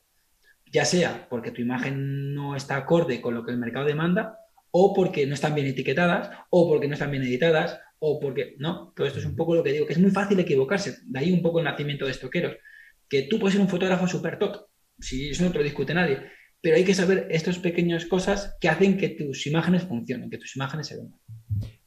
Ya 0.72 0.86
sea 0.86 1.28
porque 1.30 1.52
tu 1.52 1.62
imagen 1.62 2.36
no 2.36 2.56
está 2.56 2.78
acorde 2.78 3.20
con 3.20 3.34
lo 3.34 3.44
que 3.44 3.52
el 3.52 3.58
mercado 3.58 3.88
demanda, 3.88 4.38
o 4.70 4.94
porque 4.94 5.26
no 5.26 5.34
están 5.34 5.56
bien 5.56 5.66
etiquetadas, 5.66 6.30
o 6.52 6.70
porque 6.70 6.88
no 6.88 6.94
están 6.94 7.10
bien 7.10 7.24
editadas, 7.24 7.80
o 7.98 8.20
porque. 8.20 8.56
No, 8.60 8.94
todo 8.96 9.08
esto 9.08 9.20
es 9.20 9.26
un 9.26 9.36
poco 9.36 9.56
lo 9.56 9.64
que 9.64 9.72
digo, 9.72 9.88
que 9.88 9.94
es 9.94 10.00
muy 10.00 10.12
fácil 10.12 10.40
equivocarse. 10.40 10.98
De 11.06 11.20
ahí 11.20 11.32
un 11.32 11.42
poco 11.42 11.58
el 11.58 11.66
nacimiento 11.66 12.06
de 12.06 12.12
estoqueros. 12.12 12.56
Que 13.10 13.24
tú 13.24 13.40
puedes 13.40 13.54
ser 13.54 13.62
un 13.62 13.70
fotógrafo 13.70 14.08
súper 14.08 14.38
top, 14.38 14.68
si 15.00 15.30
eso 15.30 15.44
no 15.44 15.52
te 15.52 15.58
lo 15.58 15.64
discute 15.64 15.94
nadie, 15.94 16.20
pero 16.62 16.76
hay 16.76 16.84
que 16.84 16.94
saber 16.94 17.28
estas 17.32 17.60
pequeñas 17.60 18.06
cosas 18.06 18.58
que 18.60 18.70
hacen 18.70 18.98
que 18.98 19.10
tus 19.10 19.48
imágenes 19.48 19.84
funcionen, 19.84 20.30
que 20.30 20.38
tus 20.38 20.56
imágenes 20.56 20.88
se 20.88 20.98
vendan. 20.98 21.20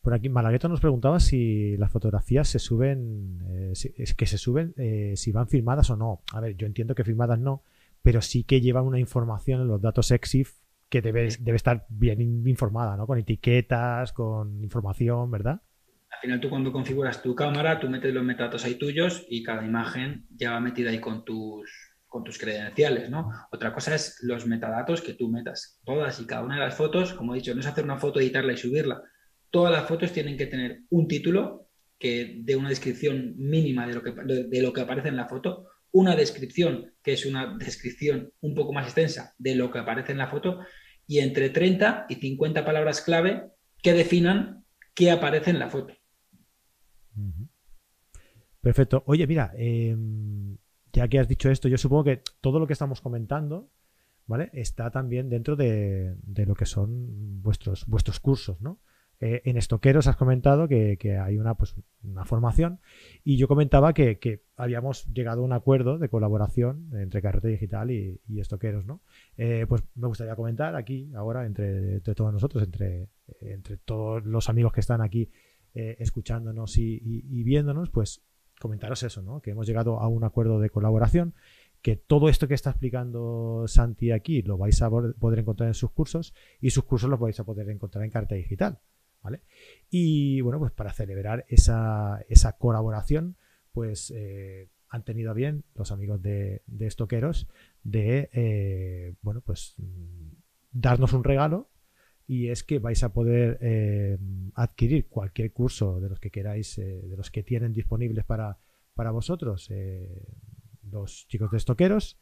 Por 0.00 0.14
aquí, 0.14 0.30
Malagueto 0.30 0.68
nos 0.68 0.80
preguntaba 0.80 1.20
si 1.20 1.76
las 1.76 1.90
fotografías 1.90 2.48
se 2.48 2.58
suben, 2.58 3.38
eh, 3.48 3.72
es 3.72 4.14
que 4.14 4.26
se 4.26 4.38
suben, 4.38 4.72
eh, 4.78 5.12
si 5.16 5.30
van 5.30 5.48
filmadas 5.48 5.90
o 5.90 5.96
no. 5.96 6.22
A 6.32 6.40
ver, 6.40 6.56
yo 6.56 6.66
entiendo 6.66 6.94
que 6.94 7.04
filmadas 7.04 7.38
no, 7.38 7.64
pero 8.02 8.22
sí 8.22 8.44
que 8.44 8.62
llevan 8.62 8.86
una 8.86 8.98
información 8.98 9.60
en 9.60 9.68
los 9.68 9.82
datos 9.82 10.10
EXIF 10.10 10.54
que 10.88 11.02
debe, 11.02 11.28
debe 11.40 11.56
estar 11.56 11.86
bien 11.90 12.46
informada, 12.48 12.96
¿no? 12.96 13.06
Con 13.06 13.18
etiquetas, 13.18 14.12
con 14.14 14.62
información, 14.64 15.30
¿verdad? 15.30 15.60
Al 16.10 16.18
final 16.20 16.40
tú 16.40 16.48
cuando 16.48 16.72
configuras 16.72 17.22
tu 17.22 17.34
cámara, 17.34 17.78
tú 17.78 17.88
metes 17.90 18.12
los 18.12 18.24
metadatos 18.24 18.64
ahí 18.64 18.76
tuyos 18.76 19.26
y 19.28 19.42
cada 19.42 19.64
imagen 19.64 20.26
ya 20.30 20.52
va 20.52 20.60
metida 20.60 20.90
ahí 20.90 20.98
con 20.98 21.26
tus, 21.26 21.70
con 22.06 22.24
tus 22.24 22.38
credenciales, 22.38 23.10
¿no? 23.10 23.30
Otra 23.52 23.74
cosa 23.74 23.94
es 23.94 24.18
los 24.22 24.46
metadatos 24.46 25.02
que 25.02 25.12
tú 25.12 25.28
metas. 25.28 25.78
Todas 25.84 26.18
y 26.20 26.26
cada 26.26 26.42
una 26.42 26.54
de 26.54 26.62
las 26.62 26.74
fotos, 26.74 27.12
como 27.12 27.34
he 27.34 27.38
dicho, 27.38 27.54
no 27.54 27.60
es 27.60 27.66
hacer 27.66 27.84
una 27.84 27.98
foto, 27.98 28.18
editarla 28.18 28.54
y 28.54 28.56
subirla 28.56 29.02
todas 29.50 29.72
las 29.72 29.86
fotos 29.86 30.12
tienen 30.12 30.36
que 30.36 30.46
tener 30.46 30.82
un 30.90 31.08
título 31.08 31.68
que 31.98 32.40
dé 32.42 32.56
una 32.56 32.70
descripción 32.70 33.34
mínima 33.36 33.86
de 33.86 33.94
lo, 33.94 34.02
que, 34.02 34.12
de, 34.12 34.62
lo 34.62 34.72
que 34.72 34.80
aparece 34.80 35.08
en 35.08 35.16
la 35.16 35.28
foto, 35.28 35.66
una 35.92 36.16
descripción 36.16 36.94
que 37.02 37.12
es 37.12 37.26
una 37.26 37.58
descripción 37.58 38.32
un 38.40 38.54
poco 38.54 38.72
más 38.72 38.86
extensa 38.86 39.34
de 39.38 39.54
lo 39.54 39.70
que 39.70 39.80
aparece 39.80 40.12
en 40.12 40.18
la 40.18 40.28
foto 40.28 40.60
y 41.06 41.18
entre 41.18 41.50
30 41.50 42.06
y 42.08 42.14
50 42.14 42.64
palabras 42.64 43.02
clave 43.02 43.50
que 43.82 43.92
definan 43.92 44.64
qué 44.94 45.10
aparece 45.10 45.50
en 45.50 45.58
la 45.58 45.68
foto. 45.68 45.94
Perfecto. 48.60 49.02
Oye, 49.06 49.26
mira, 49.26 49.52
em, 49.56 50.56
ya 50.92 51.08
que 51.08 51.18
has 51.18 51.28
dicho 51.28 51.50
esto, 51.50 51.68
yo 51.68 51.76
supongo 51.76 52.04
que 52.04 52.22
todo 52.40 52.58
lo 52.58 52.66
que 52.66 52.72
estamos 52.72 53.00
comentando, 53.00 53.70
¿vale? 54.26 54.50
Está 54.54 54.90
también 54.90 55.28
dentro 55.28 55.56
de, 55.56 56.14
de 56.22 56.46
lo 56.46 56.54
que 56.54 56.66
son 56.66 57.42
vuestros, 57.42 57.86
vuestros 57.86 58.20
cursos, 58.20 58.60
¿no? 58.62 58.80
Eh, 59.22 59.42
en 59.44 59.58
Estoqueros 59.58 60.06
has 60.06 60.16
comentado 60.16 60.66
que, 60.66 60.96
hay 61.22 61.36
una, 61.36 61.54
pues, 61.54 61.74
una 62.02 62.24
formación 62.24 62.80
y 63.22 63.36
yo 63.36 63.48
comentaba 63.48 63.92
que, 63.92 64.40
habíamos 64.56 65.06
llegado 65.12 65.42
a 65.42 65.44
un 65.44 65.52
acuerdo 65.52 65.98
de 65.98 66.08
colaboración 66.08 66.88
entre 66.94 67.20
Carrete 67.20 67.48
Digital 67.48 67.90
y, 67.90 68.20
Estoqueros, 68.40 68.86
¿no? 68.86 69.02
Eh, 69.36 69.66
pues 69.68 69.82
me 69.94 70.08
gustaría 70.08 70.34
comentar 70.36 70.74
aquí, 70.74 71.12
ahora, 71.14 71.44
entre, 71.44 72.00
todos 72.00 72.32
nosotros, 72.32 72.62
entre, 72.62 73.08
entre 73.40 73.76
todos 73.76 74.24
los 74.24 74.48
amigos 74.48 74.72
que 74.72 74.80
están 74.80 75.02
aquí 75.02 75.30
eh, 75.74 75.96
escuchándonos 76.00 76.78
y, 76.78 77.42
viéndonos, 77.44 77.90
pues 77.90 78.22
comentaros 78.58 79.02
eso, 79.02 79.22
¿no? 79.22 79.40
Que 79.40 79.50
hemos 79.50 79.66
llegado 79.66 80.00
a 80.00 80.08
un 80.08 80.24
acuerdo 80.24 80.60
de 80.60 80.70
colaboración 80.70 81.34
que 81.82 81.96
todo 81.96 82.28
esto 82.28 82.48
que 82.48 82.54
está 82.54 82.70
explicando 82.70 83.64
Santi 83.66 84.10
aquí 84.10 84.42
lo 84.42 84.58
vais 84.58 84.82
a 84.82 84.90
poder 84.90 85.38
encontrar 85.38 85.68
en 85.68 85.74
sus 85.74 85.90
cursos 85.90 86.34
y 86.60 86.70
sus 86.70 86.84
cursos 86.84 87.08
los 87.08 87.18
vais 87.18 87.38
a 87.40 87.44
poder 87.44 87.70
encontrar 87.70 88.04
en 88.04 88.10
Carta 88.10 88.34
Digital. 88.34 88.80
Y 89.90 90.40
bueno, 90.40 90.58
pues 90.58 90.72
para 90.72 90.92
celebrar 90.92 91.44
esa, 91.48 92.24
colaboración, 92.58 93.36
pues 93.72 94.12
eh, 94.16 94.68
han 94.88 95.04
tenido 95.04 95.34
bien 95.34 95.64
los 95.74 95.92
amigos 95.92 96.22
de, 96.22 96.62
Estoqueros 96.78 97.48
de, 97.82 98.30
eh, 98.32 99.14
bueno, 99.22 99.40
pues 99.40 99.76
darnos 100.72 101.12
un 101.12 101.24
regalo 101.24 101.70
y 102.26 102.48
es 102.48 102.62
que 102.62 102.78
vais 102.78 103.02
a 103.02 103.12
poder 103.12 103.58
eh, 103.60 104.18
adquirir 104.54 105.08
cualquier 105.08 105.52
curso 105.52 106.00
de 106.00 106.08
los 106.08 106.20
que 106.20 106.30
queráis, 106.30 106.76
de 106.76 107.16
los 107.16 107.30
que 107.30 107.42
tienen 107.42 107.72
disponibles 107.72 108.24
para, 108.24 108.58
para 108.94 109.10
vosotros 109.10 109.68
los 110.90 111.26
chicos 111.28 111.50
de 111.50 111.56
Estoqueros, 111.56 112.18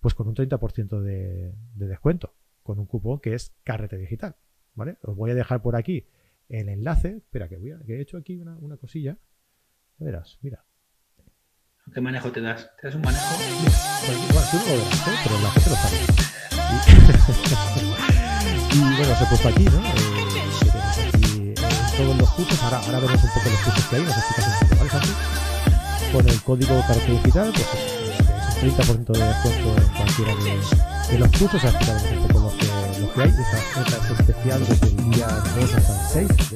pues 0.00 0.14
con 0.14 0.28
un 0.28 0.34
30% 0.34 1.00
de, 1.00 1.54
de 1.74 1.86
descuento, 1.86 2.34
con 2.62 2.78
un 2.78 2.86
cupón 2.86 3.20
que 3.20 3.34
es 3.34 3.54
Carrete 3.64 3.96
Digital. 3.96 4.36
¿Vale? 4.74 4.96
Os 5.02 5.16
voy 5.16 5.32
a 5.32 5.34
dejar 5.34 5.62
por 5.62 5.74
aquí 5.74 6.06
el 6.50 6.68
enlace. 6.68 7.16
Espera, 7.18 7.48
que, 7.48 7.56
voy 7.56 7.72
a, 7.72 7.78
que 7.86 7.96
he 7.96 8.00
hecho 8.00 8.16
aquí 8.16 8.36
una, 8.36 8.56
una 8.58 8.76
cosilla. 8.76 9.16
Ya 9.98 10.06
verás, 10.06 10.38
mira. 10.42 10.64
¿Qué 11.92 12.00
manejo 12.00 12.30
te 12.30 12.40
das? 12.40 12.70
¿Te 12.80 12.86
das 12.86 12.96
un 12.96 13.02
manejo? 13.02 13.36
Pues, 14.06 14.18
bueno, 14.32 14.46
tú 14.50 14.56
no 14.58 14.64
lo 14.66 14.84
verás, 14.84 15.08
¿eh? 15.08 15.16
pero 15.24 15.40
la 15.40 15.50
gente 15.50 15.70
lo 15.70 15.76
sabe. 15.76 15.96
Y, 18.72 18.76
y 18.76 18.96
bueno, 18.96 19.14
se 19.16 19.26
puesto 19.26 19.48
aquí, 19.48 19.64
¿no? 19.64 19.80
Eh, 19.84 19.90
aquí 21.08 21.50
eh, 21.50 21.54
todos 21.96 22.16
los 22.16 22.30
cursos. 22.30 22.62
Ahora, 22.62 22.78
ahora 22.78 23.00
vemos 23.00 23.24
un 23.24 23.30
poco 23.30 23.50
los 23.50 23.60
cursos 23.60 23.86
que 23.86 23.96
hay, 23.96 24.02
nos 24.02 24.16
explicas 24.16 24.46
un 24.46 24.68
poco, 24.68 24.76
¿vale, 24.78 24.90
Santi? 24.90 25.10
Con 26.12 26.28
el 26.28 26.42
código 26.42 26.80
carácter 26.86 27.10
digital, 27.10 27.52
pues 27.52 27.99
30% 28.60 29.12
de 29.12 29.24
descuento 29.24 29.76
en 29.76 29.88
cualquiera 29.94 30.34
de, 30.36 31.12
de 31.12 31.18
los 31.18 31.28
cursos. 31.38 31.64
Ahora 31.64 31.78
un 32.12 32.28
poco 32.28 32.40
los 32.40 32.54
que 32.54 32.80
lo 33.00 33.12
que 33.14 33.22
hay, 33.22 33.30
esta 33.30 33.80
oferta 33.80 33.96
es 33.96 34.20
especial 34.20 34.60
desde 34.66 34.86
el 34.88 35.10
día 35.10 35.26
2 35.56 35.74
hasta 35.74 36.20
el 36.20 36.28
6, 36.28 36.50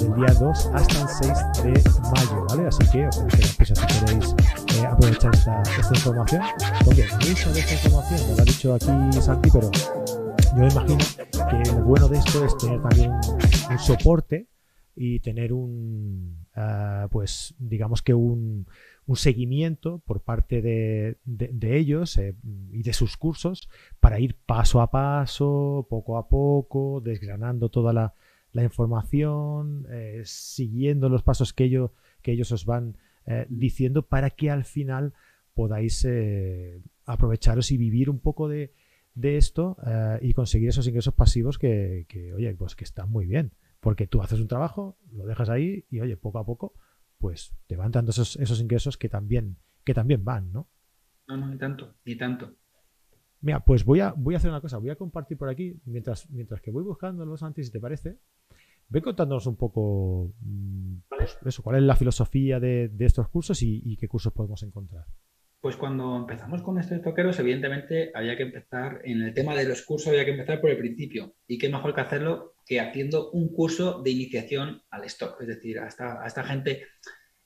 del 0.00 0.14
día 0.14 0.34
2 0.40 0.70
hasta 0.74 1.00
el 1.00 1.08
6 1.08 1.62
de 1.62 1.90
mayo, 2.10 2.46
¿vale? 2.48 2.66
Así 2.66 2.90
que 2.90 3.06
os 3.06 3.16
pues, 3.56 3.68
si 3.68 3.86
queréis 3.86 4.34
eh, 4.74 4.86
aprovechar 4.86 5.32
esta, 5.32 5.62
esta 5.62 5.94
información. 5.94 6.42
Porque 6.84 7.04
mucha 7.28 7.52
de 7.52 7.60
esta 7.60 7.74
información, 7.74 8.28
me 8.28 8.36
lo 8.36 8.42
ha 8.42 8.44
dicho 8.44 8.74
aquí 8.74 9.22
Santi, 9.22 9.50
pero 9.52 9.70
yo 9.70 10.56
me 10.56 10.68
imagino 10.68 10.98
que 11.50 11.70
lo 11.70 11.84
bueno 11.84 12.08
de 12.08 12.18
esto 12.18 12.44
es 12.44 12.56
tener 12.58 12.82
también 12.82 13.12
un, 13.12 13.78
soporte 13.78 14.48
y 14.96 15.20
tener 15.20 15.52
un, 15.52 16.44
ah, 16.56 17.06
pues 17.12 17.54
digamos 17.58 18.02
que 18.02 18.14
un, 18.14 18.66
un 19.08 19.16
seguimiento 19.16 20.00
por 20.00 20.20
parte 20.20 20.60
de, 20.60 21.16
ellos 21.62 22.18
eh, 22.18 22.36
y 22.70 22.82
de 22.82 22.92
sus 22.92 23.16
cursos 23.16 23.70
para 24.00 24.20
ir 24.20 24.36
paso 24.36 24.82
a 24.82 24.90
paso, 24.90 25.86
poco 25.88 26.18
a 26.18 26.28
poco, 26.28 27.00
desgranando 27.02 27.70
toda 27.70 27.92
la, 27.94 28.14
información, 28.62 29.86
eh, 29.88 30.22
siguiendo 30.24 31.08
los 31.08 31.22
pasos 31.22 31.52
que 31.52 31.64
ellos, 31.64 31.92
que 32.22 32.32
ellos 32.32 32.52
os 32.52 32.66
van 32.66 32.98
eh, 33.24 33.46
diciendo 33.48 34.02
para 34.02 34.30
que 34.30 34.50
al 34.50 34.64
final 34.64 35.14
podáis 35.54 36.06
aprovecharos 37.06 37.70
y 37.70 37.78
vivir 37.78 38.10
un 38.10 38.18
poco 38.18 38.48
de, 38.48 38.74
esto 39.14 39.76
y 40.20 40.34
conseguir 40.34 40.68
esos 40.68 40.86
ingresos 40.86 41.14
pasivos 41.14 41.58
que, 41.58 42.04
que, 42.08 42.34
oye, 42.34 42.54
pues 42.54 42.76
que 42.76 42.84
están 42.84 43.10
muy 43.10 43.26
bien. 43.26 43.52
Porque 43.80 44.06
tú 44.06 44.20
haces 44.22 44.40
un 44.40 44.48
trabajo, 44.48 44.98
lo 45.12 45.24
dejas 45.24 45.48
ahí 45.48 45.84
y, 45.90 46.00
oye, 46.00 46.16
poco 46.16 46.38
a 46.38 46.44
poco 46.44 46.74
pues 47.18 47.54
te 47.66 47.76
van 47.76 47.90
dando 47.90 48.10
esos, 48.10 48.36
esos 48.36 48.60
ingresos 48.60 48.96
que 48.96 49.08
también, 49.08 49.58
que 49.84 49.94
también 49.94 50.24
van, 50.24 50.52
¿no? 50.52 50.68
No, 51.26 51.36
no, 51.36 51.48
ni 51.48 51.58
tanto, 51.58 51.94
ni 52.04 52.16
tanto. 52.16 52.54
Mira, 53.40 53.64
pues 53.64 53.84
voy 53.84 54.00
a, 54.00 54.12
voy 54.16 54.34
a 54.34 54.38
hacer 54.38 54.50
una 54.50 54.60
cosa, 54.60 54.78
voy 54.78 54.90
a 54.90 54.96
compartir 54.96 55.36
por 55.36 55.48
aquí, 55.48 55.80
mientras, 55.84 56.28
mientras 56.30 56.60
que 56.60 56.70
voy 56.70 56.82
buscando 56.82 57.24
los 57.24 57.42
antes, 57.42 57.66
si 57.66 57.72
te 57.72 57.80
parece, 57.80 58.18
ve 58.88 59.02
contándonos 59.02 59.46
un 59.46 59.56
poco 59.56 60.32
mm, 60.40 60.96
pues 61.08 61.38
eso, 61.44 61.62
cuál 61.62 61.76
es 61.76 61.82
la 61.82 61.96
filosofía 61.96 62.58
de, 62.58 62.90
estos 62.98 63.28
cursos 63.28 63.62
y, 63.62 63.96
qué 63.96 64.08
cursos 64.08 64.32
podemos 64.32 64.62
encontrar. 64.62 65.06
Pues 65.60 65.76
cuando 65.76 66.16
empezamos 66.16 66.62
con 66.62 66.78
estos 66.78 67.02
toqueros, 67.02 67.38
evidentemente 67.40 68.12
había 68.14 68.36
que 68.36 68.44
empezar, 68.44 69.00
en 69.04 69.22
el 69.22 69.34
tema 69.34 69.56
de 69.56 69.64
los 69.64 69.82
cursos 69.82 70.08
había 70.08 70.24
que 70.24 70.30
empezar 70.30 70.60
por 70.60 70.70
el 70.70 70.78
principio. 70.78 71.34
Y 71.48 71.58
qué 71.58 71.68
mejor 71.68 71.94
que 71.94 72.00
hacerlo 72.00 72.54
que 72.64 72.80
haciendo 72.80 73.30
un 73.32 73.52
curso 73.52 74.00
de 74.02 74.10
iniciación 74.10 74.82
al 74.90 75.04
stock. 75.04 75.40
Es 75.40 75.48
decir, 75.48 75.80
a 75.80 75.88
esta, 75.88 76.22
a 76.22 76.26
esta 76.26 76.44
gente, 76.44 76.86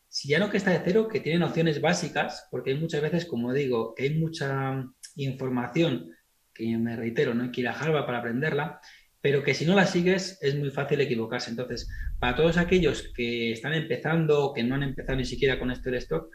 si 0.09 0.29
ya 0.29 0.39
no 0.39 0.51
que 0.51 0.59
está 0.59 0.73
de 0.73 0.83
cero, 0.85 1.09
que 1.09 1.21
tiene 1.21 1.39
nociones 1.39 1.81
básicas, 1.81 2.49
porque 2.51 2.73
hay 2.73 2.79
muchas 2.79 3.01
veces, 3.01 3.25
como 3.25 3.53
digo, 3.55 3.95
que 3.95 4.03
hay 4.03 4.19
mucha 4.19 4.85
información 5.17 6.11
que 6.53 6.77
me 6.77 6.97
reitero, 6.97 7.33
no 7.33 7.45
hay 7.45 7.51
que 7.51 7.63
ir 7.63 7.69
a 7.69 7.73
Harvard 7.73 8.05
para 8.05 8.19
aprenderla, 8.19 8.81
pero 9.23 9.43
que 9.43 9.55
si 9.55 9.65
no 9.65 9.75
la 9.75 9.87
sigues 9.87 10.39
es 10.43 10.55
muy 10.57 10.71
fácil 10.71 11.01
equivocarse. 11.01 11.49
Entonces, 11.49 11.89
para 12.19 12.37
todos 12.37 12.59
aquellos 12.59 13.11
que 13.15 13.53
están 13.53 13.73
empezando 13.73 14.45
o 14.45 14.53
que 14.53 14.65
no 14.65 14.75
han 14.75 14.83
empezado 14.83 15.17
ni 15.17 15.25
siquiera 15.25 15.59
con 15.59 15.71
esto 15.71 15.89
del 15.89 16.01
stock, 16.01 16.29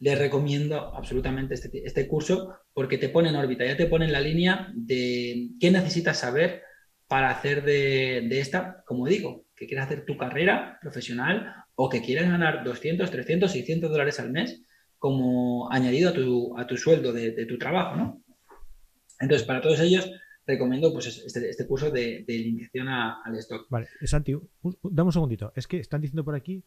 les 0.00 0.18
recomiendo 0.18 0.94
absolutamente 0.96 1.54
este, 1.54 1.70
este, 1.84 2.08
curso 2.08 2.54
porque 2.72 2.98
te 2.98 3.10
pone 3.10 3.28
en 3.28 3.36
órbita, 3.36 3.66
ya 3.66 3.76
te 3.76 3.86
pone 3.86 4.06
en 4.06 4.12
la 4.12 4.20
línea 4.20 4.72
de 4.74 5.50
qué 5.60 5.70
necesitas 5.70 6.18
saber 6.18 6.62
para 7.06 7.30
hacer 7.30 7.62
de, 7.64 8.26
esta, 8.40 8.82
como 8.86 9.06
digo, 9.06 9.44
que 9.54 9.66
quieras 9.66 9.86
hacer 9.86 10.06
tu 10.06 10.16
carrera 10.16 10.78
profesional 10.80 11.54
o 11.74 11.88
que 11.90 12.00
quieras 12.00 12.30
ganar 12.30 12.64
200, 12.64 13.10
300, 13.10 13.52
600 13.52 13.90
dólares 13.90 14.18
al 14.20 14.30
mes 14.30 14.62
como 14.96 15.70
añadido 15.70 16.10
a 16.10 16.12
tu, 16.12 16.58
a 16.58 16.66
tu 16.66 16.76
sueldo 16.76 17.12
de, 17.12 17.46
tu 17.46 17.58
trabajo, 17.58 17.96
¿no? 17.96 18.22
Entonces, 19.18 19.46
para 19.46 19.60
todos 19.60 19.80
ellos, 19.80 20.10
recomiendo 20.46 20.92
pues, 20.92 21.06
este, 21.08 21.50
este 21.50 21.66
curso 21.66 21.90
de, 21.90 22.24
de 22.26 22.70
al 23.24 23.36
stock. 23.36 23.66
Vale, 23.68 23.88
Santi, 24.04 24.34
dame 24.82 25.08
un 25.08 25.12
segundito. 25.12 25.52
Es 25.56 25.66
que 25.66 25.78
están 25.78 26.00
diciendo 26.00 26.24
por 26.24 26.34
aquí 26.34 26.64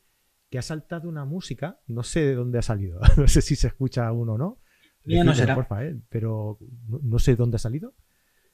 que 0.53 0.59
ha 0.59 0.61
saltado 0.61 1.09
una 1.09 1.25
música, 1.25 1.79
no 1.87 2.03
sé 2.03 2.19
de 2.19 2.35
dónde 2.35 2.59
ha 2.59 2.61
salido, 2.61 2.99
no 3.17 3.27
sé 3.27 3.41
si 3.41 3.55
se 3.55 3.65
escucha 3.65 4.11
uno 4.11 4.33
o 4.33 4.37
no. 4.37 4.59
no 5.03 5.33
será. 5.33 5.55
Porfa, 5.55 5.83
¿eh? 5.83 5.99
Pero 6.09 6.59
no, 6.87 7.17
sé 7.17 7.35
dónde 7.35 7.55
ha 7.55 7.59
salido. 7.59 7.95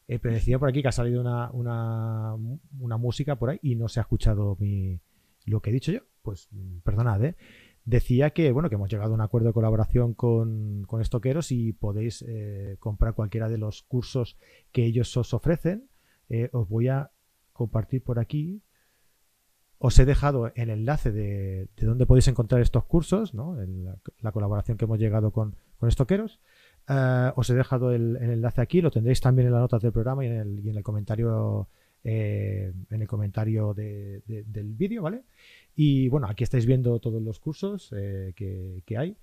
Eh, 0.07 0.17
pero 0.17 0.33
decía 0.33 0.57
por 0.57 0.69
aquí 0.69 0.81
que 0.81 0.87
ha 0.87 0.93
salido 0.93 1.19
una, 1.19 1.51
una, 1.51 2.97
música 2.97 3.35
por 3.35 3.49
ahí 3.49 3.59
y 3.61 3.75
no 3.75 3.89
se 3.89 3.99
ha 3.99 4.03
escuchado 4.03 4.55
mi, 4.61 5.01
lo 5.43 5.59
que 5.59 5.71
he 5.71 5.73
dicho 5.73 5.91
yo. 5.91 5.99
Pues 6.21 6.47
perdonad, 6.85 7.21
¿eh? 7.21 7.35
Decía 7.83 8.29
que, 8.29 8.53
bueno, 8.53 8.69
que 8.69 8.75
hemos 8.75 8.89
llegado 8.89 9.11
a 9.11 9.15
un 9.15 9.21
acuerdo 9.21 9.47
de 9.47 9.53
colaboración 9.53 10.13
con, 10.13 10.83
con 10.83 11.01
Estoqueros 11.01 11.51
y 11.51 11.73
podéis 11.73 12.23
eh, 12.25 12.77
comprar 12.79 13.13
cualquiera 13.13 13.49
de 13.49 13.57
los 13.57 13.83
cursos 13.83 14.37
que 14.71 14.85
ellos 14.85 15.17
os 15.17 15.33
ofrecen. 15.33 15.89
os 16.53 16.69
voy 16.69 16.87
a 16.87 17.11
compartir 17.51 18.01
por 18.01 18.19
aquí 18.19 18.63
os 19.79 19.97
he 19.97 20.05
dejado 20.05 20.51
el 20.55 20.69
enlace 20.69 21.11
de, 21.11 21.69
de 21.77 21.87
dónde 21.87 22.05
podéis 22.05 22.27
encontrar 22.27 22.61
estos 22.61 22.83
cursos, 22.83 23.33
¿no? 23.33 23.57
La, 24.21 24.31
colaboración 24.33 24.77
que 24.77 24.83
hemos 24.83 24.99
llegado 24.99 25.31
con, 25.31 25.55
con 25.77 25.87
estoqueros. 25.87 26.41
Eh, 26.89 27.31
os 27.35 27.49
he 27.49 27.55
dejado 27.55 27.93
el, 27.93 28.17
enlace 28.17 28.61
aquí, 28.61 28.81
lo 28.81 28.91
tendréis 28.91 29.21
también 29.21 29.47
en 29.47 29.53
las 29.53 29.61
notas 29.61 29.81
del 29.81 29.93
programa 29.93 30.25
y 30.25 30.27
en 30.27 30.33
el, 30.33 30.59
y 30.59 30.69
en 30.69 30.77
el 30.77 30.83
comentario 30.83 31.69
eh, 32.03 32.73
en 32.89 33.01
el 33.01 33.07
comentario 33.07 33.73
del 33.73 34.73
vídeo, 34.75 35.01
¿vale? 35.01 35.23
Y 35.75 36.09
bueno, 36.09 36.27
aquí 36.27 36.43
estáis 36.43 36.65
viendo 36.65 36.99
todos 36.99 37.21
los 37.21 37.39
cursos 37.39 37.93
eh, 37.95 38.33
que, 38.35 38.97
hay. 38.97 39.15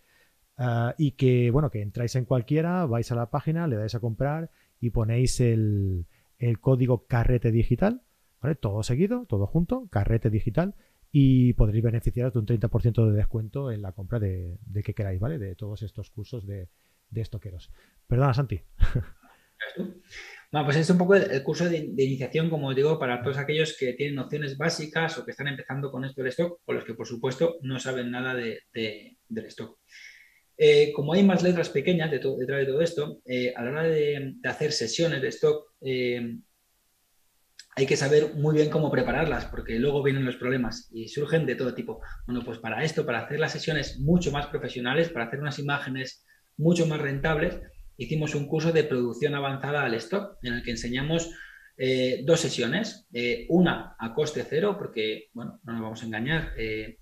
y 0.96 1.12
que, 1.12 1.50
bueno, 1.50 1.70
que 1.70 1.82
entráis 1.82 2.16
en 2.16 2.24
cualquiera, 2.24 2.86
vais 2.86 3.12
a 3.12 3.14
la 3.14 3.28
página, 3.30 3.66
le 3.66 3.76
dais 3.76 3.94
a 3.94 4.00
comprar 4.00 4.50
y 4.80 4.88
ponéis 4.88 5.38
el 5.40 6.06
código 6.60 7.06
carrete 7.06 7.50
digital 7.50 8.00
todo 8.60 8.82
seguido, 8.82 9.26
todo 9.26 9.46
junto, 9.46 9.88
carrete 9.88 10.30
digital 10.30 10.74
y 11.18 11.54
podréis 11.54 11.82
beneficiaros 11.82 12.34
de 12.34 12.40
un 12.40 12.46
30% 12.46 13.06
de 13.06 13.16
descuento 13.16 13.72
en 13.72 13.82
la 13.82 13.92
compra 13.92 14.18
de, 14.18 14.58
que 14.84 14.94
queráis, 14.94 15.20
¿vale? 15.20 15.38
De 15.38 15.54
todos 15.54 15.82
estos 15.82 16.10
cursos 16.10 16.46
de, 16.46 16.68
estoqueros. 17.14 17.70
Perdona, 18.06 18.34
Santi. 18.34 18.60
Bueno, 20.52 20.66
pues 20.66 20.76
es 20.76 20.90
un 20.90 20.98
poco 20.98 21.14
el, 21.16 21.42
curso 21.42 21.68
de, 21.68 21.78
iniciación, 21.78 22.48
como 22.48 22.72
digo, 22.72 22.98
para 22.98 23.20
todos 23.20 23.36
aquellos 23.36 23.76
que 23.76 23.94
tienen 23.94 24.14
nociones 24.14 24.56
básicas 24.56 25.18
o 25.18 25.24
que 25.24 25.32
están 25.32 25.48
empezando 25.48 25.90
con 25.90 26.04
esto 26.04 26.22
del 26.22 26.30
stock 26.30 26.60
o 26.64 26.72
los 26.72 26.84
que, 26.84 26.94
por 26.94 27.06
supuesto, 27.06 27.56
no 27.62 27.80
saben 27.80 28.10
nada 28.10 28.34
de, 28.34 28.60
del 28.72 29.46
stock. 29.46 29.78
Eh, 30.58 30.92
como 30.94 31.12
hay 31.12 31.22
más 31.22 31.42
letras 31.42 31.68
pequeñas 31.68 32.10
detrás 32.10 32.38
de 32.38 32.66
todo 32.66 32.80
esto, 32.80 33.20
eh, 33.26 33.52
a 33.54 33.64
la 33.64 33.70
hora 33.70 33.82
de, 33.82 34.34
hacer 34.44 34.72
sesiones 34.72 35.20
de 35.20 35.28
stock, 35.28 35.72
eh, 35.80 36.38
hay 37.78 37.86
que 37.86 37.98
saber 37.98 38.32
muy 38.34 38.54
bien 38.54 38.70
cómo 38.70 38.90
prepararlas, 38.90 39.44
porque 39.44 39.78
luego 39.78 40.02
vienen 40.02 40.24
los 40.24 40.36
problemas 40.36 40.88
y 40.94 41.08
surgen 41.08 41.44
de 41.44 41.56
todo 41.56 41.74
tipo. 41.74 42.00
Bueno, 42.26 42.42
pues 42.42 42.58
para 42.58 42.82
esto, 42.82 43.04
para 43.04 43.20
hacer 43.20 43.38
las 43.38 43.52
sesiones 43.52 44.00
mucho 44.00 44.32
más 44.32 44.46
profesionales, 44.46 45.10
para 45.10 45.26
hacer 45.26 45.40
unas 45.40 45.58
imágenes 45.58 46.24
mucho 46.56 46.86
más 46.86 46.98
rentables, 46.98 47.60
hicimos 47.98 48.34
un 48.34 48.46
curso 48.46 48.72
de 48.72 48.82
producción 48.82 49.34
avanzada 49.34 49.84
al 49.84 49.92
stock, 49.92 50.38
en 50.42 50.54
el 50.54 50.62
que 50.62 50.70
enseñamos 50.70 51.30
eh, 51.76 52.22
dos 52.24 52.40
sesiones. 52.40 53.06
Eh, 53.12 53.44
una 53.50 53.94
a 53.98 54.14
coste 54.14 54.46
cero, 54.48 54.76
porque, 54.78 55.28
bueno, 55.34 55.60
no 55.64 55.74
nos 55.74 55.82
vamos 55.82 56.02
a 56.02 56.06
engañar. 56.06 56.52
Eh, 56.56 56.96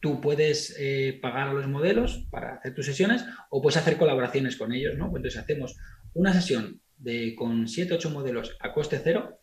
tú 0.00 0.20
puedes 0.20 0.78
pagar 1.20 1.48
a 1.48 1.52
los 1.52 1.66
modelos 1.66 2.28
para 2.30 2.54
hacer 2.54 2.74
tus 2.74 2.86
sesiones 2.86 3.24
o 3.50 3.60
puedes 3.60 3.76
hacer 3.76 3.96
colaboraciones 3.96 4.56
con 4.56 4.72
ellos, 4.72 4.96
¿no? 4.96 5.06
Entonces 5.06 5.36
hacemos 5.36 5.76
una 6.14 6.32
sesión 6.32 6.80
de, 6.96 7.34
con 7.34 7.66
7, 7.66 7.94
8 7.94 8.10
modelos 8.10 8.56
a 8.60 8.72
coste 8.72 9.00
cero 9.02 9.38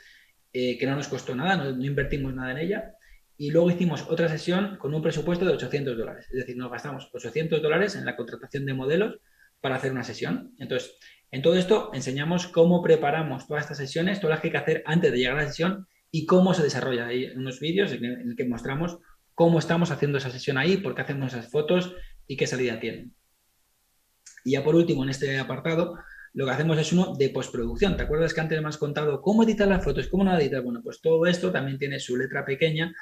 eh, 0.53 0.77
que 0.77 0.85
no 0.85 0.95
nos 0.95 1.07
costó 1.07 1.35
nada, 1.35 1.57
no, 1.57 1.85
invertimos 1.85 2.33
nada 2.33 2.51
en 2.51 2.57
ella. 2.57 2.93
Y 3.37 3.51
luego 3.51 3.71
hicimos 3.71 4.05
otra 4.09 4.27
sesión 4.27 4.77
con 4.77 4.93
un 4.93 5.01
presupuesto 5.01 5.45
de 5.45 5.53
800 5.53 5.97
dólares. 5.97 6.25
Es 6.31 6.39
decir, 6.39 6.57
nos 6.57 6.71
gastamos 6.71 7.09
800 7.13 7.61
dólares 7.61 7.95
en 7.95 8.05
la 8.05 8.15
contratación 8.15 8.65
de 8.65 8.73
modelos 8.73 9.19
para 9.61 9.75
hacer 9.75 9.91
una 9.91 10.03
sesión. 10.03 10.53
Entonces, 10.59 10.97
en 11.31 11.41
todo 11.41 11.55
esto 11.55 11.91
enseñamos 11.93 12.47
cómo 12.47 12.81
preparamos 12.81 13.47
todas 13.47 13.63
estas 13.63 13.77
sesiones, 13.77 14.19
todas 14.19 14.35
las 14.35 14.41
que 14.41 14.47
hay 14.47 14.51
que 14.51 14.57
hacer 14.57 14.83
antes 14.85 15.11
de 15.11 15.17
llegar 15.17 15.37
a 15.37 15.43
la 15.43 15.47
sesión 15.47 15.87
y 16.11 16.25
cómo 16.25 16.53
se 16.53 16.63
desarrolla. 16.63 17.07
Hay 17.07 17.27
unos 17.27 17.59
vídeos 17.59 17.91
en 17.93 18.03
el 18.03 18.35
que 18.35 18.45
mostramos 18.45 18.97
cómo 19.35 19.59
estamos 19.59 19.91
haciendo 19.91 20.17
esa 20.17 20.31
sesión 20.31 20.57
ahí, 20.57 20.77
por 20.77 20.95
qué 20.95 21.03
hacemos 21.03 21.31
esas 21.31 21.49
fotos 21.49 21.95
y 22.27 22.35
qué 22.35 22.45
salida 22.47 22.79
tienen. 22.79 23.13
Y 24.43 24.51
ya 24.51 24.63
por 24.63 24.75
último, 24.75 25.03
en 25.03 25.09
este 25.09 25.37
apartado, 25.37 25.95
lo 26.33 26.45
que 26.45 26.51
hacemos 26.51 26.77
es 26.77 26.93
uno 26.93 27.15
de 27.15 27.29
postproducción. 27.29 27.97
¿Te 27.97 28.03
acuerdas 28.03 28.33
que 28.33 28.41
antes 28.41 28.61
me 28.61 28.67
has 28.67 28.77
contado 28.77 29.21
cómo 29.21 29.43
editar 29.43 29.67
las 29.67 29.83
fotos, 29.83 30.07
cómo 30.07 30.23
no 30.23 30.37
editar? 30.37 30.61
Bueno, 30.61 30.81
pues 30.83 31.01
todo 31.01 31.25
esto 31.25 31.51
también 31.51 31.77
tiene 31.77 31.99
su 31.99 32.17
letra 32.17 32.45
pequeña 32.45 32.93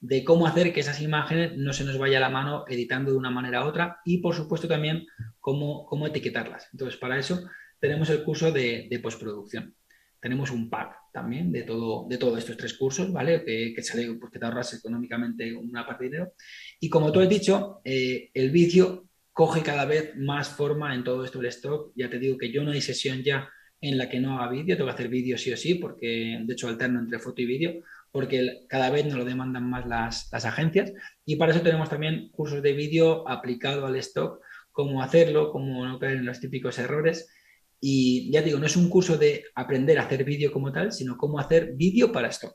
de 0.00 0.22
cómo 0.22 0.46
hacer 0.46 0.72
que 0.72 0.80
esas 0.80 1.00
imágenes 1.00 1.56
no 1.56 1.72
se 1.72 1.84
nos 1.84 1.96
vaya 1.96 2.18
a 2.18 2.20
la 2.20 2.28
mano 2.28 2.64
editando 2.68 3.10
de 3.10 3.16
una 3.16 3.30
manera 3.30 3.64
u 3.64 3.68
otra 3.68 4.00
y, 4.04 4.18
por 4.18 4.34
supuesto, 4.34 4.68
también 4.68 5.06
cómo, 5.40 5.86
cómo 5.86 6.06
etiquetarlas. 6.06 6.68
Entonces, 6.72 6.98
para 6.98 7.18
eso 7.18 7.48
tenemos 7.80 8.10
el 8.10 8.22
curso 8.22 8.52
de, 8.52 9.00
postproducción. 9.02 9.74
Tenemos 10.20 10.50
un 10.50 10.68
pack 10.68 10.94
también 11.12 11.52
de 11.52 11.62
todo, 11.62 12.06
de 12.08 12.18
todos 12.18 12.38
estos 12.38 12.56
tres 12.56 12.74
cursos, 12.74 13.12
¿vale? 13.12 13.44
Que, 13.44 13.82
sale 13.82 14.12
porque 14.20 14.38
te 14.38 14.44
ahorras 14.44 14.74
económicamente 14.74 15.54
una 15.54 15.86
parte 15.86 16.04
de 16.04 16.10
dinero. 16.10 16.32
Y 16.80 16.88
como 16.88 17.12
tú 17.12 17.20
has 17.20 17.28
dicho, 17.28 17.80
eh, 17.84 18.30
el 18.34 18.50
vídeo 18.50 19.08
coge 19.34 19.62
cada 19.62 19.84
vez 19.84 20.16
más 20.16 20.48
forma 20.48 20.94
en 20.94 21.04
todo 21.04 21.24
esto 21.24 21.38
del 21.40 21.48
stock. 21.48 21.92
Ya 21.96 22.08
te 22.08 22.20
digo 22.20 22.38
que 22.38 22.52
yo 22.52 22.62
no 22.62 22.70
hay 22.70 22.80
sesión 22.80 23.22
ya 23.22 23.50
en 23.80 23.98
la 23.98 24.08
que 24.08 24.20
no 24.20 24.38
haga 24.38 24.50
vídeo, 24.50 24.76
tengo 24.76 24.88
que 24.88 24.94
hacer 24.94 25.08
vídeo 25.08 25.36
sí 25.36 25.52
o 25.52 25.56
sí, 25.56 25.74
porque 25.74 26.40
de 26.42 26.52
hecho 26.52 26.68
alterno 26.68 27.00
entre 27.00 27.18
foto 27.18 27.42
y 27.42 27.46
vídeo, 27.46 27.82
porque 28.12 28.64
cada 28.68 28.90
vez 28.90 29.04
nos 29.04 29.16
lo 29.16 29.24
demandan 29.24 29.68
más 29.68 29.86
las, 29.86 30.32
agencias. 30.32 30.92
Y 31.26 31.36
para 31.36 31.52
eso 31.52 31.62
tenemos 31.62 31.90
también 31.90 32.30
cursos 32.30 32.62
de 32.62 32.72
vídeo 32.72 33.28
aplicado 33.28 33.84
al 33.86 33.96
stock, 33.96 34.40
cómo 34.70 35.02
hacerlo, 35.02 35.50
cómo 35.50 35.84
no 35.84 35.98
caer 35.98 36.18
en 36.18 36.26
los 36.26 36.38
típicos 36.38 36.78
errores. 36.78 37.28
Y 37.80 38.30
ya 38.30 38.40
digo, 38.40 38.60
no 38.60 38.66
es 38.66 38.76
un 38.76 38.88
curso 38.88 39.18
de 39.18 39.44
aprender 39.56 39.98
a 39.98 40.04
hacer 40.04 40.24
vídeo 40.24 40.52
como 40.52 40.72
tal, 40.72 40.92
sino 40.92 41.18
cómo 41.18 41.40
hacer 41.40 41.74
vídeo 41.74 42.12
para 42.12 42.28
esto. 42.28 42.54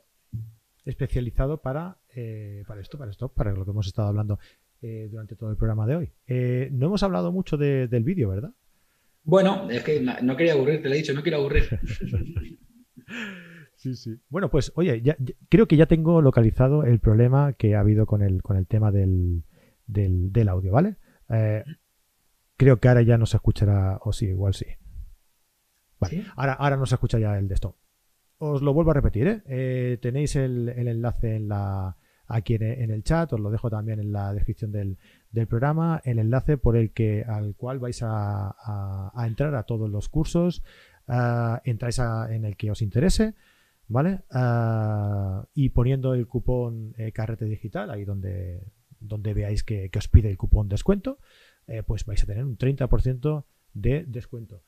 Especializado 0.86 1.60
para, 1.60 1.98
eh, 2.16 2.64
para 2.66 2.80
esto, 2.80 2.98
para 2.98 3.10
esto, 3.10 3.28
para 3.28 3.52
lo 3.52 3.66
que 3.66 3.70
hemos 3.70 3.86
estado 3.86 4.08
hablando 4.08 4.40
eh, 4.82 5.08
durante 5.10 5.36
todo 5.36 5.50
el 5.50 5.56
programa 5.56 5.86
de 5.86 5.96
hoy. 5.96 6.12
Eh, 6.26 6.68
no 6.72 6.86
hemos 6.86 7.02
hablado 7.02 7.32
mucho 7.32 7.56
del 7.56 8.04
vídeo, 8.04 8.30
¿verdad? 8.30 8.52
Bueno, 9.22 9.68
es 9.70 9.82
que 9.84 10.00
no 10.00 10.36
quería 10.36 10.54
aburrir, 10.54 10.82
te 10.82 10.88
lo 10.88 10.94
he 10.94 10.98
dicho, 10.98 11.12
no 11.12 11.22
quiero 11.22 11.38
aburrir. 11.38 11.64
sí, 13.76 13.94
sí. 13.94 14.18
Bueno, 14.28 14.50
pues 14.50 14.72
oye, 14.76 15.02
creo 15.48 15.68
que 15.68 15.76
ya 15.76 15.86
tengo 15.86 16.22
localizado 16.22 16.84
el 16.84 16.98
problema 17.00 17.52
que 17.52 17.74
ha 17.74 17.80
habido 17.80 18.06
con 18.06 18.22
el, 18.22 18.42
con 18.42 18.56
el 18.56 18.66
tema 18.66 18.90
del, 18.90 19.44
del, 19.86 20.48
audio, 20.48 20.72
¿vale? 20.72 20.96
creo 22.56 22.80
que 22.80 22.88
ahora 22.88 23.02
ya 23.02 23.18
no 23.18 23.26
se 23.26 23.36
escuchará, 23.36 23.98
o 24.02 24.12
sí, 24.12 24.26
igual 24.26 24.54
sí. 24.54 24.66
Vale. 26.00 26.24
Ahora, 26.34 26.54
ahora 26.54 26.76
no 26.76 26.86
se 26.86 26.94
escucha 26.94 27.18
ya 27.18 27.38
el 27.38 27.46
de 27.46 27.54
esto. 27.54 27.76
Os 28.38 28.62
lo 28.62 28.72
vuelvo 28.72 28.92
a 28.92 28.94
repetir, 28.94 29.26
¿eh? 29.26 29.42
eh 29.46 29.98
tenéis 30.00 30.34
el, 30.34 30.70
enlace 30.70 31.36
en 31.36 31.48
la, 31.48 31.98
aquí 32.30 32.54
en, 32.54 32.90
el 32.90 33.02
chat, 33.02 33.32
os 33.32 33.40
lo 33.40 33.50
dejo 33.50 33.68
también 33.68 34.00
en 34.00 34.12
la 34.12 34.32
descripción 34.32 34.70
del, 34.72 34.96
programa, 35.48 36.00
el 36.04 36.18
enlace 36.18 36.56
por 36.56 36.76
el 36.76 36.92
que 36.92 37.24
al 37.24 37.54
cual 37.56 37.78
vais 37.78 38.00
a, 38.02 39.12
entrar 39.26 39.54
a 39.54 39.64
todos 39.64 39.90
los 39.90 40.08
cursos, 40.08 40.62
uh, 41.08 41.58
entráis 41.64 41.98
en 41.98 42.44
el 42.44 42.56
que 42.56 42.70
os 42.70 42.82
interese, 42.82 43.34
¿vale? 43.88 44.20
Ah, 44.30 45.44
y 45.54 45.70
poniendo 45.70 46.14
el 46.14 46.26
cupón 46.28 46.94
eh, 46.96 47.10
carrete 47.12 47.46
digital, 47.46 47.90
ahí 47.90 48.04
donde, 48.04 48.62
donde 49.00 49.34
veáis 49.34 49.64
que, 49.64 49.90
os 49.94 50.08
pide 50.08 50.30
el 50.30 50.38
cupón 50.38 50.68
descuento, 50.68 51.18
eh, 51.66 51.82
pues 51.82 52.06
vais 52.06 52.22
a 52.22 52.26
tener 52.26 52.44
un 52.44 52.56
30% 52.56 53.44
de 53.74 54.04
descuento. 54.06 54.62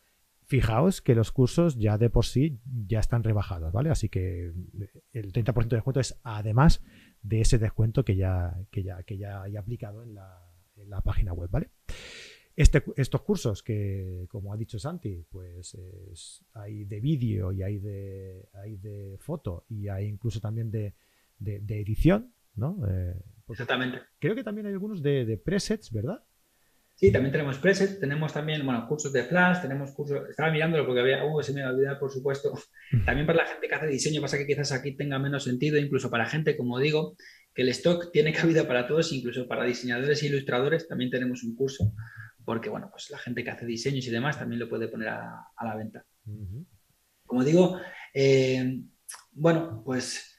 Fijaos 0.44 1.00
que 1.00 1.14
los 1.14 1.30
cursos 1.30 1.78
ya 1.78 1.96
de 1.96 2.10
por 2.10 2.26
sí 2.26 2.58
ya 2.64 2.98
están 2.98 3.22
rebajados, 3.22 3.72
¿vale? 3.72 3.90
Así 3.90 4.08
que 4.08 4.52
el 5.12 5.32
30% 5.32 5.68
de 5.68 5.76
descuento 5.76 6.00
es 6.00 6.18
además 6.24 6.82
de 7.22 7.40
ese 7.40 7.58
descuento 7.58 8.04
que 8.04 8.16
ya, 8.16 8.54
que 8.70 8.82
ya, 8.82 9.02
que 9.02 9.16
ya 9.16 9.42
hay 9.42 9.56
aplicado 9.56 10.02
en 10.02 10.14
la, 10.14 11.00
página 11.04 11.32
web, 11.32 11.50
¿vale? 11.50 11.70
Este, 12.54 12.84
estos 12.96 13.22
cursos 13.22 13.62
que, 13.62 14.26
como 14.28 14.52
ha 14.52 14.56
dicho 14.56 14.78
Santi, 14.78 15.24
pues 15.30 15.76
hay 16.54 16.84
de 16.84 17.00
vídeo 17.00 17.52
y 17.52 17.62
hay 17.62 17.78
de, 17.78 18.48
hay 18.52 18.76
de 18.76 19.16
foto 19.18 19.64
y 19.68 19.88
hay 19.88 20.06
incluso 20.06 20.40
también 20.40 20.70
de, 20.70 20.94
edición, 21.40 22.34
¿no? 22.54 22.78
Eh, 22.88 23.14
Exactamente. 23.48 24.00
Creo 24.18 24.34
que 24.34 24.44
también 24.44 24.66
hay 24.66 24.72
algunos 24.72 25.02
de 25.02 25.40
presets, 25.42 25.90
¿verdad? 25.90 26.22
Sí, 27.02 27.10
también 27.10 27.32
tenemos 27.32 27.58
presets, 27.58 27.98
tenemos 27.98 28.32
también, 28.32 28.64
bueno, 28.64 28.86
cursos 28.86 29.12
de 29.12 29.24
Flash, 29.24 29.60
tenemos 29.60 29.90
cursos, 29.90 30.20
estaba 30.30 30.52
mirándolo 30.52 30.86
porque 30.86 31.00
había, 31.00 31.24
uh, 31.24 31.42
se 31.42 31.52
me 31.52 31.66
olvidado, 31.66 31.98
por 31.98 32.12
supuesto, 32.12 32.54
mm. 32.92 33.04
también 33.04 33.26
para 33.26 33.42
la 33.42 33.48
gente 33.48 33.66
que 33.66 33.74
hace 33.74 33.88
diseño, 33.88 34.20
pasa 34.20 34.38
que 34.38 34.46
quizás 34.46 34.70
aquí 34.70 34.92
tenga 34.92 35.18
menos 35.18 35.42
sentido, 35.42 35.78
incluso 35.78 36.10
para 36.10 36.26
gente, 36.26 36.56
como 36.56 36.78
digo, 36.78 37.16
que 37.52 37.62
el 37.62 37.70
stock 37.70 38.12
tiene 38.12 38.32
cabida 38.32 38.68
para 38.68 38.86
todos, 38.86 39.12
incluso 39.12 39.48
para 39.48 39.64
diseñadores 39.64 40.22
e 40.22 40.26
ilustradores, 40.26 40.86
también 40.86 41.10
tenemos 41.10 41.42
un 41.42 41.56
curso, 41.56 41.92
porque, 42.44 42.70
bueno, 42.70 42.88
pues 42.88 43.10
la 43.10 43.18
gente 43.18 43.42
que 43.42 43.50
hace 43.50 43.66
diseños 43.66 44.06
y 44.06 44.10
demás 44.10 44.38
también 44.38 44.60
lo 44.60 44.68
puede 44.68 44.86
poner 44.86 45.08
a, 45.08 45.44
la 45.60 45.74
venta. 45.74 46.06
Como 47.26 47.42
digo, 47.42 47.80
eh, 48.14 48.80
bueno, 49.32 49.82
pues 49.84 50.31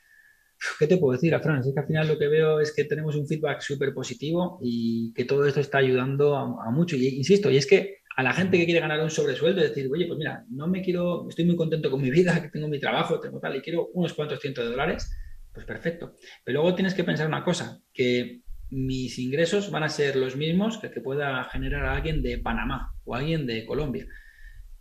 ¿Qué 0.80 0.88
te 0.88 0.98
puedo 0.98 1.14
decir, 1.14 1.38
Fran? 1.40 1.60
Es 1.60 1.72
que 1.74 1.80
al 1.80 1.88
final 1.88 2.08
lo 2.08 2.18
que 2.18 2.28
veo 2.28 2.60
es 2.60 2.74
que 2.74 2.86
tenemos 2.86 3.16
un 3.16 3.28
feedback 3.28 3.62
súper 3.62 3.94
positivo 3.94 4.60
y 4.62 5.14
que 5.14 5.26
todo 5.26 5.46
esto 5.46 5.60
está 5.60 5.80
ayudando 5.80 6.36
a, 6.36 6.72
mucho. 6.72 6.96
Insisto, 6.96 7.50
y 7.50 7.58
es 7.58 7.68
que 7.68 7.98
a 8.16 8.24
la 8.24 8.34
gente 8.34 8.58
que 8.58 8.66
quiere 8.66 8.80
ganar 8.80 9.02
un 9.02 9.10
sobresueldo, 9.10 9.62
decir, 9.62 9.90
oye, 9.92 10.06
pues 10.06 10.18
mira, 10.18 10.46
no 10.50 10.68
me 10.68 10.82
quiero, 10.82 11.28
estoy 11.28 11.46
muy 11.46 11.56
contento 11.56 11.90
con 11.90 12.02
mi 12.02 12.12
vida, 12.12 12.40
que 12.42 12.50
tengo 12.50 12.68
mi 12.68 12.80
trabajo, 12.80 13.20
tengo 13.20 13.40
tal, 13.40 13.56
y 13.56 13.62
quiero 13.62 13.88
unos 13.94 14.14
cuantos 14.14 14.40
cientos 14.40 14.64
de 14.64 14.72
dólares, 14.72 15.12
pues 15.54 15.66
perfecto. 15.66 16.16
Pero 16.44 16.62
luego 16.62 16.76
tienes 16.76 16.94
que 16.94 17.04
pensar 17.04 17.28
una 17.28 17.44
cosa, 17.44 17.82
que 17.94 18.42
mis 18.70 19.20
ingresos 19.20 19.70
van 19.70 19.84
a 19.84 19.90
ser 19.90 20.16
los 20.16 20.36
mismos 20.36 20.80
que 20.80 20.90
que 20.90 21.02
pueda 21.02 21.44
generar 21.46 21.86
alguien 21.86 22.24
de 22.24 22.40
Panamá 22.40 22.94
o 23.04 23.14
alguien 23.14 23.46
de 23.46 23.66
Colombia 23.66 24.08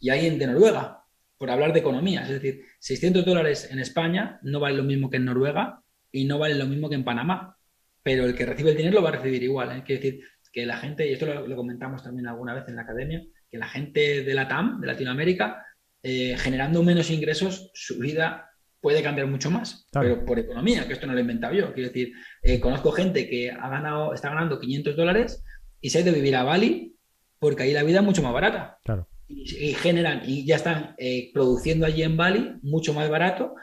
y 0.01 0.09
alguien 0.09 0.39
de 0.39 0.47
Noruega 0.47 1.02
por 1.43 1.51
hablar 1.51 1.72
de 1.72 1.80
economía. 1.80 2.22
Es 2.22 2.28
decir, 2.28 2.62
600 2.78 3.24
dólares 3.24 3.68
en 3.68 3.80
España 3.80 4.38
no 4.43 4.61
vale 4.61 4.76
lo 4.76 4.84
mismo 4.84 5.11
que 5.11 5.16
en 5.16 5.24
Noruega 5.24 5.82
y 6.12 6.24
no 6.24 6.38
vale 6.38 6.55
lo 6.55 6.66
mismo 6.66 6.88
que 6.88 6.95
en 6.95 7.03
Panamá. 7.03 7.57
Pero 8.01 8.26
el 8.26 8.36
que 8.36 8.47
recibe 8.47 8.70
el 8.70 8.76
dinero 8.76 8.95
lo 8.95 9.03
va 9.03 9.09
a 9.09 9.16
recibir 9.16 9.43
igual. 9.43 9.76
¿eh? 9.76 9.82
Quiere 9.84 10.01
decir 10.01 10.24
que 10.53 10.64
la 10.64 10.76
gente, 10.76 11.05
y 11.05 11.14
esto 11.14 11.26
lo, 11.26 11.57
comentamos 11.57 12.05
también 12.05 12.28
alguna 12.28 12.55
vez 12.55 12.68
en 12.68 12.76
la 12.76 12.82
academia, 12.82 13.24
que 13.51 13.59
la 13.59 13.66
gente 13.66 14.22
de 14.22 14.34
la 14.34 14.47
TAM, 14.47 14.80
de 14.80 14.86
Latinoamérica, 14.86 15.66
eh, 16.01 16.36
generando 16.38 16.80
menos 16.84 17.11
ingresos, 17.11 17.72
su 17.74 17.99
vida 17.99 18.49
puede 18.80 19.03
cambiar 19.03 19.26
mucho 19.26 19.51
más, 19.51 19.88
pero 19.90 20.24
por 20.24 20.38
economía, 20.38 20.86
que 20.86 20.93
esto 20.93 21.09
no 21.09 21.12
lo 21.12 21.18
he 21.18 21.22
inventado 21.22 21.55
yo. 21.55 21.74
Quiero 21.74 21.88
decir, 21.88 22.12
eh, 22.45 22.61
conozco 22.61 22.93
gente 22.93 23.28
que 23.28 23.51
ha 23.51 23.68
ganado, 23.68 24.14
está 24.14 24.28
ganando 24.28 24.61
500 24.61 24.95
dólares 24.95 25.43
y 25.80 25.90
se 25.90 25.99
ha 25.99 26.01
ido 26.03 26.12
a 26.12 26.14
vivir 26.14 26.36
a 26.36 26.45
Bali 26.45 26.95
porque 27.40 27.64
ahí 27.64 27.72
la 27.72 27.82
vida 27.82 27.99
es 27.99 28.05
mucho 28.05 28.22
más 28.22 28.32
barata. 28.32 28.78
Claro 28.84 29.09
y, 29.35 29.74
generan 29.74 30.22
y 30.24 30.45
ya 30.45 30.57
están 30.57 30.95
eh, 30.99 31.30
produciendo 31.33 31.87
allí 31.87 32.03
en 32.03 32.16
Bali 32.16 32.59
mucho 32.62 32.95
más 32.95 33.09
barato 33.09 33.55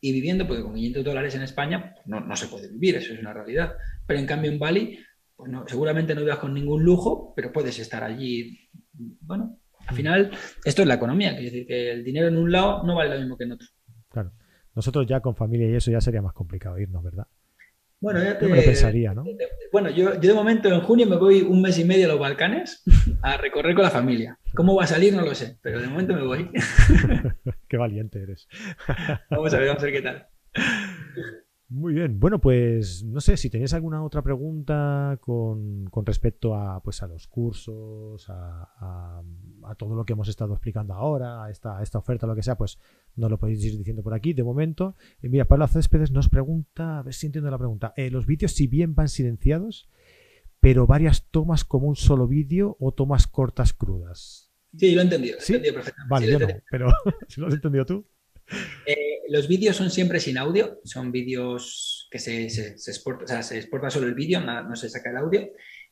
y 0.00 0.12
viviendo, 0.12 0.46
porque 0.46 0.62
con 0.62 0.74
500 0.74 1.04
dólares 1.04 1.34
en 1.34 1.42
España 1.42 1.94
pues 1.94 2.06
no, 2.06 2.36
se 2.36 2.46
puede 2.46 2.68
vivir, 2.68 2.96
eso 2.96 3.12
es 3.12 3.20
una 3.20 3.32
realidad. 3.32 3.74
Pero 4.06 4.20
en 4.20 4.26
cambio 4.26 4.50
en 4.50 4.58
Bali, 4.58 4.98
pues 5.34 5.50
seguramente 5.66 6.14
no 6.14 6.20
vivas 6.20 6.38
con 6.38 6.54
ningún 6.54 6.84
lujo, 6.84 7.32
pero 7.34 7.52
puedes 7.52 7.78
estar 7.78 8.04
allí. 8.04 8.70
Bueno, 8.92 9.58
al 9.86 9.96
final, 9.96 10.30
esto 10.64 10.82
es 10.82 10.88
la 10.88 10.94
economía, 10.94 11.30
quiere 11.30 11.44
decir 11.46 11.66
que 11.66 11.90
el 11.90 12.04
dinero 12.04 12.28
en 12.28 12.36
un 12.36 12.52
lado 12.52 12.84
no 12.84 12.94
vale 12.94 13.14
lo 13.14 13.20
mismo 13.20 13.36
que 13.36 13.44
en 13.44 13.52
otro. 13.52 13.66
Claro. 14.10 14.32
Nosotros 14.74 15.06
ya 15.06 15.20
con 15.20 15.34
familia 15.34 15.68
y 15.68 15.74
eso 15.74 15.90
ya 15.90 16.00
sería 16.00 16.22
más 16.22 16.32
complicado 16.32 16.78
irnos, 16.78 17.02
¿verdad? 17.02 17.26
Bueno, 18.00 18.22
ya 18.22 18.38
te, 18.38 18.44
yo 18.44 18.50
me 18.50 18.58
lo 18.58 18.62
pensaría, 18.62 19.12
¿no? 19.12 19.24
bueno, 19.72 19.90
yo, 19.90 20.12
de 20.12 20.34
momento 20.34 20.68
en 20.68 20.80
junio 20.82 21.06
me 21.06 21.16
voy 21.16 21.42
un 21.42 21.60
mes 21.60 21.78
y 21.78 21.84
medio 21.84 22.06
a 22.06 22.08
los 22.10 22.20
Balcanes 22.20 22.84
a 23.22 23.36
recorrer 23.36 23.74
con 23.74 23.82
la 23.82 23.90
familia. 23.90 24.37
¿Cómo 24.54 24.74
va 24.74 24.84
a 24.84 24.86
salir? 24.86 25.14
No 25.14 25.22
lo 25.22 25.34
sé, 25.34 25.58
pero 25.62 25.80
de 25.80 25.88
momento 25.88 26.14
me 26.14 26.22
voy. 26.22 26.50
qué 27.68 27.76
valiente 27.76 28.22
eres. 28.22 28.48
vamos 29.30 29.52
a 29.54 29.58
ver, 29.58 29.68
vamos 29.68 29.82
a 29.82 29.86
ver 29.86 29.94
qué 29.94 30.02
tal. 30.02 30.28
Muy 31.70 31.92
bien, 31.92 32.18
bueno, 32.18 32.40
pues 32.40 33.04
no 33.04 33.20
sé 33.20 33.36
si 33.36 33.50
tenéis 33.50 33.74
alguna 33.74 34.02
otra 34.02 34.22
pregunta 34.22 35.18
con, 35.20 35.84
respecto 36.06 36.54
a, 36.54 36.82
pues, 36.82 37.02
a 37.02 37.06
los 37.06 37.26
cursos, 37.26 38.24
a, 38.30 39.22
todo 39.76 39.94
lo 39.94 40.06
que 40.06 40.14
hemos 40.14 40.28
estado 40.28 40.54
explicando 40.54 40.94
ahora, 40.94 41.44
a 41.44 41.50
esta, 41.50 41.82
esta 41.82 41.98
oferta, 41.98 42.26
lo 42.26 42.34
que 42.34 42.42
sea, 42.42 42.56
pues 42.56 42.78
no 43.16 43.28
lo 43.28 43.38
podéis 43.38 43.62
ir 43.62 43.76
diciendo 43.76 44.02
por 44.02 44.14
aquí 44.14 44.32
de 44.32 44.42
momento. 44.42 44.96
Y 45.22 45.28
mira, 45.28 45.44
Pablo 45.44 45.68
Céspedes 45.68 46.10
nos 46.10 46.30
pregunta, 46.30 47.00
a 47.00 47.02
ver 47.02 47.12
si 47.12 47.26
entiendo 47.26 47.50
la 47.50 47.58
pregunta, 47.58 47.92
eh, 47.98 48.10
¿los 48.10 48.24
vídeos 48.24 48.52
si 48.52 48.66
bien 48.66 48.94
van 48.94 49.08
silenciados, 49.08 49.90
pero 50.68 50.86
varias 50.86 51.30
tomas 51.30 51.64
como 51.64 51.88
un 51.88 51.96
solo 51.96 52.28
vídeo 52.28 52.76
o 52.78 52.92
tomas 52.92 53.26
cortas 53.26 53.72
crudas? 53.72 54.52
Sí, 54.76 54.92
lo 54.92 55.00
he 55.00 55.04
entendido, 55.04 55.38
¿Sí? 55.40 55.54
he 55.54 55.56
entendido 55.56 55.76
perfectamente. 55.76 56.10
Vale, 56.10 56.30
yo 56.30 56.38
no, 56.38 56.62
pero 56.70 56.92
si 57.26 57.40
lo 57.40 57.46
has 57.46 57.54
entendido 57.54 57.86
tú. 57.86 58.06
Eh, 58.84 59.20
los 59.30 59.48
vídeos 59.48 59.76
son 59.76 59.90
siempre 59.90 60.20
sin 60.20 60.36
audio, 60.36 60.78
son 60.84 61.10
vídeos 61.10 62.06
que 62.10 62.18
se, 62.18 62.50
se, 62.50 62.74
exporta, 62.90 63.24
o 63.24 63.26
sea, 63.26 63.42
se 63.42 63.56
exporta 63.56 63.88
solo 63.88 64.08
el 64.08 64.14
vídeo, 64.14 64.42
no, 64.42 64.76
se 64.76 64.90
saca 64.90 65.08
el 65.08 65.16
audio. 65.16 65.48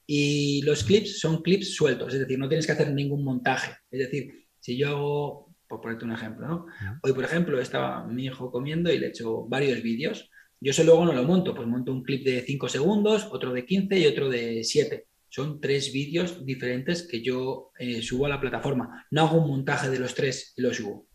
Y 0.07 0.61
los 0.61 0.85
clips 0.85 1.21
son 1.21 1.41
clips 1.41 1.75
sueltos, 1.75 2.13
es 2.13 2.21
decir, 2.21 2.39
no 2.39 2.47
tienes 2.47 2.67
que 2.67 2.73
hacer 2.73 2.93
ningún 2.93 3.25
montaje. 3.25 3.79
Es 3.91 4.01
decir, 4.01 4.47
si 4.61 4.77
yo, 4.77 5.55
por 5.67 5.81
ponerte 5.81 6.05
un 6.05 6.13
ejemplo, 6.13 6.47
¿no? 6.47 6.67
Hoy, 7.03 7.15
por 7.15 7.25
ejemplo, 7.25 7.59
estaba 7.59 8.07
mi 8.07 8.27
hijo 8.27 8.53
comiendo 8.53 8.93
y 8.93 8.99
le 8.99 9.07
he 9.07 9.09
hecho 9.09 9.47
varios 9.47 9.83
vídeos. 9.83 10.31
Yo 10.61 10.71
eso 10.71 10.85
luego 10.85 11.05
no 11.05 11.13
lo 11.13 11.23
monto, 11.25 11.55
pues 11.55 11.69
monto 11.69 11.93
un 11.93 12.03
clip 12.03 12.25
de 12.25 12.43
5 12.43 12.69
segundos, 12.69 13.29
otro 13.31 13.53
de 13.53 13.65
15 13.65 13.99
y 13.99 14.07
otro 14.07 14.29
de 14.29 14.65
7. 14.65 15.07
Son 15.29 15.61
tres 15.61 15.93
vídeos 15.93 16.47
diferentes 16.47 17.07
que 17.07 17.23
yo 17.23 17.71
eh, 17.79 18.01
subo 18.01 18.27
a 18.27 18.31
la 18.31 18.41
plataforma. 18.41 19.07
No 19.11 19.23
hago 19.23 19.43
un 19.43 19.49
montaje 19.49 19.91
de 19.91 19.99
los 19.99 20.15
tres 20.15 20.55
y 20.57 20.63
los 20.63 20.77
subo. 20.77 21.07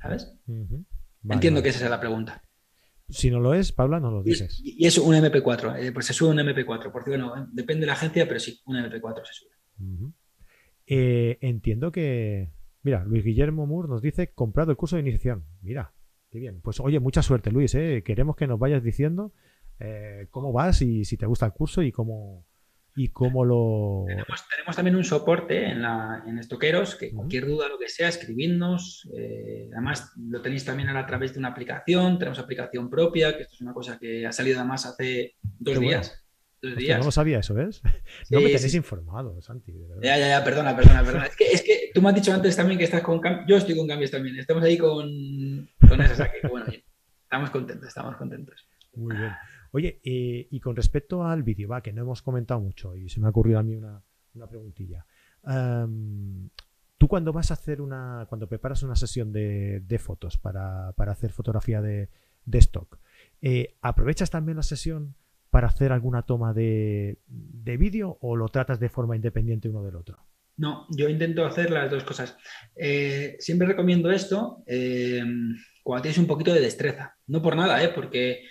¿Sabes? 0.00 0.34
Entiendo 1.28 1.62
que 1.62 1.68
esa 1.70 1.84
es 1.84 1.90
la 1.90 2.00
pregunta. 2.00 2.42
Si 3.08 3.30
no 3.30 3.40
lo 3.40 3.54
es, 3.54 3.72
Paula, 3.72 4.00
no 4.00 4.10
lo 4.10 4.22
dices. 4.22 4.60
Y, 4.64 4.86
es 4.86 4.96
un 4.98 5.14
MP4, 5.14 5.78
eh, 5.78 5.92
pues 5.92 6.06
se 6.06 6.14
sube 6.14 6.30
un 6.30 6.38
MP4, 6.38 6.90
porque 6.90 7.10
bueno, 7.10 7.36
eh, 7.36 7.46
depende 7.52 7.82
de 7.82 7.86
la 7.88 7.92
agencia, 7.92 8.26
pero 8.26 8.40
sí, 8.40 8.58
un 8.66 8.76
MP4 8.76 9.22
se 9.24 9.34
sube. 9.34 10.12
Eh, 10.86 11.38
entiendo 11.40 11.92
que. 11.92 12.50
Mira, 12.82 13.04
Luis 13.04 13.24
Guillermo 13.24 13.66
Moore 13.66 13.88
nos 13.88 14.02
dice 14.02 14.32
comprado 14.32 14.70
el 14.70 14.76
curso 14.76 14.96
de 14.96 15.02
iniciación. 15.02 15.44
Mira, 15.60 15.92
qué 16.32 16.40
bien. 16.40 16.60
Pues 16.60 16.80
oye, 16.80 16.98
mucha 16.98 17.22
suerte, 17.22 17.52
Luis. 17.52 17.72
Queremos 18.04 18.34
que 18.34 18.48
nos 18.48 18.58
vayas 18.58 18.82
diciendo 18.82 19.32
cómo 20.30 20.52
vas 20.52 20.82
y 20.82 21.04
si 21.04 21.16
te 21.16 21.26
gusta 21.26 21.46
el 21.46 21.52
curso 21.52 21.82
y 21.82 21.92
cómo, 21.92 22.44
y 22.94 23.08
cómo 23.08 23.44
lo... 23.44 24.04
Tenemos, 24.06 24.76
también 24.76 24.96
un 24.96 25.04
soporte 25.04 25.70
en, 25.70 25.82
la, 25.82 26.22
en 26.26 26.38
Estoqueros, 26.38 26.94
que 26.94 27.12
cualquier 27.12 27.46
duda, 27.46 27.68
lo 27.68 27.78
que 27.78 27.88
sea, 27.88 28.08
escribidnos. 28.08 29.08
Eh, 29.16 29.70
además, 29.72 30.12
lo 30.16 30.42
tenéis 30.42 30.64
también 30.64 30.88
a 30.90 31.06
través 31.06 31.32
de 31.32 31.38
una 31.38 31.48
aplicación, 31.48 32.18
tenemos 32.18 32.38
aplicación 32.38 32.90
propia, 32.90 33.36
que 33.36 33.42
esto 33.42 33.54
es 33.54 33.60
una 33.60 33.72
cosa 33.72 33.98
que 33.98 34.26
ha 34.26 34.32
salido 34.32 34.58
además 34.58 34.86
hace 34.86 35.36
dos 35.58 35.80
días. 35.80 36.21
Dos 36.62 36.76
días. 36.76 36.98
no 36.98 37.04
lo 37.04 37.10
sabía 37.10 37.40
eso, 37.40 37.54
¿ves? 37.54 37.82
No 38.30 38.40
me 38.40 38.46
tenéis 38.46 38.74
informado, 38.74 39.40
Santi. 39.42 39.72
Ya, 40.02 40.16
ya, 40.16 40.28
ya, 40.28 40.44
perdona, 40.44 40.74
perdona, 40.76 41.04
perdona. 41.04 41.26
Es 41.26 41.36
que, 41.36 41.52
es 41.52 41.62
que 41.62 41.90
tú 41.92 42.00
me 42.00 42.08
has 42.08 42.14
dicho 42.14 42.32
antes 42.32 42.56
también 42.56 42.78
que 42.78 42.84
estás 42.84 43.02
con 43.02 43.20
cambios. 43.20 43.46
Yo 43.48 43.56
estoy 43.56 43.76
con 43.76 43.86
cambios 43.86 44.10
también. 44.10 44.38
Estamos 44.38 44.62
ahí 44.62 44.78
con, 44.78 45.68
con 45.88 46.00
esas 46.00 46.20
aquí. 46.20 46.38
Bueno, 46.48 46.66
estamos 47.24 47.50
contentos, 47.50 47.88
estamos 47.88 48.16
contentos. 48.16 48.66
Muy 48.94 49.16
bien. 49.16 49.32
Oye, 49.72 50.00
eh, 50.04 50.48
y 50.50 50.60
con 50.60 50.76
respecto 50.76 51.24
al 51.24 51.42
vídeo, 51.42 51.68
va, 51.68 51.82
que 51.82 51.92
no 51.92 52.02
hemos 52.02 52.22
comentado 52.22 52.60
mucho 52.60 52.94
y 52.94 53.08
se 53.08 53.20
me 53.20 53.26
ha 53.26 53.30
ocurrido 53.30 53.58
a 53.58 53.62
mí 53.62 53.74
una, 53.74 54.02
una 54.34 54.46
preguntilla. 54.46 55.04
Tú 56.98 57.08
cuando 57.08 57.32
vas 57.32 57.50
a 57.50 57.54
hacer 57.54 57.80
una, 57.80 58.26
cuando 58.28 58.48
preparas 58.48 58.84
una 58.84 58.94
sesión 58.94 59.32
de, 59.32 60.00
fotos 60.00 60.36
para, 60.36 60.90
hacer 60.90 61.32
fotografía 61.32 61.82
de, 61.82 62.08
stock, 62.46 63.00
eh, 63.40 63.76
¿aprovechas 63.80 64.30
también 64.30 64.56
la 64.56 64.62
sesión 64.62 65.16
para 65.52 65.68
hacer 65.68 65.92
alguna 65.92 66.22
toma 66.22 66.54
de, 66.54 67.18
vídeo 67.28 68.16
o 68.22 68.36
lo 68.36 68.48
tratas 68.48 68.80
de 68.80 68.88
forma 68.88 69.16
independiente 69.16 69.68
uno 69.68 69.84
del 69.84 69.96
otro? 69.96 70.16
No, 70.56 70.86
yo 70.88 71.10
intento 71.10 71.44
hacer 71.44 71.70
las 71.70 71.90
dos 71.90 72.04
cosas. 72.04 72.38
Eh, 72.74 73.36
siempre 73.38 73.68
recomiendo 73.68 74.10
esto 74.10 74.64
eh, 74.66 75.22
cuando 75.82 76.02
tienes 76.02 76.16
un 76.16 76.26
poquito 76.26 76.54
de 76.54 76.60
destreza. 76.62 77.18
No 77.26 77.42
por 77.42 77.54
nada, 77.54 77.78
porque 77.94 78.44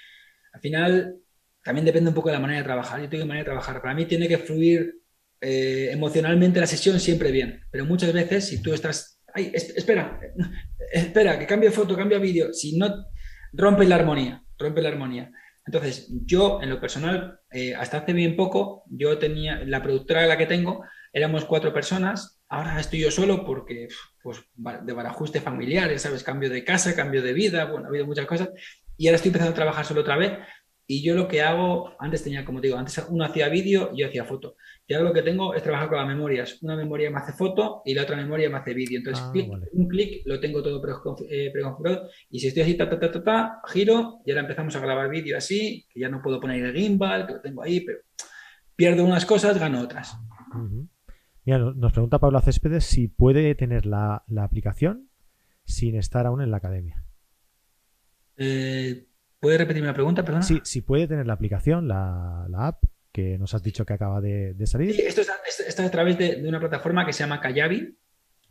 al 0.53 0.61
final 0.61 1.15
también 1.63 1.85
depende 1.85 2.09
un 2.09 2.15
poco 2.15 2.29
de 2.29 2.35
la 2.35 2.39
manera 2.39 2.59
de 2.59 2.65
trabajar. 2.65 3.01
Yo 3.01 3.09
tengo 3.09 3.25
manera 3.25 3.45
de 3.45 3.49
trabajar. 3.49 3.81
Para 3.81 3.95
mí 3.95 4.05
tiene 4.05 4.27
que 4.27 4.37
fluir 4.37 5.01
eh, 5.41 5.89
emocionalmente 5.91 6.59
la 6.59 6.67
sesión 6.67 6.99
siempre 6.99 7.31
bien, 7.31 7.61
pero 7.71 7.83
muchas 7.83 8.13
veces 8.13 8.47
si 8.47 8.61
tú 8.61 8.75
estás, 8.75 9.19
ay, 9.33 9.51
espera, 9.55 10.19
espera, 10.93 11.39
que 11.39 11.47
cambie 11.47 11.71
foto, 11.71 11.95
cambie 11.95 12.19
vídeo, 12.19 12.53
si 12.53 12.77
no, 12.77 12.93
rompe 13.53 13.87
la 13.87 13.95
armonía, 13.95 14.43
rompe 14.59 14.83
la 14.83 14.89
armonía. 14.89 15.31
Entonces, 15.65 16.09
yo 16.25 16.59
en 16.61 16.69
lo 16.69 16.79
personal, 16.79 17.39
eh, 17.51 17.75
hasta 17.75 17.97
hace 17.97 18.13
bien 18.13 18.35
poco, 18.35 18.83
yo 18.89 19.17
tenía, 19.17 19.63
la 19.65 19.81
productora 19.81 20.25
la 20.25 20.37
que 20.37 20.47
tengo, 20.47 20.83
éramos 21.13 21.45
cuatro 21.45 21.73
personas, 21.73 22.41
ahora 22.49 22.79
estoy 22.79 22.99
yo 23.01 23.11
solo 23.11 23.45
porque, 23.45 23.87
pues, 24.23 24.41
de 24.55 24.93
barajuste 24.93 25.39
familiar, 25.39 25.97
¿sabes? 25.99 26.23
Cambio 26.23 26.49
de 26.49 26.63
casa, 26.63 26.95
cambio 26.95 27.21
de 27.21 27.33
vida, 27.33 27.65
bueno, 27.65 27.85
ha 27.85 27.89
habido 27.89 28.05
muchas 28.05 28.25
cosas, 28.25 28.49
y 28.97 29.07
ahora 29.07 29.17
estoy 29.17 29.29
empezando 29.29 29.51
a 29.51 29.55
trabajar 29.55 29.85
solo 29.85 30.01
otra 30.01 30.17
vez, 30.17 30.33
y 30.87 31.03
yo 31.03 31.15
lo 31.15 31.27
que 31.27 31.41
hago, 31.41 31.95
antes 31.99 32.23
tenía, 32.23 32.43
como 32.43 32.59
te 32.59 32.67
digo, 32.67 32.77
antes 32.79 33.01
uno 33.09 33.23
hacía 33.23 33.47
vídeo 33.47 33.91
yo 33.95 34.07
hacía 34.07 34.25
foto. 34.25 34.57
Y 34.91 34.93
ahora 34.93 35.07
lo 35.07 35.13
que 35.13 35.21
tengo 35.21 35.53
es 35.53 35.63
trabajar 35.63 35.87
con 35.87 35.99
las 35.99 36.07
memorias. 36.07 36.61
Una 36.61 36.75
memoria 36.75 37.09
me 37.09 37.19
hace 37.19 37.31
foto 37.31 37.81
y 37.85 37.93
la 37.93 38.03
otra 38.03 38.17
memoria 38.17 38.49
me 38.49 38.57
hace 38.57 38.73
vídeo. 38.73 38.97
Entonces, 38.97 39.23
ah, 39.25 39.31
un 39.71 39.87
clic, 39.87 40.21
lo 40.25 40.37
tengo 40.37 40.61
todo 40.61 40.81
eh, 41.29 41.49
preconfigurado. 41.49 42.09
Y 42.29 42.41
si 42.41 42.47
estoy 42.47 42.63
así, 42.63 42.75
ta, 42.75 42.89
ta, 42.89 42.99
ta, 42.99 43.09
ta, 43.09 43.23
ta, 43.23 43.61
giro 43.71 44.19
y 44.25 44.31
ahora 44.31 44.41
empezamos 44.41 44.75
a 44.75 44.81
grabar 44.81 45.09
vídeo 45.09 45.37
así, 45.37 45.87
que 45.89 46.01
ya 46.01 46.09
no 46.09 46.21
puedo 46.21 46.41
poner 46.41 46.65
el 46.65 46.75
gimbal, 46.75 47.25
que 47.25 47.35
lo 47.35 47.39
tengo 47.39 47.63
ahí, 47.63 47.79
pero 47.85 47.99
pierdo 48.75 49.05
unas 49.05 49.25
cosas, 49.25 49.57
gano 49.57 49.79
otras. 49.79 50.13
Mira, 51.45 51.57
nos 51.57 51.93
pregunta 51.93 52.19
Pablo 52.19 52.41
Céspedes 52.41 52.83
si 52.83 53.07
puede 53.07 53.55
tener 53.55 53.85
la, 53.85 54.25
la 54.27 54.43
aplicación 54.43 55.09
sin 55.63 55.95
estar 55.95 56.25
aún 56.25 56.41
en 56.41 56.51
la 56.51 56.57
academia. 56.57 57.05
Eh, 58.35 59.07
¿Puede 59.39 59.57
repetirme 59.57 59.87
la 59.87 59.93
pregunta, 59.93 60.25
perdón? 60.25 60.43
Sí, 60.43 60.59
si 60.63 60.81
puede 60.81 61.07
tener 61.07 61.25
la 61.25 61.33
aplicación, 61.33 61.87
la, 61.87 62.45
app, 62.57 62.83
que 63.11 63.37
nos 63.37 63.53
has 63.53 63.63
dicho 63.63 63.85
que 63.85 63.93
acaba 63.93 64.21
de, 64.21 64.55
salir. 64.65 64.95
Sí, 64.95 65.01
esto 65.01 65.21
está, 65.21 65.85
a 65.85 65.91
través 65.91 66.17
de, 66.17 66.41
una 66.47 66.59
plataforma 66.59 67.05
que 67.05 67.13
se 67.13 67.23
llama 67.23 67.41
Kayabi. 67.41 67.97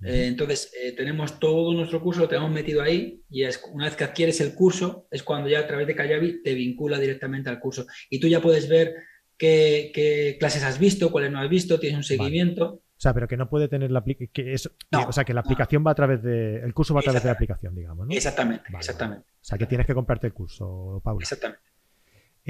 Eh, 0.03 0.27
entonces, 0.27 0.73
eh, 0.83 0.93
tenemos 0.93 1.39
todo 1.39 1.75
nuestro 1.75 2.03
curso, 2.03 2.21
lo 2.21 2.29
tenemos 2.29 2.51
metido 2.51 2.81
ahí 2.83 3.23
y 3.29 3.43
es, 3.43 3.63
una 3.71 3.85
vez 3.85 3.97
que 3.97 4.05
adquieres 4.05 4.41
el 4.41 4.55
curso, 4.55 5.07
es 5.11 5.23
cuando 5.23 5.49
ya 5.49 5.61
a 5.61 5.67
través 5.67 5.87
de 5.87 5.95
Kayabi 5.95 6.43
te 6.43 6.55
vincula 6.55 6.99
directamente 6.99 7.51
al 7.51 7.61
curso. 7.61 7.87
Y 8.09 8.19
tú 8.19 8.27
ya 8.27 8.41
puedes 8.41 8.69
ver 8.69 8.95
qué, 9.37 10.37
clases 10.39 10.63
has 10.65 10.79
visto, 10.79 11.11
cuáles 11.11 11.31
no 11.31 11.41
has 11.41 11.49
visto, 11.49 11.79
tienes 11.79 11.99
un 11.99 12.05
seguimiento. 12.05 12.67
O 13.01 13.03
sea, 13.03 13.15
pero 13.15 13.27
que 13.29 13.39
no 13.39 13.49
puede 13.49 13.69
tener 13.69 13.91
la 13.91 14.01
aplicación. 14.01 14.75
O 15.09 15.13
sea, 15.13 15.25
que 15.25 15.33
la 15.33 15.41
aplicación 15.41 15.83
va 15.87 15.93
a 15.93 15.95
través 15.95 16.23
de. 16.23 16.57
El 16.57 16.75
curso 16.75 16.93
va 16.93 17.01
a 17.01 17.03
través 17.03 17.23
de 17.23 17.29
la 17.29 17.33
aplicación, 17.33 17.75
digamos, 17.75 18.07
¿no? 18.07 18.15
Exactamente, 18.15 18.65
exactamente. 18.77 19.25
O 19.27 19.45
sea, 19.45 19.57
que 19.57 19.65
tienes 19.65 19.87
que 19.87 19.95
comprarte 19.95 20.27
el 20.27 20.35
curso, 20.35 21.01
Paula. 21.03 21.23
Exactamente. 21.23 21.70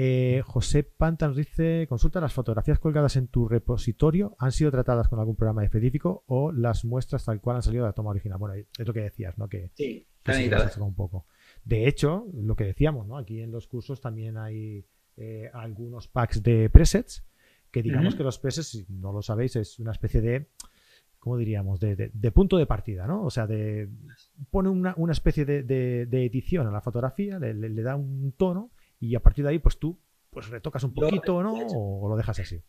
Eh, 0.03 0.41
José 0.47 0.81
Panta 0.81 1.27
nos 1.27 1.37
dice: 1.37 1.85
consulta 1.87 2.19
las 2.19 2.33
fotografías 2.33 2.79
colgadas 2.79 3.17
en 3.17 3.27
tu 3.27 3.47
repositorio, 3.47 4.35
¿han 4.39 4.51
sido 4.51 4.71
tratadas 4.71 5.07
con 5.07 5.19
algún 5.19 5.35
programa 5.35 5.63
específico 5.63 6.23
o 6.25 6.51
las 6.51 6.85
muestras 6.85 7.23
tal 7.23 7.39
cual 7.39 7.57
han 7.57 7.61
salido 7.61 7.83
de 7.83 7.89
la 7.89 7.93
toma 7.93 8.09
original? 8.09 8.39
Bueno, 8.39 8.55
es 8.55 8.87
lo 8.87 8.93
que 8.93 9.01
decías, 9.01 9.37
¿no? 9.37 9.47
Que, 9.47 9.69
sí, 9.75 10.07
un 10.79 10.95
poco. 10.95 11.27
De 11.63 11.87
hecho, 11.87 12.25
lo 12.33 12.55
que 12.55 12.63
decíamos, 12.63 13.05
¿no? 13.05 13.15
Aquí 13.15 13.41
en 13.41 13.51
los 13.51 13.67
cursos 13.67 14.01
también 14.01 14.39
hay 14.39 14.87
eh, 15.17 15.51
algunos 15.53 16.07
packs 16.07 16.41
de 16.41 16.71
presets 16.71 17.23
que 17.69 17.83
digamos 17.83 18.15
que 18.15 18.23
los 18.23 18.39
presets, 18.39 18.69
si 18.69 18.85
no 18.89 19.13
lo 19.13 19.21
sabéis, 19.21 19.55
es 19.55 19.77
una 19.77 19.91
especie 19.91 20.19
de, 20.19 20.47
¿cómo 21.19 21.37
diríamos?, 21.37 21.79
de, 21.79 22.31
punto 22.33 22.57
de 22.57 22.65
partida, 22.65 23.05
¿no? 23.05 23.23
O 23.23 23.29
sea, 23.29 23.45
de, 23.45 23.87
pone 24.49 24.69
una, 24.69 24.95
especie 25.11 25.45
de, 25.45 26.07
edición 26.25 26.65
a 26.65 26.71
la 26.71 26.81
fotografía, 26.81 27.37
le, 27.37 27.83
da 27.83 27.95
un 27.95 28.33
tono 28.35 28.71
y 29.01 29.15
a 29.15 29.19
partir 29.19 29.43
de 29.43 29.51
ahí, 29.51 29.59
pues 29.59 29.77
tú 29.77 29.99
pues 30.29 30.47
retocas 30.47 30.83
un 30.85 30.93
poquito, 30.93 31.43
¿no? 31.43 31.53
O, 31.53 32.07
lo 32.07 32.15
dejas 32.15 32.39
así. 32.39 32.61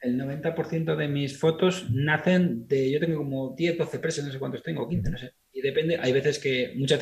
El 0.00 0.16
90% 0.20 0.94
de 0.94 1.08
mis 1.08 1.40
fotos 1.40 1.90
nacen 1.90 2.68
de, 2.68 2.92
yo 2.92 3.00
tengo 3.00 3.18
como 3.18 3.54
10, 3.56 3.78
12 3.78 3.98
presets, 3.98 4.26
no 4.26 4.32
sé 4.32 4.38
cuántos 4.38 4.62
tengo, 4.62 4.88
15, 4.88 5.10
no 5.10 5.18
sé. 5.18 5.32
Y 5.52 5.60
depende, 5.60 5.98
hay 6.00 6.12
veces 6.12 6.38
que, 6.38 6.74
mucha, 6.76 6.96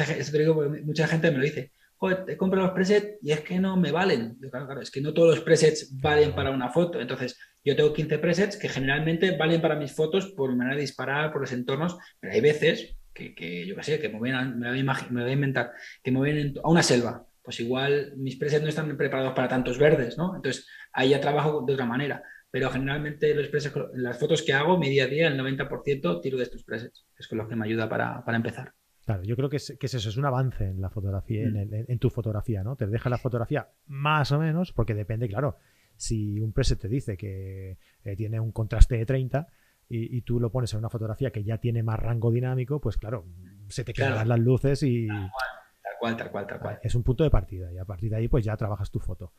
mucha 0.83 1.07
gente 1.07 1.31
me 1.31 1.37
lo 1.37 1.45
dice, 1.45 1.73
joder, 1.97 2.25
te 2.25 2.37
compro 2.39 2.63
los 2.63 2.71
presets 2.71 3.19
y 3.23 3.33
es 3.33 3.41
que 3.41 3.59
no 3.59 3.77
me 3.77 3.93
valen. 3.93 4.39
claro, 4.51 4.65
claro, 4.65 4.81
es 4.81 4.91
que 4.91 5.03
no 5.03 5.13
todos 5.13 5.35
los 5.35 5.45
presets 5.45 6.01
valen 6.01 6.35
para 6.35 6.51
una 6.51 6.71
foto. 6.71 6.99
Entonces, 6.99 7.39
yo 7.63 7.77
tengo 7.77 7.93
15 7.93 8.19
presets 8.19 8.57
que 8.57 8.71
generalmente 8.71 9.37
valen 9.37 9.61
para 9.61 9.77
mis 9.77 9.93
fotos 9.93 10.33
por 10.33 10.55
manera 10.57 10.77
de 10.77 10.83
disparar, 10.83 11.33
por 11.33 11.43
los 11.43 11.53
entornos, 11.53 11.99
pero 12.19 12.33
hay 12.33 12.41
veces 12.41 12.97
que, 13.13 13.67
yo 13.67 13.77
qué 13.77 13.83
sé, 13.83 13.99
que 13.99 14.09
me 14.09 14.19
voy, 14.19 14.31
a, 14.31 14.43
me, 14.43 14.71
voy 14.71 15.23
a 15.23 15.33
inventar, 15.33 15.73
que 16.03 16.11
me 16.11 16.19
voy 16.19 16.55
a 16.63 16.69
una 16.69 16.83
selva. 16.83 17.27
Pues 17.47 17.61
igual 17.61 18.13
mis 18.17 18.35
presets 18.35 18.65
no 18.65 18.69
están 18.69 18.97
preparados 18.97 19.33
para 19.33 19.47
tantos 19.47 19.79
verdes, 19.79 20.19
¿no? 20.19 20.35
Entonces, 20.35 20.67
ahí 20.93 21.11
ya 21.11 21.21
trabajo 21.21 21.63
de 21.65 21.75
otra 21.75 21.87
manera. 21.87 22.25
Pero 22.51 22.71
generalmente 22.71 23.33
los 23.37 23.47
presets, 23.47 23.77
las 23.95 24.19
fotos 24.19 24.43
que 24.43 24.53
hago, 24.53 24.77
mi 24.79 24.91
día 24.91 25.05
a 25.05 25.07
día, 25.07 25.29
el 25.29 25.39
90% 25.39 26.21
tiro 26.21 26.39
de 26.39 26.43
estos 26.43 26.65
presets, 26.65 27.07
que 27.15 27.23
es 27.23 27.29
con 27.29 27.39
lo 27.39 27.47
que 27.47 27.55
me 27.55 27.65
ayuda 27.65 27.89
para, 27.89 28.25
para 28.25 28.37
empezar. 28.37 28.75
Claro, 29.05 29.23
yo 29.23 29.37
creo 29.37 29.49
que 29.49 29.59
es, 29.59 29.71
eso, 29.71 30.09
es 30.09 30.17
un 30.17 30.25
avance 30.25 30.65
en 30.65 30.81
la 30.81 30.91
fotografía, 30.91 31.47
mm. 31.49 31.87
en, 31.87 31.99
tu 32.01 32.11
fotografía, 32.11 32.65
¿no? 32.65 32.75
Te 32.75 32.89
deja 32.89 33.09
la 33.09 33.19
fotografía 33.19 33.69
más 33.87 34.33
o 34.33 34.41
menos, 34.41 34.73
porque 34.73 34.95
depende, 34.95 35.29
claro, 35.29 35.59
si 35.95 36.41
un 36.41 36.53
preset 36.53 36.81
te 36.81 36.89
dice 36.89 37.17
que 37.17 37.79
eh, 38.03 38.17
tiene 38.17 38.41
un 38.41 38.51
contraste 38.51 38.97
de 38.97 39.07
30 39.07 39.47
y, 39.89 40.23
tú 40.23 40.41
lo 40.41 40.51
pones 40.51 40.73
en 40.73 40.81
una 40.81 40.91
fotografía 40.91 41.31
que 41.31 41.45
ya 41.45 41.59
tiene 41.59 41.85
más 41.85 42.01
rango 42.01 42.33
dinámico, 42.33 42.81
pues 42.81 42.97
claro, 42.97 43.25
se 43.69 43.85
te 43.85 43.93
quedan 43.93 44.29
las 44.29 44.41
luces 44.41 44.83
y... 44.83 45.07
Tal 45.87 45.95
cual, 46.01 46.17
tal 46.17 46.31
cual, 46.33 46.47
tal 46.49 46.59
cual, 46.59 46.81
Es 46.83 46.97
un 46.97 47.05
punto 47.05 47.23
de 47.23 47.31
partida 47.31 47.73
y 47.73 47.79
a 47.79 47.85
partir 47.85 48.11
de 48.11 48.17
ahí 48.17 48.29
pues 48.29 48.45
ya 48.45 48.57
trabajas 48.57 48.91
tu 48.91 48.99
foto. 48.99 49.33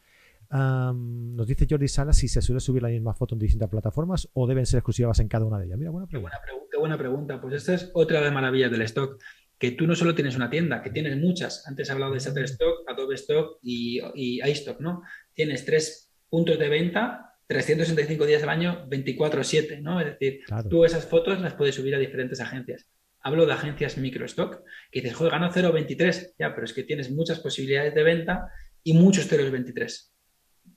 nos 0.49 1.45
dice 1.45 1.67
Jordi 1.69 1.89
Salas 1.89 2.15
si 2.15 2.29
se 2.29 2.41
suele 2.41 2.61
subir 2.61 2.81
la 2.81 2.87
misma 2.87 3.13
foto 3.13 3.35
en 3.35 3.39
distintas 3.39 3.69
plataformas 3.69 4.29
o 4.33 4.47
deben 4.47 4.65
ser 4.65 4.77
exclusivas 4.77 5.19
en 5.19 5.27
cada 5.27 5.45
una 5.45 5.59
de 5.59 5.65
ellas. 5.65 5.77
Mira, 5.77 5.91
buena 5.91 6.07
pregunta. 6.07 6.39
Qué 6.71 6.77
buena, 6.77 6.97
pregunta. 6.97 7.41
Pues 7.41 7.55
esta 7.55 7.73
es 7.73 7.91
otra 7.93 8.19
de 8.19 8.25
las 8.25 8.33
maravillas 8.33 8.71
del 8.71 8.81
stock 8.83 9.21
que 9.57 9.71
tú 9.71 9.87
no 9.87 9.95
solo 9.95 10.15
tienes 10.15 10.37
una 10.37 10.49
tienda, 10.49 10.81
que 10.81 10.89
tienes 10.91 11.17
muchas. 11.17 11.67
Antes 11.67 11.89
he 11.89 11.91
hablado 11.91 12.13
de 12.13 12.19
Shutterstock, 12.19 12.89
Adobe 12.89 13.15
Stock 13.15 13.59
y, 13.61 13.99
y 14.15 14.41
iStock, 14.49 14.79
¿no? 14.79 15.01
Tienes 15.33 15.65
tres 15.65 16.13
puntos 16.29 16.57
de 16.57 16.69
venta, 16.69 17.33
365 17.47 18.25
días 18.25 18.43
al 18.43 18.49
año, 18.49 18.87
24/7, 18.87 19.81
¿no? 19.81 19.99
Es 19.99 20.07
decir, 20.07 20.41
tú 20.69 20.85
esas 20.85 21.05
fotos 21.05 21.41
las 21.41 21.55
puedes 21.55 21.75
subir 21.75 21.95
a 21.95 21.99
diferentes 21.99 22.39
agencias. 22.39 22.85
Hablo 23.27 23.45
de 23.45 23.51
agencias 23.51 23.97
microstock, 23.97 24.63
que 24.89 25.01
dices, 25.01 25.13
joder, 25.13 25.33
gano 25.33 25.51
0,23, 25.51 26.35
ya, 26.39 26.55
pero 26.55 26.63
es 26.63 26.71
que 26.71 26.83
tienes 26.83 27.11
muchas 27.11 27.41
posibilidades 27.41 27.93
de 27.93 28.01
venta 28.01 28.49
y 28.83 28.93
muchos 28.93 29.29
0,23. 29.29 30.13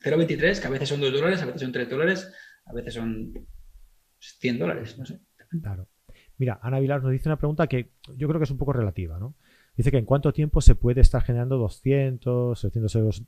0,23, 0.01 0.61
que 0.61 0.67
a 0.67 0.71
veces 0.71 0.89
son 0.89 1.01
2 1.01 1.13
dólares, 1.13 1.41
a 1.43 1.47
veces 1.47 1.61
son 1.61 1.71
3 1.71 1.89
dólares, 1.89 2.35
a 2.65 2.73
veces 2.73 2.95
son 2.95 3.33
100 4.19 4.59
dólares, 4.59 4.99
no 4.99 5.07
sé. 5.07 5.21
Claro. 5.63 5.87
Mira, 6.39 6.59
Ana 6.61 6.81
Vilar 6.81 7.05
nos 7.05 7.13
dice 7.13 7.29
una 7.29 7.39
pregunta 7.39 7.69
que 7.69 7.93
yo 8.17 8.27
creo 8.27 8.41
que 8.41 8.45
es 8.45 8.51
un 8.51 8.59
poco 8.59 8.73
relativa, 8.73 9.21
¿no? 9.21 9.37
Dice 9.77 9.93
que 9.93 9.99
en 9.99 10.05
cuánto 10.05 10.33
tiempo 10.33 10.61
se 10.61 10.75
puede 10.75 11.03
estar 11.03 11.23
generando 11.23 11.57
200, 11.57 12.61
300 12.61 12.95
euros, 12.97 13.23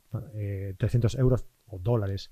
300 0.77 1.15
eh, 1.15 1.17
euros 1.17 1.45
o 1.67 1.79
dólares 1.79 2.29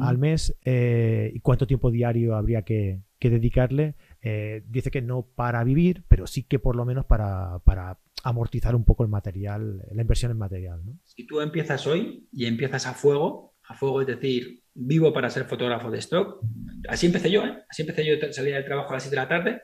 al 0.00 0.18
mes 0.18 0.56
eh, 0.64 1.30
y 1.32 1.40
cuánto 1.40 1.66
tiempo 1.66 1.90
diario 1.90 2.34
habría 2.34 2.62
que, 2.62 3.02
dedicarle. 3.20 3.94
Eh, 4.28 4.64
dice 4.66 4.90
que 4.90 5.02
no 5.02 5.22
para 5.22 5.62
vivir, 5.62 6.02
pero 6.08 6.26
sí 6.26 6.42
que 6.42 6.58
por 6.58 6.74
lo 6.74 6.84
menos 6.84 7.06
para, 7.06 7.60
para, 7.60 8.00
amortizar 8.24 8.74
un 8.74 8.84
poco 8.84 9.04
el 9.04 9.08
material, 9.08 9.84
la 9.92 10.02
inversión 10.02 10.32
en 10.32 10.38
material. 10.38 10.82
Si 11.04 11.28
tú 11.28 11.40
empiezas 11.40 11.86
hoy 11.86 12.26
y 12.32 12.46
empiezas 12.46 12.88
a 12.88 12.94
fuego, 12.94 13.54
a 13.68 13.76
fuego 13.76 14.00
es 14.00 14.08
decir, 14.08 14.64
vivo 14.74 15.12
para 15.12 15.30
ser 15.30 15.44
fotógrafo 15.44 15.92
de 15.92 15.98
stock, 16.00 16.40
así 16.88 17.06
empecé 17.06 17.30
yo, 17.30 17.44
así 17.68 17.82
empecé 17.82 18.04
yo, 18.04 18.14
salía 18.32 18.56
del 18.56 18.64
trabajo 18.64 18.90
a 18.90 18.94
las 18.94 19.04
7 19.04 19.14
de 19.14 19.22
la 19.22 19.28
tarde 19.28 19.62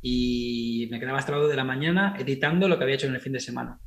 y 0.00 0.86
me 0.92 1.00
quedaba 1.00 1.18
hasta 1.18 1.32
las 1.32 1.40
2 1.40 1.50
de 1.50 1.56
la 1.56 1.64
mañana 1.64 2.14
editando 2.16 2.68
lo 2.68 2.78
que 2.78 2.84
había 2.84 2.94
hecho 2.94 3.08
en 3.08 3.16
el 3.16 3.20
fin 3.20 3.32
de 3.32 3.40
semana. 3.40 3.80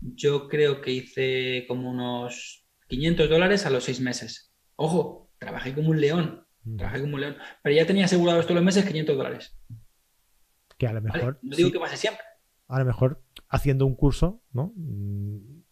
Yo 0.00 0.48
creo 0.48 0.80
que 0.80 0.90
hice 0.90 1.66
como 1.68 1.88
unos 1.88 2.66
500 2.88 3.30
dólares 3.30 3.64
a 3.64 3.70
los 3.70 3.84
seis 3.84 4.00
meses. 4.00 4.52
Ojo, 4.74 5.30
trabajé 5.38 5.72
como 5.72 5.90
un 5.90 6.00
león, 6.00 6.47
trabajé 6.76 7.00
como 7.00 7.14
un 7.14 7.20
león, 7.20 7.36
pero 7.62 7.74
ya 7.74 7.86
tenía 7.86 8.04
asegurados 8.04 8.44
todos 8.44 8.56
los 8.56 8.64
meses 8.64 8.84
500 8.84 9.16
dólares. 9.16 9.56
Que 10.76 10.86
a 10.86 10.92
lo 10.92 11.00
mejor... 11.00 11.38
No 11.42 11.56
digo 11.56 11.72
que 11.72 11.78
pase 11.78 11.96
siempre. 11.96 12.22
A 12.68 12.78
lo 12.78 12.84
mejor 12.84 13.22
haciendo 13.48 13.86
un 13.86 13.94
curso, 13.94 14.42
¿no? 14.52 14.74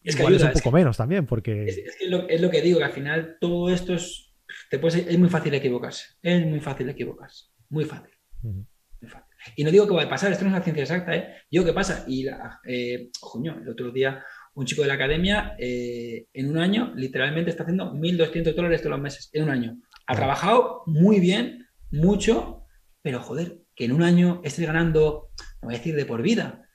Es 0.02 0.16
que 0.16 0.22
Igual 0.22 0.36
es 0.36 0.42
un 0.42 0.52
poco 0.52 0.72
menos 0.72 0.96
también, 0.96 1.26
porque... 1.26 1.64
Es, 1.64 1.78
es, 1.78 2.40
lo, 2.40 2.50
que 2.50 2.62
digo, 2.62 2.78
que 2.78 2.84
al 2.84 2.92
final 2.92 3.36
todo 3.40 3.70
esto 3.70 3.94
es... 3.94 4.34
Te 4.70 4.80
es 4.84 5.18
muy 5.18 5.28
fácil 5.28 5.52
equivocarse, 5.54 6.14
es 6.22 6.46
muy 6.46 6.60
fácil 6.60 6.88
equivocarse, 6.88 7.46
muy 7.68 7.84
fácil. 7.84 8.14
Muy 8.42 8.64
fácil. 9.02 9.26
Y 9.54 9.64
no 9.64 9.70
digo 9.70 9.86
que 9.86 9.94
va 9.94 10.02
a 10.02 10.08
pasar, 10.08 10.32
esto 10.32 10.44
no 10.44 10.50
es 10.50 10.56
una 10.56 10.64
ciencia 10.64 10.82
exacta, 10.82 11.14
¿eh? 11.14 11.34
Digo 11.50 11.64
que 11.64 11.72
pasa. 11.72 12.04
Y, 12.08 12.24
la, 12.24 12.60
eh, 12.64 13.10
el 13.44 13.68
otro 13.68 13.90
día 13.90 14.24
un 14.56 14.64
chico 14.64 14.82
de 14.82 14.88
la 14.88 14.94
academia 14.94 15.54
eh, 15.58 16.26
en 16.32 16.50
un 16.50 16.58
año 16.58 16.92
literalmente 16.96 17.50
está 17.50 17.62
haciendo 17.62 17.92
1.200 17.92 18.54
dólares 18.54 18.80
todos 18.80 18.92
los 18.92 19.00
meses, 19.00 19.30
en 19.32 19.44
un 19.44 19.50
año. 19.50 19.78
Ha 20.06 20.16
trabajado 20.16 20.82
muy 20.86 21.20
bien, 21.20 21.66
mucho, 21.90 22.64
pero 23.02 23.20
joder, 23.20 23.62
que 23.74 23.84
en 23.84 23.92
un 23.92 24.02
año 24.02 24.40
estés 24.44 24.66
ganando, 24.66 25.30
no 25.60 25.68
voy 25.68 25.74
a 25.74 25.78
decir 25.78 25.94
de 25.94 26.06
por 26.06 26.22
vida, 26.22 26.68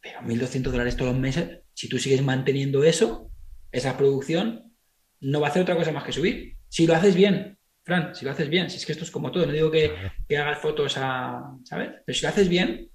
pero 0.00 0.20
1.200 0.20 0.62
dólares 0.70 0.96
todos 0.96 1.12
los 1.12 1.20
meses, 1.20 1.60
si 1.74 1.88
tú 1.88 1.98
sigues 1.98 2.22
manteniendo 2.22 2.84
eso, 2.84 3.30
esa 3.72 3.96
producción, 3.96 4.72
no 5.20 5.40
va 5.40 5.48
a 5.48 5.50
hacer 5.50 5.62
otra 5.62 5.76
cosa 5.76 5.92
más 5.92 6.04
que 6.04 6.12
subir. 6.12 6.56
Si 6.68 6.86
lo 6.86 6.94
haces 6.94 7.14
bien, 7.14 7.58
Fran, 7.84 8.14
si 8.14 8.24
lo 8.24 8.30
haces 8.30 8.48
bien, 8.48 8.70
si 8.70 8.76
es 8.76 8.86
que 8.86 8.92
esto 8.92 9.04
es 9.04 9.10
como 9.10 9.30
todo, 9.30 9.46
no 9.46 9.52
digo 9.52 9.70
que, 9.70 9.92
que 10.28 10.38
hagas 10.38 10.58
fotos 10.58 10.96
a, 10.98 11.56
¿sabes? 11.64 11.90
Pero 12.04 12.16
si 12.16 12.22
lo 12.22 12.28
haces 12.28 12.48
bien, 12.48 12.90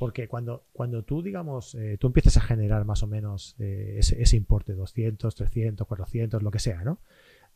porque 0.00 0.28
cuando, 0.28 0.64
cuando 0.72 1.04
tú, 1.04 1.22
digamos, 1.22 1.74
eh, 1.74 1.98
tú 2.00 2.06
empiezas 2.06 2.38
a 2.38 2.40
generar 2.40 2.86
más 2.86 3.02
o 3.02 3.06
menos 3.06 3.54
eh, 3.58 3.96
ese, 3.98 4.34
importe, 4.34 4.72
200, 4.72 5.34
300, 5.34 5.86
400, 5.86 6.42
lo 6.42 6.50
que 6.50 6.58
sea, 6.58 6.82
¿no? 6.82 7.02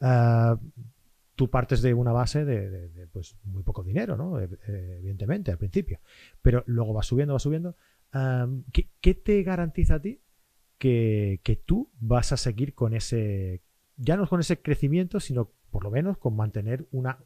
Ah, 0.02 0.60
tú 1.35 1.51
partes 1.51 1.82
de 1.82 1.94
una 1.94 2.12
base 2.12 2.44
de, 2.44 3.09
pues, 3.12 3.36
muy 3.44 3.62
poco 3.62 3.82
dinero, 3.82 4.16
¿no? 4.16 4.40
Eh, 4.40 4.48
evidentemente, 4.98 5.51
al 5.51 5.59
principio. 5.59 6.01
Pero 6.43 6.62
luego 6.66 6.94
va 6.94 7.02
subiendo, 7.02 7.35
va 7.35 7.39
subiendo. 7.39 7.77
¿qué, 8.73 9.15
te 9.15 9.43
garantiza 9.43 9.97
a 9.97 10.02
ti 10.02 10.20
que, 10.78 11.62
tú 11.66 11.90
vas 11.98 12.32
a 12.32 12.36
seguir 12.36 12.74
con 12.74 12.94
ese, 12.94 13.62
ya 13.97 14.16
no 14.16 14.28
con 14.28 14.40
ese 14.40 14.61
crecimiento, 14.61 15.19
sino 15.19 15.51
por 15.70 15.82
lo 15.82 15.90
menos 15.90 16.19
con 16.19 16.36
mantener 16.36 16.86
una, 16.93 17.19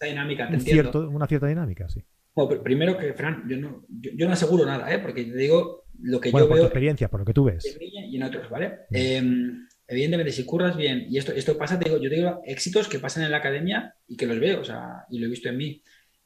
dinámica, 0.00 0.48
una 0.48 1.26
cierta 1.26 1.46
dinámica, 1.46 1.88
sí? 1.88 2.04
Bueno, 2.36 2.62
primero 2.62 2.98
que, 2.98 3.14
Fran, 3.14 3.48
yo 3.48 3.56
no, 3.56 3.86
yo, 3.88 4.26
no 4.26 4.32
aseguro 4.34 4.66
nada, 4.66 4.92
¿eh? 4.92 4.98
porque 4.98 5.24
te 5.24 5.34
digo 5.34 5.86
lo 6.02 6.20
que 6.20 6.28
yo 6.28 6.32
por 6.32 6.48
veo. 6.48 6.58
Tu 6.58 6.64
experiencia, 6.64 7.08
por 7.08 7.20
lo 7.20 7.26
que 7.26 7.32
tú 7.32 7.44
ves. 7.44 7.78
y 7.80 8.14
en 8.14 8.22
otros, 8.22 8.50
¿vale? 8.50 8.80
Mm. 8.90 8.96
Em, 8.96 9.65
evidentemente, 9.88 10.32
si 10.32 10.44
curras 10.44 10.76
bien, 10.76 11.06
y 11.08 11.18
esto, 11.18 11.32
esto 11.32 11.56
pasa, 11.56 11.78
te 11.78 11.88
digo, 11.88 12.02
yo 12.02 12.08
te 12.08 12.16
digo 12.16 12.42
éxitos 12.44 12.88
que 12.88 12.98
pasan 12.98 13.24
en 13.24 13.30
la 13.30 13.38
academia 13.38 13.94
y 14.08 14.16
que 14.16 14.26
los 14.26 14.38
veo, 14.38 14.60
o 14.60 14.64
sea, 14.64 15.04
y 15.10 15.18
lo 15.18 15.26
he 15.26 15.30
visto 15.30 15.48
en 15.48 15.56
mí. 15.56 15.82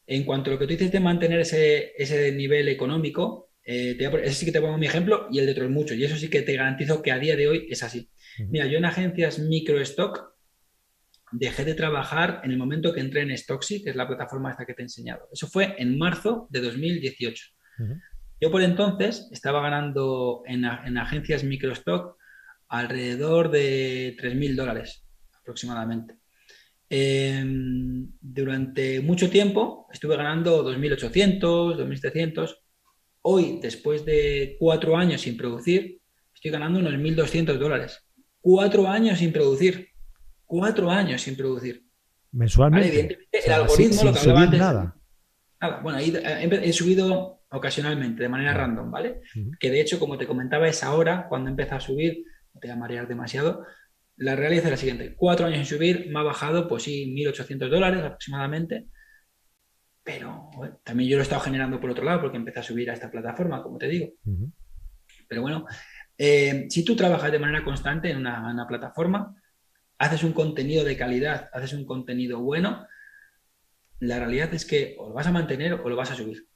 En 0.07 0.25
cuanto 0.25 0.51
a 0.51 0.55
lo 0.55 0.59
que 0.59 0.67
tú 0.67 0.73
dices 0.73 0.93
de 0.93 1.01
mantener 1.01 1.41
ese, 1.41 1.93
ese 1.97 2.33
nivel 2.33 2.69
económico, 2.69 3.51
eh, 3.65 3.97
ese 4.23 4.35
sí 4.35 4.47
que 4.47 4.53
te 4.53 4.61
pongo 4.61 4.79
mi 4.79 4.87
ejemplo 4.87 5.29
y 5.31 5.39
el 5.39 5.47
de 5.47 5.53
otros 5.53 5.71
muchos, 5.71 5.97
y 5.97 6.05
eso 6.05 6.17
sí 6.17 6.29
que 6.29 6.43
te 6.43 6.55
garantizo 6.55 7.03
que 7.03 7.13
a 7.13 7.19
día 7.19 7.37
de 7.37 7.49
hoy 7.49 7.67
es 7.71 7.83
así. 7.83 8.09
Mira, 8.49 8.67
yo 8.67 8.79
en 8.79 8.87
agencias 8.87 9.39
microstock 9.39 10.31
dejé 11.33 11.65
de 11.65 11.75
trabajar 11.75 12.41
en 12.45 12.51
el 12.51 12.57
momento 12.57 12.93
que 12.93 13.01
entré 13.01 13.23
en 13.23 13.37
Stocksy, 13.37 13.83
que 13.83 13.91
es 13.91 13.97
la 13.97 14.09
plataforma 14.09 14.51
esta 14.51 14.67
que 14.67 14.75
te 14.75 14.83
he 14.83 14.85
enseñado. 14.85 15.29
Eso 15.33 15.47
fue 15.47 15.75
en 15.79 15.99
marzo 15.99 16.49
de 16.51 16.61
2018. 16.61 17.45
Yo 18.41 18.51
por 18.51 18.63
entonces 18.63 19.29
estaba 19.33 19.61
ganando 19.61 20.43
en, 20.47 20.65
agencias 20.65 21.45
microstock 21.45 22.17
alrededor 22.71 23.51
de 23.51 24.17
3.000 24.19 24.57
dólares 24.57 25.05
aproximadamente. 25.39 26.15
Em, 26.89 28.09
durante 28.21 29.01
mucho 29.01 29.29
tiempo 29.29 29.87
estuve 29.93 30.17
ganando 30.17 30.65
2.800, 30.65 31.77
2.700. 31.77 32.57
Hoy, 33.23 33.59
después 33.61 34.05
de 34.07 34.57
cuatro 34.59 34.97
años 34.97 35.21
sin 35.21 35.37
producir, 35.37 36.01
estoy 36.35 36.51
ganando 36.51 36.79
unos 36.79 36.95
1.200 36.95 37.59
dólares. 37.59 38.03
Cuatro 38.41 38.89
años 38.89 39.19
sin 39.19 39.33
producir 39.33 39.91
cuatro 40.51 40.91
años 40.91 41.23
sin 41.23 41.37
producir. 41.37 41.87
Mensualmente. 42.33 42.89
evidentemente, 42.89 43.39
el 43.47 43.53
algoritmo 43.53 44.05
lo 44.05 44.13
que 44.13 44.19
hablaba 44.19 44.43
antes. 44.43 44.61
Nada. 44.61 44.97
Nada, 45.61 45.81
bueno, 45.81 45.99
ahí 45.99 46.13
he 46.15 46.73
subido 46.73 47.43
ocasionalmente, 47.51 48.23
de 48.23 48.29
manera 48.29 48.55
random, 48.55 48.91
¿vale? 48.91 49.21
Que 49.59 49.71
de 49.71 49.81
hecho, 49.81 50.01
como 50.01 50.19
te 50.19 50.27
comentaba, 50.27 50.69
es 50.69 50.83
ahora 50.83 51.27
cuando 51.29 51.51
empieza 51.51 51.77
a 51.77 51.81
subir, 51.81 52.25
te 52.61 52.69
voy 52.69 52.71
a 52.71 52.77
marear 52.77 53.09
demasiado. 53.09 53.67
La 54.17 54.37
realidad 54.37 54.65
es 54.65 54.71
la 54.71 54.77
siguiente: 54.77 55.15
cuatro 55.17 55.47
años 55.47 55.59
sin 55.59 55.77
subir, 55.77 56.11
me 56.11 56.21
ha 56.21 56.23
bajado, 56.23 56.69
pues 56.69 56.85
sí, 56.85 57.13
1.800 57.15 57.69
dólares 57.69 58.03
aproximadamente. 58.03 58.87
Pero 60.03 60.51
también 60.83 61.11
yo 61.11 61.17
lo 61.17 61.23
he 61.23 61.25
estado 61.25 61.43
generando 61.43 61.81
por 61.81 61.91
otro 61.91 62.05
lado 62.05 62.23
porque 62.23 62.37
empecé 62.37 62.61
a 62.61 62.65
subir 62.65 62.91
a 62.91 62.95
esta 62.95 63.11
plataforma, 63.11 63.63
como 63.63 63.79
te 63.79 63.89
digo. 63.89 64.13
Pero 65.29 65.43
bueno, 65.43 65.67
eh, 66.17 66.67
si 66.71 66.85
tú 66.85 66.97
trabajas 66.97 67.31
de 67.31 67.39
manera 67.39 67.63
constante 67.63 68.11
en 68.11 68.19
una 68.19 68.67
plataforma, 68.67 69.35
haces 69.99 70.25
un 70.25 70.33
contenido 70.33 70.83
de 70.85 70.97
calidad, 70.97 71.51
haces 71.53 71.75
un 71.75 71.85
contenido 71.85 72.41
bueno, 72.41 72.87
la 74.01 74.19
realidad 74.19 74.53
es 74.55 74.65
que 74.65 74.97
o 74.99 75.09
lo 75.09 75.15
vas 75.15 75.27
a 75.27 75.33
mantener 75.33 75.75
o 75.75 75.89
lo 75.89 75.95
vas 75.95 76.11
a 76.11 76.15
subir. 76.15 76.49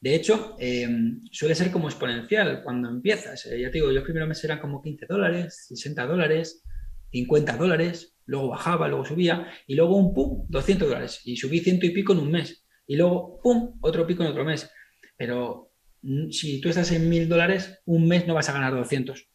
De 0.00 0.14
hecho, 0.14 0.56
em, 0.60 1.22
suele 1.32 1.54
ser 1.54 1.72
como 1.72 1.88
exponencial 1.88 2.62
cuando 2.62 2.88
empiezas. 2.88 3.46
Eh, 3.46 3.60
ya 3.60 3.70
te 3.70 3.78
digo, 3.78 3.90
yo 3.90 4.04
primero 4.04 4.26
me 4.26 4.34
eran 4.42 4.60
como 4.60 4.80
15 4.80 5.06
dólares, 5.08 5.66
60 5.68 6.06
dólares, 6.06 6.62
50 7.10 7.56
dólares, 7.56 8.16
luego 8.26 8.48
bajaba, 8.48 8.86
luego 8.88 9.04
subía, 9.04 9.48
y 9.66 9.74
luego 9.74 9.96
un 9.96 10.14
pum, 10.14 10.46
200 10.48 10.88
dólares. 10.88 11.20
Y 11.24 11.36
subí 11.36 11.60
ciento 11.60 11.86
y 11.86 11.90
pico 11.90 12.12
en 12.12 12.20
un 12.20 12.30
mes. 12.30 12.64
Y 12.86 12.96
luego, 12.96 13.40
pum, 13.42 13.78
otro 13.80 14.06
pico 14.06 14.22
en 14.22 14.30
otro 14.30 14.44
mes. 14.44 14.70
Pero 15.16 15.72
mm, 16.02 16.30
si 16.30 16.60
tú 16.60 16.68
estás 16.68 16.92
en 16.92 17.08
1000 17.08 17.28
dólares, 17.28 17.80
un 17.86 18.06
mes 18.06 18.26
no 18.26 18.34
vas 18.34 18.48
a 18.48 18.52
ganar 18.52 18.74
200. 18.74 19.28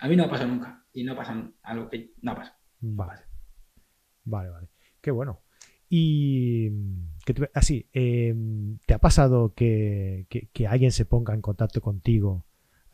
A 0.00 0.08
mí 0.08 0.16
no 0.16 0.24
ha 0.24 0.30
pasado 0.30 0.50
nunca. 0.50 0.84
Y 0.92 1.02
no 1.02 1.16
pasa 1.16 1.50
algo 1.62 1.88
que 1.88 2.12
no 2.20 2.34
pasa. 2.34 2.58
Vale. 2.80 3.22
Vale, 4.24 4.50
vale. 4.50 4.68
Qué 5.00 5.10
bueno. 5.10 5.42
Y 5.88 6.70
así, 7.54 7.88
em, 7.92 8.78
¿te 8.86 8.94
ha 8.94 8.98
pasado 8.98 9.54
que, 9.54 10.26
alguien 10.68 10.92
se 10.92 11.04
ponga 11.04 11.34
en 11.34 11.40
contacto 11.40 11.80
contigo 11.80 12.44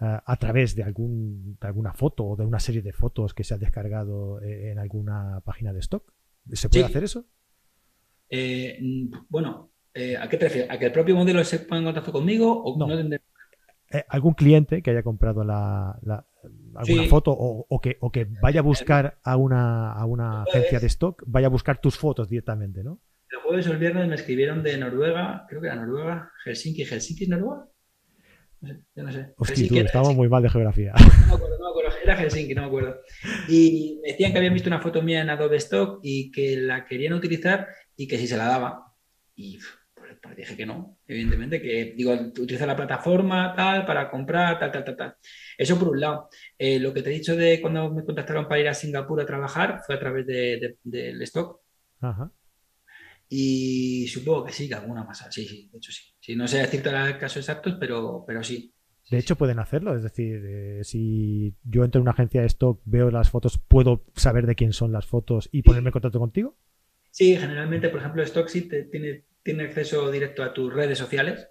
eh, 0.01 0.19
a 0.25 0.37
través 0.37 0.75
de, 0.75 0.83
algún, 0.83 1.57
alguna 1.61 1.93
foto 1.93 2.25
o 2.25 2.37
de 2.37 2.45
una 2.45 2.61
serie 2.61 2.83
de 2.83 2.93
fotos 2.93 3.35
que 3.35 3.45
se 3.45 3.55
ha 3.55 3.59
descargado 3.59 4.41
eh, 4.43 4.71
en 4.71 4.79
alguna 4.79 5.41
página 5.45 5.73
de 5.73 5.81
stock? 5.81 6.13
¿Se 6.53 6.69
puede 6.69 6.85
hacer 6.85 7.05
eso? 7.05 7.27
Eh, 8.29 8.79
bueno, 9.29 9.71
¿a 9.95 10.29
qué 10.29 10.37
te 10.37 10.47
refieres? 10.47 10.71
¿A 10.71 10.79
que 10.79 10.87
el 10.87 10.93
propio 10.93 11.17
modelo 11.17 11.43
se 11.45 11.61
ponga 11.61 11.79
en 11.79 11.85
contacto 11.87 12.13
conmigo 12.13 12.63
o 12.63 12.79
no, 12.79 12.87
algún 14.09 14.35
cliente 14.35 14.83
que 14.83 14.91
haya 14.91 15.03
comprado 15.03 15.43
la, 15.43 15.99
alguna 16.77 17.09
foto 17.09 17.33
o, 17.37 17.81
que, 17.81 17.97
o 18.01 18.11
que 18.11 18.25
vaya 18.41 18.61
a 18.61 18.63
buscar 18.63 19.19
a 19.25 19.37
una, 19.37 19.93
a 19.93 20.07
una 20.07 20.43
agencia 20.43 20.79
de 20.79 20.87
stock, 20.87 21.23
vaya 21.27 21.49
a 21.49 21.51
buscar 21.51 21.81
tus 21.81 21.99
fotos 21.99 22.29
directamente, 22.29 22.85
¿no? 22.85 23.01
Jueves 23.51 23.67
o 23.67 23.73
el 23.73 23.79
viernes 23.79 24.07
me 24.07 24.15
escribieron 24.15 24.63
de 24.63 24.79
Noruega, 24.79 25.45
creo 25.49 25.61
que 25.61 25.67
era 25.67 25.75
Noruega, 25.75 26.31
Helsinki, 26.45 26.85
Helsinki 26.85 27.25
es 27.25 27.31
Noruega. 27.31 27.67
No 28.61 28.69
sé, 28.69 28.81
yo 28.95 29.03
no 29.03 29.11
sé. 29.11 29.35
Hostia, 29.37 29.69
tú, 29.69 29.77
estamos 29.77 30.15
muy 30.15 30.29
mal 30.29 30.41
de 30.45 30.51
geografía. 30.51 30.93
No 30.93 31.27
me 31.27 31.35
acuerdo, 31.35 31.59
no 31.59 31.65
me 31.65 31.71
acuerdo. 31.71 31.91
Era 32.01 32.17
Helsinki, 32.17 32.55
no 32.55 32.61
me 32.63 32.69
acuerdo. 32.69 33.01
Y 33.49 33.99
me 34.05 34.13
decían 34.13 34.31
que 34.31 34.39
habían 34.39 34.55
visto 34.55 34.69
una 34.69 34.81
foto 34.81 35.03
mía 35.03 35.23
en 35.23 35.31
Adobe 35.31 35.57
Stock 35.57 35.99
y 36.05 36.31
que 36.31 36.59
la 36.59 36.85
querían 36.85 37.15
utilizar 37.15 37.67
y 37.97 38.07
que 38.07 38.19
si 38.19 38.29
se 38.29 38.37
la 38.37 38.45
daba. 38.45 38.95
Y 39.35 39.59
pues 40.23 40.37
dije 40.37 40.57
que 40.57 40.65
no, 40.65 40.99
evidentemente, 41.09 41.61
que 41.61 41.93
digo, 41.97 42.13
utiliza 42.13 42.67
la 42.67 42.77
plataforma 42.77 43.53
tal 43.57 43.85
para 43.85 44.09
comprar, 44.09 44.61
tal, 44.61 44.71
tal, 44.71 44.85
tal, 44.85 44.97
tal. 44.97 45.17
Eso 45.59 45.77
por 45.77 45.89
un 45.89 45.99
lado. 45.99 46.29
Eh, 46.57 46.79
lo 46.79 46.95
que 46.95 47.03
te 47.03 47.11
he 47.11 47.15
dicho 47.15 47.35
de 47.35 47.61
cuando 47.61 47.91
me 47.91 48.05
contactaron 48.05 48.47
para 48.47 48.61
ir 48.61 48.69
a 48.69 48.75
Singapur 48.75 49.21
a 49.21 49.27
trabajar 49.27 49.83
fue 49.85 49.97
a 49.97 49.99
través 49.99 50.25
del 50.25 50.79
de, 50.85 51.25
stock. 51.25 51.61
Ajá. 52.01 52.31
Y 53.33 54.07
supongo 54.09 54.45
que 54.45 54.53
sí, 54.53 54.69
que 54.69 54.75
alguna 54.75 55.05
más. 55.05 55.25
Sí, 55.31 55.47
sí, 55.47 55.71
de 55.73 55.79
hecho 55.79 55.93
sí. 55.93 56.03
sí 56.21 56.37
no 56.37 56.47
sé 56.47 56.59
decirte 56.59 56.91
los 56.91 57.13
casos 57.15 57.39
exactos, 57.39 57.77
pero, 57.81 58.25
pero 58.27 58.43
sí. 58.43 58.75
De 59.09 59.19
hecho, 59.19 59.37
pueden 59.37 59.59
hacerlo. 59.59 59.95
Es 59.97 60.03
decir, 60.03 60.45
eh, 60.45 60.81
si 60.85 61.57
yo 61.65 61.85
entro 61.85 62.01
en 62.01 62.03
una 62.03 62.13
agencia 62.13 62.43
de 62.43 62.49
stock, 62.49 62.81
veo 62.85 63.11
las 63.11 63.31
fotos, 63.31 63.59
¿puedo 63.59 64.05
saber 64.15 64.47
de 64.47 64.55
quién 64.55 64.73
son 64.73 64.93
las 64.93 65.07
fotos 65.07 65.49
y 65.51 65.63
ponerme 65.63 65.89
en 65.89 65.93
contacto 65.93 66.19
contigo? 66.19 66.59
Sí, 67.11 67.37
generalmente, 67.37 67.89
por 67.89 68.01
ejemplo, 68.01 68.23
Stocksit 68.25 68.91
tiene 68.91 69.25
tiene 69.43 69.65
acceso 69.65 70.11
directo 70.11 70.43
a 70.43 70.53
tus 70.53 70.73
redes 70.73 70.99
sociales, 70.99 71.49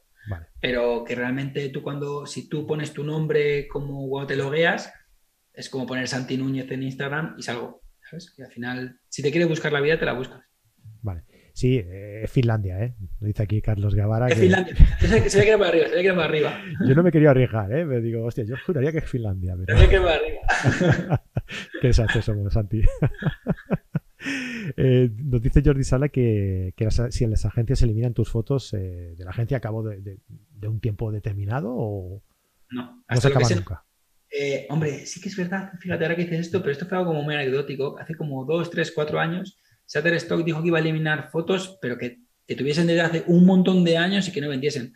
pero 0.61 1.03
que 1.03 1.15
realmente 1.15 1.69
tú 1.69 1.81
cuando, 1.81 2.25
si 2.25 2.47
tú 2.47 2.67
pones 2.67 2.93
tu 2.93 3.03
nombre 3.03 3.67
como 3.67 4.07
cuando 4.09 4.27
te 4.27 4.35
logueas, 4.35 4.93
es 5.53 5.69
como 5.69 5.87
poner 5.87 6.07
Santi 6.07 6.37
Núñez 6.37 6.69
en 6.71 6.83
Instagram 6.83 7.35
y 7.37 7.43
salgo, 7.43 7.81
¿sabes? 8.09 8.33
Y 8.37 8.43
al 8.43 8.51
final, 8.51 8.99
si 9.09 9.23
te 9.23 9.31
quieres 9.31 9.49
buscar 9.49 9.73
la 9.73 9.81
vida, 9.81 9.97
te 9.97 10.05
la 10.05 10.13
buscas. 10.13 10.41
Vale. 11.01 11.23
Sí, 11.59 11.75
eh, 11.85 12.23
Finlandia, 12.29 12.81
¿eh? 12.81 12.95
Lo 13.19 13.27
dice 13.27 13.43
aquí 13.43 13.61
Carlos 13.61 13.93
Gavara. 13.93 14.29
Es 14.29 14.39
Finlandia. 14.39 14.73
Se 14.97 15.07
ve 15.09 15.29
que 15.29 15.49
era 15.49 15.57
para 15.57 15.71
arriba, 15.71 15.87
se 15.89 15.95
ve 15.95 16.01
que 16.01 16.07
era 16.07 16.15
para 16.15 16.27
arriba. 16.29 16.61
Yo 16.87 16.95
no 16.95 17.03
me 17.03 17.11
quería 17.11 17.31
arriesgar, 17.31 17.69
¿eh? 17.73 17.83
Me 17.83 17.99
digo, 17.99 18.23
hostia, 18.23 18.45
yo 18.45 18.55
juraría 18.65 18.93
que 18.93 18.99
es 18.99 19.09
Finlandia. 19.09 19.57
Pero... 19.57 19.77
Se 19.77 19.85
ve 19.85 19.89
que 19.89 19.99
para 19.99 20.15
arriba. 20.15 21.23
Qué 21.81 21.87
exacto 21.87 22.21
somos, 22.21 22.53
Santi. 22.53 22.81
Eh, 24.75 25.09
nos 25.15 25.41
dice 25.41 25.61
Jordi 25.63 25.85
Sala 25.85 26.09
que, 26.09 26.73
si 27.09 27.23
en 27.23 27.31
las 27.31 27.45
agencias 27.45 27.81
eliminan 27.81 28.13
tus 28.13 28.29
fotos 28.29 28.73
eh, 28.73 29.15
de 29.17 29.23
la 29.23 29.31
agencia 29.31 29.57
a 29.57 29.61
cabo 29.61 29.81
de, 29.81 30.19
un 30.61 30.81
tiempo 30.81 31.09
determinado 31.09 31.73
o 31.73 32.21
no, 32.69 33.01
no 33.09 33.21
se 33.21 33.27
acaba 33.29 33.47
nunca. 33.49 33.85
Eh, 34.29 34.67
hombre, 34.69 35.05
sí 35.05 35.21
que 35.21 35.29
es 35.29 35.37
verdad, 35.37 35.71
fíjate 35.79 36.03
ahora 36.03 36.17
que 36.17 36.23
dices 36.23 36.41
esto, 36.41 36.59
pero 36.59 36.73
esto 36.73 36.85
fue 36.85 36.97
algo 36.97 37.11
como 37.11 37.23
muy 37.23 37.33
anecdótico. 37.33 37.97
Hace 37.97 38.15
como 38.15 38.43
dos, 38.43 38.69
tres, 38.69 38.91
cuatro 38.91 39.21
años, 39.21 39.57
Shutterstock 39.89 40.45
dijo 40.45 40.61
que 40.61 40.67
iba 40.67 40.77
a 40.77 40.81
eliminar 40.81 41.29
fotos, 41.31 41.77
pero 41.81 41.97
que, 41.97 42.21
que 42.45 42.55
tuviesen 42.55 42.87
desde 42.87 43.01
hace 43.01 43.23
un 43.27 43.45
montón 43.45 43.83
de 43.83 43.97
años 43.97 44.27
y 44.27 44.31
que 44.31 44.39
no 44.39 44.49
vendiesen. 44.49 44.93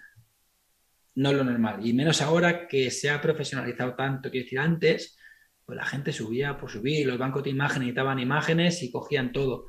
No 1.15 1.31
es 1.31 1.35
lo 1.35 1.43
normal. 1.43 1.85
Y 1.85 1.93
menos 1.93 2.21
ahora 2.21 2.67
que 2.67 2.91
se 2.91 3.09
ha 3.09 3.19
profesionalizado 3.19 3.95
tanto. 3.95 4.29
Quiero 4.29 4.45
decir, 4.45 4.59
antes 4.59 5.17
pues 5.65 5.77
la 5.77 5.85
gente 5.85 6.11
subía 6.11 6.57
por 6.57 6.69
subir, 6.69 7.07
los 7.07 7.17
bancos 7.17 7.43
de 7.43 7.51
imágenes 7.51 7.87
necesitaban 7.87 8.19
imágenes 8.19 8.83
y 8.83 8.91
cogían 8.91 9.31
todo. 9.31 9.67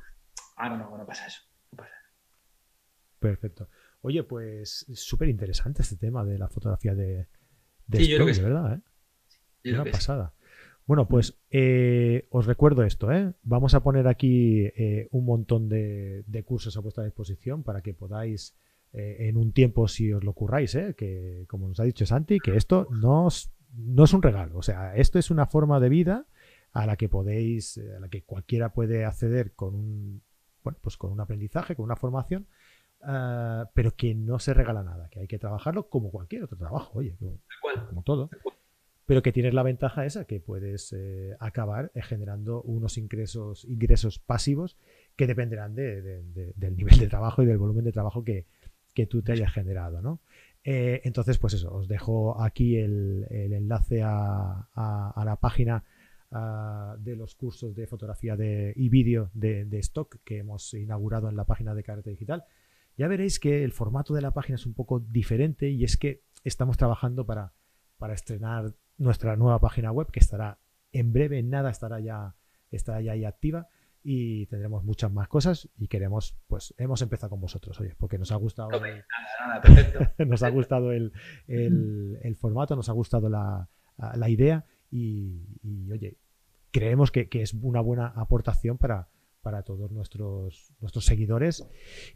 Ahora 0.57 0.77
no, 0.77 0.97
no 0.97 1.05
pasa 1.05 1.27
eso. 1.27 1.41
Perfecto. 3.19 3.69
Oye, 4.01 4.23
pues 4.23 4.85
súper 4.93 5.29
interesante 5.29 5.81
este 5.81 5.95
tema 5.95 6.23
de 6.23 6.37
la 6.37 6.47
fotografía 6.47 6.93
de, 6.93 7.27
de 7.87 8.19
¿verdad? 8.41 8.79
¿eh? 9.63 9.71
Una 9.71 9.85
pasada. 9.85 10.33
Bueno, 10.85 11.07
pues 11.07 11.39
eh, 11.49 12.27
os 12.29 12.45
recuerdo 12.45 12.83
esto, 12.83 13.11
¿eh? 13.11 13.33
Vamos 13.43 13.73
a 13.73 13.81
poner 13.81 14.07
aquí 14.07 14.65
eh, 14.75 15.07
un 15.11 15.25
montón 15.25 15.67
de, 15.67 16.43
cursos 16.45 16.77
a 16.77 16.81
vuestra 16.81 17.03
disposición 17.03 17.63
para 17.63 17.81
que 17.81 17.93
podáis 17.93 18.55
en 18.97 19.35
un 19.35 19.51
tiempo, 19.51 19.89
si 19.89 20.13
os 20.13 20.23
lo 20.23 20.31
curráis, 20.31 20.77
que 20.95 21.43
como 21.49 21.67
nos 21.67 21.81
ha 21.81 21.83
dicho 21.83 22.05
Santi, 22.05 22.39
que 22.39 22.55
esto 22.55 22.87
no 22.91 23.25
os 23.25 23.51
no 23.75 24.03
es 24.03 24.13
un 24.13 24.21
regalo. 24.21 24.57
O 24.57 24.61
sea, 24.61 24.95
esto 24.95 25.19
es 25.19 25.31
una 25.31 25.45
forma 25.45 25.79
de 25.79 25.89
vida 25.89 26.25
a 26.71 26.85
la 26.85 26.97
que 26.97 27.09
podéis, 27.09 27.77
a 27.77 27.99
la 27.99 28.09
que 28.09 28.23
cualquiera 28.23 28.73
puede 28.73 29.05
acceder 29.05 29.53
con 29.53 29.75
un, 29.75 30.23
bueno, 30.63 30.77
pues 30.81 30.97
con 30.97 31.11
un 31.11 31.21
aprendizaje, 31.21 31.75
con 31.75 31.85
una 31.85 31.95
formación, 31.95 32.47
ah, 33.01 33.69
pero 33.73 33.95
que 33.95 34.13
no 34.13 34.39
se 34.39 34.53
regala 34.53 34.83
nada, 34.83 35.09
que 35.09 35.21
hay 35.21 35.27
que 35.27 35.39
trabajarlo 35.39 35.89
como 35.89 36.11
cualquier 36.11 36.43
otro 36.43 36.57
trabajo, 36.57 36.99
oye, 36.99 37.15
como, 37.17 38.03
todo. 38.03 38.29
Pero 39.05 39.21
que 39.21 39.31
tienes 39.31 39.53
la 39.53 39.61
ventaja 39.63 40.05
esa, 40.05 40.25
que 40.25 40.39
puedes 40.39 40.91
eh, 40.93 41.35
acabar 41.39 41.91
generando 41.95 42.61
unos 42.63 42.97
ingresos, 42.97 43.63
ingresos 43.65 44.17
pasivos 44.17 44.77
que 45.15 45.27
dependerán 45.27 45.75
del 45.75 46.75
nivel 46.75 46.97
de 46.97 47.07
trabajo 47.07 47.43
y 47.43 47.45
del 47.45 47.59
volumen 47.59 47.85
de 47.85 47.91
trabajo 47.91 48.23
que, 48.23 48.47
que 48.95 49.05
tú 49.05 49.21
te 49.21 49.33
hayas 49.33 49.53
generado, 49.53 50.01
¿no? 50.01 50.21
Eh, 50.63 51.01
entonces, 51.03 51.37
pues 51.37 51.53
eso, 51.53 51.71
os 51.71 51.87
dejo 51.87 52.41
aquí 52.41 52.77
el, 52.77 53.27
enlace 53.29 54.01
a, 54.03 54.67
la 54.75 55.37
página 55.39 55.83
de 56.97 57.15
los 57.15 57.35
cursos 57.35 57.75
de 57.75 57.87
fotografía 57.87 58.35
de, 58.35 58.73
y 58.75 58.89
vídeo 58.89 59.29
de, 59.33 59.67
stock 59.79 60.17
que 60.25 60.39
hemos 60.39 60.73
inaugurado 60.73 61.29
en 61.29 61.35
la 61.35 61.45
página 61.45 61.75
de 61.75 61.83
Carrete 61.83 62.09
Digital. 62.09 62.43
Ya 62.97 63.07
veréis 63.07 63.39
que 63.39 63.63
el 63.63 63.73
formato 63.73 64.13
de 64.13 64.21
la 64.21 64.31
página 64.31 64.55
es 64.55 64.65
un 64.65 64.73
poco 64.73 64.99
diferente 64.99 65.69
y 65.69 65.83
es 65.83 65.97
que 65.97 66.23
estamos 66.43 66.77
trabajando 66.77 67.25
para, 67.25 67.53
para 67.97 68.15
estrenar 68.15 68.73
nuestra 68.97 69.35
nueva 69.35 69.59
página 69.59 69.91
web 69.91 70.09
que 70.11 70.19
estará 70.19 70.59
en 70.91 71.11
breve, 71.11 71.39
en 71.39 71.49
nada 71.49 71.69
estará 71.69 71.99
ya, 71.99 72.35
estará 72.71 73.01
ya 73.01 73.13
ahí 73.13 73.25
activa 73.25 73.67
y 74.07 74.45
tendremos 74.45 74.83
muchas 74.83 75.11
más 75.11 75.27
cosas 75.27 75.67
y 75.77 75.87
queremos, 75.87 76.37
pues 76.47 76.75
hemos 76.77 77.01
empezado 77.01 77.31
con 77.31 77.41
vosotros, 77.41 77.79
oye, 77.79 77.95
porque 77.97 78.19
nos 78.19 78.31
ha 78.31 78.35
gustado, 78.35 78.69
nos 80.19 80.43
ha 80.43 80.49
gustado 80.49 80.91
el, 80.91 81.11
formato, 82.37 82.75
nos 82.75 82.87
ha 82.87 82.93
gustado 82.93 83.29
la, 83.29 83.67
idea 84.29 84.63
y, 84.91 85.91
oye, 85.91 86.17
creemos 86.71 87.11
que, 87.11 87.27
es 87.31 87.55
una 87.55 87.81
buena 87.81 88.13
aportación 88.15 88.77
para, 88.77 89.07
para 89.41 89.63
todos 89.63 89.91
nuestros, 89.91 90.71
nuestros 90.81 91.03
seguidores 91.03 91.67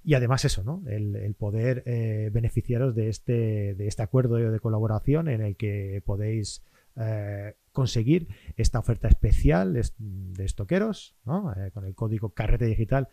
y 0.04 0.14
además 0.14 0.46
eso, 0.46 0.64
¿no? 0.64 0.84
El, 0.88 1.34
poder 1.40 1.82
eh, 1.88 2.30
beneficiaros 2.32 2.94
de 2.94 3.10
este, 3.10 3.74
de 3.74 3.88
este 3.88 4.04
acuerdo 4.04 4.36
de 4.36 4.60
colaboración 4.60 5.28
en 5.28 5.42
el 5.42 5.56
que 5.56 6.04
podéis 6.06 6.64
eh, 7.00 7.56
conseguir 7.72 8.28
esta 8.58 8.80
oferta 8.80 9.08
especial 9.08 9.74
de 9.74 10.46
estoqueros, 10.46 11.16
eh, 11.56 11.72
con 11.72 11.86
el 11.86 11.96
código 11.96 12.34
carrete 12.34 12.66
digital 12.66 13.10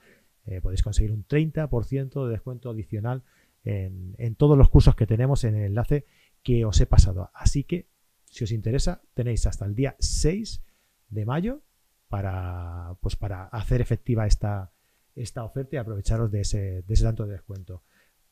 eh, 0.46 0.60
podéis 0.60 0.82
conseguir 0.82 1.12
un 1.12 1.26
30% 1.26 2.24
de 2.24 2.30
descuento 2.30 2.70
adicional 2.70 3.24
en, 3.64 4.36
todos 4.36 4.56
los 4.56 4.68
cursos 4.68 4.94
que 4.94 5.06
tenemos 5.06 5.42
en 5.42 5.56
el 5.56 5.64
enlace 5.64 6.06
que 6.44 6.64
os 6.64 6.80
he 6.80 6.86
pasado. 6.86 7.30
Así 7.34 7.64
que, 7.64 7.88
si 8.24 8.44
os 8.44 8.52
interesa, 8.52 9.02
tenéis 9.14 9.44
hasta 9.46 9.64
el 9.64 9.74
día 9.74 9.96
6 9.98 10.62
de 11.08 11.26
mayo 11.26 11.62
para, 12.08 12.96
pues 13.00 13.16
para 13.16 13.46
hacer 13.46 13.80
efectiva 13.80 14.26
esta, 14.26 14.70
oferta 15.44 15.76
y 15.76 15.78
aprovecharos 15.78 16.30
de 16.30 16.42
ese, 16.42 16.82
de 16.82 16.94
ese 16.94 17.02
tanto 17.02 17.26
de 17.26 17.32
descuento. 17.32 17.82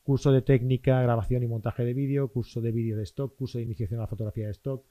Curso 0.03 0.31
de 0.31 0.41
técnica, 0.41 1.01
grabación 1.01 1.43
y 1.43 1.47
montaje 1.47 1.83
de 1.83 1.93
vídeo, 1.93 2.29
curso 2.29 2.61
de 2.61 2.71
vídeo 2.71 2.95
de 2.95 3.03
stock, 3.03 3.35
curso 3.35 3.57
de 3.57 3.65
iniciación 3.65 3.99
a 3.99 4.03
la 4.03 4.07
fotografía 4.07 4.45
de 4.45 4.51
stock, 4.51 4.85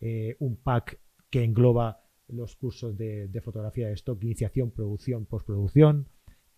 eh, 0.00 0.36
un 0.38 0.56
pack 0.56 1.00
que 1.30 1.44
engloba 1.44 2.02
los 2.28 2.56
cursos 2.56 2.96
de, 2.96 3.40
fotografía 3.42 3.88
de 3.88 3.94
stock, 3.94 4.22
iniciación, 4.22 4.70
producción, 4.70 5.26
postproducción, 5.26 6.08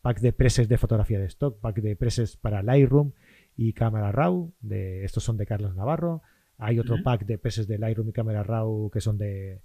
pack 0.03 0.21
de 0.21 0.33
presets 0.33 0.69
de 0.69 0.79
fotografía 0.79 1.19
de 1.19 1.27
stock, 1.27 1.61
pack 1.61 1.81
de 1.81 1.97
presets 1.97 2.37
para 2.37 2.62
Lightroom 2.62 3.12
y 3.57 3.73
cámara 3.73 4.12
RAW, 4.12 4.53
de, 4.61 5.05
estos 5.05 5.23
son 5.25 5.37
de 5.37 5.47
Carlos 5.47 5.75
Navarro. 5.75 6.23
Hay 6.59 6.79
otro 6.79 6.97
pack 7.03 7.25
de 7.25 7.39
presets 7.39 7.69
de 7.69 7.79
Lightroom 7.79 8.11
y 8.11 8.12
cámara 8.12 8.43
RAW 8.43 8.91
que 8.91 9.01
son 9.01 9.17
de, 9.17 9.62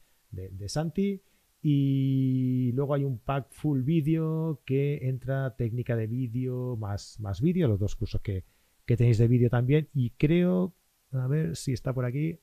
Santi. 0.68 1.22
Y 1.62 2.72
luego 2.74 2.94
hay 2.94 3.04
un 3.04 3.18
pack 3.18 3.48
full 3.50 3.82
vídeo 3.82 4.62
que 4.66 5.08
entra 5.08 5.56
técnica 5.56 5.96
de 5.96 6.06
vídeo 6.06 6.78
más, 6.78 7.20
más 7.20 7.42
vídeo, 7.42 7.68
los 7.68 7.80
dos 7.80 7.96
cursos 7.96 8.22
que, 8.22 8.44
que 8.86 8.96
tenéis 8.96 9.18
de 9.18 9.28
vídeo 9.28 9.50
también. 9.50 9.90
Y 9.94 10.12
creo, 10.12 10.76
a 11.12 11.28
ver 11.28 11.56
si 11.56 11.74
está 11.74 11.92
por 11.92 12.06
aquí, 12.06 12.40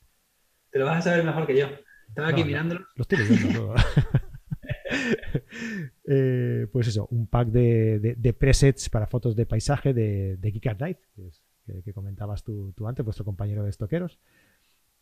te 0.73 0.78
lo 0.78 0.86
vas 0.86 0.99
a 0.99 1.11
saber 1.11 1.24
mejor 1.24 1.47
que 1.47 1.59
yo. 1.59 1.66
Estaba 2.09 2.28
aquí 2.28 2.44
mirándolo. 2.44 2.81
Lo 2.97 3.03
estoy 3.03 3.19
leyendo 3.19 3.61
todo. 3.61 3.74
Eh, 6.05 6.66
pues 6.73 6.89
eso, 6.89 7.07
un 7.11 7.27
pack 7.27 7.49
de, 7.49 8.36
presets 8.39 8.90
para 8.90 9.07
fotos 9.07 9.35
de 9.35 9.47
paisaje 9.47 9.94
de, 9.94 10.36
de 10.36 10.51
Geek 10.51 10.78
Night, 10.78 10.99
que, 11.85 11.93
comentabas 11.93 12.43
tú, 12.43 12.74
antes, 12.86 13.05
vuestro 13.05 13.24
compañero 13.24 13.65
de 13.65 13.70
estoqueros. 13.70 14.19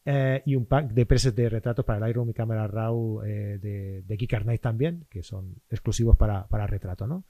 Eh, 0.05 0.43
y 0.47 0.55
un 0.55 0.67
pack 0.67 0.93
de 0.93 1.07
presets 1.07 1.35
de 1.35 1.49
retratos 1.49 1.85
para 1.85 1.99
Lightroom 1.99 2.31
y 2.31 2.35
cámara 2.35 2.67
RAW 2.67 3.23
eh, 3.25 3.59
de, 3.59 4.03
de 4.03 4.17
Geek 4.17 4.45
Night 4.45 4.61
también, 4.61 5.07
que 5.11 5.23
son 5.23 5.57
exclusivos 5.69 6.17
para, 6.17 6.47
para 6.49 6.67
retrato, 6.67 7.07
¿no? 7.07 7.25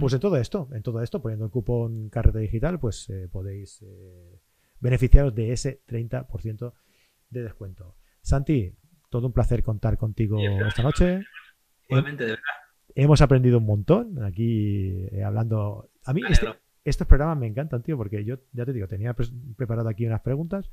Pues 0.00 0.12
en 0.12 0.20
todo 0.20 0.36
esto, 0.36 0.68
en 0.72 0.82
todo 0.82 1.00
esto, 1.00 1.22
poniendo 1.22 1.46
el 1.46 1.50
cupón 1.50 2.10
carrete 2.10 2.40
digital, 2.40 2.78
pues 2.80 3.10
podéis 3.30 3.84
beneficiaros 4.80 5.34
de 5.34 5.52
ese 5.52 5.80
30% 5.86 6.74
de 7.30 7.42
descuento. 7.42 7.96
Santi, 8.20 8.74
todo 9.10 9.26
un 9.26 9.32
placer 9.32 9.62
contar 9.62 9.96
contigo 9.98 10.38
esta 10.40 10.82
noche. 10.82 11.22
Igualmente, 11.88 12.24
de 12.24 12.30
verdad. 12.30 12.44
Hemos 12.94 13.20
aprendido 13.20 13.58
un 13.58 13.66
montón 13.66 14.22
aquí 14.22 15.06
eh, 15.12 15.22
hablando. 15.22 15.90
A 16.04 16.12
mí 16.12 16.22
este, 16.28 16.46
estos 16.84 17.06
programas 17.06 17.36
me 17.38 17.46
encantan, 17.46 17.82
tío, 17.82 17.96
porque 17.96 18.24
yo 18.24 18.38
ya 18.52 18.64
te 18.64 18.72
digo, 18.72 18.88
tenía 18.88 19.14
preparado 19.56 19.88
aquí 19.88 20.06
unas 20.06 20.22
preguntas. 20.22 20.70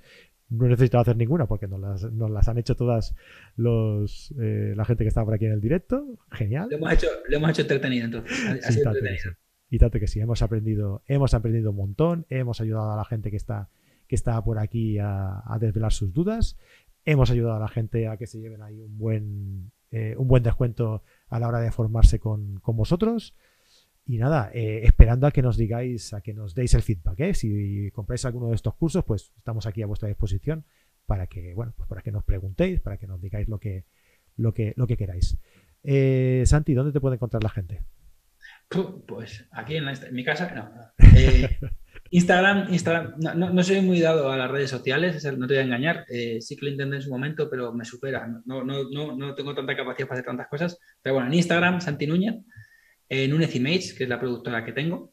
No 0.50 0.66
he 0.66 0.70
necesitado 0.70 1.02
hacer 1.02 1.18
ninguna 1.18 1.48
porque 1.48 1.68
nos 1.68 1.82
las, 1.82 2.48
han 2.48 2.58
hecho 2.58 2.76
todas 2.76 3.16
los 3.56 4.34
eh, 4.40 4.74
la 4.76 4.86
gente 4.86 5.04
que 5.04 5.08
estaba 5.10 5.26
por 5.26 5.34
aquí 5.34 5.46
en 5.46 5.54
el 5.54 5.62
directo. 5.62 6.18
Genial. 6.32 6.68
Lo 6.70 6.78
hemos 6.78 6.94
hecho, 6.94 7.08
lo 7.28 7.38
hemos 7.38 7.50
hecho 7.50 7.62
entretenido 7.64 8.06
entonces. 8.06 9.28
Y 9.70 9.80
tanto 9.80 10.00
que 10.00 10.08
sí, 10.08 10.20
hemos 10.20 10.44
aprendido, 10.44 11.04
hemos 11.08 11.34
aprendido 11.34 11.72
un 11.72 11.78
montón, 11.78 12.26
hemos 12.30 12.62
ayudado 12.62 12.92
a 12.92 12.96
la 12.96 13.06
gente 13.06 13.32
que 13.32 13.38
está 13.38 13.70
que 14.14 14.16
está 14.16 14.40
por 14.44 14.60
aquí 14.60 15.00
a, 15.00 15.58
desvelar 15.60 15.92
sus 15.92 16.14
dudas. 16.14 16.56
Hemos 17.04 17.32
ayudado 17.32 17.56
a 17.56 17.60
la 17.60 17.68
gente 17.68 18.08
a 18.08 18.16
que 18.16 18.28
se 18.28 18.40
lleven 18.40 18.62
ahí 18.62 18.80
un 18.80 18.96
buen, 18.96 19.72
eh, 19.90 20.14
un 20.20 20.28
buen 20.28 20.44
descuento 20.44 21.02
a 21.30 21.40
la 21.40 21.48
hora 21.48 21.60
de 21.60 21.72
formarse 21.72 22.20
con, 22.20 22.62
vosotros. 22.64 23.36
Y 24.06 24.20
nada, 24.20 24.52
eh, 24.54 24.82
esperando 24.84 25.26
a 25.26 25.32
que 25.32 25.42
nos 25.42 25.58
digáis, 25.58 26.14
a 26.14 26.22
que 26.22 26.32
nos 26.32 26.54
deis 26.54 26.76
el 26.76 26.84
feedback. 26.84 27.20
¿eh? 27.22 27.34
Si 27.34 27.90
compráis 27.90 28.24
alguno 28.26 28.50
de 28.50 28.56
estos 28.56 28.76
cursos, 28.76 29.04
pues 29.04 29.34
estamos 29.36 29.66
aquí 29.66 29.82
a 29.82 29.88
vuestra 29.88 30.10
disposición 30.10 30.64
para 31.08 31.26
que, 31.26 31.56
bueno, 31.56 31.74
pues 31.76 31.90
para 31.90 32.04
que 32.04 32.12
nos 32.12 32.24
preguntéis, 32.24 32.82
para 32.82 32.98
que 32.98 33.08
nos 33.08 33.20
digáis 33.20 33.48
lo 33.48 33.58
que, 33.58 33.86
lo 34.38 34.54
que, 34.54 34.76
lo 34.76 34.86
que 34.86 34.96
queráis. 34.96 35.40
Santi, 36.48 36.76
¿dónde 36.76 36.94
te 36.94 37.02
puede 37.02 37.16
encontrar 37.16 37.42
la 37.42 37.50
gente? 37.50 37.82
Pues 39.08 39.48
aquí 39.54 39.76
en, 39.76 39.86
mi 40.12 40.24
casa, 40.24 40.54
no. 40.54 40.70
Instagram, 42.14 42.72
Instagram 42.72 43.16
no, 43.36 43.64
soy 43.64 43.82
muy 43.82 44.00
dado 44.00 44.32
a 44.32 44.38
las 44.38 44.52
redes 44.52 44.70
sociales, 44.70 45.26
no 45.36 45.48
te 45.48 45.56
voy 45.56 45.62
a 45.64 45.66
engañar. 45.66 46.06
Eh, 46.08 46.40
sí 46.42 46.56
que 46.56 46.66
lo 46.66 46.72
intenté 46.72 46.98
en 46.98 47.02
su 47.02 47.10
momento, 47.10 47.50
pero 47.50 47.74
me 47.74 47.86
supera. 47.86 48.28
No, 48.46 48.64
no, 48.64 49.34
tengo 49.34 49.56
tanta 49.56 49.76
capacidad 49.76 50.08
para 50.08 50.20
hacer 50.20 50.26
tantas 50.28 50.48
cosas. 50.48 50.80
Pero 51.02 51.16
bueno, 51.16 51.30
en 51.30 51.34
Instagram, 51.34 51.82
Santi 51.82 52.06
Núñez, 52.06 52.36
en 53.10 53.32
Núñez 53.32 53.56
Image, 53.56 53.96
que 53.98 54.04
es 54.04 54.10
la 54.10 54.20
productora 54.20 54.64
que 54.64 54.74
tengo. 54.74 55.12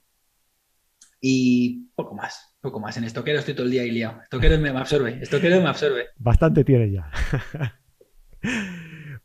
Y 1.23 1.87
poco 1.95 2.15
más, 2.15 2.55
poco 2.61 2.81
más. 2.81 2.99
En 2.99 3.05
Estoquero 3.05 3.39
estoy 3.39 3.55
todo 3.55 3.65
el 3.65 3.73
día 3.73 3.81
ahí 3.81 3.93
liado. 3.93 4.21
Estoquero 4.23 4.59
me 4.59 4.69
absorbe, 4.69 5.21
Estoquero 5.23 5.59
me 5.63 5.69
absorbe. 5.69 6.09
Bastante 6.19 6.65
tiene 6.65 6.93
ya. 6.93 7.11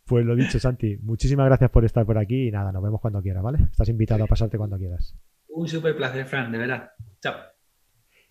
Pues 0.05 0.23
lo 0.23 0.35
dicho, 0.35 0.59
Santi, 0.59 0.97
muchísimas 0.97 1.47
gracias 1.47 1.71
por 1.71 1.83
estar 1.83 2.05
por 2.05 2.19
aquí 2.19 2.49
y 2.49 2.51
nada, 2.51 2.71
nos 2.71 2.83
vemos 2.83 3.01
cuando 3.01 3.23
quieras, 3.23 3.41
¿vale? 3.41 3.57
Estás 3.71 3.89
invitado 3.89 4.23
a 4.23 4.27
pasarte 4.27 4.55
cuando 4.55 4.77
quieras. 4.77 5.17
Un 5.47 5.67
súper 5.67 5.97
placer, 5.97 6.27
Fran, 6.27 6.51
de 6.51 6.59
verdad. 6.59 6.91
Chao. 7.19 7.54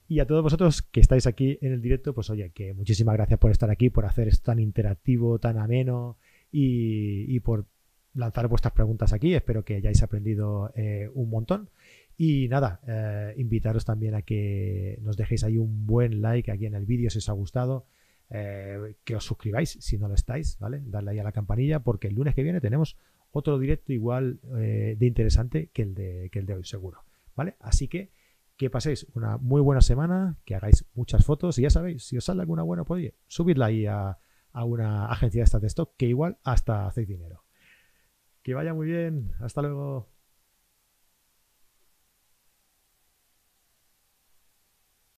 Y 0.06 0.20
a 0.20 0.26
todos 0.26 0.42
vosotros 0.42 0.82
que 0.82 1.00
estáis 1.00 1.26
aquí 1.26 1.58
en 1.62 1.72
el 1.72 1.80
directo, 1.80 2.14
pues 2.14 2.28
oye, 2.28 2.50
que 2.50 2.74
muchísimas 2.74 3.14
gracias 3.14 3.38
por 3.38 3.50
estar 3.50 3.70
aquí, 3.70 3.88
por 3.88 4.04
hacer 4.04 4.28
esto 4.28 4.44
tan 4.44 4.58
interactivo, 4.58 5.38
tan 5.38 5.58
ameno 5.58 6.18
y, 6.52 7.40
por 7.40 7.66
lanzar 8.12 8.46
vuestras 8.48 8.74
preguntas 8.74 9.12
aquí. 9.12 9.34
Espero 9.34 9.64
que 9.64 9.76
hayáis 9.76 10.02
aprendido 10.02 10.72
eh, 10.76 11.08
un 11.14 11.30
montón. 11.30 11.70
Y 12.16 12.48
nada, 12.48 12.80
eh, 12.86 13.34
invitaros 13.38 13.84
también 13.84 14.14
a 14.14 14.22
que 14.22 14.98
nos 15.02 15.16
dejéis 15.16 15.42
ahí 15.42 15.56
un 15.56 15.86
buen 15.86 16.20
like 16.20 16.52
aquí 16.52 16.66
en 16.66 16.74
el 16.74 16.84
vídeo 16.84 17.10
si 17.10 17.18
os 17.18 17.28
ha 17.28 17.32
gustado. 17.32 17.86
Eh, 18.30 18.96
que 19.04 19.16
os 19.16 19.24
suscribáis 19.24 19.70
si 19.80 19.98
no 19.98 20.08
lo 20.08 20.14
estáis, 20.14 20.58
¿vale? 20.58 20.82
Darle 20.84 21.12
ahí 21.12 21.18
a 21.18 21.24
la 21.24 21.32
campanilla 21.32 21.80
porque 21.80 22.08
el 22.08 22.14
lunes 22.14 22.34
que 22.34 22.42
viene 22.42 22.60
tenemos 22.60 22.96
otro 23.32 23.58
directo 23.58 23.92
igual 23.92 24.40
de 24.42 24.96
interesante 25.00 25.70
que 25.72 25.82
el 25.82 25.94
de, 25.94 26.30
que 26.30 26.38
el 26.38 26.46
de 26.46 26.54
hoy, 26.54 26.64
seguro, 26.64 27.00
¿vale? 27.36 27.56
Así 27.60 27.88
que 27.88 28.10
que 28.56 28.70
paséis 28.70 29.06
una 29.14 29.36
muy 29.38 29.60
buena 29.60 29.80
semana, 29.80 30.38
que 30.44 30.54
hagáis 30.54 30.84
muchas 30.94 31.24
fotos 31.24 31.58
y 31.58 31.62
ya 31.62 31.70
sabéis, 31.70 32.04
si 32.04 32.16
os 32.16 32.24
sale 32.24 32.40
alguna 32.40 32.62
buena, 32.62 32.84
pues 32.84 33.12
subidla 33.26 33.66
ahí 33.66 33.86
a, 33.86 34.18
a 34.52 34.64
una 34.64 35.06
agencia 35.06 35.40
de 35.40 35.44
estas 35.44 35.60
de 35.60 35.66
stock 35.66 35.94
que 35.96 36.06
igual 36.06 36.38
hasta 36.44 36.86
hacéis 36.86 37.08
dinero. 37.08 37.44
Que 38.42 38.54
vaya 38.54 38.74
muy 38.74 38.86
bien, 38.86 39.32
hasta 39.40 39.62
luego. 39.62 40.13